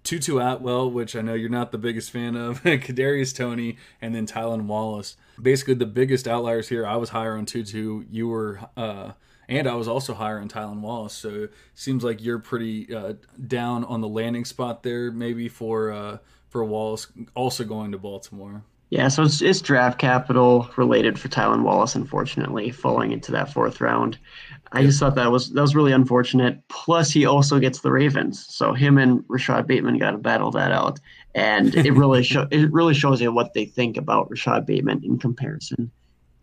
Tutu 0.09 0.39
Atwell, 0.39 0.89
which 0.89 1.15
I 1.15 1.21
know 1.21 1.35
you're 1.35 1.49
not 1.49 1.71
the 1.71 1.77
biggest 1.77 2.09
fan 2.09 2.35
of, 2.35 2.63
Kadarius 2.63 3.35
Toney, 3.35 3.77
and 4.01 4.15
then 4.15 4.25
Tylan 4.25 4.63
Wallace. 4.63 5.15
Basically, 5.39 5.75
the 5.75 5.85
biggest 5.85 6.27
outliers 6.27 6.67
here. 6.67 6.83
I 6.83 6.95
was 6.95 7.09
higher 7.09 7.37
on 7.37 7.45
Tutu. 7.45 8.05
You 8.09 8.27
were 8.27 8.59
uh, 8.75 9.11
and 9.47 9.67
I 9.67 9.75
was 9.75 9.87
also 9.87 10.15
higher 10.15 10.39
on 10.39 10.49
Tylan 10.49 10.81
Wallace. 10.81 11.13
So 11.13 11.49
seems 11.75 12.03
like 12.03 12.23
you're 12.23 12.39
pretty 12.39 12.91
uh, 12.91 13.13
down 13.47 13.83
on 13.83 14.01
the 14.01 14.07
landing 14.07 14.45
spot 14.45 14.81
there, 14.81 15.11
maybe 15.11 15.47
for 15.47 15.91
uh, 15.91 16.17
for 16.47 16.65
Wallace 16.65 17.05
also 17.35 17.63
going 17.63 17.91
to 17.91 17.99
Baltimore. 17.99 18.63
Yeah, 18.89 19.09
so 19.09 19.21
it's, 19.21 19.43
it's 19.43 19.61
draft 19.61 19.99
capital 19.99 20.67
related 20.75 21.19
for 21.19 21.27
Tylan 21.27 21.61
Wallace, 21.61 21.93
unfortunately, 21.93 22.71
falling 22.71 23.11
into 23.11 23.31
that 23.33 23.53
fourth 23.53 23.79
round. 23.79 24.17
I 24.71 24.83
just 24.83 24.99
thought 24.99 25.15
that 25.15 25.31
was 25.31 25.51
that 25.51 25.61
was 25.61 25.75
really 25.75 25.91
unfortunate. 25.91 26.61
Plus, 26.67 27.11
he 27.11 27.25
also 27.25 27.59
gets 27.59 27.81
the 27.81 27.91
Ravens, 27.91 28.45
so 28.47 28.73
him 28.73 28.97
and 28.97 29.23
Rashod 29.27 29.65
Bateman 29.65 29.97
got 29.97 30.11
to 30.11 30.17
battle 30.17 30.51
that 30.51 30.71
out, 30.71 30.99
and 31.33 31.75
it 31.75 31.91
really 31.93 32.23
show 32.23 32.47
it 32.51 32.71
really 32.71 32.93
shows 32.93 33.21
you 33.21 33.31
what 33.31 33.53
they 33.53 33.65
think 33.65 33.97
about 33.97 34.29
Rashod 34.29 34.65
Bateman 34.65 35.03
in 35.03 35.17
comparison 35.17 35.91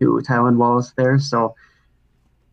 to 0.00 0.20
Tylan 0.26 0.56
Wallace 0.56 0.92
there. 0.96 1.18
So 1.18 1.54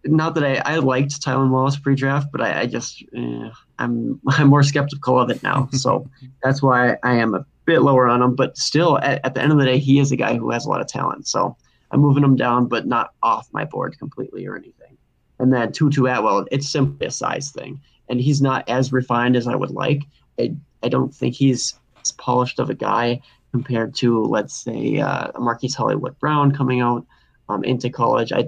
not 0.05 0.35
that 0.35 0.43
I, 0.43 0.75
I 0.75 0.77
liked 0.77 1.21
Tylan 1.21 1.49
Wallace 1.49 1.77
pre-draft, 1.77 2.31
but 2.31 2.41
I, 2.41 2.61
I 2.61 2.65
just 2.65 3.03
eh, 3.15 3.49
I'm 3.79 4.19
I'm 4.29 4.47
more 4.47 4.63
skeptical 4.63 5.19
of 5.19 5.29
it 5.29 5.41
now. 5.43 5.69
So 5.71 6.07
that's 6.43 6.61
why 6.61 6.97
I 7.03 7.15
am 7.15 7.33
a 7.33 7.45
bit 7.65 7.81
lower 7.81 8.07
on 8.07 8.21
him. 8.21 8.35
But 8.35 8.57
still, 8.57 8.99
at, 8.99 9.25
at 9.25 9.33
the 9.33 9.41
end 9.41 9.51
of 9.51 9.57
the 9.57 9.65
day, 9.65 9.79
he 9.79 9.99
is 9.99 10.11
a 10.11 10.17
guy 10.17 10.35
who 10.37 10.51
has 10.51 10.65
a 10.65 10.69
lot 10.69 10.81
of 10.81 10.87
talent. 10.87 11.27
So 11.27 11.55
I'm 11.91 11.99
moving 11.99 12.23
him 12.23 12.35
down, 12.35 12.67
but 12.67 12.85
not 12.85 13.13
off 13.23 13.47
my 13.53 13.65
board 13.65 13.97
completely 13.97 14.45
or 14.45 14.55
anything. 14.55 14.97
And 15.43 15.51
then 15.51 15.73
Tutu 15.73 16.05
Atwell, 16.05 16.45
it's 16.51 16.69
simply 16.69 17.05
a 17.07 17.11
size 17.11 17.51
thing, 17.51 17.81
and 18.07 18.21
he's 18.21 18.41
not 18.41 18.67
as 18.69 18.93
refined 18.93 19.35
as 19.35 19.45
I 19.45 19.55
would 19.55 19.71
like. 19.71 20.03
I, 20.39 20.55
I 20.81 20.87
don't 20.87 21.13
think 21.13 21.35
he's 21.35 21.77
as 22.01 22.13
polished 22.13 22.59
of 22.59 22.69
a 22.69 22.73
guy 22.73 23.19
compared 23.51 23.93
to, 23.95 24.23
let's 24.23 24.55
say, 24.55 24.99
uh, 24.99 25.37
Marquise 25.37 25.75
Hollywood 25.75 26.17
Brown 26.17 26.53
coming 26.53 26.79
out 26.79 27.05
um, 27.49 27.61
into 27.65 27.89
college. 27.89 28.31
I 28.31 28.47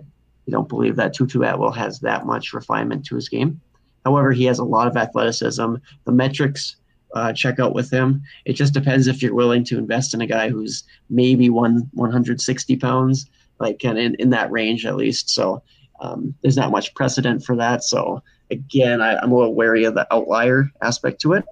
don't 0.49 0.69
believe 0.69 0.95
that 0.95 1.13
Tutu 1.13 1.41
Atwell 1.41 1.73
has 1.73 1.99
that 1.99 2.25
much 2.25 2.53
refinement 2.53 3.05
to 3.07 3.15
his 3.15 3.27
game. 3.27 3.59
However, 4.05 4.31
he 4.31 4.45
has 4.45 4.59
a 4.59 4.63
lot 4.63 4.87
of 4.87 4.95
athleticism. 4.95 5.75
The 6.05 6.11
metrics 6.13 6.77
uh, 7.13 7.33
check 7.33 7.59
out 7.59 7.75
with 7.75 7.91
him. 7.91 8.23
It 8.45 8.53
just 8.53 8.73
depends 8.73 9.07
if 9.07 9.21
you're 9.21 9.35
willing 9.35 9.65
to 9.65 9.77
invest 9.77 10.13
in 10.13 10.21
a 10.21 10.27
guy 10.27 10.47
who's 10.47 10.85
maybe 11.09 11.49
one 11.49 11.89
160 11.91 12.77
pounds, 12.77 13.29
like 13.59 13.83
in, 13.83 13.97
in 14.15 14.29
that 14.29 14.49
range 14.49 14.85
at 14.85 14.95
least. 14.95 15.29
So 15.29 15.61
um, 15.99 16.33
there's 16.41 16.57
not 16.57 16.71
much 16.71 16.93
precedent 16.93 17.43
for 17.43 17.55
that. 17.55 17.83
So 17.83 18.21
again, 18.51 19.01
I, 19.01 19.21
am 19.23 19.31
a 19.31 19.35
little 19.35 19.55
wary 19.55 19.83
of 19.85 19.95
the 19.95 20.11
outlier 20.13 20.69
aspect 20.81 21.21
to 21.21 21.33
it. 21.33 21.45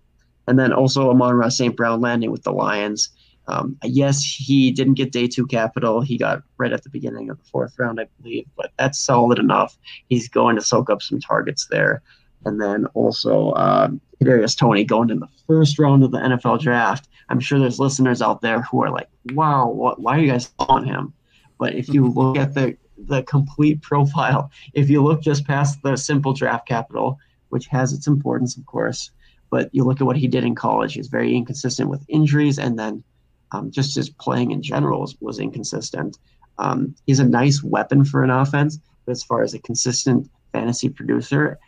And 0.48 0.60
then 0.60 0.74
also 0.74 1.10
Amon-Ra 1.10 1.50
St. 1.50 1.76
Brown 1.76 2.02
landing 2.02 2.32
with 2.32 2.44
the 2.44 2.52
Lions. 2.52 3.10
Um, 3.48 3.78
yes, 3.84 4.24
he 4.24 4.72
didn't 4.72 4.94
get 4.96 5.12
day 5.12 5.28
two 5.28 5.46
capital. 5.48 6.02
He 6.02 6.18
got 6.18 6.44
right 6.58 6.72
at 6.72 6.84
the 6.84 6.90
beginning 6.90 7.30
of 7.30 7.38
the 7.38 7.44
fourth 7.46 7.78
round, 7.78 8.00
I 8.00 8.08
believe, 8.22 8.46
but 8.56 8.72
that's 8.78 9.00
solid 9.00 9.40
enough. 9.40 9.78
He's 10.10 10.30
going 10.30 10.56
to 10.56 10.62
soak 10.62 10.90
up 10.90 11.02
some 11.02 11.20
targets 11.20 11.68
there. 11.70 12.02
And 12.46 12.62
then 12.62 12.86
also 12.88 13.52
uh, 13.52 13.90
Kadarius 14.22 14.58
Toney 14.58 14.84
going 14.84 15.10
in 15.10 15.20
the 15.20 15.30
first 15.48 15.80
round 15.80 16.04
of 16.04 16.12
the 16.12 16.20
NFL 16.20 16.60
draft. 16.60 17.08
I'm 17.30 17.40
sure 17.40 17.60
there's 17.60 17.80
listeners 17.80 18.22
out 18.22 18.42
there 18.42 18.62
who 18.64 18.84
are 18.84 18.92
like, 18.92 19.08
"Wow, 19.32 19.70
what, 19.70 20.02
why 20.02 20.18
are 20.18 20.20
you 20.20 20.30
guys 20.30 20.52
on 20.60 20.86
him?" 20.86 21.14
But 21.58 21.76
if 21.76 21.88
you 21.88 22.08
look 22.08 22.38
at 22.38 22.54
the 22.54 22.78
the 23.08 23.24
complete 23.24 23.82
profile, 23.82 24.52
if 24.74 24.90
you 24.90 25.04
look 25.04 25.22
just 25.22 25.46
past 25.46 25.82
the 25.84 25.96
simple 25.96 26.34
draft 26.34 26.68
capital, 26.68 27.18
which 27.50 27.68
has 27.68 27.94
its 27.94 28.08
importance, 28.08 28.58
of 28.58 28.66
course, 28.66 29.12
but 29.50 29.70
you 29.72 29.84
look 29.84 30.02
at 30.02 30.08
what 30.08 30.18
he 30.18 30.28
did 30.28 30.44
in 30.44 30.56
college, 30.56 30.94
he's 30.94 31.08
very 31.08 31.36
inconsistent 31.36 31.90
with 31.90 32.04
injuries, 32.08 32.58
and 32.58 32.80
then 32.80 33.04
um, 33.52 33.70
just 33.70 33.96
his 33.96 34.10
playing 34.10 34.52
in 34.52 34.64
general 34.64 35.02
was, 35.02 35.16
was 35.22 35.40
inconsistent. 35.40 36.18
Um, 36.58 36.96
he's 37.06 37.20
a 37.20 37.24
nice 37.26 37.64
weapon 37.64 38.04
for 38.04 38.24
an 38.24 38.30
offense, 38.30 38.80
but 39.06 39.12
as 39.12 39.24
far 39.24 39.44
as 39.44 39.54
a 39.54 39.60
consistent 39.60 40.30
fantasy 40.52 40.90
producer, 40.90 41.60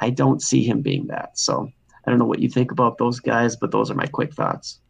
I 0.00 0.10
don't 0.10 0.42
see 0.42 0.64
him 0.64 0.82
being 0.82 1.06
that. 1.08 1.38
So 1.38 1.70
I 2.04 2.10
don't 2.10 2.18
know 2.18 2.26
what 2.26 2.40
you 2.40 2.48
think 2.48 2.70
about 2.70 2.98
those 2.98 3.20
guys, 3.20 3.56
but 3.56 3.70
those 3.70 3.90
are 3.90 3.94
my 3.94 4.06
quick 4.06 4.34
thoughts. 4.34 4.80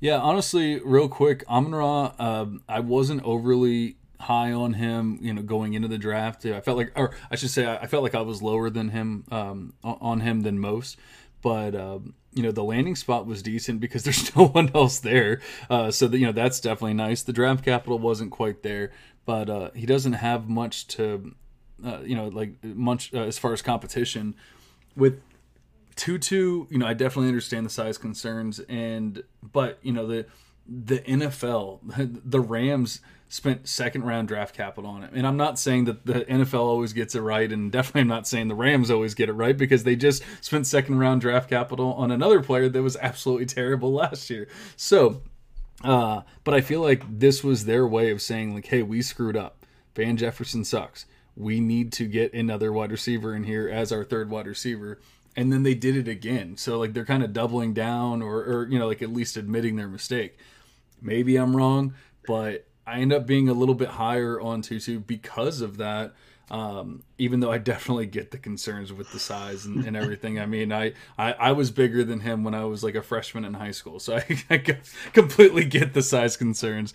Yeah, 0.00 0.18
honestly, 0.18 0.80
real 0.80 1.08
quick, 1.08 1.44
Amon 1.48 1.74
Ra, 1.74 2.12
um, 2.18 2.62
I 2.68 2.80
wasn't 2.80 3.24
overly 3.24 3.96
high 4.20 4.52
on 4.52 4.74
him, 4.74 5.18
you 5.20 5.32
know, 5.32 5.42
going 5.42 5.74
into 5.74 5.88
the 5.88 5.98
draft. 5.98 6.44
I 6.44 6.60
felt 6.60 6.76
like, 6.76 6.92
or 6.96 7.14
I 7.30 7.36
should 7.36 7.50
say, 7.50 7.66
I 7.66 7.86
felt 7.86 8.02
like 8.02 8.14
I 8.14 8.22
was 8.22 8.42
lower 8.42 8.70
than 8.70 8.90
him 8.90 9.24
um, 9.30 9.74
on 9.82 10.20
him 10.20 10.42
than 10.42 10.58
most 10.58 10.96
but 11.42 11.74
um, 11.74 12.14
you 12.32 12.42
know 12.42 12.50
the 12.50 12.64
landing 12.64 12.96
spot 12.96 13.26
was 13.26 13.42
decent 13.42 13.80
because 13.80 14.04
there's 14.04 14.34
no 14.36 14.48
one 14.48 14.70
else 14.74 15.00
there. 15.00 15.40
Uh, 15.68 15.90
so 15.90 16.08
that 16.08 16.18
you 16.18 16.26
know 16.26 16.32
that's 16.32 16.60
definitely 16.60 16.94
nice. 16.94 17.22
The 17.22 17.32
draft 17.32 17.64
capital 17.64 17.98
wasn't 17.98 18.30
quite 18.30 18.62
there, 18.62 18.92
but 19.24 19.48
uh, 19.48 19.70
he 19.74 19.86
doesn't 19.86 20.14
have 20.14 20.48
much 20.48 20.86
to, 20.88 21.34
uh, 21.84 22.00
you 22.00 22.16
know, 22.16 22.28
like 22.28 22.62
much 22.64 23.12
uh, 23.14 23.20
as 23.20 23.38
far 23.38 23.52
as 23.52 23.62
competition 23.62 24.34
with. 24.96 25.20
Tutu, 25.96 26.66
you 26.70 26.78
know, 26.78 26.86
I 26.86 26.94
definitely 26.94 27.26
understand 27.26 27.66
the 27.66 27.70
size 27.70 27.98
concerns, 27.98 28.60
and 28.68 29.24
but 29.42 29.80
you 29.82 29.92
know 29.92 30.06
the 30.06 30.26
the 30.64 31.00
NFL, 31.00 31.80
the 32.24 32.38
Rams 32.38 33.00
spent 33.28 33.68
second 33.68 34.04
round 34.04 34.28
draft 34.28 34.54
capital 34.54 34.90
on 34.90 35.04
it. 35.04 35.10
And 35.12 35.26
I'm 35.26 35.36
not 35.36 35.58
saying 35.58 35.84
that 35.84 36.06
the 36.06 36.24
NFL 36.24 36.60
always 36.60 36.92
gets 36.92 37.14
it 37.14 37.20
right, 37.20 37.50
and 37.50 37.70
definitely 37.70 38.02
I'm 38.02 38.08
not 38.08 38.26
saying 38.26 38.48
the 38.48 38.54
Rams 38.54 38.90
always 38.90 39.14
get 39.14 39.28
it 39.28 39.34
right 39.34 39.56
because 39.56 39.84
they 39.84 39.96
just 39.96 40.22
spent 40.40 40.66
second 40.66 40.98
round 40.98 41.20
draft 41.20 41.50
capital 41.50 41.92
on 41.94 42.10
another 42.10 42.42
player 42.42 42.68
that 42.68 42.82
was 42.82 42.96
absolutely 42.96 43.46
terrible 43.46 43.92
last 43.92 44.30
year. 44.30 44.48
So, 44.76 45.22
uh, 45.84 46.22
but 46.44 46.54
I 46.54 46.60
feel 46.60 46.80
like 46.80 47.02
this 47.18 47.44
was 47.44 47.66
their 47.66 47.86
way 47.86 48.10
of 48.10 48.22
saying, 48.22 48.54
like, 48.54 48.66
hey, 48.66 48.82
we 48.82 49.02
screwed 49.02 49.36
up. 49.36 49.66
Van 49.94 50.16
Jefferson 50.16 50.64
sucks. 50.64 51.06
We 51.36 51.60
need 51.60 51.92
to 51.94 52.06
get 52.06 52.32
another 52.32 52.72
wide 52.72 52.90
receiver 52.90 53.34
in 53.34 53.44
here 53.44 53.68
as 53.68 53.92
our 53.92 54.04
third 54.04 54.30
wide 54.30 54.46
receiver. 54.46 55.00
And 55.36 55.52
then 55.52 55.62
they 55.62 55.74
did 55.74 55.96
it 55.96 56.08
again. 56.08 56.56
So, 56.56 56.78
like, 56.78 56.94
they're 56.94 57.04
kind 57.04 57.22
of 57.22 57.32
doubling 57.32 57.74
down 57.74 58.22
or, 58.22 58.38
or 58.38 58.68
you 58.68 58.78
know, 58.78 58.88
like 58.88 59.02
at 59.02 59.12
least 59.12 59.36
admitting 59.36 59.76
their 59.76 59.86
mistake. 59.86 60.36
Maybe 61.00 61.36
I'm 61.36 61.56
wrong, 61.56 61.94
but 62.26 62.67
I 62.88 63.00
end 63.00 63.12
up 63.12 63.26
being 63.26 63.48
a 63.48 63.52
little 63.52 63.74
bit 63.74 63.88
higher 63.88 64.40
on 64.40 64.62
Tutu 64.62 64.98
because 64.98 65.60
of 65.60 65.76
that. 65.76 66.14
Um, 66.50 67.02
even 67.18 67.40
though 67.40 67.52
I 67.52 67.58
definitely 67.72 68.06
get 68.06 68.30
the 68.30 68.38
concerns 68.38 68.92
with 68.92 69.12
the 69.12 69.18
size 69.18 69.66
and, 69.66 69.84
and 69.84 69.96
everything. 69.96 70.40
I 70.40 70.46
mean, 70.46 70.72
I, 70.72 70.94
I, 71.18 71.32
I 71.34 71.52
was 71.52 71.70
bigger 71.70 72.02
than 72.04 72.20
him 72.20 72.42
when 72.42 72.54
I 72.54 72.64
was 72.64 72.82
like 72.82 72.94
a 72.94 73.02
freshman 73.02 73.44
in 73.44 73.54
high 73.54 73.72
school, 73.72 74.00
so 74.00 74.16
I, 74.16 74.44
I 74.48 74.56
completely 75.12 75.66
get 75.66 75.92
the 75.92 76.02
size 76.02 76.38
concerns. 76.38 76.94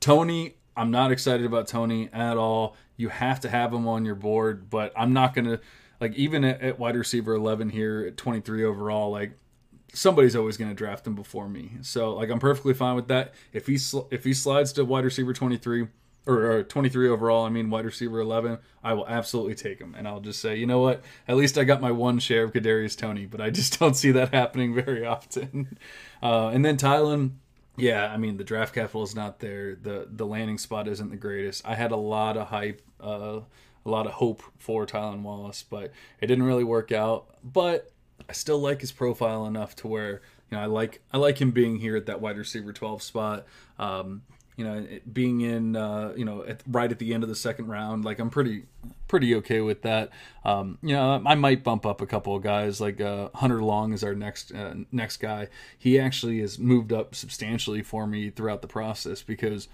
Toney, 0.00 0.56
I'm 0.76 0.90
not 0.90 1.12
excited 1.12 1.44
about 1.44 1.68
Toney 1.68 2.08
at 2.12 2.38
all. 2.38 2.74
You 2.96 3.10
have 3.10 3.40
to 3.40 3.50
have 3.50 3.72
him 3.72 3.86
on 3.86 4.04
your 4.04 4.14
board, 4.14 4.70
but 4.70 4.92
I'm 4.96 5.12
not 5.12 5.34
gonna 5.34 5.60
like 6.00 6.14
even 6.14 6.44
at, 6.44 6.60
at 6.60 6.78
wide 6.78 6.96
receiver 6.96 7.34
11 7.34 7.70
here 7.70 8.06
at 8.06 8.16
23 8.16 8.64
overall. 8.64 9.10
Like 9.10 9.36
somebody's 9.92 10.36
always 10.36 10.56
going 10.56 10.70
to 10.70 10.74
draft 10.74 11.06
him 11.06 11.14
before 11.14 11.48
me. 11.48 11.72
So 11.82 12.14
like 12.14 12.30
I'm 12.30 12.38
perfectly 12.38 12.74
fine 12.74 12.96
with 12.96 13.08
that. 13.08 13.34
If 13.52 13.66
he 13.66 13.78
sl- 13.78 14.08
if 14.10 14.24
he 14.24 14.34
slides 14.34 14.72
to 14.74 14.84
wide 14.84 15.04
receiver 15.04 15.32
23 15.32 15.88
or, 16.26 16.50
or, 16.50 16.62
23 16.64 17.08
overall, 17.08 17.44
I 17.46 17.50
mean 17.50 17.70
wide 17.70 17.84
receiver 17.84 18.18
11, 18.18 18.58
I 18.82 18.94
will 18.94 19.06
absolutely 19.06 19.54
take 19.54 19.78
him 19.78 19.94
and 19.96 20.08
I'll 20.08 20.20
just 20.20 20.40
say, 20.40 20.56
"You 20.56 20.66
know 20.66 20.80
what? 20.80 21.02
At 21.28 21.36
least 21.36 21.56
I 21.56 21.64
got 21.64 21.80
my 21.80 21.92
one 21.92 22.18
share 22.18 22.44
of 22.44 22.52
Kadarius 22.52 22.96
Toney." 22.96 23.26
but 23.26 23.40
I 23.40 23.50
just 23.50 23.78
don't 23.78 23.94
see 23.94 24.10
that 24.12 24.34
happening 24.34 24.74
very 24.74 25.04
often." 25.04 25.78
Uh, 26.22 26.48
and 26.48 26.64
then 26.64 26.78
Tylan 26.78 27.32
yeah, 27.76 28.06
I 28.06 28.16
mean 28.16 28.36
the 28.36 28.44
draft 28.44 28.74
capital 28.74 29.02
is 29.02 29.14
not 29.14 29.40
there. 29.40 29.74
the 29.74 30.08
The 30.10 30.26
landing 30.26 30.58
spot 30.58 30.88
isn't 30.88 31.10
the 31.10 31.16
greatest. 31.16 31.66
I 31.66 31.74
had 31.74 31.92
a 31.92 31.96
lot 31.96 32.36
of 32.36 32.48
hype, 32.48 32.82
uh, 33.02 33.40
a 33.84 33.90
lot 33.90 34.06
of 34.06 34.12
hope 34.12 34.42
for 34.58 34.86
Tylan 34.86 35.22
Wallace, 35.22 35.62
but 35.62 35.92
it 36.20 36.26
didn't 36.26 36.44
really 36.44 36.64
work 36.64 36.90
out. 36.90 37.26
But 37.44 37.90
I 38.28 38.32
still 38.32 38.58
like 38.58 38.80
his 38.80 38.92
profile 38.92 39.46
enough 39.46 39.76
to 39.76 39.88
where 39.88 40.20
you 40.50 40.56
know 40.56 40.60
I 40.60 40.66
like 40.66 41.00
I 41.12 41.18
like 41.18 41.40
him 41.40 41.50
being 41.50 41.78
here 41.78 41.96
at 41.96 42.06
that 42.06 42.20
wide 42.20 42.36
receiver 42.36 42.72
12 42.72 43.02
spot. 43.02 43.46
Um, 43.78 44.22
you 44.56 44.64
know, 44.64 44.86
being 45.12 45.42
in 45.42 45.76
uh, 45.76 46.14
you 46.16 46.24
know 46.24 46.42
at, 46.44 46.62
right 46.66 46.90
at 46.90 46.98
the 46.98 47.12
end 47.12 47.22
of 47.22 47.28
the 47.28 47.34
second 47.36 47.66
round, 47.68 48.04
like 48.04 48.18
I'm 48.18 48.30
pretty 48.30 48.64
pretty 49.06 49.34
okay 49.36 49.60
with 49.60 49.82
that. 49.82 50.10
Um, 50.44 50.78
you 50.82 50.94
know, 50.94 51.22
I 51.24 51.34
might 51.34 51.62
bump 51.62 51.84
up 51.84 52.00
a 52.00 52.06
couple 52.06 52.34
of 52.34 52.42
guys 52.42 52.80
like 52.80 53.00
uh, 53.00 53.28
Hunter 53.34 53.62
Long 53.62 53.92
is 53.92 54.02
our 54.02 54.14
next 54.14 54.52
uh, 54.52 54.74
next 54.90 55.18
guy. 55.18 55.48
He 55.78 55.98
actually 55.98 56.40
has 56.40 56.58
moved 56.58 56.90
up 56.90 57.14
substantially 57.14 57.82
for 57.82 58.06
me 58.06 58.30
throughout 58.30 58.62
the 58.62 58.68
process 58.68 59.22
because 59.22 59.68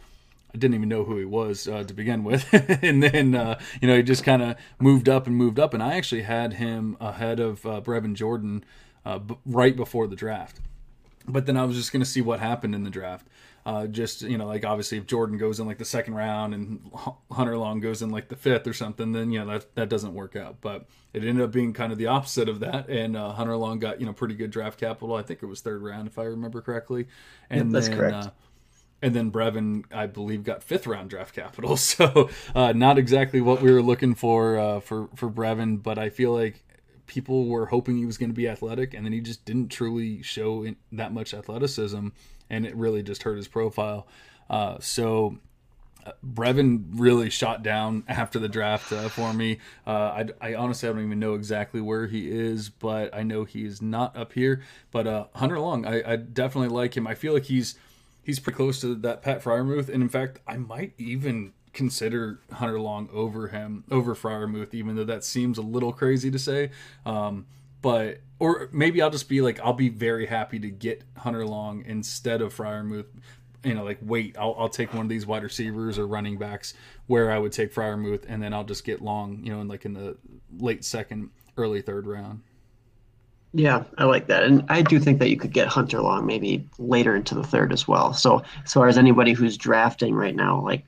I 0.55 0.59
didn't 0.59 0.75
even 0.75 0.89
know 0.89 1.05
who 1.05 1.17
he 1.19 1.25
was 1.25 1.67
uh, 1.67 1.83
to 1.85 1.95
begin 1.95 2.25
with, 2.25 2.47
and 2.83 3.03
then 3.03 3.35
uh, 3.35 3.59
you 3.81 3.89
know 3.89 3.97
he 3.97 4.03
just 4.03 4.25
kind 4.25 4.43
of 4.43 4.57
moved 4.79 5.09
up 5.09 5.27
and 5.27 5.35
moved 5.35 5.59
up, 5.59 5.73
and 5.73 5.83
I 5.83 5.95
actually 5.97 6.23
had 6.23 6.55
him 6.55 6.97
ahead 7.01 7.41
of 7.41 7.65
uh, 7.65 7.81
Brevin 7.81 8.15
Jordan 8.15 8.65
uh, 9.05 9.19
b- 9.19 9.39
right 9.47 9.75
before 9.75 10.07
the 10.07 10.17
draft. 10.17 10.61
But 11.27 11.47
then 11.47 11.57
I 11.57 11.65
was 11.65 11.77
just 11.77 11.93
going 11.93 12.03
to 12.03 12.09
see 12.09 12.21
what 12.21 12.41
happened 12.41 12.75
in 12.75 12.83
the 12.83 12.91
draft. 12.91 13.29
Uh, 13.65 13.87
just 13.87 14.23
you 14.23 14.37
know, 14.37 14.47
like 14.47 14.65
obviously 14.65 14.99
if 14.99 15.07
Jordan 15.07 15.39
goes 15.39 15.61
in 15.61 15.67
like 15.67 15.79
the 15.79 15.85
second 15.85 16.15
round 16.15 16.53
and 16.53 16.91
Hunter 17.31 17.57
Long 17.57 17.81
goes 17.81 18.03
in 18.03 18.11
like 18.11 18.29
the 18.29 18.37
fifth 18.37 18.67
or 18.67 18.75
something, 18.75 19.13
then 19.13 19.31
you 19.31 19.39
know 19.39 19.47
that 19.53 19.75
that 19.77 19.89
doesn't 19.89 20.15
work 20.15 20.37
out. 20.37 20.57
But 20.61 20.87
it 21.15 21.25
ended 21.25 21.45
up 21.45 21.53
being 21.53 21.73
kind 21.73 21.93
of 21.93 21.99
the 21.99 22.09
opposite 22.09 22.49
of 22.49 22.61
that, 22.61 22.89
and 22.91 23.17
uh, 23.17 23.33
Hunter 23.33 23.57
Long 23.57 23.79
got 23.79 24.01
you 24.01 24.07
know 24.07 24.13
pretty 24.13 24.35
good 24.35 24.51
draft 24.51 24.79
capital. 24.79 25.15
I 25.15 25.23
think 25.23 25.43
it 25.43 25.47
was 25.47 25.61
third 25.61 25.81
round 25.81 26.09
if 26.09 26.19
I 26.19 26.25
remember 26.25 26.61
correctly. 26.61 27.07
And 27.49 27.67
yep, 27.67 27.73
that's 27.73 27.89
then, 27.89 27.97
correct 27.97 28.29
and 29.03 29.15
then 29.15 29.33
Brevin, 29.33 29.85
I 29.93 30.07
believe, 30.07 30.45
got 30.45 30.63
fifth 30.63 30.87
round 30.87 31.11
draft 31.11 31.35
capital. 31.35 31.77
So 31.83 32.31
uh, 32.55 32.73
not 32.73 32.97
exactly 32.97 33.41
what 33.41 33.61
we 33.61 33.71
were 33.73 33.83
looking 33.83 34.15
for 34.15 34.57
uh, 34.57 34.81
for 34.81 35.09
for 35.17 35.29
Brevin, 35.29 35.83
but 35.83 35.99
I 35.99 36.09
feel 36.09 36.33
like 36.33 36.63
people 37.07 37.47
were 37.47 37.67
hoping 37.67 37.99
he 37.99 38.07
was 38.07 38.17
going 38.17 38.31
to 38.31 38.35
be 38.35 38.49
athletic, 38.49 38.95
and 38.95 39.05
then 39.05 39.13
he 39.13 39.21
just 39.21 39.45
didn't 39.45 39.69
truly 39.69 40.23
show 40.23 40.67
that 40.93 41.13
much 41.13 41.35
athleticism, 41.35 42.09
and 42.49 42.67
it 42.67 42.75
really 42.77 43.03
just 43.03 43.25
hurt 43.25 43.37
his 43.37 43.49
profile. 43.49 44.07
Uh, 44.49 44.77
so 44.81 45.39
uh, 46.07 46.13
Brevin 46.25 46.85
really 46.95 47.29
shot 47.29 47.63
down 47.63 48.05
after 48.09 48.39
the 48.39 48.49
draft 48.49 48.93
uh, 48.93 49.09
for 49.09 49.33
me. 49.35 49.59
Uh, 49.87 49.91
I, 50.41 50.51
I, 50.51 50.55
honestly 50.55 50.89
I 50.89 50.93
don't 50.93 51.05
even 51.05 51.19
know 51.19 51.35
exactly 51.35 51.81
where 51.81 52.07
he 52.07 52.31
is, 52.31 52.71
but 52.71 53.15
I 53.15 53.23
know 53.23 53.45
he's 53.45 53.83
not 53.83 54.17
up 54.17 54.33
here. 54.33 54.63
But 54.91 55.31
Hunter 55.35 55.59
Long, 55.59 55.85
I, 55.85 56.13
I, 56.13 56.17
definitely 56.17 56.75
like 56.75 56.97
him. 56.97 57.07
I 57.07 57.15
feel 57.15 57.35
like 57.35 57.45
he's 57.45 57.77
he's 58.23 58.39
pretty 58.39 58.57
close 58.57 58.81
to 58.81 58.95
that 58.97 59.23
Pat 59.23 59.43
Freiermuth, 59.43 59.89
and 59.89 60.03
in 60.03 60.09
fact, 60.09 60.41
I 60.47 60.57
might 60.57 60.95
even 60.99 61.53
consider 61.73 62.41
Hunter 62.53 62.79
Long 62.79 63.09
over 63.13 63.49
him 63.49 63.85
over 63.91 64.15
Freiermuth, 64.15 64.75
even 64.75 64.97
though 64.97 65.05
that 65.05 65.25
seems 65.25 65.59
a 65.59 65.63
little 65.63 65.93
crazy 65.93 66.31
to 66.31 66.39
say. 66.39 66.71
Um, 67.07 67.47
but 67.81 68.21
or 68.39 68.69
maybe 68.73 69.03
I'll 69.03 69.11
just 69.11 69.29
be 69.29 69.41
like 69.41 69.61
I'll 69.61 69.73
be 69.73 69.89
very 69.89 70.27
happy 70.27 70.59
to 70.61 70.71
get 70.71 71.03
Hunter 71.17 71.47
Long 71.47 71.85
instead 71.87 72.41
of 72.41 72.55
Freiermuth. 72.55 73.07
You 73.65 73.75
know, 73.75 73.85
like 73.85 73.99
wait, 74.03 74.37
I'll, 74.39 74.55
I'll 74.59 74.69
take 74.69 74.93
one 74.93 75.07
of 75.07 75.09
these 75.09 75.27
wide 75.27 75.43
receivers 75.43 75.99
or 75.99 76.07
running 76.07 76.39
backs 76.39 76.75
where 77.07 77.31
I 77.31 77.39
would 77.39 77.53
take 77.53 77.73
Freiermuth, 77.73 78.25
and 78.29 78.43
then 78.43 78.53
I'll 78.53 78.65
just 78.65 78.85
get 78.85 79.01
Long. 79.01 79.41
You 79.45 79.53
know, 79.53 79.61
in 79.61 79.69
like 79.69 79.85
in 79.85 79.95
the 79.95 80.17
late 80.59 80.85
second, 80.85 81.31
early 81.57 81.81
third 81.81 82.07
round. 82.07 82.43
Yeah, 83.55 83.85
I 83.99 84.05
like 84.05 84.29
that. 84.29 84.45
And 84.45 84.65
I 84.69 84.81
do 84.81 84.99
think 84.99 85.19
that 85.19 85.29
you 85.29 85.37
could 85.37 85.53
get 85.53 85.69
Hunter 85.69 86.01
Long 86.01 86.25
maybe 86.25 86.67
later 86.79 87.15
into 87.15 87.35
the 87.35 87.43
third 87.43 87.73
as 87.73 87.87
well. 87.87 88.15
So 88.15 88.43
as 88.65 88.73
far 88.73 88.89
as 88.89 88.97
anybody 88.97 89.33
who's 89.33 89.59
drafting 89.59 90.15
right 90.15 90.35
now, 90.35 90.63
like 90.63 90.85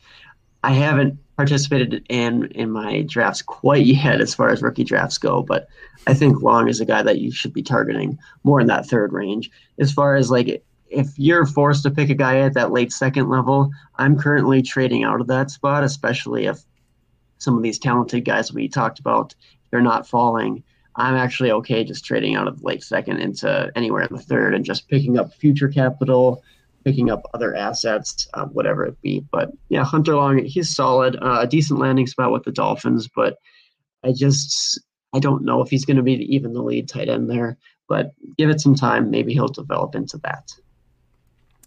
I 0.63 0.73
haven't 0.73 1.19
participated 1.37 2.07
in 2.09 2.47
in 2.53 2.71
my 2.71 3.03
drafts 3.03 3.43
quite 3.43 3.85
yet 3.85 4.21
as 4.21 4.35
far 4.35 4.49
as 4.49 4.63
rookie 4.63 4.85
drafts 4.85 5.19
go, 5.19 5.43
but 5.43 5.69
I 6.07 6.15
think 6.15 6.41
Long 6.41 6.69
is 6.69 6.81
a 6.81 6.87
guy 6.87 7.03
that 7.03 7.19
you 7.19 7.31
should 7.31 7.53
be 7.53 7.63
targeting 7.63 8.19
more 8.45 8.61
in 8.61 8.67
that 8.69 8.87
third 8.87 9.13
range. 9.13 9.51
As 9.79 9.93
far 9.93 10.15
as 10.15 10.31
like 10.31 10.65
if 10.89 11.09
you're 11.19 11.45
forced 11.45 11.83
to 11.83 11.91
pick 11.91 12.09
a 12.09 12.15
guy 12.15 12.39
at 12.39 12.55
that 12.55 12.73
late 12.73 12.93
second 12.93 13.29
level, 13.29 13.71
I'm 13.97 14.19
currently 14.19 14.63
trading 14.63 15.05
out 15.05 15.21
of 15.21 15.27
that 15.27 15.51
spot, 15.51 15.85
especially 15.85 16.47
if 16.47 16.61
some 17.39 17.57
of 17.59 17.63
these 17.63 17.79
talented 17.79 18.25
guys 18.25 18.53
we 18.55 18.69
talked 18.69 19.01
about 19.01 19.35
they're 19.71 19.83
not 19.83 20.09
falling. 20.09 20.63
I'm 20.97 21.17
actually 21.17 21.51
okay 21.51 21.85
just 21.85 22.05
trading 22.05 22.37
out 22.37 22.49
of 22.49 22.63
late 22.63 22.83
second 22.83 23.21
into 23.21 23.71
anywhere 23.75 24.03
in 24.03 24.15
the 24.15 24.23
third 24.23 24.55
and 24.55 24.65
just 24.65 24.89
picking 24.89 25.19
up 25.19 25.33
future 25.35 25.69
capital, 25.69 26.43
picking 26.85 27.11
up 27.11 27.23
other 27.35 27.55
assets, 27.55 28.29
uh, 28.35 28.47
whatever 28.47 28.85
it 28.85 29.01
be. 29.03 29.25
But 29.33 29.51
yeah, 29.69 29.85
Hunter 29.85 30.15
Long, 30.15 30.45
he's 30.45 30.75
solid, 30.75 31.17
uh, 31.17 31.41
a 31.41 31.47
decent 31.47 31.81
landing 31.81 32.07
spot 32.07 32.33
with 32.33 32.45
the 32.45 32.53
Dolphins, 32.53 33.09
but 33.15 33.39
I 34.05 34.13
just 34.13 34.81
I 35.15 35.19
don't 35.19 35.45
know 35.45 35.63
if 35.63 35.71
he's 35.71 35.85
going 35.85 35.97
to 35.97 36.03
be 36.03 36.15
even 36.35 36.53
the 36.53 36.63
lead 36.63 36.89
tight 36.89 37.09
end 37.09 37.31
there. 37.31 37.57
But 37.89 38.13
give 38.39 38.49
it 38.51 38.61
some 38.61 38.75
time, 38.75 39.11
maybe 39.11 39.33
he'll 39.35 39.49
develop 39.49 39.95
into 39.95 40.19
that. 40.19 40.51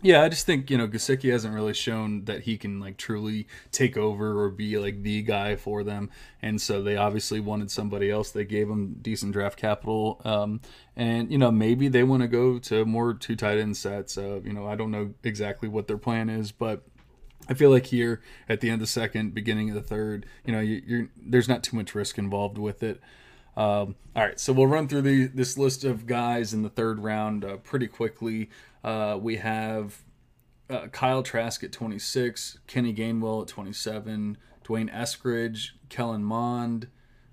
Yeah, 0.03 0.21
I 0.21 0.29
just 0.29 0.45
think 0.45 0.69
you 0.69 0.77
know 0.77 0.87
Gesicki 0.87 1.31
hasn't 1.31 1.55
really 1.55 1.73
shown 1.73 2.25
that 2.25 2.41
he 2.41 2.57
can 2.57 2.79
like 2.79 2.97
truly 2.97 3.47
take 3.71 3.97
over 3.97 4.39
or 4.43 4.49
be 4.51 4.77
like 4.77 5.01
the 5.01 5.23
guy 5.23 5.55
for 5.55 5.83
them, 5.83 6.11
and 6.39 6.61
so 6.61 6.83
they 6.83 6.95
obviously 6.97 7.39
wanted 7.39 7.71
somebody 7.71 8.11
else. 8.11 8.29
They 8.29 8.45
gave 8.45 8.69
him 8.69 8.97
decent 9.01 9.33
draft 9.33 9.57
capital, 9.57 10.21
um, 10.23 10.61
and 10.95 11.31
you 11.31 11.39
know 11.39 11.49
maybe 11.49 11.87
they 11.87 12.03
want 12.03 12.21
to 12.21 12.27
go 12.27 12.59
to 12.59 12.85
more 12.85 13.15
two 13.15 13.35
tight 13.35 13.57
end 13.57 13.75
sets. 13.75 14.19
Uh, 14.19 14.39
you 14.43 14.53
know, 14.53 14.67
I 14.67 14.75
don't 14.75 14.91
know 14.91 15.15
exactly 15.23 15.67
what 15.67 15.87
their 15.87 15.97
plan 15.97 16.29
is, 16.29 16.51
but 16.51 16.83
I 17.49 17.55
feel 17.55 17.71
like 17.71 17.87
here 17.87 18.21
at 18.47 18.61
the 18.61 18.69
end 18.69 18.75
of 18.75 18.81
the 18.81 18.87
second, 18.87 19.33
beginning 19.33 19.69
of 19.69 19.75
the 19.75 19.81
third, 19.81 20.27
you 20.45 20.51
know, 20.51 20.59
you, 20.59 21.09
there's 21.15 21.47
not 21.47 21.63
too 21.63 21.75
much 21.75 21.95
risk 21.95 22.19
involved 22.19 22.59
with 22.59 22.83
it. 22.83 23.01
Um, 23.55 23.95
all 24.15 24.23
right, 24.23 24.39
so 24.39 24.53
we'll 24.53 24.67
run 24.67 24.87
through 24.87 25.01
the, 25.01 25.25
this 25.25 25.57
list 25.57 25.83
of 25.83 26.05
guys 26.05 26.53
in 26.53 26.61
the 26.61 26.69
third 26.69 26.99
round 26.99 27.43
uh, 27.43 27.57
pretty 27.57 27.87
quickly. 27.87 28.51
Uh, 28.83 29.17
we 29.19 29.37
have 29.37 30.03
uh, 30.69 30.87
Kyle 30.87 31.23
Trask 31.23 31.63
at 31.63 31.71
26, 31.71 32.59
Kenny 32.67 32.93
Gainwell 32.93 33.41
at 33.41 33.47
27, 33.47 34.37
D'Wayne 34.63 34.89
Eskridge, 34.93 35.71
Kellen 35.89 36.23
Mond, 36.23 36.87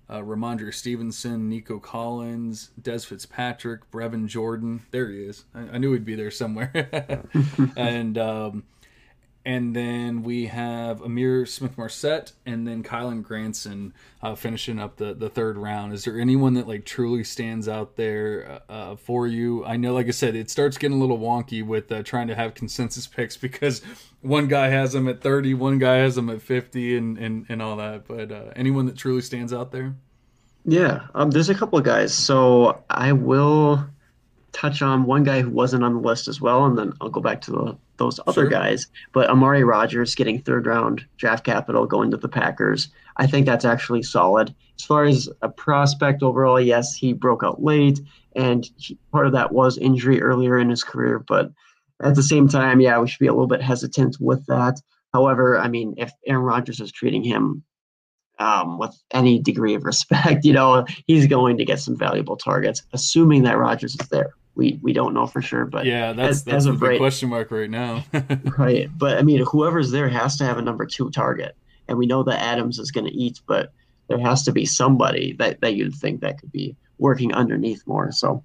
uh, 0.09 0.19
Rhamondre 0.19 0.73
Stevenson, 0.73 1.49
Nico 1.49 1.79
Collins, 1.79 2.71
Dez 2.79 3.05
Fitzpatrick, 3.05 3.89
Brevin 3.91 4.27
Jordan. 4.27 4.85
There 4.91 5.09
he 5.09 5.23
is. 5.23 5.45
I, 5.53 5.61
I 5.73 5.77
knew 5.77 5.93
he'd 5.93 6.05
be 6.05 6.15
there 6.15 6.31
somewhere. 6.31 7.23
and 7.75 8.17
um, 8.17 8.63
and 9.45 9.75
then 9.75 10.23
we 10.23 10.47
have 10.47 11.01
Ihmir 11.01 11.47
Smith-Marsette, 11.47 12.31
and 12.47 12.67
then 12.67 12.81
Kylen 12.81 13.21
Granson 13.21 13.93
uh, 14.23 14.33
finishing 14.33 14.79
up 14.79 14.97
the, 14.97 15.13
the 15.13 15.29
third 15.29 15.55
round. 15.55 15.93
Is 15.93 16.03
there 16.03 16.19
anyone 16.19 16.55
that 16.55 16.67
like 16.67 16.83
truly 16.83 17.23
stands 17.23 17.67
out 17.67 17.95
there 17.95 18.59
uh, 18.69 18.71
uh, 18.71 18.95
for 18.95 19.27
you? 19.27 19.63
I 19.63 19.77
know, 19.77 19.93
like 19.93 20.07
I 20.07 20.11
said, 20.11 20.35
it 20.35 20.49
starts 20.49 20.79
getting 20.79 20.97
a 20.97 20.99
little 20.99 21.19
wonky 21.19 21.63
with 21.63 21.91
uh, 21.91 22.01
trying 22.01 22.27
to 22.27 22.35
have 22.35 22.55
consensus 22.55 23.05
picks 23.15 23.37
because 23.37 23.83
one 24.21 24.47
guy 24.47 24.69
has 24.69 24.93
them 24.93 25.07
at 25.07 25.21
30, 25.21 25.53
one 25.53 25.77
guy 25.77 25.97
has 25.97 26.15
them 26.15 26.29
at 26.31 26.41
50, 26.41 26.97
and, 26.97 27.17
and, 27.19 27.45
and 27.47 27.61
all 27.61 27.77
that. 27.77 28.07
But 28.07 28.31
uh, 28.31 28.51
anyone 28.55 28.87
that 28.87 28.97
truly 28.97 29.21
stands 29.21 29.53
out 29.53 29.71
there? 29.71 29.95
Yeah, 30.65 31.05
um, 31.13 31.29
there's 31.29 31.49
a 31.49 31.55
couple 31.55 31.77
of 31.77 31.85
guys. 31.85 32.11
So 32.13 32.83
I 32.89 33.11
will 33.11 33.85
touch 34.55 34.81
on 34.81 35.03
one 35.03 35.23
guy 35.23 35.41
who 35.41 35.49
wasn't 35.49 35.83
on 35.83 35.95
the 35.95 35.99
list 35.99 36.27
as 36.27 36.39
well, 36.39 36.65
and 36.65 36.77
then 36.77 36.93
I'll 37.01 37.09
go 37.09 37.19
back 37.19 37.41
to 37.41 37.51
the, 37.51 37.77
those 37.97 38.19
other 38.25 38.43
sure. 38.43 38.49
guys. 38.49 38.87
But 39.11 39.29
Amari 39.29 39.63
Rogers 39.63 40.15
getting 40.15 40.41
third 40.41 40.65
round 40.65 41.05
draft 41.17 41.43
capital 41.43 41.85
going 41.85 42.09
to 42.11 42.17
the 42.17 42.29
Packers, 42.29 42.87
I 43.17 43.27
think 43.27 43.45
that's 43.45 43.65
actually 43.65 44.03
solid. 44.03 44.55
As 44.79 44.85
far 44.85 45.03
as 45.03 45.29
a 45.41 45.49
prospect 45.49 46.23
overall, 46.23 46.59
yes, 46.59 46.95
he 46.95 47.11
broke 47.11 47.43
out 47.43 47.61
late, 47.61 47.99
and 48.35 48.67
he, 48.77 48.97
part 49.11 49.27
of 49.27 49.33
that 49.33 49.51
was 49.51 49.77
injury 49.77 50.21
earlier 50.21 50.57
in 50.57 50.69
his 50.69 50.83
career. 50.83 51.19
But 51.19 51.51
at 52.01 52.15
the 52.15 52.23
same 52.23 52.47
time, 52.47 52.79
yeah, 52.79 52.97
we 52.99 53.09
should 53.09 53.19
be 53.19 53.27
a 53.27 53.33
little 53.33 53.47
bit 53.47 53.61
hesitant 53.61 54.17
with 54.21 54.45
that. 54.45 54.81
However, 55.13 55.59
I 55.59 55.67
mean, 55.67 55.95
if 55.97 56.13
Aaron 56.25 56.43
Rodgers 56.43 56.79
is 56.79 56.91
treating 56.93 57.23
him 57.23 57.63
um, 58.39 58.79
with 58.79 58.95
any 59.11 59.39
degree 59.39 59.75
of 59.75 59.83
respect, 59.85 60.45
you 60.45 60.53
know, 60.53 60.85
he's 61.07 61.27
going 61.27 61.57
to 61.57 61.65
get 61.65 61.79
some 61.79 61.97
valuable 61.97 62.37
targets, 62.37 62.83
assuming 62.93 63.43
that 63.43 63.57
Rodgers 63.57 63.97
is 63.99 64.07
there 64.07 64.33
we 64.55 64.79
we 64.81 64.93
don't 64.93 65.13
know 65.13 65.27
for 65.27 65.41
sure. 65.41 65.65
But 65.65 65.85
yeah, 65.85 66.13
that's 66.13 66.37
as, 66.37 66.43
that's 66.43 66.55
as 66.55 66.65
a 66.65 66.73
right, 66.73 66.97
question 66.97 67.29
mark 67.29 67.51
right 67.51 67.69
now. 67.69 68.03
right, 68.57 68.89
but 68.97 69.17
I 69.17 69.21
mean, 69.21 69.45
whoever's 69.45 69.91
there 69.91 70.09
has 70.09 70.37
to 70.37 70.45
have 70.45 70.57
a 70.57 70.61
number 70.61 70.85
two 70.85 71.09
target, 71.11 71.55
and 71.87 71.97
we 71.97 72.05
know 72.05 72.23
that 72.23 72.41
Adams 72.41 72.79
is 72.79 72.91
going 72.91 73.05
to 73.05 73.13
eat, 73.13 73.41
but 73.47 73.71
there 74.07 74.19
has 74.19 74.43
to 74.43 74.51
be 74.51 74.65
somebody 74.65 75.33
that 75.33 75.61
that 75.61 75.75
you'd 75.75 75.95
think 75.95 76.21
that 76.21 76.39
could 76.39 76.51
be 76.51 76.75
working 76.97 77.33
underneath 77.33 77.85
more. 77.85 78.11
So, 78.11 78.43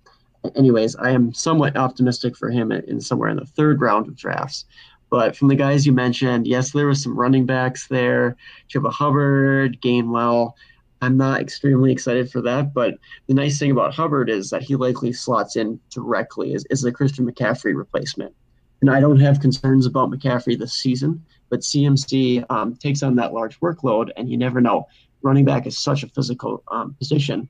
anyways, 0.57 0.97
I 0.97 1.11
am 1.11 1.32
somewhat 1.32 1.77
optimistic 1.77 2.37
for 2.37 2.51
him 2.51 2.73
in 2.73 3.01
somewhere 3.01 3.31
in 3.31 3.37
the 3.37 3.47
third 3.47 3.81
round 3.81 4.09
of 4.09 4.16
drafts. 4.16 4.65
But 5.11 5.37
from 5.37 5.49
the 5.49 5.57
guys 5.57 5.87
you 5.87 5.93
mentioned, 5.93 6.47
yes, 6.47 6.70
there 6.70 6.87
was 6.87 7.03
some 7.03 7.19
running 7.19 7.45
backs 7.45 7.89
there. 7.89 8.37
Chuba 8.69 8.93
Hubbard, 8.93 9.81
Gainwell. 9.82 10.53
I'm 11.02 11.16
not 11.16 11.40
extremely 11.40 11.93
excited 11.93 12.31
for 12.31 12.43
that, 12.43 12.74
but 12.74 12.94
the 13.27 13.35
nice 13.35 13.59
thing 13.59 13.70
about 13.70 13.94
Hubbard 13.94 14.28
is 14.28 14.51
that 14.51 14.62
he 14.62 14.77
likely 14.77 15.12
slots 15.12 15.56
in 15.56 15.81
directly 15.90 16.55
as, 16.55 16.64
as 16.70 16.82
the 16.82 16.93
Christian 16.93 17.31
McCaffrey 17.31 17.74
replacement. 17.74 18.35
And 18.81 18.90
I 18.90 19.01
don't 19.01 19.20
have 19.20 19.40
concerns 19.40 19.86
about 19.86 20.10
McCaffrey 20.10 20.59
this 20.59 20.74
season, 20.74 21.24
but 21.48 21.60
CMC 21.60 22.44
um, 22.51 22.74
takes 22.77 23.02
on 23.02 23.16
that 23.16 23.32
large 23.32 23.59
workload, 23.60 24.10
and 24.16 24.28
you 24.28 24.36
never 24.36 24.60
know. 24.60 24.86
Running 25.22 25.44
back 25.44 25.66
is 25.66 25.78
such 25.78 26.02
a 26.02 26.09
physical 26.09 26.62
um, 26.68 26.94
position. 26.94 27.48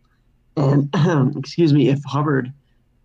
And 0.57 0.89
excuse 1.37 1.73
me, 1.73 1.89
if 1.89 2.03
Hubbard 2.05 2.53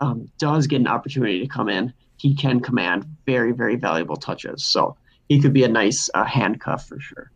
um, 0.01 0.29
does 0.39 0.67
get 0.67 0.81
an 0.81 0.87
opportunity 0.87 1.39
to 1.39 1.47
come 1.47 1.69
in, 1.69 1.93
he 2.17 2.35
can 2.35 2.59
command 2.59 3.05
very, 3.25 3.51
very 3.51 3.75
valuable 3.75 4.15
touches. 4.15 4.65
So 4.65 4.97
he 5.29 5.39
could 5.39 5.53
be 5.53 5.63
a 5.63 5.67
nice 5.67 6.09
uh, 6.13 6.23
handcuff 6.23 6.87
for 6.87 6.99
sure. 6.99 7.31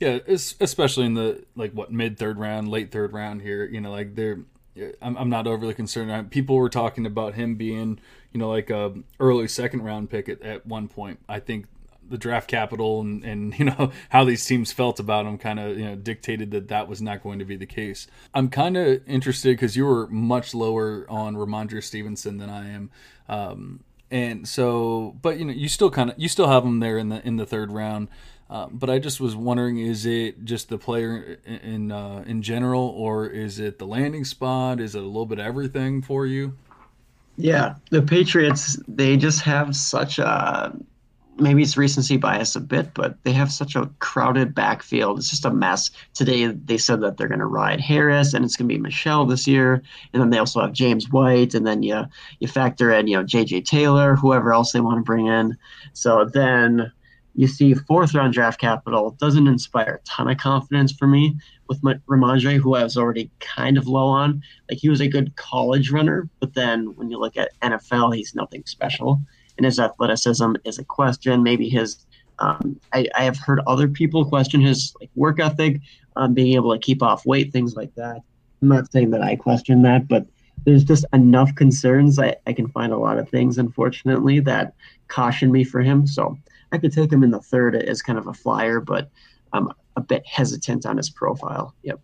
Yeah, 0.00 0.18
especially 0.26 1.06
in 1.06 1.14
the 1.14 1.44
like 1.56 1.72
what 1.72 1.90
mid 1.90 2.18
third 2.18 2.38
round, 2.38 2.68
late 2.68 2.92
third 2.92 3.12
round 3.12 3.42
here. 3.42 3.64
You 3.64 3.80
know, 3.80 3.90
like 3.90 4.14
they're. 4.14 4.40
I'm, 5.02 5.16
I'm 5.16 5.28
not 5.28 5.48
overly 5.48 5.74
concerned. 5.74 6.30
People 6.30 6.54
were 6.54 6.68
talking 6.68 7.04
about 7.04 7.34
him 7.34 7.56
being, 7.56 7.98
you 8.30 8.38
know, 8.38 8.48
like 8.48 8.70
a 8.70 8.94
early 9.18 9.48
second 9.48 9.82
round 9.82 10.08
pick 10.08 10.28
at, 10.28 10.40
at 10.42 10.68
one 10.68 10.86
point. 10.86 11.18
I 11.28 11.40
think 11.40 11.66
the 12.08 12.18
draft 12.18 12.48
capital 12.48 13.00
and, 13.00 13.24
and 13.24 13.58
you 13.58 13.64
know 13.64 13.92
how 14.10 14.24
these 14.24 14.44
teams 14.44 14.72
felt 14.72 14.98
about 14.98 15.26
him 15.26 15.38
kind 15.38 15.60
of 15.60 15.78
you 15.78 15.84
know 15.84 15.96
dictated 15.96 16.50
that 16.50 16.68
that 16.68 16.88
was 16.88 17.00
not 17.00 17.22
going 17.22 17.38
to 17.38 17.44
be 17.44 17.56
the 17.56 17.66
case. 17.66 18.06
I'm 18.34 18.48
kind 18.48 18.76
of 18.76 19.00
interested 19.06 19.50
because 19.50 19.76
you 19.76 19.84
were 19.84 20.06
much 20.08 20.54
lower 20.54 21.06
on 21.08 21.36
Rhamondre 21.36 21.82
Stevenson 21.82 22.38
than 22.38 22.50
I 22.50 22.70
am, 22.70 22.90
um, 23.28 23.80
and 24.10 24.48
so 24.48 25.16
but 25.22 25.38
you 25.38 25.44
know 25.44 25.52
you 25.52 25.68
still 25.68 25.90
kind 25.90 26.10
of 26.10 26.18
you 26.18 26.28
still 26.28 26.48
have 26.48 26.64
him 26.64 26.80
there 26.80 26.98
in 26.98 27.08
the 27.08 27.26
in 27.26 27.36
the 27.36 27.46
third 27.46 27.70
round. 27.70 28.08
Uh, 28.50 28.66
but 28.70 28.88
I 28.88 28.98
just 28.98 29.20
was 29.20 29.36
wondering: 29.36 29.78
is 29.78 30.06
it 30.06 30.44
just 30.44 30.68
the 30.68 30.78
player 30.78 31.38
in 31.44 31.92
uh, 31.92 32.24
in 32.26 32.42
general, 32.42 32.94
or 32.96 33.26
is 33.26 33.58
it 33.58 33.78
the 33.78 33.86
landing 33.86 34.24
spot? 34.24 34.80
Is 34.80 34.94
it 34.94 35.02
a 35.02 35.06
little 35.06 35.26
bit 35.26 35.38
of 35.38 35.46
everything 35.46 36.00
for 36.00 36.26
you? 36.26 36.54
Yeah, 37.36 37.74
the 37.90 38.02
Patriots 38.02 38.78
they 38.88 39.16
just 39.16 39.42
have 39.42 39.76
such 39.76 40.18
a 40.18 40.74
maybe 41.40 41.62
it's 41.62 41.76
recency 41.76 42.16
bias 42.16 42.56
a 42.56 42.60
bit, 42.60 42.92
but 42.94 43.22
they 43.22 43.32
have 43.32 43.52
such 43.52 43.76
a 43.76 43.88
crowded 44.00 44.54
backfield. 44.54 45.18
It's 45.18 45.30
just 45.30 45.44
a 45.44 45.50
mess. 45.50 45.90
Today 46.14 46.46
they 46.46 46.78
said 46.78 47.00
that 47.02 47.16
they're 47.16 47.28
going 47.28 47.38
to 47.38 47.46
ride 47.46 47.80
Harris 47.80 48.34
and 48.34 48.44
it's 48.44 48.56
going 48.56 48.68
to 48.68 48.74
be 48.74 48.80
Michel 48.80 49.26
this 49.26 49.46
year, 49.46 49.82
and 50.12 50.22
then 50.22 50.30
they 50.30 50.38
also 50.38 50.60
have 50.60 50.72
James 50.72 51.10
White, 51.10 51.54
and 51.54 51.66
then 51.66 51.82
you 51.82 52.04
you 52.40 52.48
factor 52.48 52.90
in 52.92 53.08
you 53.08 53.16
know 53.16 53.22
J.J. 53.22 53.62
Taylor, 53.62 54.16
whoever 54.16 54.54
else 54.54 54.72
they 54.72 54.80
want 54.80 54.98
to 54.98 55.04
bring 55.04 55.26
in. 55.26 55.56
So 55.92 56.24
then 56.24 56.92
you 57.38 57.46
see 57.46 57.72
fourth 57.72 58.14
round 58.14 58.32
draft 58.34 58.60
capital 58.60 59.12
doesn't 59.20 59.46
inspire 59.46 60.00
a 60.02 60.04
ton 60.04 60.28
of 60.28 60.38
confidence 60.38 60.90
for 60.90 61.06
me 61.06 61.36
with 61.68 61.80
Rhamondre, 61.82 62.56
who 62.56 62.74
I 62.74 62.82
was 62.82 62.96
already 62.96 63.30
kind 63.38 63.78
of 63.78 63.86
low 63.86 64.08
on. 64.08 64.42
Like 64.68 64.80
he 64.80 64.88
was 64.88 65.00
a 65.00 65.06
good 65.06 65.36
college 65.36 65.92
runner, 65.92 66.28
but 66.40 66.54
then 66.54 66.96
when 66.96 67.12
you 67.12 67.18
look 67.20 67.36
at 67.36 67.52
NFL, 67.62 68.16
he's 68.16 68.34
nothing 68.34 68.64
special. 68.66 69.20
And 69.56 69.64
his 69.64 69.78
athleticism 69.78 70.54
is 70.64 70.78
a 70.78 70.84
question. 70.84 71.44
Maybe 71.44 71.68
his 71.68 72.04
um, 72.40 72.80
I, 72.92 73.06
I, 73.14 73.22
have 73.22 73.36
heard 73.36 73.60
other 73.68 73.86
people 73.86 74.24
question 74.24 74.60
his 74.60 74.92
like 75.00 75.10
work 75.14 75.38
ethic, 75.38 75.80
um, 76.16 76.34
being 76.34 76.54
able 76.54 76.72
to 76.72 76.78
keep 76.80 77.04
off 77.04 77.24
weight, 77.24 77.52
things 77.52 77.76
like 77.76 77.94
that. 77.94 78.20
I'm 78.62 78.68
not 78.68 78.90
saying 78.90 79.10
that 79.10 79.22
I 79.22 79.36
question 79.36 79.82
that, 79.82 80.08
but 80.08 80.26
there's 80.64 80.84
just 80.84 81.04
enough 81.12 81.54
concerns. 81.54 82.18
I, 82.18 82.34
I 82.48 82.52
can 82.52 82.68
find 82.68 82.92
a 82.92 82.98
lot 82.98 83.18
of 83.18 83.28
things, 83.28 83.58
unfortunately, 83.58 84.40
that 84.40 84.74
caution 85.06 85.52
me 85.52 85.62
for 85.62 85.80
him. 85.80 86.06
So 86.06 86.36
I 86.72 86.78
could 86.78 86.92
take 86.92 87.12
him 87.12 87.22
in 87.22 87.30
the 87.30 87.40
third 87.40 87.74
as 87.76 88.02
kind 88.02 88.18
of 88.18 88.26
a 88.26 88.34
flyer, 88.34 88.80
but 88.80 89.10
I'm 89.52 89.68
a 89.96 90.00
bit 90.00 90.26
hesitant 90.26 90.86
on 90.86 90.96
his 90.96 91.10
profile. 91.10 91.74
Yep. 91.82 92.00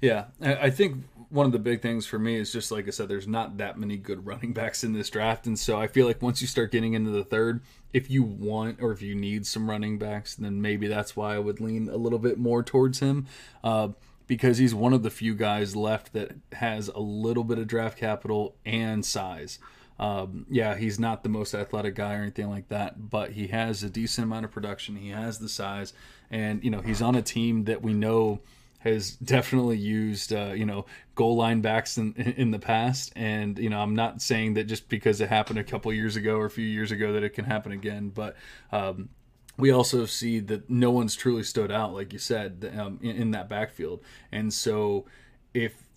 Yeah, 0.00 0.26
I 0.40 0.70
think 0.70 1.04
one 1.28 1.44
of 1.44 1.52
the 1.52 1.58
big 1.58 1.82
things 1.82 2.06
for 2.06 2.18
me 2.18 2.36
is 2.36 2.52
just 2.52 2.70
like 2.70 2.86
I 2.86 2.90
said, 2.90 3.08
there's 3.08 3.26
not 3.26 3.58
that 3.58 3.78
many 3.78 3.96
good 3.96 4.24
running 4.24 4.52
backs 4.52 4.84
in 4.84 4.92
this 4.92 5.10
draft, 5.10 5.46
and 5.46 5.58
so 5.58 5.78
I 5.78 5.88
feel 5.88 6.06
like 6.06 6.22
once 6.22 6.40
you 6.40 6.46
start 6.46 6.70
getting 6.72 6.94
into 6.94 7.10
the 7.10 7.24
third, 7.24 7.60
if 7.92 8.08
you 8.10 8.22
want 8.22 8.80
or 8.80 8.92
if 8.92 9.02
you 9.02 9.14
need 9.14 9.46
some 9.46 9.68
running 9.68 9.98
backs, 9.98 10.36
then 10.36 10.62
maybe 10.62 10.86
that's 10.86 11.16
why 11.16 11.34
I 11.34 11.38
would 11.38 11.60
lean 11.60 11.88
a 11.88 11.96
little 11.96 12.18
bit 12.18 12.38
more 12.38 12.62
towards 12.62 13.00
him. 13.00 13.26
Uh, 13.64 13.88
because 14.28 14.58
he's 14.58 14.74
one 14.74 14.92
of 14.92 15.02
the 15.02 15.10
few 15.10 15.34
guys 15.34 15.74
left 15.74 16.12
that 16.12 16.32
has 16.52 16.88
a 16.88 17.00
little 17.00 17.44
bit 17.44 17.58
of 17.58 17.66
draft 17.66 17.98
capital 17.98 18.54
and 18.64 19.04
size. 19.04 19.58
Um, 19.98 20.46
yeah, 20.48 20.76
he's 20.76 20.98
not 20.98 21.22
the 21.22 21.28
most 21.28 21.54
athletic 21.54 21.94
guy 21.94 22.14
or 22.14 22.22
anything 22.22 22.48
like 22.48 22.68
that, 22.68 23.10
but 23.10 23.32
he 23.32 23.48
has 23.48 23.82
a 23.82 23.90
decent 23.90 24.24
amount 24.24 24.44
of 24.44 24.52
production. 24.52 24.96
He 24.96 25.10
has 25.10 25.38
the 25.38 25.48
size, 25.48 25.92
and 26.30 26.62
you 26.62 26.70
know 26.70 26.80
he's 26.80 27.02
on 27.02 27.14
a 27.14 27.22
team 27.22 27.64
that 27.64 27.82
we 27.82 27.94
know 27.94 28.40
has 28.80 29.10
definitely 29.16 29.76
used 29.76 30.32
uh, 30.32 30.52
you 30.54 30.64
know 30.64 30.86
goal 31.16 31.36
line 31.36 31.60
backs 31.60 31.98
in 31.98 32.14
in 32.14 32.52
the 32.52 32.58
past. 32.58 33.12
And 33.16 33.58
you 33.58 33.70
know 33.70 33.80
I'm 33.80 33.94
not 33.94 34.22
saying 34.22 34.54
that 34.54 34.64
just 34.64 34.88
because 34.88 35.20
it 35.20 35.28
happened 35.28 35.58
a 35.58 35.64
couple 35.64 35.92
years 35.92 36.16
ago 36.16 36.36
or 36.36 36.46
a 36.46 36.50
few 36.50 36.66
years 36.66 36.92
ago 36.92 37.12
that 37.14 37.24
it 37.24 37.30
can 37.30 37.44
happen 37.44 37.72
again. 37.72 38.10
But 38.10 38.36
um, 38.70 39.08
we 39.56 39.72
also 39.72 40.06
see 40.06 40.38
that 40.38 40.70
no 40.70 40.92
one's 40.92 41.16
truly 41.16 41.42
stood 41.42 41.72
out 41.72 41.92
like 41.92 42.12
you 42.12 42.18
said 42.20 42.72
um, 42.78 43.00
in, 43.02 43.16
in, 43.16 43.30
that 43.32 43.48
backfield. 43.48 44.00
And 44.30 44.54
so 44.54 45.04
if 45.52 45.87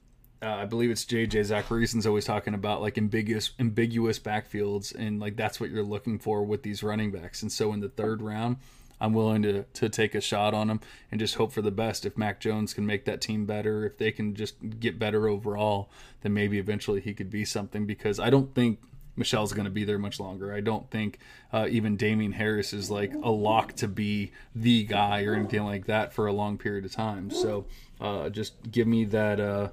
uh, 0.41 0.47
I 0.47 0.65
believe 0.65 0.89
it's 0.89 1.05
JJ 1.05 1.45
Zachariason's 1.45 2.07
always 2.07 2.25
talking 2.25 2.53
about 2.53 2.81
like 2.81 2.97
ambiguous 2.97 3.51
ambiguous 3.59 4.19
backfields 4.19 4.93
and 4.95 5.19
like 5.19 5.35
that's 5.35 5.59
what 5.59 5.69
you're 5.69 5.83
looking 5.83 6.19
for 6.19 6.43
with 6.43 6.63
these 6.63 6.83
running 6.83 7.11
backs 7.11 7.41
and 7.41 7.51
so 7.51 7.73
in 7.73 7.79
the 7.79 7.89
third 7.89 8.21
round 8.21 8.57
I'm 9.01 9.13
willing 9.13 9.41
to 9.41 9.63
to 9.63 9.89
take 9.89 10.13
a 10.13 10.21
shot 10.21 10.53
on 10.53 10.69
him 10.69 10.79
and 11.11 11.19
just 11.19 11.35
hope 11.35 11.51
for 11.51 11.63
the 11.63 11.71
best. 11.71 12.05
If 12.05 12.17
Mac 12.17 12.39
Jones 12.39 12.73
can 12.73 12.85
make 12.85 13.05
that 13.05 13.19
team 13.19 13.45
better, 13.45 13.83
if 13.83 13.97
they 13.97 14.11
can 14.11 14.35
just 14.35 14.55
get 14.79 14.99
better 14.99 15.27
overall, 15.27 15.89
then 16.21 16.35
maybe 16.35 16.59
eventually 16.59 17.01
he 17.01 17.15
could 17.15 17.31
be 17.31 17.43
something. 17.43 17.87
Because 17.87 18.19
I 18.19 18.29
don't 18.29 18.53
think 18.53 18.79
Michel's 19.15 19.53
going 19.53 19.65
to 19.65 19.71
be 19.71 19.83
there 19.83 19.97
much 19.97 20.19
longer. 20.19 20.53
I 20.53 20.61
don't 20.61 20.89
think 20.91 21.17
uh, 21.51 21.67
even 21.69 21.97
Damien 21.97 22.31
Harris 22.31 22.73
is 22.73 22.91
like 22.91 23.11
a 23.23 23.31
lock 23.31 23.73
to 23.77 23.87
be 23.87 24.31
the 24.55 24.83
guy 24.83 25.23
or 25.23 25.33
anything 25.33 25.65
like 25.65 25.87
that 25.87 26.13
for 26.13 26.27
a 26.27 26.31
long 26.33 26.59
period 26.59 26.85
of 26.85 26.91
time. 26.91 27.31
So 27.31 27.65
uh, 28.01 28.29
just 28.29 28.71
give 28.71 28.87
me 28.87 29.05
that 29.05 29.39
uh, 29.39 29.69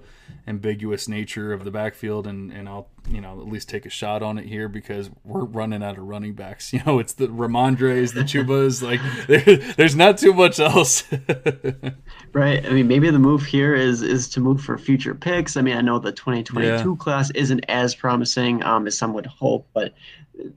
ambiguous 0.47 1.09
nature 1.09 1.55
of 1.55 1.65
the 1.65 1.71
backfield, 1.71 2.27
and, 2.27 2.53
and 2.53 2.69
I'll 2.69 2.89
you 3.09 3.23
know 3.23 3.41
at 3.41 3.49
least 3.49 3.71
take 3.71 3.87
a 3.87 3.91
shot 3.91 4.23
on 4.23 4.37
it 4.37 4.45
here 4.45 4.69
because 4.69 5.11
we're 5.25 5.45
running 5.45 5.83
out 5.83 5.97
of 5.97 6.05
running 6.05 6.35
backs. 6.35 6.73
You 6.79 6.83
know, 6.85 6.99
it's 6.99 7.15
the 7.15 7.29
Rhamondres, 7.29 8.13
the 8.13 8.21
Chubas. 8.21 8.83
like 8.83 9.01
there, 9.27 9.57
there's 9.77 9.97
not 9.97 10.19
too 10.19 10.35
much 10.35 10.61
else. 10.61 11.05
right. 12.33 12.65
I 12.65 12.71
mean, 12.71 12.87
maybe 12.87 13.11
the 13.11 13.19
move 13.19 13.45
here 13.45 13.75
is 13.75 14.03
is 14.03 14.29
to 14.31 14.41
move 14.41 14.61
for 14.61 14.77
future 14.77 15.15
picks. 15.15 15.57
I 15.57 15.63
mean, 15.63 15.77
I 15.77 15.81
know 15.81 15.99
the 15.99 16.13
2022 16.13 16.91
yeah. 16.91 16.97
class 16.97 17.31
isn't 17.31 17.65
as 17.69 17.95
promising 17.95 18.63
um, 18.63 18.87
as 18.87 18.99
some 18.99 19.15
would 19.15 19.27
hope, 19.27 19.67
but 19.73 19.95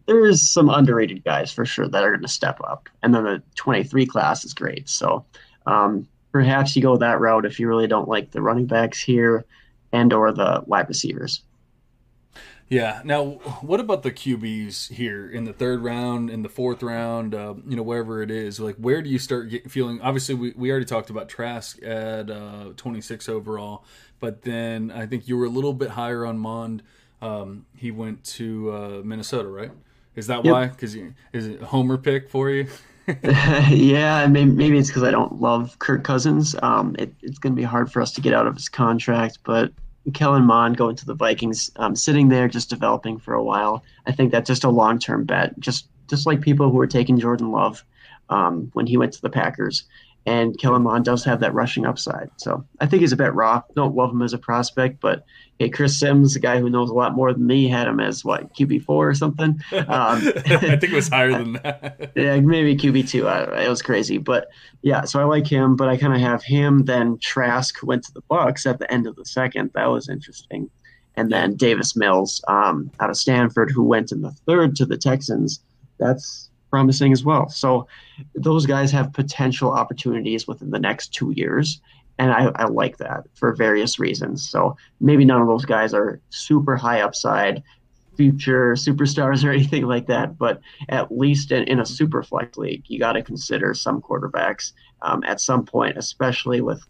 there's 0.06 0.48
some 0.48 0.70
underrated 0.70 1.24
guys 1.24 1.52
for 1.52 1.66
sure 1.66 1.88
that 1.88 2.04
are 2.04 2.12
going 2.12 2.22
to 2.22 2.28
step 2.28 2.60
up, 2.62 2.90
and 3.02 3.16
then 3.16 3.24
the 3.24 3.42
23 3.56 4.06
class 4.06 4.44
is 4.44 4.54
great. 4.54 4.90
So. 4.90 5.26
Um, 5.68 6.08
perhaps 6.32 6.76
you 6.76 6.82
go 6.82 6.98
that 6.98 7.20
route 7.20 7.46
if 7.46 7.60
you 7.60 7.68
really 7.68 7.88
don't 7.88 8.08
like 8.08 8.32
the 8.32 8.42
running 8.42 8.66
backs 8.66 9.02
here 9.02 9.46
and 9.92 10.14
or 10.14 10.32
the 10.32 10.64
wide 10.66 10.88
receivers. 10.88 11.44
Yeah. 12.72 13.02
Now, 13.04 13.26
what 13.62 13.82
about 13.82 14.04
the 14.04 14.12
QBs 14.12 14.94
here 14.94 15.30
in 15.30 15.44
the 15.44 15.52
third 15.52 15.84
round, 15.84 16.30
in 16.30 16.42
the 16.42 16.48
fourth 16.48 16.82
round, 16.82 17.36
uh, 17.36 17.56
you 17.68 17.76
know, 17.76 17.84
wherever 17.84 18.22
it 18.22 18.32
is? 18.32 18.62
Like, 18.62 18.78
where 18.78 19.02
do 19.02 19.10
you 19.10 19.20
start 19.20 19.50
get, 19.50 19.70
feeling? 19.70 20.00
Obviously, 20.00 20.36
we, 20.36 20.54
we 20.56 20.72
already 20.72 20.86
talked 20.86 21.10
about 21.10 21.28
Trask 21.28 21.84
at 21.84 22.30
uh, 22.30 22.70
26 22.78 23.28
overall, 23.28 23.84
but 24.22 24.44
then 24.44 24.90
I 24.90 25.06
think 25.06 25.28
you 25.28 25.38
were 25.38 25.48
a 25.48 25.50
little 25.50 25.74
bit 25.74 25.90
higher 25.90 26.26
on 26.26 26.38
Mond. 26.38 26.82
Um, 27.22 27.66
he 27.76 27.92
went 27.92 28.24
to 28.24 28.72
uh, 28.72 29.02
Minnesota, 29.04 29.50
right? 29.50 29.72
Is 30.16 30.28
that 30.28 30.46
yep. 30.46 30.54
why? 30.54 30.68
Because 30.68 30.96
is 31.34 31.48
it 31.48 31.62
a 31.62 31.66
homer 31.66 31.98
pick 31.98 32.30
for 32.30 32.50
you? 32.50 32.68
yeah, 33.70 34.28
maybe, 34.28 34.78
it's 34.78 34.90
because 34.90 35.04
I 35.04 35.12
don't 35.12 35.42
love 35.42 35.78
Kirk 35.80 36.04
Cousins. 36.04 36.56
Um, 36.62 36.96
it, 37.00 37.14
it's 37.22 37.40
going 37.40 37.54
to 37.54 37.60
be 37.60 37.64
hard 37.64 37.92
for 37.92 38.02
us 38.02 38.12
to 38.14 38.22
get 38.22 38.34
out 38.34 38.48
of 38.48 38.56
his 38.56 38.70
contract, 38.70 39.40
but 39.44 39.72
Kellen 40.14 40.46
Mond 40.46 40.78
going 40.78 40.96
to 40.96 41.06
the 41.06 41.14
Vikings, 41.14 41.72
um, 41.76 41.96
sitting 41.96 42.30
there 42.30 42.48
just 42.48 42.70
developing 42.70 43.20
for 43.20 43.34
a 43.34 43.44
while. 43.44 43.84
I 44.08 44.12
think 44.12 44.32
that's 44.32 44.48
just 44.48 44.64
a 44.64 44.70
long 44.70 45.00
term 45.00 45.26
bet. 45.26 45.60
Just 45.60 45.88
just 46.08 46.26
like 46.26 46.42
people 46.42 46.70
who 46.70 46.78
were 46.78 46.88
taking 46.88 47.20
Jordan 47.20 47.52
Love 47.52 47.86
um, 48.30 48.70
when 48.74 48.88
he 48.88 48.98
went 48.98 49.14
to 49.14 49.22
the 49.22 49.30
Packers. 49.30 49.84
And 50.26 50.58
Kellen 50.60 50.84
Mond 50.84 51.04
does 51.04 51.24
have 51.26 51.40
that 51.40 51.54
rushing 51.54 51.86
upside. 51.86 52.30
So 52.38 52.64
I 52.80 52.86
think 52.86 53.02
he's 53.02 53.12
a 53.12 53.18
bit 53.18 53.34
raw. 53.34 53.64
Don't 53.76 53.96
love 53.96 54.12
him 54.12 54.22
as 54.22 54.34
a 54.34 54.38
prospect, 54.38 55.00
but 55.02 55.26
hey, 55.58 55.70
Chris 55.70 56.00
Sims, 56.00 56.36
the 56.36 56.40
guy 56.40 56.60
who 56.60 56.70
knows 56.70 56.92
a 56.92 56.94
lot 56.94 57.16
more 57.16 57.34
than 57.34 57.48
me, 57.48 57.68
had 57.68 57.88
him 57.88 58.00
as 58.00 58.24
what 58.24 58.54
QB 58.54 58.84
four 58.84 59.10
or 59.10 59.14
something. 59.16 59.60
Um, 59.92 60.22
I 60.46 60.78
think 60.78 60.84
it 60.84 60.92
was 60.94 61.10
higher 61.10 61.32
than 61.32 61.54
that. 61.54 62.12
yeah, 62.16 62.40
maybe 62.40 62.76
QB 62.76 63.10
two. 63.10 63.28
it 63.28 63.68
was 63.68 63.82
crazy, 63.82 64.20
but 64.20 64.48
yeah. 64.84 65.04
So 65.04 65.20
I 65.20 65.24
like 65.24 65.48
him, 65.48 65.76
but 65.76 65.90
I 65.90 65.98
kind 65.98 66.14
of 66.14 66.22
have 66.22 66.44
him. 66.44 66.86
Then 66.86 67.18
Trask 67.18 67.78
who 67.80 67.88
went 67.88 68.04
to 68.06 68.14
the 68.14 68.22
Bucs 68.24 68.66
at 68.66 68.80
the 68.80 68.92
end 68.94 69.08
of 69.08 69.16
the 69.16 69.26
second. 69.26 69.72
That 69.74 69.88
was 69.88 70.08
interesting. 70.08 70.70
And 71.16 71.32
then 71.32 71.56
Davis 71.56 71.96
Mills 71.96 72.42
um, 72.48 72.90
out 73.00 73.10
of 73.10 73.18
Stanford, 73.18 73.72
who 73.72 73.84
went 73.84 74.12
in 74.12 74.22
the 74.22 74.32
third 74.32 74.76
to 74.78 74.86
the 74.86 74.98
Texans. 74.98 75.60
That's 76.00 76.51
promising 76.72 77.12
as 77.12 77.24
well. 77.24 77.50
So 77.50 77.88
those 78.34 78.66
guys 78.66 78.92
have 78.92 79.14
potential 79.14 79.72
opportunities 79.72 80.48
within 80.48 80.72
the 80.72 80.80
next 80.80 81.10
two 81.10 81.32
years. 81.36 81.82
And 82.18 82.32
I, 82.32 82.52
I 82.56 82.66
like 82.66 82.98
that 82.98 83.26
for 83.34 83.54
various 83.54 84.00
reasons. 84.00 84.50
So 84.50 84.76
maybe 85.00 85.26
none 85.26 85.42
of 85.42 85.48
those 85.48 85.66
guys 85.66 85.94
are 85.94 86.20
super 86.30 86.76
high 86.76 87.02
upside, 87.02 87.62
future 88.16 88.74
superstars 88.74 89.44
or 89.46 89.52
anything 89.52 89.86
like 89.86 90.08
that. 90.08 90.38
But 90.38 90.62
at 90.90 91.12
least 91.16 91.52
in, 91.52 91.64
in 91.66 91.80
a 91.80 91.86
super 91.86 92.24
flex 92.24 92.58
league, 92.58 92.84
you 92.88 92.98
got 92.98 93.14
to 93.14 93.22
consider 93.22 93.74
some 93.74 94.02
quarterbacks 94.02 94.72
um, 95.02 95.24
at 95.26 95.42
some 95.42 95.66
point, 95.66 95.98
especially 95.98 96.62
with 96.62 96.84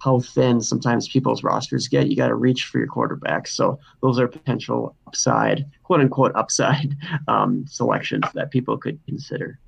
how 0.00 0.20
thin 0.20 0.60
sometimes 0.60 1.08
people's 1.08 1.42
rosters 1.42 1.88
get. 1.88 2.08
You 2.08 2.16
got 2.16 2.28
to 2.28 2.34
reach 2.34 2.66
for 2.66 2.78
your 2.78 2.88
quarterbacks. 2.88 3.48
So 3.48 3.78
those 4.02 4.18
are 4.18 4.28
potential 4.28 4.94
upside, 5.06 5.64
quote 5.82 6.00
unquote, 6.00 6.32
upside 6.34 6.96
um, 7.28 7.66
selections 7.66 8.24
that 8.34 8.50
people 8.50 8.76
could 8.76 8.98
consider. 9.06 9.58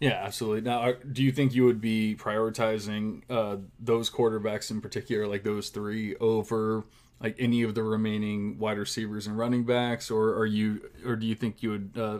Yeah, 0.00 0.20
absolutely. 0.22 0.60
Now, 0.60 0.92
do 1.12 1.22
you 1.22 1.32
think 1.32 1.54
you 1.54 1.64
would 1.64 1.80
be 1.80 2.16
prioritizing 2.18 3.22
uh, 3.30 3.56
those 3.78 4.10
quarterbacks 4.10 4.70
in 4.70 4.80
particular, 4.80 5.26
like 5.26 5.42
those 5.42 5.70
three, 5.70 6.16
over 6.16 6.84
like 7.18 7.34
any 7.38 7.62
of 7.62 7.74
the 7.74 7.82
remaining 7.82 8.58
wide 8.58 8.76
receivers 8.76 9.26
and 9.26 9.38
running 9.38 9.64
backs, 9.64 10.10
or 10.10 10.34
are 10.34 10.44
you, 10.44 10.90
or 11.04 11.16
do 11.16 11.26
you 11.26 11.34
think 11.34 11.62
you 11.62 11.70
would 11.70 11.92
uh, 11.96 12.18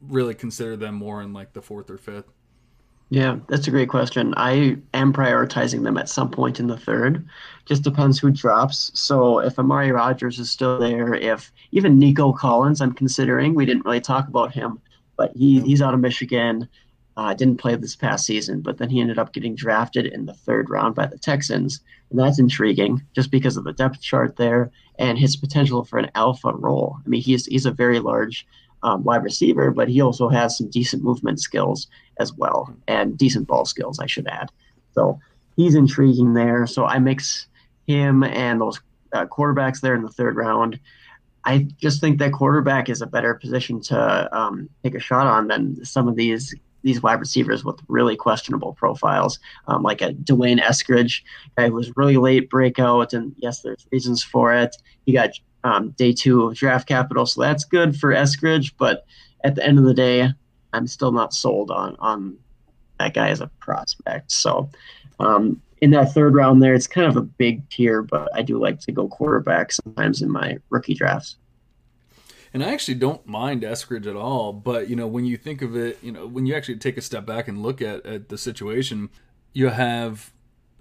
really 0.00 0.34
consider 0.34 0.76
them 0.76 0.94
more 0.94 1.20
in 1.22 1.32
like 1.32 1.54
the 1.54 1.62
fourth 1.62 1.90
or 1.90 1.98
fifth? 1.98 2.30
Yeah, 3.12 3.40
that's 3.46 3.68
a 3.68 3.70
great 3.70 3.90
question. 3.90 4.32
I 4.38 4.78
am 4.94 5.12
prioritizing 5.12 5.82
them 5.82 5.98
at 5.98 6.08
some 6.08 6.30
point 6.30 6.58
in 6.58 6.66
the 6.66 6.78
third. 6.78 7.28
Just 7.66 7.82
depends 7.82 8.18
who 8.18 8.30
drops. 8.30 8.90
So 8.94 9.38
if 9.40 9.58
Amari 9.58 9.92
Rogers 9.92 10.38
is 10.38 10.50
still 10.50 10.78
there, 10.78 11.12
if 11.12 11.52
even 11.72 11.98
Nico 11.98 12.32
Collins, 12.32 12.80
I'm 12.80 12.94
considering. 12.94 13.54
We 13.54 13.66
didn't 13.66 13.84
really 13.84 14.00
talk 14.00 14.28
about 14.28 14.54
him, 14.54 14.80
but 15.18 15.30
he, 15.36 15.60
he's 15.60 15.82
out 15.82 15.92
of 15.92 16.00
Michigan. 16.00 16.66
Uh, 17.18 17.34
didn't 17.34 17.58
play 17.58 17.76
this 17.76 17.94
past 17.94 18.24
season, 18.24 18.62
but 18.62 18.78
then 18.78 18.88
he 18.88 18.98
ended 18.98 19.18
up 19.18 19.34
getting 19.34 19.54
drafted 19.54 20.06
in 20.06 20.24
the 20.24 20.32
third 20.32 20.70
round 20.70 20.94
by 20.94 21.04
the 21.04 21.18
Texans. 21.18 21.80
And 22.08 22.18
that's 22.18 22.38
intriguing 22.38 23.02
just 23.14 23.30
because 23.30 23.58
of 23.58 23.64
the 23.64 23.74
depth 23.74 24.00
chart 24.00 24.36
there 24.36 24.70
and 24.98 25.18
his 25.18 25.36
potential 25.36 25.84
for 25.84 25.98
an 25.98 26.10
alpha 26.14 26.54
role. 26.54 26.96
I 27.04 27.08
mean, 27.10 27.20
he's, 27.20 27.44
he's 27.44 27.66
a 27.66 27.72
very 27.72 27.98
large 27.98 28.46
um, 28.82 29.04
wide 29.04 29.22
receiver, 29.22 29.70
but 29.70 29.88
he 29.88 30.00
also 30.00 30.30
has 30.30 30.56
some 30.56 30.70
decent 30.70 31.04
movement 31.04 31.40
skills 31.40 31.88
as 32.18 32.32
well 32.32 32.74
and 32.88 33.16
decent 33.16 33.46
ball 33.46 33.64
skills, 33.64 33.98
I 33.98 34.06
should 34.06 34.26
add. 34.26 34.50
So 34.94 35.18
he's 35.56 35.74
intriguing 35.74 36.34
there. 36.34 36.66
So 36.66 36.84
I 36.84 36.98
mix 36.98 37.46
him 37.86 38.22
and 38.22 38.60
those 38.60 38.80
uh, 39.12 39.26
quarterbacks 39.26 39.80
there 39.80 39.94
in 39.94 40.02
the 40.02 40.10
third 40.10 40.36
round. 40.36 40.78
I 41.44 41.66
just 41.80 42.00
think 42.00 42.18
that 42.18 42.32
quarterback 42.32 42.88
is 42.88 43.02
a 43.02 43.06
better 43.06 43.34
position 43.34 43.80
to 43.82 44.28
um, 44.36 44.68
take 44.84 44.94
a 44.94 45.00
shot 45.00 45.26
on 45.26 45.48
than 45.48 45.84
some 45.84 46.08
of 46.08 46.16
these 46.16 46.54
these 46.84 47.00
wide 47.00 47.20
receivers 47.20 47.64
with 47.64 47.78
really 47.86 48.16
questionable 48.16 48.72
profiles, 48.72 49.38
um, 49.68 49.84
like 49.84 50.02
a 50.02 50.14
D'Wayne 50.14 50.58
Eskridge, 50.58 51.22
guy 51.56 51.68
who 51.68 51.74
was 51.74 51.96
really 51.96 52.16
late 52.16 52.50
breakout, 52.50 53.12
and 53.12 53.32
yes, 53.38 53.60
there's 53.60 53.86
reasons 53.92 54.20
for 54.20 54.52
it. 54.52 54.74
He 55.06 55.12
got 55.12 55.30
um, 55.62 55.90
day 55.90 56.12
two 56.12 56.42
of 56.42 56.56
draft 56.56 56.88
capital. 56.88 57.24
So 57.24 57.40
that's 57.40 57.64
good 57.64 57.96
for 57.96 58.12
Eskridge. 58.12 58.72
But 58.78 59.04
at 59.44 59.54
the 59.54 59.64
end 59.64 59.78
of 59.78 59.84
the 59.84 59.94
day, 59.94 60.32
I'm 60.72 60.86
still 60.86 61.12
not 61.12 61.34
sold 61.34 61.70
on 61.70 61.96
on 61.98 62.36
that 62.98 63.14
guy 63.14 63.28
as 63.28 63.40
a 63.40 63.48
prospect. 63.60 64.32
So 64.32 64.70
um, 65.20 65.60
in 65.80 65.90
that 65.90 66.12
third 66.12 66.34
round 66.34 66.62
there, 66.62 66.74
it's 66.74 66.86
kind 66.86 67.06
of 67.06 67.16
a 67.16 67.22
big 67.22 67.68
tier, 67.68 68.02
but 68.02 68.28
I 68.34 68.42
do 68.42 68.58
like 68.58 68.80
to 68.80 68.92
go 68.92 69.08
quarterback 69.08 69.72
sometimes 69.72 70.22
in 70.22 70.30
my 70.30 70.58
rookie 70.70 70.94
drafts. 70.94 71.36
And 72.54 72.62
I 72.62 72.72
actually 72.72 72.96
don't 72.96 73.26
mind 73.26 73.62
Eskridge 73.62 74.06
at 74.06 74.14
all, 74.14 74.52
but 74.52 74.88
you 74.88 74.96
know 74.96 75.06
when 75.06 75.24
you 75.24 75.36
think 75.36 75.62
of 75.62 75.76
it, 75.76 75.98
you 76.02 76.12
know 76.12 76.26
when 76.26 76.46
you 76.46 76.54
actually 76.54 76.76
take 76.76 76.96
a 76.96 77.00
step 77.00 77.24
back 77.26 77.48
and 77.48 77.62
look 77.62 77.80
at, 77.80 78.04
at 78.04 78.28
the 78.28 78.38
situation, 78.38 79.10
you 79.52 79.68
have 79.68 80.32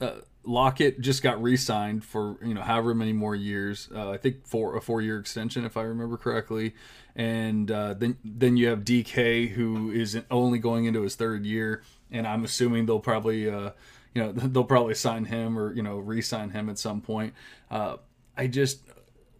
uh, 0.01 0.15
Lockett 0.43 0.99
just 1.01 1.21
got 1.21 1.41
re-signed 1.41 2.03
for 2.03 2.37
you 2.43 2.53
know 2.53 2.61
however 2.61 2.93
many 2.93 3.13
more 3.13 3.35
years. 3.35 3.89
Uh, 3.93 4.11
I 4.11 4.17
think 4.17 4.47
for 4.47 4.75
a 4.75 4.81
four-year 4.81 5.19
extension, 5.19 5.65
if 5.65 5.77
I 5.77 5.83
remember 5.83 6.17
correctly. 6.17 6.73
And 7.15 7.69
uh, 7.69 7.93
then 7.93 8.17
then 8.23 8.57
you 8.57 8.67
have 8.67 8.79
DK, 8.79 9.49
who 9.49 9.91
is 9.91 10.19
only 10.31 10.59
going 10.59 10.85
into 10.85 11.01
his 11.01 11.15
third 11.15 11.45
year, 11.45 11.83
and 12.09 12.25
I'm 12.25 12.43
assuming 12.43 12.85
they'll 12.85 12.99
probably 12.99 13.49
uh, 13.49 13.71
you 14.13 14.23
know 14.23 14.31
they'll 14.35 14.63
probably 14.63 14.95
sign 14.95 15.25
him 15.25 15.57
or 15.57 15.73
you 15.73 15.83
know 15.83 15.97
re-sign 15.97 16.49
him 16.49 16.69
at 16.69 16.79
some 16.79 17.01
point. 17.01 17.33
Uh, 17.69 17.97
I 18.37 18.47
just 18.47 18.81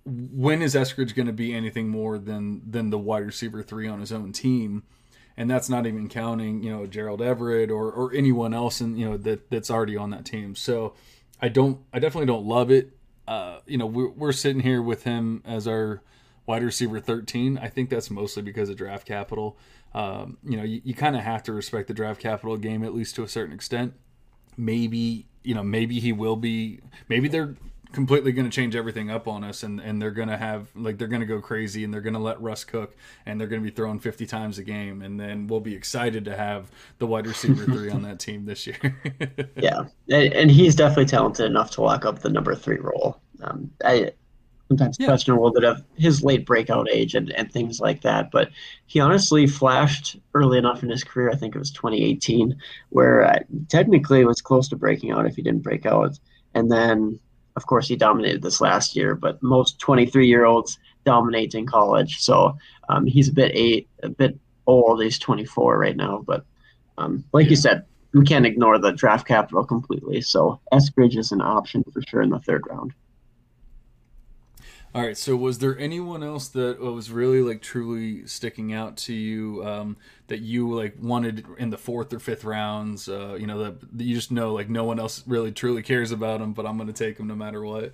when 0.06 0.62
is 0.62 0.76
Eskridge 0.76 1.16
going 1.16 1.28
to 1.28 1.34
be 1.34 1.54
anything 1.54 1.90
more 1.90 2.18
than 2.18 2.62
than 2.70 2.90
the 2.90 2.98
wide 2.98 3.26
receiver 3.26 3.64
three 3.64 3.88
on 3.88 4.00
his 4.00 4.12
own 4.12 4.32
team? 4.32 4.84
And 5.42 5.50
that's 5.50 5.70
not 5.70 5.88
even 5.88 6.08
counting 6.08 6.62
you 6.62 6.70
know 6.70 6.86
Gerald 6.86 7.20
Everett 7.20 7.72
or 7.72 7.92
or 7.92 8.14
anyone 8.14 8.54
else 8.54 8.80
and 8.80 8.98
you 8.98 9.10
know 9.10 9.18
that 9.18 9.50
that's 9.50 9.72
already 9.72 9.98
on 9.98 10.12
that 10.12 10.24
team. 10.24 10.56
So 10.56 10.94
I 11.42 11.50
don't 11.50 11.80
I 11.92 11.98
definitely 11.98 12.28
don't 12.28 12.46
love 12.46 12.70
it. 12.70 12.96
Uh, 13.28 13.58
you 13.66 13.76
know 13.76 13.88
we're 13.88 14.10
we're 14.10 14.34
sitting 14.34 14.62
here 14.62 14.84
with 14.84 15.04
him 15.04 15.42
as 15.44 15.68
our 15.68 16.04
wide 16.46 16.62
receiver 16.62 17.00
13. 17.00 17.58
I 17.58 17.70
think 17.70 17.90
that's 17.90 18.12
mostly 18.12 18.44
because 18.44 18.70
of 18.70 18.78
draft 18.78 19.08
capital. 19.08 19.58
Um, 19.96 20.38
you 20.44 20.58
know 20.58 20.64
you, 20.64 20.82
you 20.84 20.94
kind 20.94 21.16
of 21.16 21.24
have 21.24 21.42
to 21.44 21.54
respect 21.54 21.88
the 21.88 21.96
draft 21.96 22.22
capital 22.22 22.56
game 22.56 22.84
at 22.84 22.94
least 22.94 23.16
to 23.16 23.24
a 23.24 23.28
certain 23.28 23.56
extent. 23.56 23.96
Maybe 24.58 25.26
you 25.44 25.56
know 25.56 25.64
maybe 25.64 26.00
he 26.00 26.14
will 26.14 26.36
be 26.36 26.82
maybe 27.10 27.28
they're 27.28 27.56
completely 27.92 28.32
going 28.32 28.50
to 28.50 28.56
change 28.56 28.76
everything 28.76 29.10
up 29.10 29.28
on 29.28 29.44
us 29.44 29.64
and, 29.64 29.80
and 29.80 30.02
they're 30.02 30.12
going 30.12 30.28
to 30.28 30.38
have 30.38 30.68
like 30.76 30.98
they're 30.98 31.08
going 31.08 31.22
to 31.22 31.28
go 31.28 31.42
crazy 31.42 31.84
and 31.84 31.94
they're 31.94 32.02
going 32.02 32.14
to 32.14 32.20
let 32.20 32.42
Russ 32.42 32.64
cook 32.64 32.96
and 33.26 33.40
they're 33.40 33.48
going 33.48 33.62
to 33.62 33.70
be 33.70 33.76
throwing 33.76 34.00
50 34.00 34.26
times 34.26 34.58
a 34.58 34.64
game 34.64 35.02
and 35.02 35.20
then 35.20 35.48
we'll 35.48 35.60
be 35.60 35.76
excited 35.76 36.26
to 36.26 36.36
have 36.36 36.72
the 37.00 37.08
wide 37.08 37.28
receiver 37.28 37.66
3 37.66 37.90
on 37.92 38.02
that 38.04 38.20
team 38.20 38.46
this 38.46 38.66
year. 38.68 38.78
yeah. 39.56 39.86
And, 40.10 40.34
and, 40.34 40.52
he's 40.52 40.76
definitely 40.76 41.06
talented 41.06 41.46
enough 41.46 41.72
to 41.72 41.82
lock 41.82 42.06
up 42.06 42.20
the 42.20 42.30
number 42.30 42.56
3 42.56 42.78
role. 42.78 43.20
Um, 43.42 43.72
I 43.84 44.12
sometimes 44.72 44.96
yeah. 45.00 45.08
question 45.08 45.34
a 45.34 45.36
little 45.36 45.52
bit 45.52 45.66
of 45.66 45.84
his 45.98 46.24
late 46.24 46.46
breakout 46.46 46.90
age 46.90 47.14
and, 47.14 47.32
and 47.34 47.52
things 47.52 47.82
like 47.82 48.02
that. 48.02 48.32
But 48.32 48.50
he 48.86 49.02
honestly 49.02 49.46
flashed 49.46 50.18
early 50.34 50.58
enough 50.58 50.82
in 50.82 50.90
his 50.90 51.04
career. 51.04 51.30
I 51.30 51.36
think 51.36 51.56
it 51.56 51.60
was 51.60 51.72
2018, 51.72 52.56
where 52.90 53.26
uh, 53.26 53.40
technically 53.68 54.22
it 54.22 54.28
was 54.28 54.42
close 54.42 54.70
to 54.70 54.78
breaking 54.78 55.12
out 55.12 55.26
if 55.26 55.36
he 55.36 55.42
didn't 55.42 55.64
break 55.64 55.86
out. 55.86 56.18
And 56.54 56.72
then 56.72 57.20
of 57.56 57.66
course, 57.66 57.88
he 57.88 57.96
dominated 57.96 58.42
this 58.42 58.62
last 58.62 58.96
year, 58.96 59.16
but 59.16 59.42
most 59.44 59.80
23 59.80 60.28
year 60.28 60.46
olds 60.46 60.80
dominate 61.06 61.56
in 61.56 61.66
college. 61.66 62.20
So 62.20 62.58
um, 62.90 63.06
he's 63.06 63.30
a 63.30 63.34
bit 63.34 63.52
eight, 63.54 63.90
a 64.04 64.10
bit 64.10 64.38
old. 64.68 65.04
He's 65.04 65.20
24 65.20 65.78
right 65.78 65.96
now, 65.96 66.24
but 66.26 66.46
um, 66.98 67.24
like 67.34 67.46
yeah. 67.46 67.52
you 67.52 67.56
said, 67.56 67.86
we 68.14 68.26
can't 68.26 68.46
ignore 68.46 68.78
the 68.78 68.92
draft 68.92 69.28
capital 69.28 69.66
completely. 69.66 70.22
So 70.22 70.60
Eskridge 70.74 71.18
is 71.18 71.32
an 71.32 71.42
option 71.42 71.84
for 71.92 72.02
sure 72.08 72.22
in 72.22 72.30
the 72.30 72.40
third 72.40 72.66
round. 72.70 72.94
All 74.94 75.02
right. 75.02 75.18
So, 75.18 75.38
was 75.38 75.60
there 75.60 75.78
anyone 75.80 76.22
else 76.22 76.50
that 76.50 76.82
was 76.82 77.12
really 77.12 77.42
like 77.42 77.62
truly 77.62 78.28
sticking 78.28 78.74
out 78.74 78.98
to 78.98 79.14
you 79.14 79.66
um, 79.66 79.96
that 80.28 80.40
you 80.40 80.74
like 80.74 80.96
wanted 81.02 81.46
in 81.58 81.70
the 81.70 81.78
fourth 81.78 82.12
or 82.12 82.20
fifth 82.20 82.44
rounds? 82.44 83.08
Uh, 83.08 83.38
you 83.40 83.48
know 83.48 83.60
that, 83.64 83.98
that, 83.98 84.04
you 84.04 84.16
just 84.16 84.32
know 84.32 84.54
like 84.54 84.70
no 84.70 84.84
one 84.84 85.00
else 85.00 85.24
really 85.26 85.54
truly 85.54 85.82
cares 85.82 86.12
about 86.12 86.42
them, 86.42 86.52
but 86.52 86.66
I'm 86.66 86.76
going 86.76 86.92
to 86.92 86.94
take 86.94 87.18
them 87.18 87.28
no 87.28 87.36
matter 87.36 87.64
what. 87.64 87.94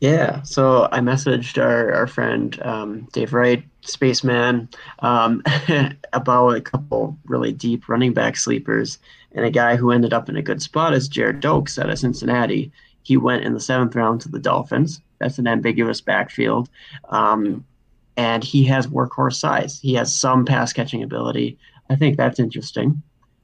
Yeah. 0.00 0.42
So 0.42 0.88
I 0.92 1.00
messaged 1.00 1.62
our 1.62 1.94
our 1.94 2.06
friend 2.06 2.60
um, 2.62 3.08
Dave 3.12 3.32
Wright, 3.32 3.64
spaceman, 3.80 4.68
um, 4.98 5.42
about 6.12 6.50
a 6.50 6.60
couple 6.60 7.16
really 7.24 7.52
deep 7.52 7.88
running 7.88 8.12
back 8.12 8.36
sleepers, 8.36 8.98
and 9.32 9.46
a 9.46 9.50
guy 9.50 9.76
who 9.76 9.90
ended 9.90 10.12
up 10.12 10.28
in 10.28 10.36
a 10.36 10.42
good 10.42 10.60
spot 10.60 10.92
is 10.92 11.08
Gerrid 11.08 11.40
Doaks 11.40 11.78
out 11.78 11.88
of 11.88 11.98
Cincinnati. 11.98 12.72
He 13.06 13.16
went 13.16 13.44
in 13.44 13.54
the 13.54 13.60
seventh 13.60 13.94
round 13.94 14.20
to 14.22 14.28
the 14.28 14.40
Dolphins 14.40 15.00
that's 15.18 15.38
an 15.38 15.46
ambiguous 15.46 16.00
backfield. 16.00 16.68
Um, 17.08 17.64
and 18.16 18.42
he 18.42 18.64
has 18.64 18.86
workhorse 18.86 19.34
size. 19.34 19.78
He 19.80 19.94
has 19.94 20.14
some 20.14 20.44
pass 20.44 20.72
catching 20.72 21.02
ability. 21.02 21.58
I 21.90 21.96
think 21.96 22.16
that's 22.16 22.40
interesting. 22.40 23.02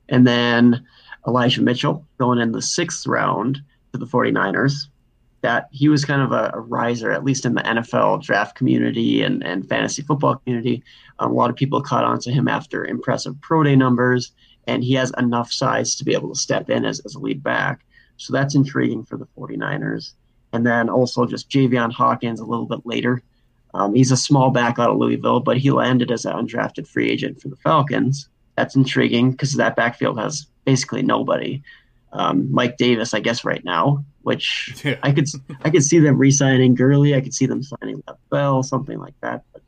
And 0.09 0.27
then 0.27 0.85
Elijah 1.27 1.63
Mitchell 1.63 2.07
going 2.19 2.39
in 2.39 2.53
the 2.53 2.63
sixth 2.63 3.07
round 3.07 3.61
to 3.93 3.99
the 3.99 4.07
49ers. 4.07 4.89
That 5.43 5.69
he 5.73 5.89
was 5.89 6.05
kind 6.05 6.23
of 6.23 6.31
a, 6.31 6.53
a 6.55 6.61
riser, 6.61 7.11
at 7.11 7.25
least 7.25 7.45
in 7.45 7.55
the 7.55 7.63
NFL 7.63 8.23
draft 8.23 8.55
community 8.55 9.23
and, 9.23 9.43
and 9.45 9.69
fantasy 9.69 10.01
football 10.03 10.37
community. 10.37 10.85
A 11.19 11.27
lot 11.27 11.51
of 11.51 11.57
people 11.57 11.83
caught 11.83 12.05
on 12.05 12.21
to 12.21 12.31
him 12.31 12.47
after 12.47 12.85
impressive 12.85 13.35
pro 13.41 13.65
day 13.65 13.75
numbers, 13.75 14.31
and 14.69 14.85
he 14.85 14.95
has 14.95 15.13
enough 15.19 15.53
size 15.53 15.97
to 15.97 16.05
be 16.05 16.15
able 16.15 16.29
to 16.29 16.39
step 16.39 16.71
in 16.71 16.85
as, 16.85 17.01
as 17.01 17.17
a 17.17 17.19
lead 17.19 17.43
back. 17.43 17.85
So 18.23 18.33
that's 18.33 18.55
intriguing 18.55 19.05
for 19.05 19.17
the 19.17 19.27
49ers 19.37 20.13
and 20.53 20.67
then 20.67 20.89
also 20.89 21.27
just 21.27 21.49
Javian 21.49 21.93
Hawkins 21.93 22.41
a 22.41 22.45
little 22.45 22.67
bit 22.67 22.81
later. 22.85 23.23
Um, 23.75 23.95
he's 23.95 24.13
a 24.13 24.17
small 24.17 24.51
back 24.51 24.79
out 24.79 24.91
of 24.91 24.99
Louisville, 24.99 25.41
but 25.41 25.57
he 25.57 25.71
landed 25.71 26.11
as 26.11 26.25
an 26.25 26.35
undrafted 26.35 26.87
free 26.87 27.11
agent 27.11 27.41
for 27.41 27.49
the 27.49 27.57
Falcons. 27.57 28.29
That's 28.57 28.77
intriguing 28.77 29.31
because 29.31 29.55
that 29.55 29.77
backfield 29.77 30.19
has 30.19 30.47
basically 30.65 31.03
nobody. 31.03 31.63
Um, 32.13 32.53
Mike 32.53 32.77
Davis, 32.77 33.15
I 33.15 33.21
guess, 33.21 33.45
right 33.45 33.65
now, 33.65 34.05
which 34.23 34.75
yeah. 34.85 34.99
I 35.03 35.13
could 35.13 35.27
I 35.65 35.71
could 35.71 35.83
see 35.83 35.99
them 35.99 36.19
re-signing 36.19 36.75
Gurley. 36.75 37.15
I 37.15 37.23
could 37.23 37.33
see 37.33 37.47
them 37.47 37.63
signing 37.63 38.03
Bell, 38.31 38.63
something 38.63 38.99
like 38.99 39.15
that. 39.23 39.43
But 39.55 39.63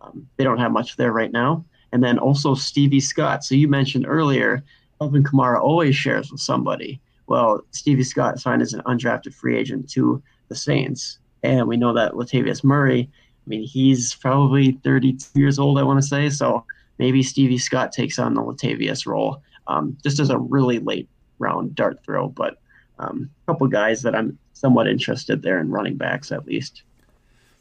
um, 0.00 0.26
they 0.38 0.44
don't 0.44 0.58
have 0.58 0.72
much 0.72 0.96
there 0.96 1.12
right 1.12 1.30
now. 1.30 1.66
And 1.92 2.02
then 2.02 2.18
also 2.18 2.54
Stevie 2.54 3.00
Scott. 3.00 3.44
So 3.44 3.54
you 3.54 3.68
mentioned 3.68 4.06
earlier, 4.08 4.64
Alvin 5.02 5.22
Kamara 5.22 5.60
always 5.60 5.94
shares 5.94 6.32
with 6.32 6.40
somebody. 6.40 7.02
Well, 7.30 7.62
Stevie 7.70 8.02
Scott 8.02 8.40
signed 8.40 8.60
as 8.60 8.72
an 8.72 8.82
undrafted 8.86 9.32
free 9.32 9.56
agent 9.56 9.88
to 9.90 10.20
the 10.48 10.56
Saints, 10.56 11.20
and 11.44 11.68
we 11.68 11.76
know 11.76 11.94
that 11.94 12.14
Latavius 12.14 12.64
Murray. 12.64 13.08
I 13.08 13.48
mean, 13.48 13.62
he's 13.62 14.16
probably 14.16 14.72
32 14.82 15.38
years 15.38 15.56
old, 15.56 15.78
I 15.78 15.84
want 15.84 16.02
to 16.02 16.06
say. 16.06 16.28
So 16.28 16.64
maybe 16.98 17.22
Stevie 17.22 17.56
Scott 17.56 17.92
takes 17.92 18.18
on 18.18 18.34
the 18.34 18.42
Latavius 18.42 19.06
role, 19.06 19.40
um, 19.68 19.96
just 20.02 20.18
as 20.18 20.30
a 20.30 20.38
really 20.38 20.80
late 20.80 21.08
round 21.38 21.76
dart 21.76 22.02
throw. 22.04 22.26
But 22.26 22.58
um, 22.98 23.30
a 23.46 23.52
couple 23.52 23.68
guys 23.68 24.02
that 24.02 24.16
I'm 24.16 24.36
somewhat 24.54 24.88
interested 24.88 25.40
there 25.40 25.60
in 25.60 25.70
running 25.70 25.96
backs, 25.96 26.32
at 26.32 26.46
least. 26.46 26.82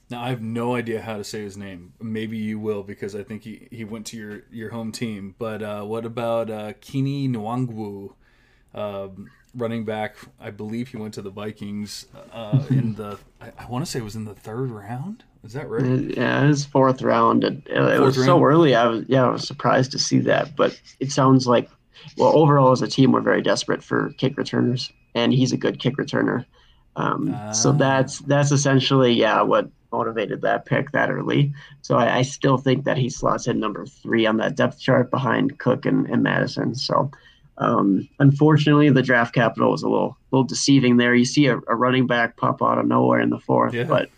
Now 0.09 0.23
I 0.23 0.29
have 0.29 0.41
no 0.41 0.77
idea 0.77 1.03
how 1.03 1.17
to 1.17 1.23
say 1.23 1.43
his 1.43 1.57
name. 1.57 1.93
Maybe 2.01 2.39
you 2.39 2.57
will 2.57 2.81
because 2.81 3.15
I 3.15 3.21
think 3.21 3.43
he, 3.43 3.67
he 3.69 3.83
went 3.83 4.07
to 4.07 4.17
your, 4.17 4.41
your 4.49 4.71
home 4.71 4.91
team. 4.91 5.35
But 5.37 5.61
uh, 5.61 5.83
what 5.83 6.05
about 6.05 6.49
uh, 6.49 6.73
Kene 6.73 7.29
Nwangwu? 7.29 8.15
Um, 8.73 9.29
running 9.55 9.85
back. 9.85 10.15
I 10.39 10.51
believe 10.51 10.89
he 10.89 10.97
went 10.97 11.13
to 11.15 11.21
the 11.21 11.29
Vikings 11.29 12.05
uh, 12.31 12.63
in 12.69 12.95
the. 12.95 13.17
I, 13.41 13.51
I 13.57 13.65
want 13.67 13.85
to 13.85 13.91
say 13.91 13.99
it 13.99 14.03
was 14.03 14.15
in 14.15 14.25
the 14.25 14.35
third 14.35 14.69
round. 14.69 15.23
Is 15.43 15.53
that 15.53 15.69
right? 15.69 15.83
Uh, 15.83 15.95
yeah, 15.95 16.43
it 16.43 16.47
was 16.47 16.65
fourth 16.65 17.01
round. 17.01 17.43
It, 17.43 17.63
it 17.67 17.75
fourth 17.75 18.01
was 18.01 18.17
round? 18.17 18.27
so 18.27 18.43
early. 18.43 18.75
I 18.75 18.87
was 18.87 19.05
yeah, 19.07 19.25
I 19.25 19.29
was 19.29 19.47
surprised 19.47 19.91
to 19.91 19.99
see 19.99 20.19
that. 20.19 20.55
But 20.55 20.79
it 20.99 21.11
sounds 21.11 21.47
like, 21.47 21.69
well, 22.17 22.35
overall 22.35 22.71
as 22.71 22.81
a 22.81 22.87
team, 22.87 23.11
we're 23.11 23.21
very 23.21 23.41
desperate 23.41 23.83
for 23.83 24.13
kick 24.17 24.37
returners, 24.37 24.91
and 25.15 25.33
he's 25.33 25.51
a 25.51 25.57
good 25.57 25.79
kick 25.79 25.97
returner. 25.97 26.45
Um, 26.95 27.33
uh, 27.33 27.53
so 27.53 27.69
ah. 27.69 27.73
that's 27.73 28.19
that's 28.19 28.51
essentially 28.51 29.13
yeah 29.13 29.41
what 29.41 29.69
motivated 29.91 30.41
that 30.41 30.65
pick 30.65 30.91
that 30.91 31.09
early. 31.09 31.53
So 31.81 31.97
I, 31.97 32.17
I, 32.17 32.21
still 32.21 32.57
think 32.57 32.83
that 32.83 32.97
he 32.97 33.09
slots 33.09 33.47
in 33.47 33.59
number 33.59 33.85
three 33.87 34.25
on 34.25 34.37
that 34.37 34.55
depth 34.55 34.79
chart 34.79 35.09
behind 35.09 35.57
Cook 35.57 35.85
and, 35.85 36.07
and 36.07 36.21
Mattison. 36.21 36.75
So 36.75 37.09
um, 37.59 38.07
unfortunately, 38.19 38.89
the 38.89 39.01
draft 39.01 39.35
capital 39.35 39.71
was 39.71 39.83
a 39.83 39.89
little 39.89 40.17
little 40.31 40.45
deceiving 40.45 40.97
there. 40.97 41.13
You 41.13 41.25
see 41.25 41.47
a, 41.47 41.57
a 41.57 41.75
running 41.75 42.07
back 42.07 42.37
pop 42.37 42.63
out 42.63 42.77
of 42.77 42.87
nowhere 42.87 43.19
in 43.19 43.29
the 43.29 43.39
fourth, 43.39 43.73
yeah. 43.73 43.83
but 43.83 44.09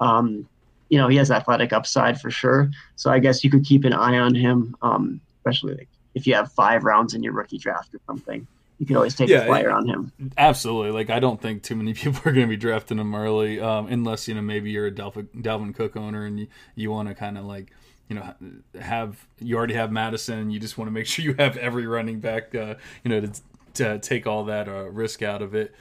um, 0.00 0.46
you 0.90 0.98
know 0.98 1.08
he 1.08 1.16
has 1.16 1.30
athletic 1.30 1.72
upside 1.72 2.20
for 2.20 2.30
sure. 2.30 2.70
So 2.96 3.10
I 3.10 3.18
guess 3.18 3.42
you 3.42 3.50
could 3.50 3.64
keep 3.64 3.84
an 3.84 3.94
eye 3.94 4.18
on 4.18 4.34
him, 4.34 4.76
um, 4.82 5.20
especially 5.38 5.76
like 5.76 5.88
if 6.14 6.26
you 6.26 6.34
have 6.34 6.52
five 6.52 6.84
rounds 6.84 7.14
in 7.14 7.22
your 7.22 7.32
rookie 7.32 7.58
draft 7.58 7.94
or 7.94 8.00
something. 8.06 8.46
You 8.78 8.86
can 8.86 8.96
always 8.96 9.14
take 9.14 9.28
yeah, 9.28 9.40
a 9.40 9.46
flyer 9.46 9.70
on 9.70 9.86
him. 9.86 10.10
Absolutely. 10.38 10.90
Like 10.90 11.10
I 11.10 11.20
don't 11.20 11.38
think 11.40 11.62
too 11.62 11.76
many 11.76 11.92
people 11.94 12.20
are 12.24 12.32
going 12.32 12.46
to 12.46 12.50
be 12.50 12.56
drafting 12.56 12.98
him 12.98 13.14
early, 13.14 13.60
um, 13.60 13.86
unless 13.86 14.28
you 14.28 14.34
know 14.34 14.42
maybe 14.42 14.70
you're 14.70 14.86
a 14.86 14.90
Dalvin, 14.90 15.28
Dalvin 15.36 15.74
Cook 15.74 15.96
owner 15.96 16.24
and 16.24 16.40
you, 16.40 16.46
you 16.74 16.90
want 16.90 17.08
to 17.08 17.14
kind 17.14 17.36
of 17.36 17.44
like 17.44 17.72
you 18.10 18.16
know 18.16 18.34
have 18.78 19.24
you 19.38 19.56
already 19.56 19.74
have 19.74 19.90
Mattison. 19.92 20.50
You 20.50 20.58
just 20.58 20.76
want 20.76 20.88
to 20.88 20.92
make 20.92 21.06
sure 21.06 21.24
you 21.24 21.34
have 21.38 21.56
every 21.56 21.86
running 21.86 22.20
back, 22.20 22.54
uh, 22.54 22.74
you 23.04 23.08
know, 23.08 23.20
to, 23.20 23.32
to 23.74 23.98
take 24.00 24.26
all 24.26 24.44
that 24.44 24.68
uh, 24.68 24.90
risk 24.90 25.22
out 25.22 25.40
of 25.40 25.54
it. 25.54 25.74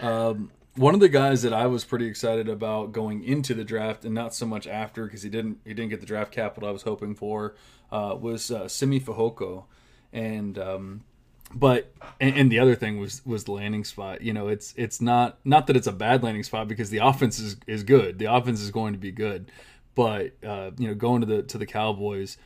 Um, 0.00 0.50
one 0.76 0.94
of 0.94 1.00
the 1.00 1.08
guys 1.08 1.42
that 1.42 1.52
I 1.52 1.66
was 1.66 1.84
pretty 1.84 2.06
excited 2.06 2.48
about 2.48 2.92
going 2.92 3.22
into 3.22 3.54
the 3.54 3.64
draft, 3.64 4.04
and 4.04 4.14
not 4.14 4.34
so 4.34 4.46
much 4.46 4.66
after 4.66 5.04
because 5.04 5.22
he 5.22 5.28
didn't 5.28 5.58
he 5.64 5.74
didn't 5.74 5.90
get 5.90 6.00
the 6.00 6.06
draft 6.06 6.32
capital 6.32 6.68
I 6.68 6.72
was 6.72 6.82
hoping 6.82 7.14
for, 7.16 7.56
uh, 7.92 8.16
was 8.18 8.50
uh, 8.50 8.68
Simi 8.68 9.00
Fehoko, 9.00 9.64
and 10.12 10.56
um, 10.58 11.04
but 11.52 11.92
and, 12.20 12.36
and, 12.36 12.52
the 12.52 12.58
other 12.58 12.74
thing 12.74 12.98
was 12.98 13.24
was 13.26 13.44
the 13.44 13.52
landing 13.52 13.84
spot. 13.84 14.22
You 14.22 14.32
know, 14.32 14.48
it's 14.48 14.74
it's 14.76 15.00
not 15.00 15.38
not 15.44 15.66
that 15.66 15.76
it's 15.76 15.86
a 15.86 15.92
bad 15.92 16.22
landing 16.22 16.42
spot 16.44 16.68
because 16.68 16.90
the 16.90 16.98
offense 16.98 17.38
is 17.38 17.56
is 17.66 17.82
good. 17.82 18.18
The 18.18 18.32
offense 18.32 18.60
is 18.60 18.70
going 18.70 18.94
to 18.94 18.98
be 18.98 19.12
good, 19.12 19.50
but 19.94 20.32
uh, 20.44 20.70
you 20.78 20.88
know, 20.88 20.94
going 20.94 21.20
to 21.20 21.26
the 21.26 21.42
to 21.42 21.58
the 21.58 21.66
Cowboys, 21.66 22.36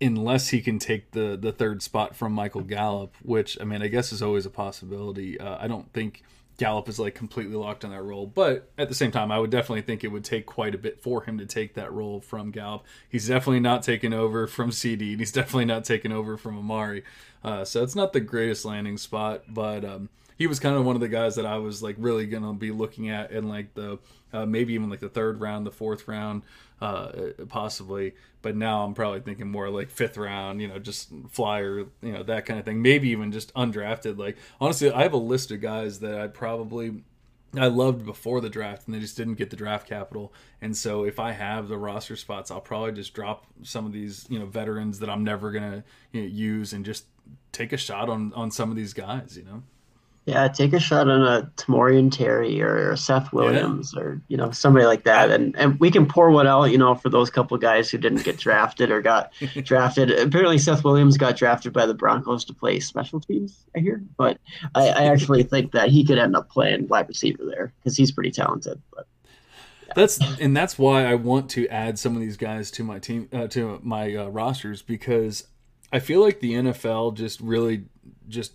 unless 0.00 0.48
he 0.48 0.60
can 0.60 0.78
take 0.78 1.12
the 1.12 1.36
the 1.40 1.52
third 1.52 1.82
spot 1.82 2.16
from 2.16 2.32
Michael 2.32 2.62
Gallup, 2.62 3.14
which 3.22 3.58
I 3.60 3.64
mean, 3.64 3.82
I 3.82 3.88
guess 3.88 4.12
is 4.12 4.22
always 4.22 4.46
a 4.46 4.50
possibility. 4.50 5.38
Uh, 5.38 5.56
I 5.60 5.68
don't 5.68 5.92
think 5.92 6.22
Gallup 6.58 6.88
is 6.88 6.98
like 6.98 7.14
completely 7.14 7.54
locked 7.54 7.84
on 7.84 7.92
that 7.92 8.02
role. 8.02 8.26
But 8.26 8.68
at 8.76 8.88
the 8.88 8.94
same 8.94 9.12
time, 9.12 9.30
I 9.30 9.38
would 9.38 9.50
definitely 9.50 9.82
think 9.82 10.02
it 10.02 10.08
would 10.08 10.24
take 10.24 10.44
quite 10.44 10.74
a 10.74 10.78
bit 10.78 11.00
for 11.00 11.22
him 11.22 11.38
to 11.38 11.46
take 11.46 11.74
that 11.74 11.92
role 11.92 12.20
from 12.20 12.50
Gallup. 12.50 12.84
He's 13.08 13.28
definitely 13.28 13.60
not 13.60 13.84
taking 13.84 14.12
over 14.12 14.48
from 14.48 14.72
CD, 14.72 15.12
and 15.12 15.20
he's 15.20 15.32
definitely 15.32 15.66
not 15.66 15.84
taking 15.84 16.10
over 16.12 16.36
from 16.36 16.58
Amari. 16.58 17.04
Uh, 17.44 17.64
so 17.64 17.84
it's 17.84 17.94
not 17.94 18.12
the 18.12 18.20
greatest 18.20 18.64
landing 18.64 18.98
spot, 18.98 19.44
but 19.48 19.84
um, 19.84 20.08
he 20.38 20.46
was 20.46 20.60
kind 20.60 20.76
of 20.76 20.84
one 20.84 20.94
of 20.94 21.00
the 21.00 21.08
guys 21.08 21.34
that 21.34 21.44
I 21.44 21.58
was 21.58 21.82
like 21.82 21.96
really 21.98 22.24
gonna 22.24 22.54
be 22.54 22.70
looking 22.70 23.10
at 23.10 23.32
in 23.32 23.48
like 23.48 23.74
the 23.74 23.98
uh, 24.32 24.46
maybe 24.46 24.72
even 24.74 24.88
like 24.88 25.00
the 25.00 25.08
third 25.08 25.40
round, 25.40 25.66
the 25.66 25.72
fourth 25.72 26.06
round, 26.06 26.42
uh, 26.80 27.10
possibly. 27.48 28.14
But 28.40 28.56
now 28.56 28.84
I'm 28.84 28.94
probably 28.94 29.20
thinking 29.20 29.50
more 29.50 29.68
like 29.68 29.90
fifth 29.90 30.16
round, 30.16 30.62
you 30.62 30.68
know, 30.68 30.78
just 30.78 31.10
flyer, 31.28 31.86
you 32.00 32.12
know, 32.12 32.22
that 32.22 32.46
kind 32.46 32.60
of 32.60 32.64
thing. 32.64 32.80
Maybe 32.80 33.08
even 33.08 33.32
just 33.32 33.52
undrafted. 33.54 34.16
Like 34.16 34.36
honestly, 34.60 34.92
I 34.92 35.02
have 35.02 35.12
a 35.12 35.18
list 35.18 35.50
of 35.50 35.60
guys 35.60 35.98
that 36.00 36.20
I 36.20 36.28
probably 36.28 37.02
I 37.56 37.66
loved 37.66 38.04
before 38.04 38.40
the 38.40 38.50
draft, 38.50 38.86
and 38.86 38.94
they 38.94 39.00
just 39.00 39.16
didn't 39.16 39.34
get 39.34 39.50
the 39.50 39.56
draft 39.56 39.88
capital. 39.88 40.32
And 40.60 40.76
so, 40.76 41.04
if 41.04 41.18
I 41.18 41.32
have 41.32 41.68
the 41.68 41.78
roster 41.78 42.14
spots, 42.14 42.50
I'll 42.50 42.60
probably 42.60 42.92
just 42.92 43.14
drop 43.14 43.46
some 43.62 43.86
of 43.86 43.92
these, 43.92 44.26
you 44.28 44.38
know, 44.38 44.46
veterans 44.46 44.98
that 44.98 45.08
I'm 45.08 45.24
never 45.24 45.50
gonna 45.50 45.82
you 46.12 46.20
know, 46.20 46.28
use, 46.28 46.72
and 46.74 46.84
just 46.84 47.06
take 47.50 47.72
a 47.72 47.78
shot 47.78 48.08
on 48.08 48.32
on 48.34 48.50
some 48.50 48.70
of 48.70 48.76
these 48.76 48.92
guys. 48.92 49.36
You 49.36 49.44
know. 49.44 49.62
Yeah, 50.28 50.46
take 50.46 50.74
a 50.74 50.78
shot 50.78 51.08
on 51.08 51.22
a 51.22 51.50
Tamorrion 51.56 52.12
Terry 52.12 52.60
or, 52.60 52.94
Seth 52.96 53.32
Williams 53.32 53.94
yeah. 53.96 54.02
or 54.02 54.20
you 54.28 54.36
know 54.36 54.50
somebody 54.50 54.84
like 54.84 55.04
that, 55.04 55.30
and 55.30 55.56
and 55.56 55.80
we 55.80 55.90
can 55.90 56.04
pour 56.04 56.30
one 56.30 56.46
out, 56.46 56.64
you 56.64 56.76
know, 56.76 56.94
for 56.94 57.08
those 57.08 57.30
couple 57.30 57.56
guys 57.56 57.90
who 57.90 57.96
didn't 57.96 58.24
get 58.24 58.36
drafted 58.36 58.90
or 58.90 59.00
got 59.00 59.32
drafted. 59.62 60.10
Apparently, 60.10 60.58
Seth 60.58 60.84
Williams 60.84 61.16
got 61.16 61.38
drafted 61.38 61.72
by 61.72 61.86
the 61.86 61.94
Broncos 61.94 62.44
to 62.44 62.52
play 62.52 62.78
special 62.78 63.20
teams. 63.20 63.64
I 63.74 63.78
hear, 63.78 64.02
but 64.18 64.36
I, 64.74 64.88
I 64.88 65.04
actually 65.04 65.44
think 65.44 65.72
that 65.72 65.88
he 65.88 66.04
could 66.04 66.18
end 66.18 66.36
up 66.36 66.50
playing 66.50 66.88
wide 66.88 67.08
receiver 67.08 67.46
there 67.46 67.72
because 67.78 67.96
he's 67.96 68.12
pretty 68.12 68.30
talented. 68.30 68.82
But 68.94 69.06
yeah. 69.86 69.94
that's 69.96 70.20
and 70.40 70.54
that's 70.54 70.78
why 70.78 71.06
I 71.06 71.14
want 71.14 71.48
to 71.52 71.66
add 71.68 71.98
some 71.98 72.14
of 72.14 72.20
these 72.20 72.36
guys 72.36 72.70
to 72.72 72.84
my 72.84 72.98
team 72.98 73.30
uh, 73.32 73.46
to 73.46 73.80
my 73.82 74.14
uh, 74.14 74.26
rosters 74.26 74.82
because 74.82 75.46
I 75.90 76.00
feel 76.00 76.20
like 76.20 76.40
the 76.40 76.52
NFL 76.52 77.14
just 77.14 77.40
really 77.40 77.86
just 78.28 78.52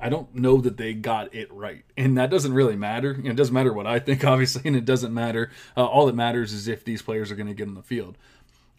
I 0.00 0.08
don't 0.08 0.34
know 0.34 0.58
that 0.58 0.76
they 0.76 0.94
got 0.94 1.34
it 1.34 1.52
right, 1.52 1.84
and 1.96 2.18
that 2.18 2.30
doesn't 2.30 2.52
really 2.52 2.76
matter. 2.76 3.14
You 3.16 3.24
know, 3.24 3.30
it 3.30 3.36
doesn't 3.36 3.54
matter 3.54 3.72
what 3.72 3.86
I 3.86 3.98
think, 3.98 4.24
obviously, 4.32 4.62
and 4.64 4.76
it 4.76 4.84
doesn't 4.84 5.12
matter. 5.12 5.50
Uh, 5.76 5.86
all 5.86 6.06
that 6.06 6.14
matters 6.14 6.52
is 6.52 6.68
if 6.68 6.84
these 6.84 7.02
players 7.02 7.30
are 7.30 7.36
going 7.36 7.48
to 7.48 7.54
get 7.54 7.68
on 7.68 7.74
the 7.74 7.82
field. 7.82 8.16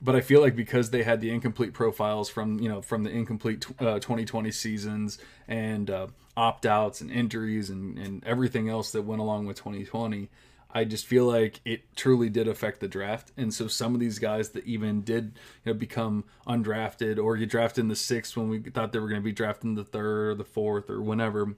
But 0.02 0.16
I 0.16 0.22
feel 0.22 0.42
like 0.42 0.56
because 0.56 0.92
they 0.92 1.04
had 1.04 1.22
the 1.22 1.32
incomplete 1.32 1.74
profiles 1.74 2.30
from 2.30 2.60
you 2.60 2.70
know 2.70 2.82
from 2.82 3.04
the 3.04 3.10
incomplete 3.10 3.66
uh, 3.80 3.96
2020 3.96 4.52
seasons 4.52 5.18
and 5.48 5.90
uh, 5.90 6.08
opt 6.36 6.66
outs 6.68 7.02
and 7.02 7.10
injuries 7.10 7.70
and, 7.70 7.98
and 7.98 8.24
everything 8.24 8.70
else 8.70 8.92
that 8.92 9.02
went 9.02 9.22
along 9.22 9.48
with 9.48 9.58
2020, 9.58 10.30
I 10.78 10.84
just 10.84 11.08
feel 11.08 11.26
like 11.26 11.60
it 11.66 11.96
truly 11.96 12.30
did 12.30 12.48
affect 12.48 12.82
the 12.82 12.88
draft. 12.88 13.32
And 13.36 13.52
so 13.52 13.68
some 13.68 13.96
of 13.96 14.00
these 14.00 14.20
guys 14.20 14.50
that 14.50 14.64
even 14.66 15.02
did 15.02 15.40
you 15.66 15.74
know, 15.74 15.80
become 15.80 16.24
undrafted 16.48 17.18
or 17.18 17.36
get 17.36 17.50
drafted 17.50 17.82
in 17.82 17.88
the 17.88 17.96
sixth 17.96 18.38
when 18.38 18.48
we 18.48 18.60
thought 18.60 18.94
they 18.94 19.00
were 19.00 19.10
going 19.10 19.22
to 19.22 19.26
be 19.26 19.32
drafted 19.32 19.66
in 19.66 19.74
the 19.74 19.84
third 19.84 20.30
or 20.30 20.36
the 20.36 20.44
fourth 20.44 20.92
or 20.92 21.02
whenever, 21.02 21.56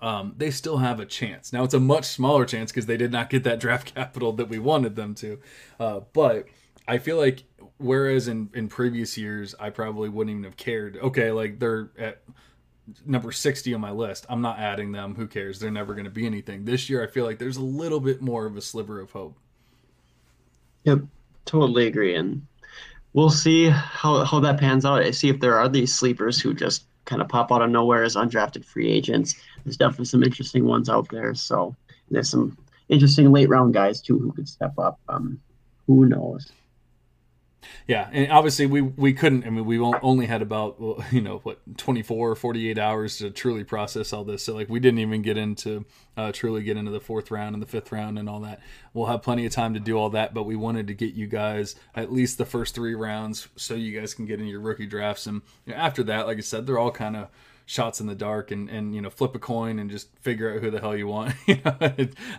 um, 0.00 0.34
they 0.36 0.52
still 0.52 0.76
have 0.76 1.00
a 1.00 1.04
chance. 1.04 1.52
Now 1.52 1.64
it's 1.64 1.74
a 1.74 1.80
much 1.80 2.04
smaller 2.04 2.44
chance 2.44 2.70
because 2.70 2.86
they 2.86 2.96
did 2.96 3.10
not 3.10 3.28
get 3.28 3.42
that 3.42 3.58
draft 3.64 3.92
capital 3.92 4.32
that 4.34 4.48
we 4.48 4.60
wanted 4.60 4.94
them 4.94 5.16
to. 5.16 5.40
Uh, 5.80 6.00
but 6.12 6.46
I 6.86 6.98
feel 6.98 7.16
like 7.16 7.42
whereas 7.78 8.28
in, 8.28 8.50
in 8.54 8.68
previous 8.68 9.18
years 9.18 9.56
I 9.58 9.70
probably 9.70 10.08
wouldn't 10.10 10.30
even 10.30 10.44
have 10.44 10.56
cared. 10.56 10.96
Okay, 10.98 11.32
like 11.32 11.58
they're 11.58 11.90
at 11.98 12.22
number 13.06 13.32
60 13.32 13.74
on 13.74 13.80
my 13.80 13.90
list. 13.90 14.26
I'm 14.28 14.40
not 14.40 14.58
adding 14.58 14.92
them. 14.92 15.14
Who 15.14 15.26
cares? 15.26 15.58
They're 15.58 15.70
never 15.70 15.94
going 15.94 16.04
to 16.04 16.10
be 16.10 16.26
anything. 16.26 16.64
This 16.64 16.88
year, 16.90 17.02
I 17.02 17.06
feel 17.06 17.24
like 17.24 17.38
there's 17.38 17.56
a 17.56 17.62
little 17.62 18.00
bit 18.00 18.20
more 18.20 18.46
of 18.46 18.56
a 18.56 18.60
sliver 18.60 19.00
of 19.00 19.10
hope. 19.10 19.36
Yep, 20.84 21.00
totally 21.46 21.86
agree. 21.86 22.14
And 22.14 22.46
we'll 23.14 23.30
see 23.30 23.68
how, 23.68 24.24
how 24.24 24.40
that 24.40 24.60
pans 24.60 24.84
out. 24.84 25.02
I 25.02 25.10
see 25.12 25.30
if 25.30 25.40
there 25.40 25.56
are 25.56 25.68
these 25.68 25.94
sleepers 25.94 26.40
who 26.40 26.52
just 26.52 26.84
kind 27.04 27.22
of 27.22 27.28
pop 27.28 27.52
out 27.52 27.62
of 27.62 27.70
nowhere 27.70 28.02
as 28.02 28.16
undrafted 28.16 28.64
free 28.64 28.90
agents. 28.90 29.34
There's 29.64 29.76
definitely 29.76 30.06
some 30.06 30.22
interesting 30.22 30.66
ones 30.66 30.88
out 30.88 31.08
there. 31.10 31.34
So 31.34 31.74
there's 32.10 32.30
some 32.30 32.56
interesting 32.88 33.32
late 33.32 33.48
round 33.48 33.74
guys 33.74 34.00
too 34.00 34.18
who 34.18 34.32
could 34.32 34.48
step 34.48 34.78
up. 34.78 34.98
Um, 35.08 35.40
who 35.86 36.06
knows? 36.06 36.50
Yeah, 37.86 38.08
and 38.12 38.30
obviously 38.30 38.66
we 38.66 38.82
we 38.82 39.12
couldn't. 39.12 39.46
I 39.46 39.50
mean, 39.50 39.64
we 39.64 39.78
only 39.78 40.26
had 40.26 40.42
about 40.42 40.76
you 41.10 41.20
know 41.20 41.38
what 41.42 41.60
24 41.76 42.30
or 42.30 42.34
48 42.34 42.78
hours 42.78 43.18
to 43.18 43.30
truly 43.30 43.64
process 43.64 44.12
all 44.12 44.24
this. 44.24 44.44
So 44.44 44.54
like 44.54 44.68
we 44.68 44.80
didn't 44.80 45.00
even 45.00 45.22
get 45.22 45.36
into 45.36 45.84
uh, 46.16 46.32
truly 46.32 46.62
get 46.62 46.76
into 46.76 46.90
the 46.90 47.00
fourth 47.00 47.30
round 47.30 47.54
and 47.54 47.62
the 47.62 47.66
fifth 47.66 47.92
round 47.92 48.18
and 48.18 48.28
all 48.28 48.40
that. 48.40 48.60
We'll 48.92 49.06
have 49.06 49.22
plenty 49.22 49.46
of 49.46 49.52
time 49.52 49.74
to 49.74 49.80
do 49.80 49.96
all 49.96 50.10
that, 50.10 50.34
but 50.34 50.44
we 50.44 50.56
wanted 50.56 50.86
to 50.86 50.94
get 50.94 51.14
you 51.14 51.26
guys 51.26 51.74
at 51.94 52.12
least 52.12 52.38
the 52.38 52.44
first 52.44 52.74
three 52.74 52.94
rounds 52.94 53.48
so 53.56 53.74
you 53.74 53.98
guys 53.98 54.14
can 54.14 54.26
get 54.26 54.40
in 54.40 54.46
your 54.46 54.60
rookie 54.60 54.86
drafts. 54.86 55.26
And 55.26 55.42
after 55.68 56.02
that, 56.04 56.26
like 56.26 56.38
I 56.38 56.42
said, 56.42 56.66
they're 56.66 56.78
all 56.78 56.92
kind 56.92 57.16
of 57.16 57.28
shots 57.66 58.00
in 58.00 58.06
the 58.06 58.14
dark 58.14 58.50
and, 58.50 58.68
and 58.68 58.94
you 58.94 59.00
know 59.00 59.10
flip 59.10 59.34
a 59.34 59.38
coin 59.38 59.78
and 59.78 59.90
just 59.90 60.08
figure 60.18 60.52
out 60.52 60.60
who 60.60 60.70
the 60.70 60.80
hell 60.80 60.96
you 60.96 61.06
want. 61.06 61.34
you 61.46 61.58
know, 61.64 61.76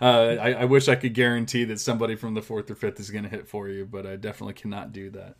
uh, 0.02 0.38
I, 0.40 0.54
I 0.54 0.66
wish 0.66 0.88
I 0.88 0.96
could 0.96 1.14
guarantee 1.14 1.64
that 1.66 1.80
somebody 1.80 2.16
from 2.16 2.34
the 2.34 2.42
fourth 2.42 2.70
or 2.70 2.76
fifth 2.76 3.00
is 3.00 3.10
going 3.10 3.24
to 3.24 3.30
hit 3.30 3.48
for 3.48 3.68
you, 3.68 3.86
but 3.86 4.06
I 4.06 4.16
definitely 4.16 4.54
cannot 4.54 4.92
do 4.92 5.10
that. 5.12 5.36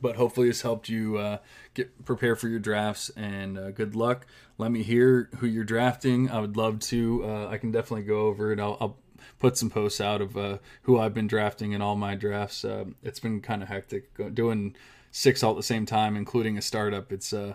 But 0.00 0.16
hopefully, 0.16 0.48
it's 0.48 0.62
helped 0.62 0.88
you 0.88 1.16
uh, 1.18 1.38
get 1.74 2.04
prepare 2.04 2.36
for 2.36 2.48
your 2.48 2.58
drafts 2.58 3.10
and 3.10 3.58
uh, 3.58 3.70
good 3.70 3.96
luck. 3.96 4.26
Let 4.58 4.70
me 4.70 4.82
hear 4.82 5.30
who 5.38 5.46
you're 5.46 5.64
drafting. 5.64 6.30
I 6.30 6.40
would 6.40 6.56
love 6.56 6.80
to. 6.80 7.24
Uh, 7.24 7.48
I 7.48 7.58
can 7.58 7.70
definitely 7.70 8.04
go 8.04 8.26
over 8.26 8.52
it. 8.52 8.60
I'll, 8.60 8.76
I'll 8.80 8.98
put 9.38 9.56
some 9.56 9.70
posts 9.70 10.00
out 10.00 10.20
of 10.20 10.36
uh, 10.36 10.58
who 10.82 10.98
I've 10.98 11.14
been 11.14 11.26
drafting 11.26 11.72
in 11.72 11.80
all 11.80 11.96
my 11.96 12.14
drafts. 12.14 12.64
Uh, 12.64 12.86
it's 13.02 13.20
been 13.20 13.40
kind 13.40 13.62
of 13.62 13.68
hectic 13.68 14.34
doing 14.34 14.76
six 15.10 15.42
all 15.42 15.52
at 15.52 15.56
the 15.56 15.62
same 15.62 15.86
time, 15.86 16.16
including 16.16 16.58
a 16.58 16.62
startup. 16.62 17.12
It's 17.12 17.32
uh, 17.32 17.54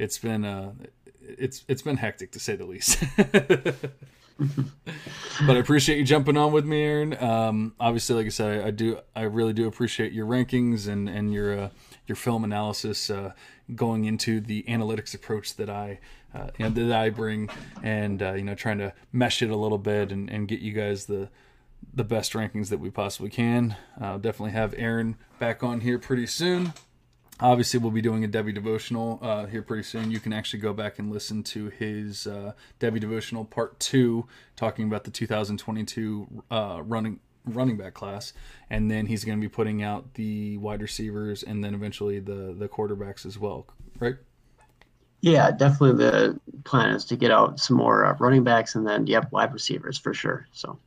it's 0.00 0.18
been 0.18 0.44
uh, 0.44 0.72
it's 1.20 1.64
it's 1.68 1.82
been 1.82 1.98
hectic 1.98 2.32
to 2.32 2.40
say 2.40 2.56
the 2.56 2.64
least. 2.64 3.04
but 3.16 5.56
I 5.56 5.58
appreciate 5.58 5.98
you 5.98 6.04
jumping 6.04 6.38
on 6.38 6.52
with 6.52 6.64
me, 6.64 6.82
Aaron. 6.82 7.22
Um, 7.22 7.74
obviously, 7.78 8.16
like 8.16 8.26
I 8.26 8.30
said, 8.30 8.62
I, 8.62 8.68
I, 8.68 8.70
do 8.70 8.98
I 9.14 9.22
really 9.22 9.52
do 9.52 9.68
appreciate 9.68 10.12
your 10.12 10.26
rankings 10.26 10.88
and 10.88 11.08
and 11.08 11.32
your 11.32 11.58
uh, 11.58 11.68
your 12.06 12.16
film 12.16 12.44
analysis 12.44 13.10
uh, 13.10 13.32
going 13.74 14.06
into 14.06 14.40
the 14.40 14.62
analytics 14.64 15.14
approach 15.14 15.56
that 15.56 15.68
I 15.68 16.00
uh, 16.34 16.48
you 16.58 16.70
that 16.70 16.92
I 16.92 17.10
bring, 17.10 17.50
and 17.82 18.22
uh, 18.22 18.32
you 18.32 18.44
know 18.44 18.54
trying 18.54 18.78
to 18.78 18.94
mesh 19.12 19.42
it 19.42 19.50
a 19.50 19.56
little 19.56 19.78
bit 19.78 20.10
and, 20.10 20.30
and 20.30 20.48
get 20.48 20.60
you 20.60 20.72
guys 20.72 21.04
the 21.04 21.28
the 21.92 22.04
best 22.04 22.32
rankings 22.32 22.70
that 22.70 22.78
we 22.78 22.90
possibly 22.90 23.30
can. 23.30 23.76
I'll 24.00 24.18
definitely 24.18 24.52
have 24.52 24.74
Aaron 24.78 25.16
back 25.38 25.62
on 25.62 25.80
here 25.80 25.98
pretty 25.98 26.26
soon 26.26 26.72
obviously 27.40 27.78
we'll 27.80 27.90
be 27.90 28.02
doing 28.02 28.24
a 28.24 28.28
Devy 28.28 28.54
devotional 28.54 29.18
uh, 29.22 29.46
here 29.46 29.62
pretty 29.62 29.82
soon. 29.82 30.10
You 30.10 30.20
can 30.20 30.32
actually 30.32 30.60
go 30.60 30.72
back 30.72 30.98
and 30.98 31.10
listen 31.10 31.42
to 31.44 31.68
his 31.68 32.26
uh, 32.26 32.52
Devy 32.78 33.00
devotional 33.00 33.44
part 33.44 33.78
two, 33.80 34.26
talking 34.56 34.86
about 34.86 35.04
the 35.04 35.10
2022 35.10 36.44
uh, 36.50 36.82
running 36.84 37.20
running 37.46 37.76
back 37.76 37.94
class, 37.94 38.32
and 38.68 38.90
then 38.90 39.06
he's 39.06 39.24
going 39.24 39.38
to 39.38 39.40
be 39.40 39.48
putting 39.48 39.82
out 39.82 40.14
the 40.14 40.58
wide 40.58 40.82
receivers 40.82 41.42
and 41.42 41.64
then 41.64 41.74
eventually 41.74 42.20
the 42.20 42.54
the 42.56 42.68
quarterbacks 42.68 43.24
as 43.24 43.38
well, 43.38 43.66
right? 43.98 44.16
Yeah, 45.22 45.50
definitely. 45.50 46.04
The 46.04 46.40
plan 46.64 46.94
is 46.94 47.04
to 47.06 47.16
get 47.16 47.30
out 47.30 47.60
some 47.60 47.76
more 47.76 48.04
uh, 48.04 48.16
running 48.18 48.44
backs 48.44 48.74
and 48.74 48.86
then 48.86 49.06
yep, 49.06 49.30
wide 49.32 49.52
receivers 49.52 49.98
for 49.98 50.14
sure. 50.14 50.46
So 50.52 50.78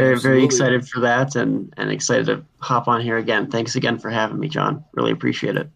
very 0.00 0.14
Absolutely. 0.14 0.38
very 0.38 0.44
excited 0.44 0.88
for 0.88 1.00
that 1.00 1.36
and 1.36 1.72
and 1.76 1.90
excited 1.90 2.26
to 2.26 2.44
hop 2.60 2.88
on 2.88 3.00
here 3.00 3.18
again. 3.18 3.50
Thanks 3.50 3.76
again 3.76 3.98
for 3.98 4.10
having 4.10 4.38
me 4.38 4.48
john. 4.48 4.84
Really 4.92 5.12
appreciate 5.12 5.56
it. 5.56 5.68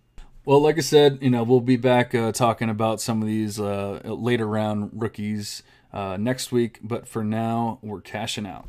Well 0.44 0.60
like 0.60 0.76
i 0.76 0.82
said 0.82 1.18
you 1.20 1.30
know 1.30 1.42
we'll 1.42 1.60
be 1.60 1.76
back 1.76 2.14
uh, 2.14 2.32
talking 2.32 2.68
about 2.68 3.00
some 3.00 3.22
of 3.22 3.28
these 3.28 3.58
uh, 3.60 4.00
later 4.04 4.46
round 4.46 4.90
rookies 4.92 5.62
uh, 5.92 6.16
next 6.18 6.52
week. 6.52 6.80
But 6.82 7.06
for 7.06 7.24
now 7.24 7.78
we're 7.82 8.00
cashing 8.00 8.46
out 8.46 8.66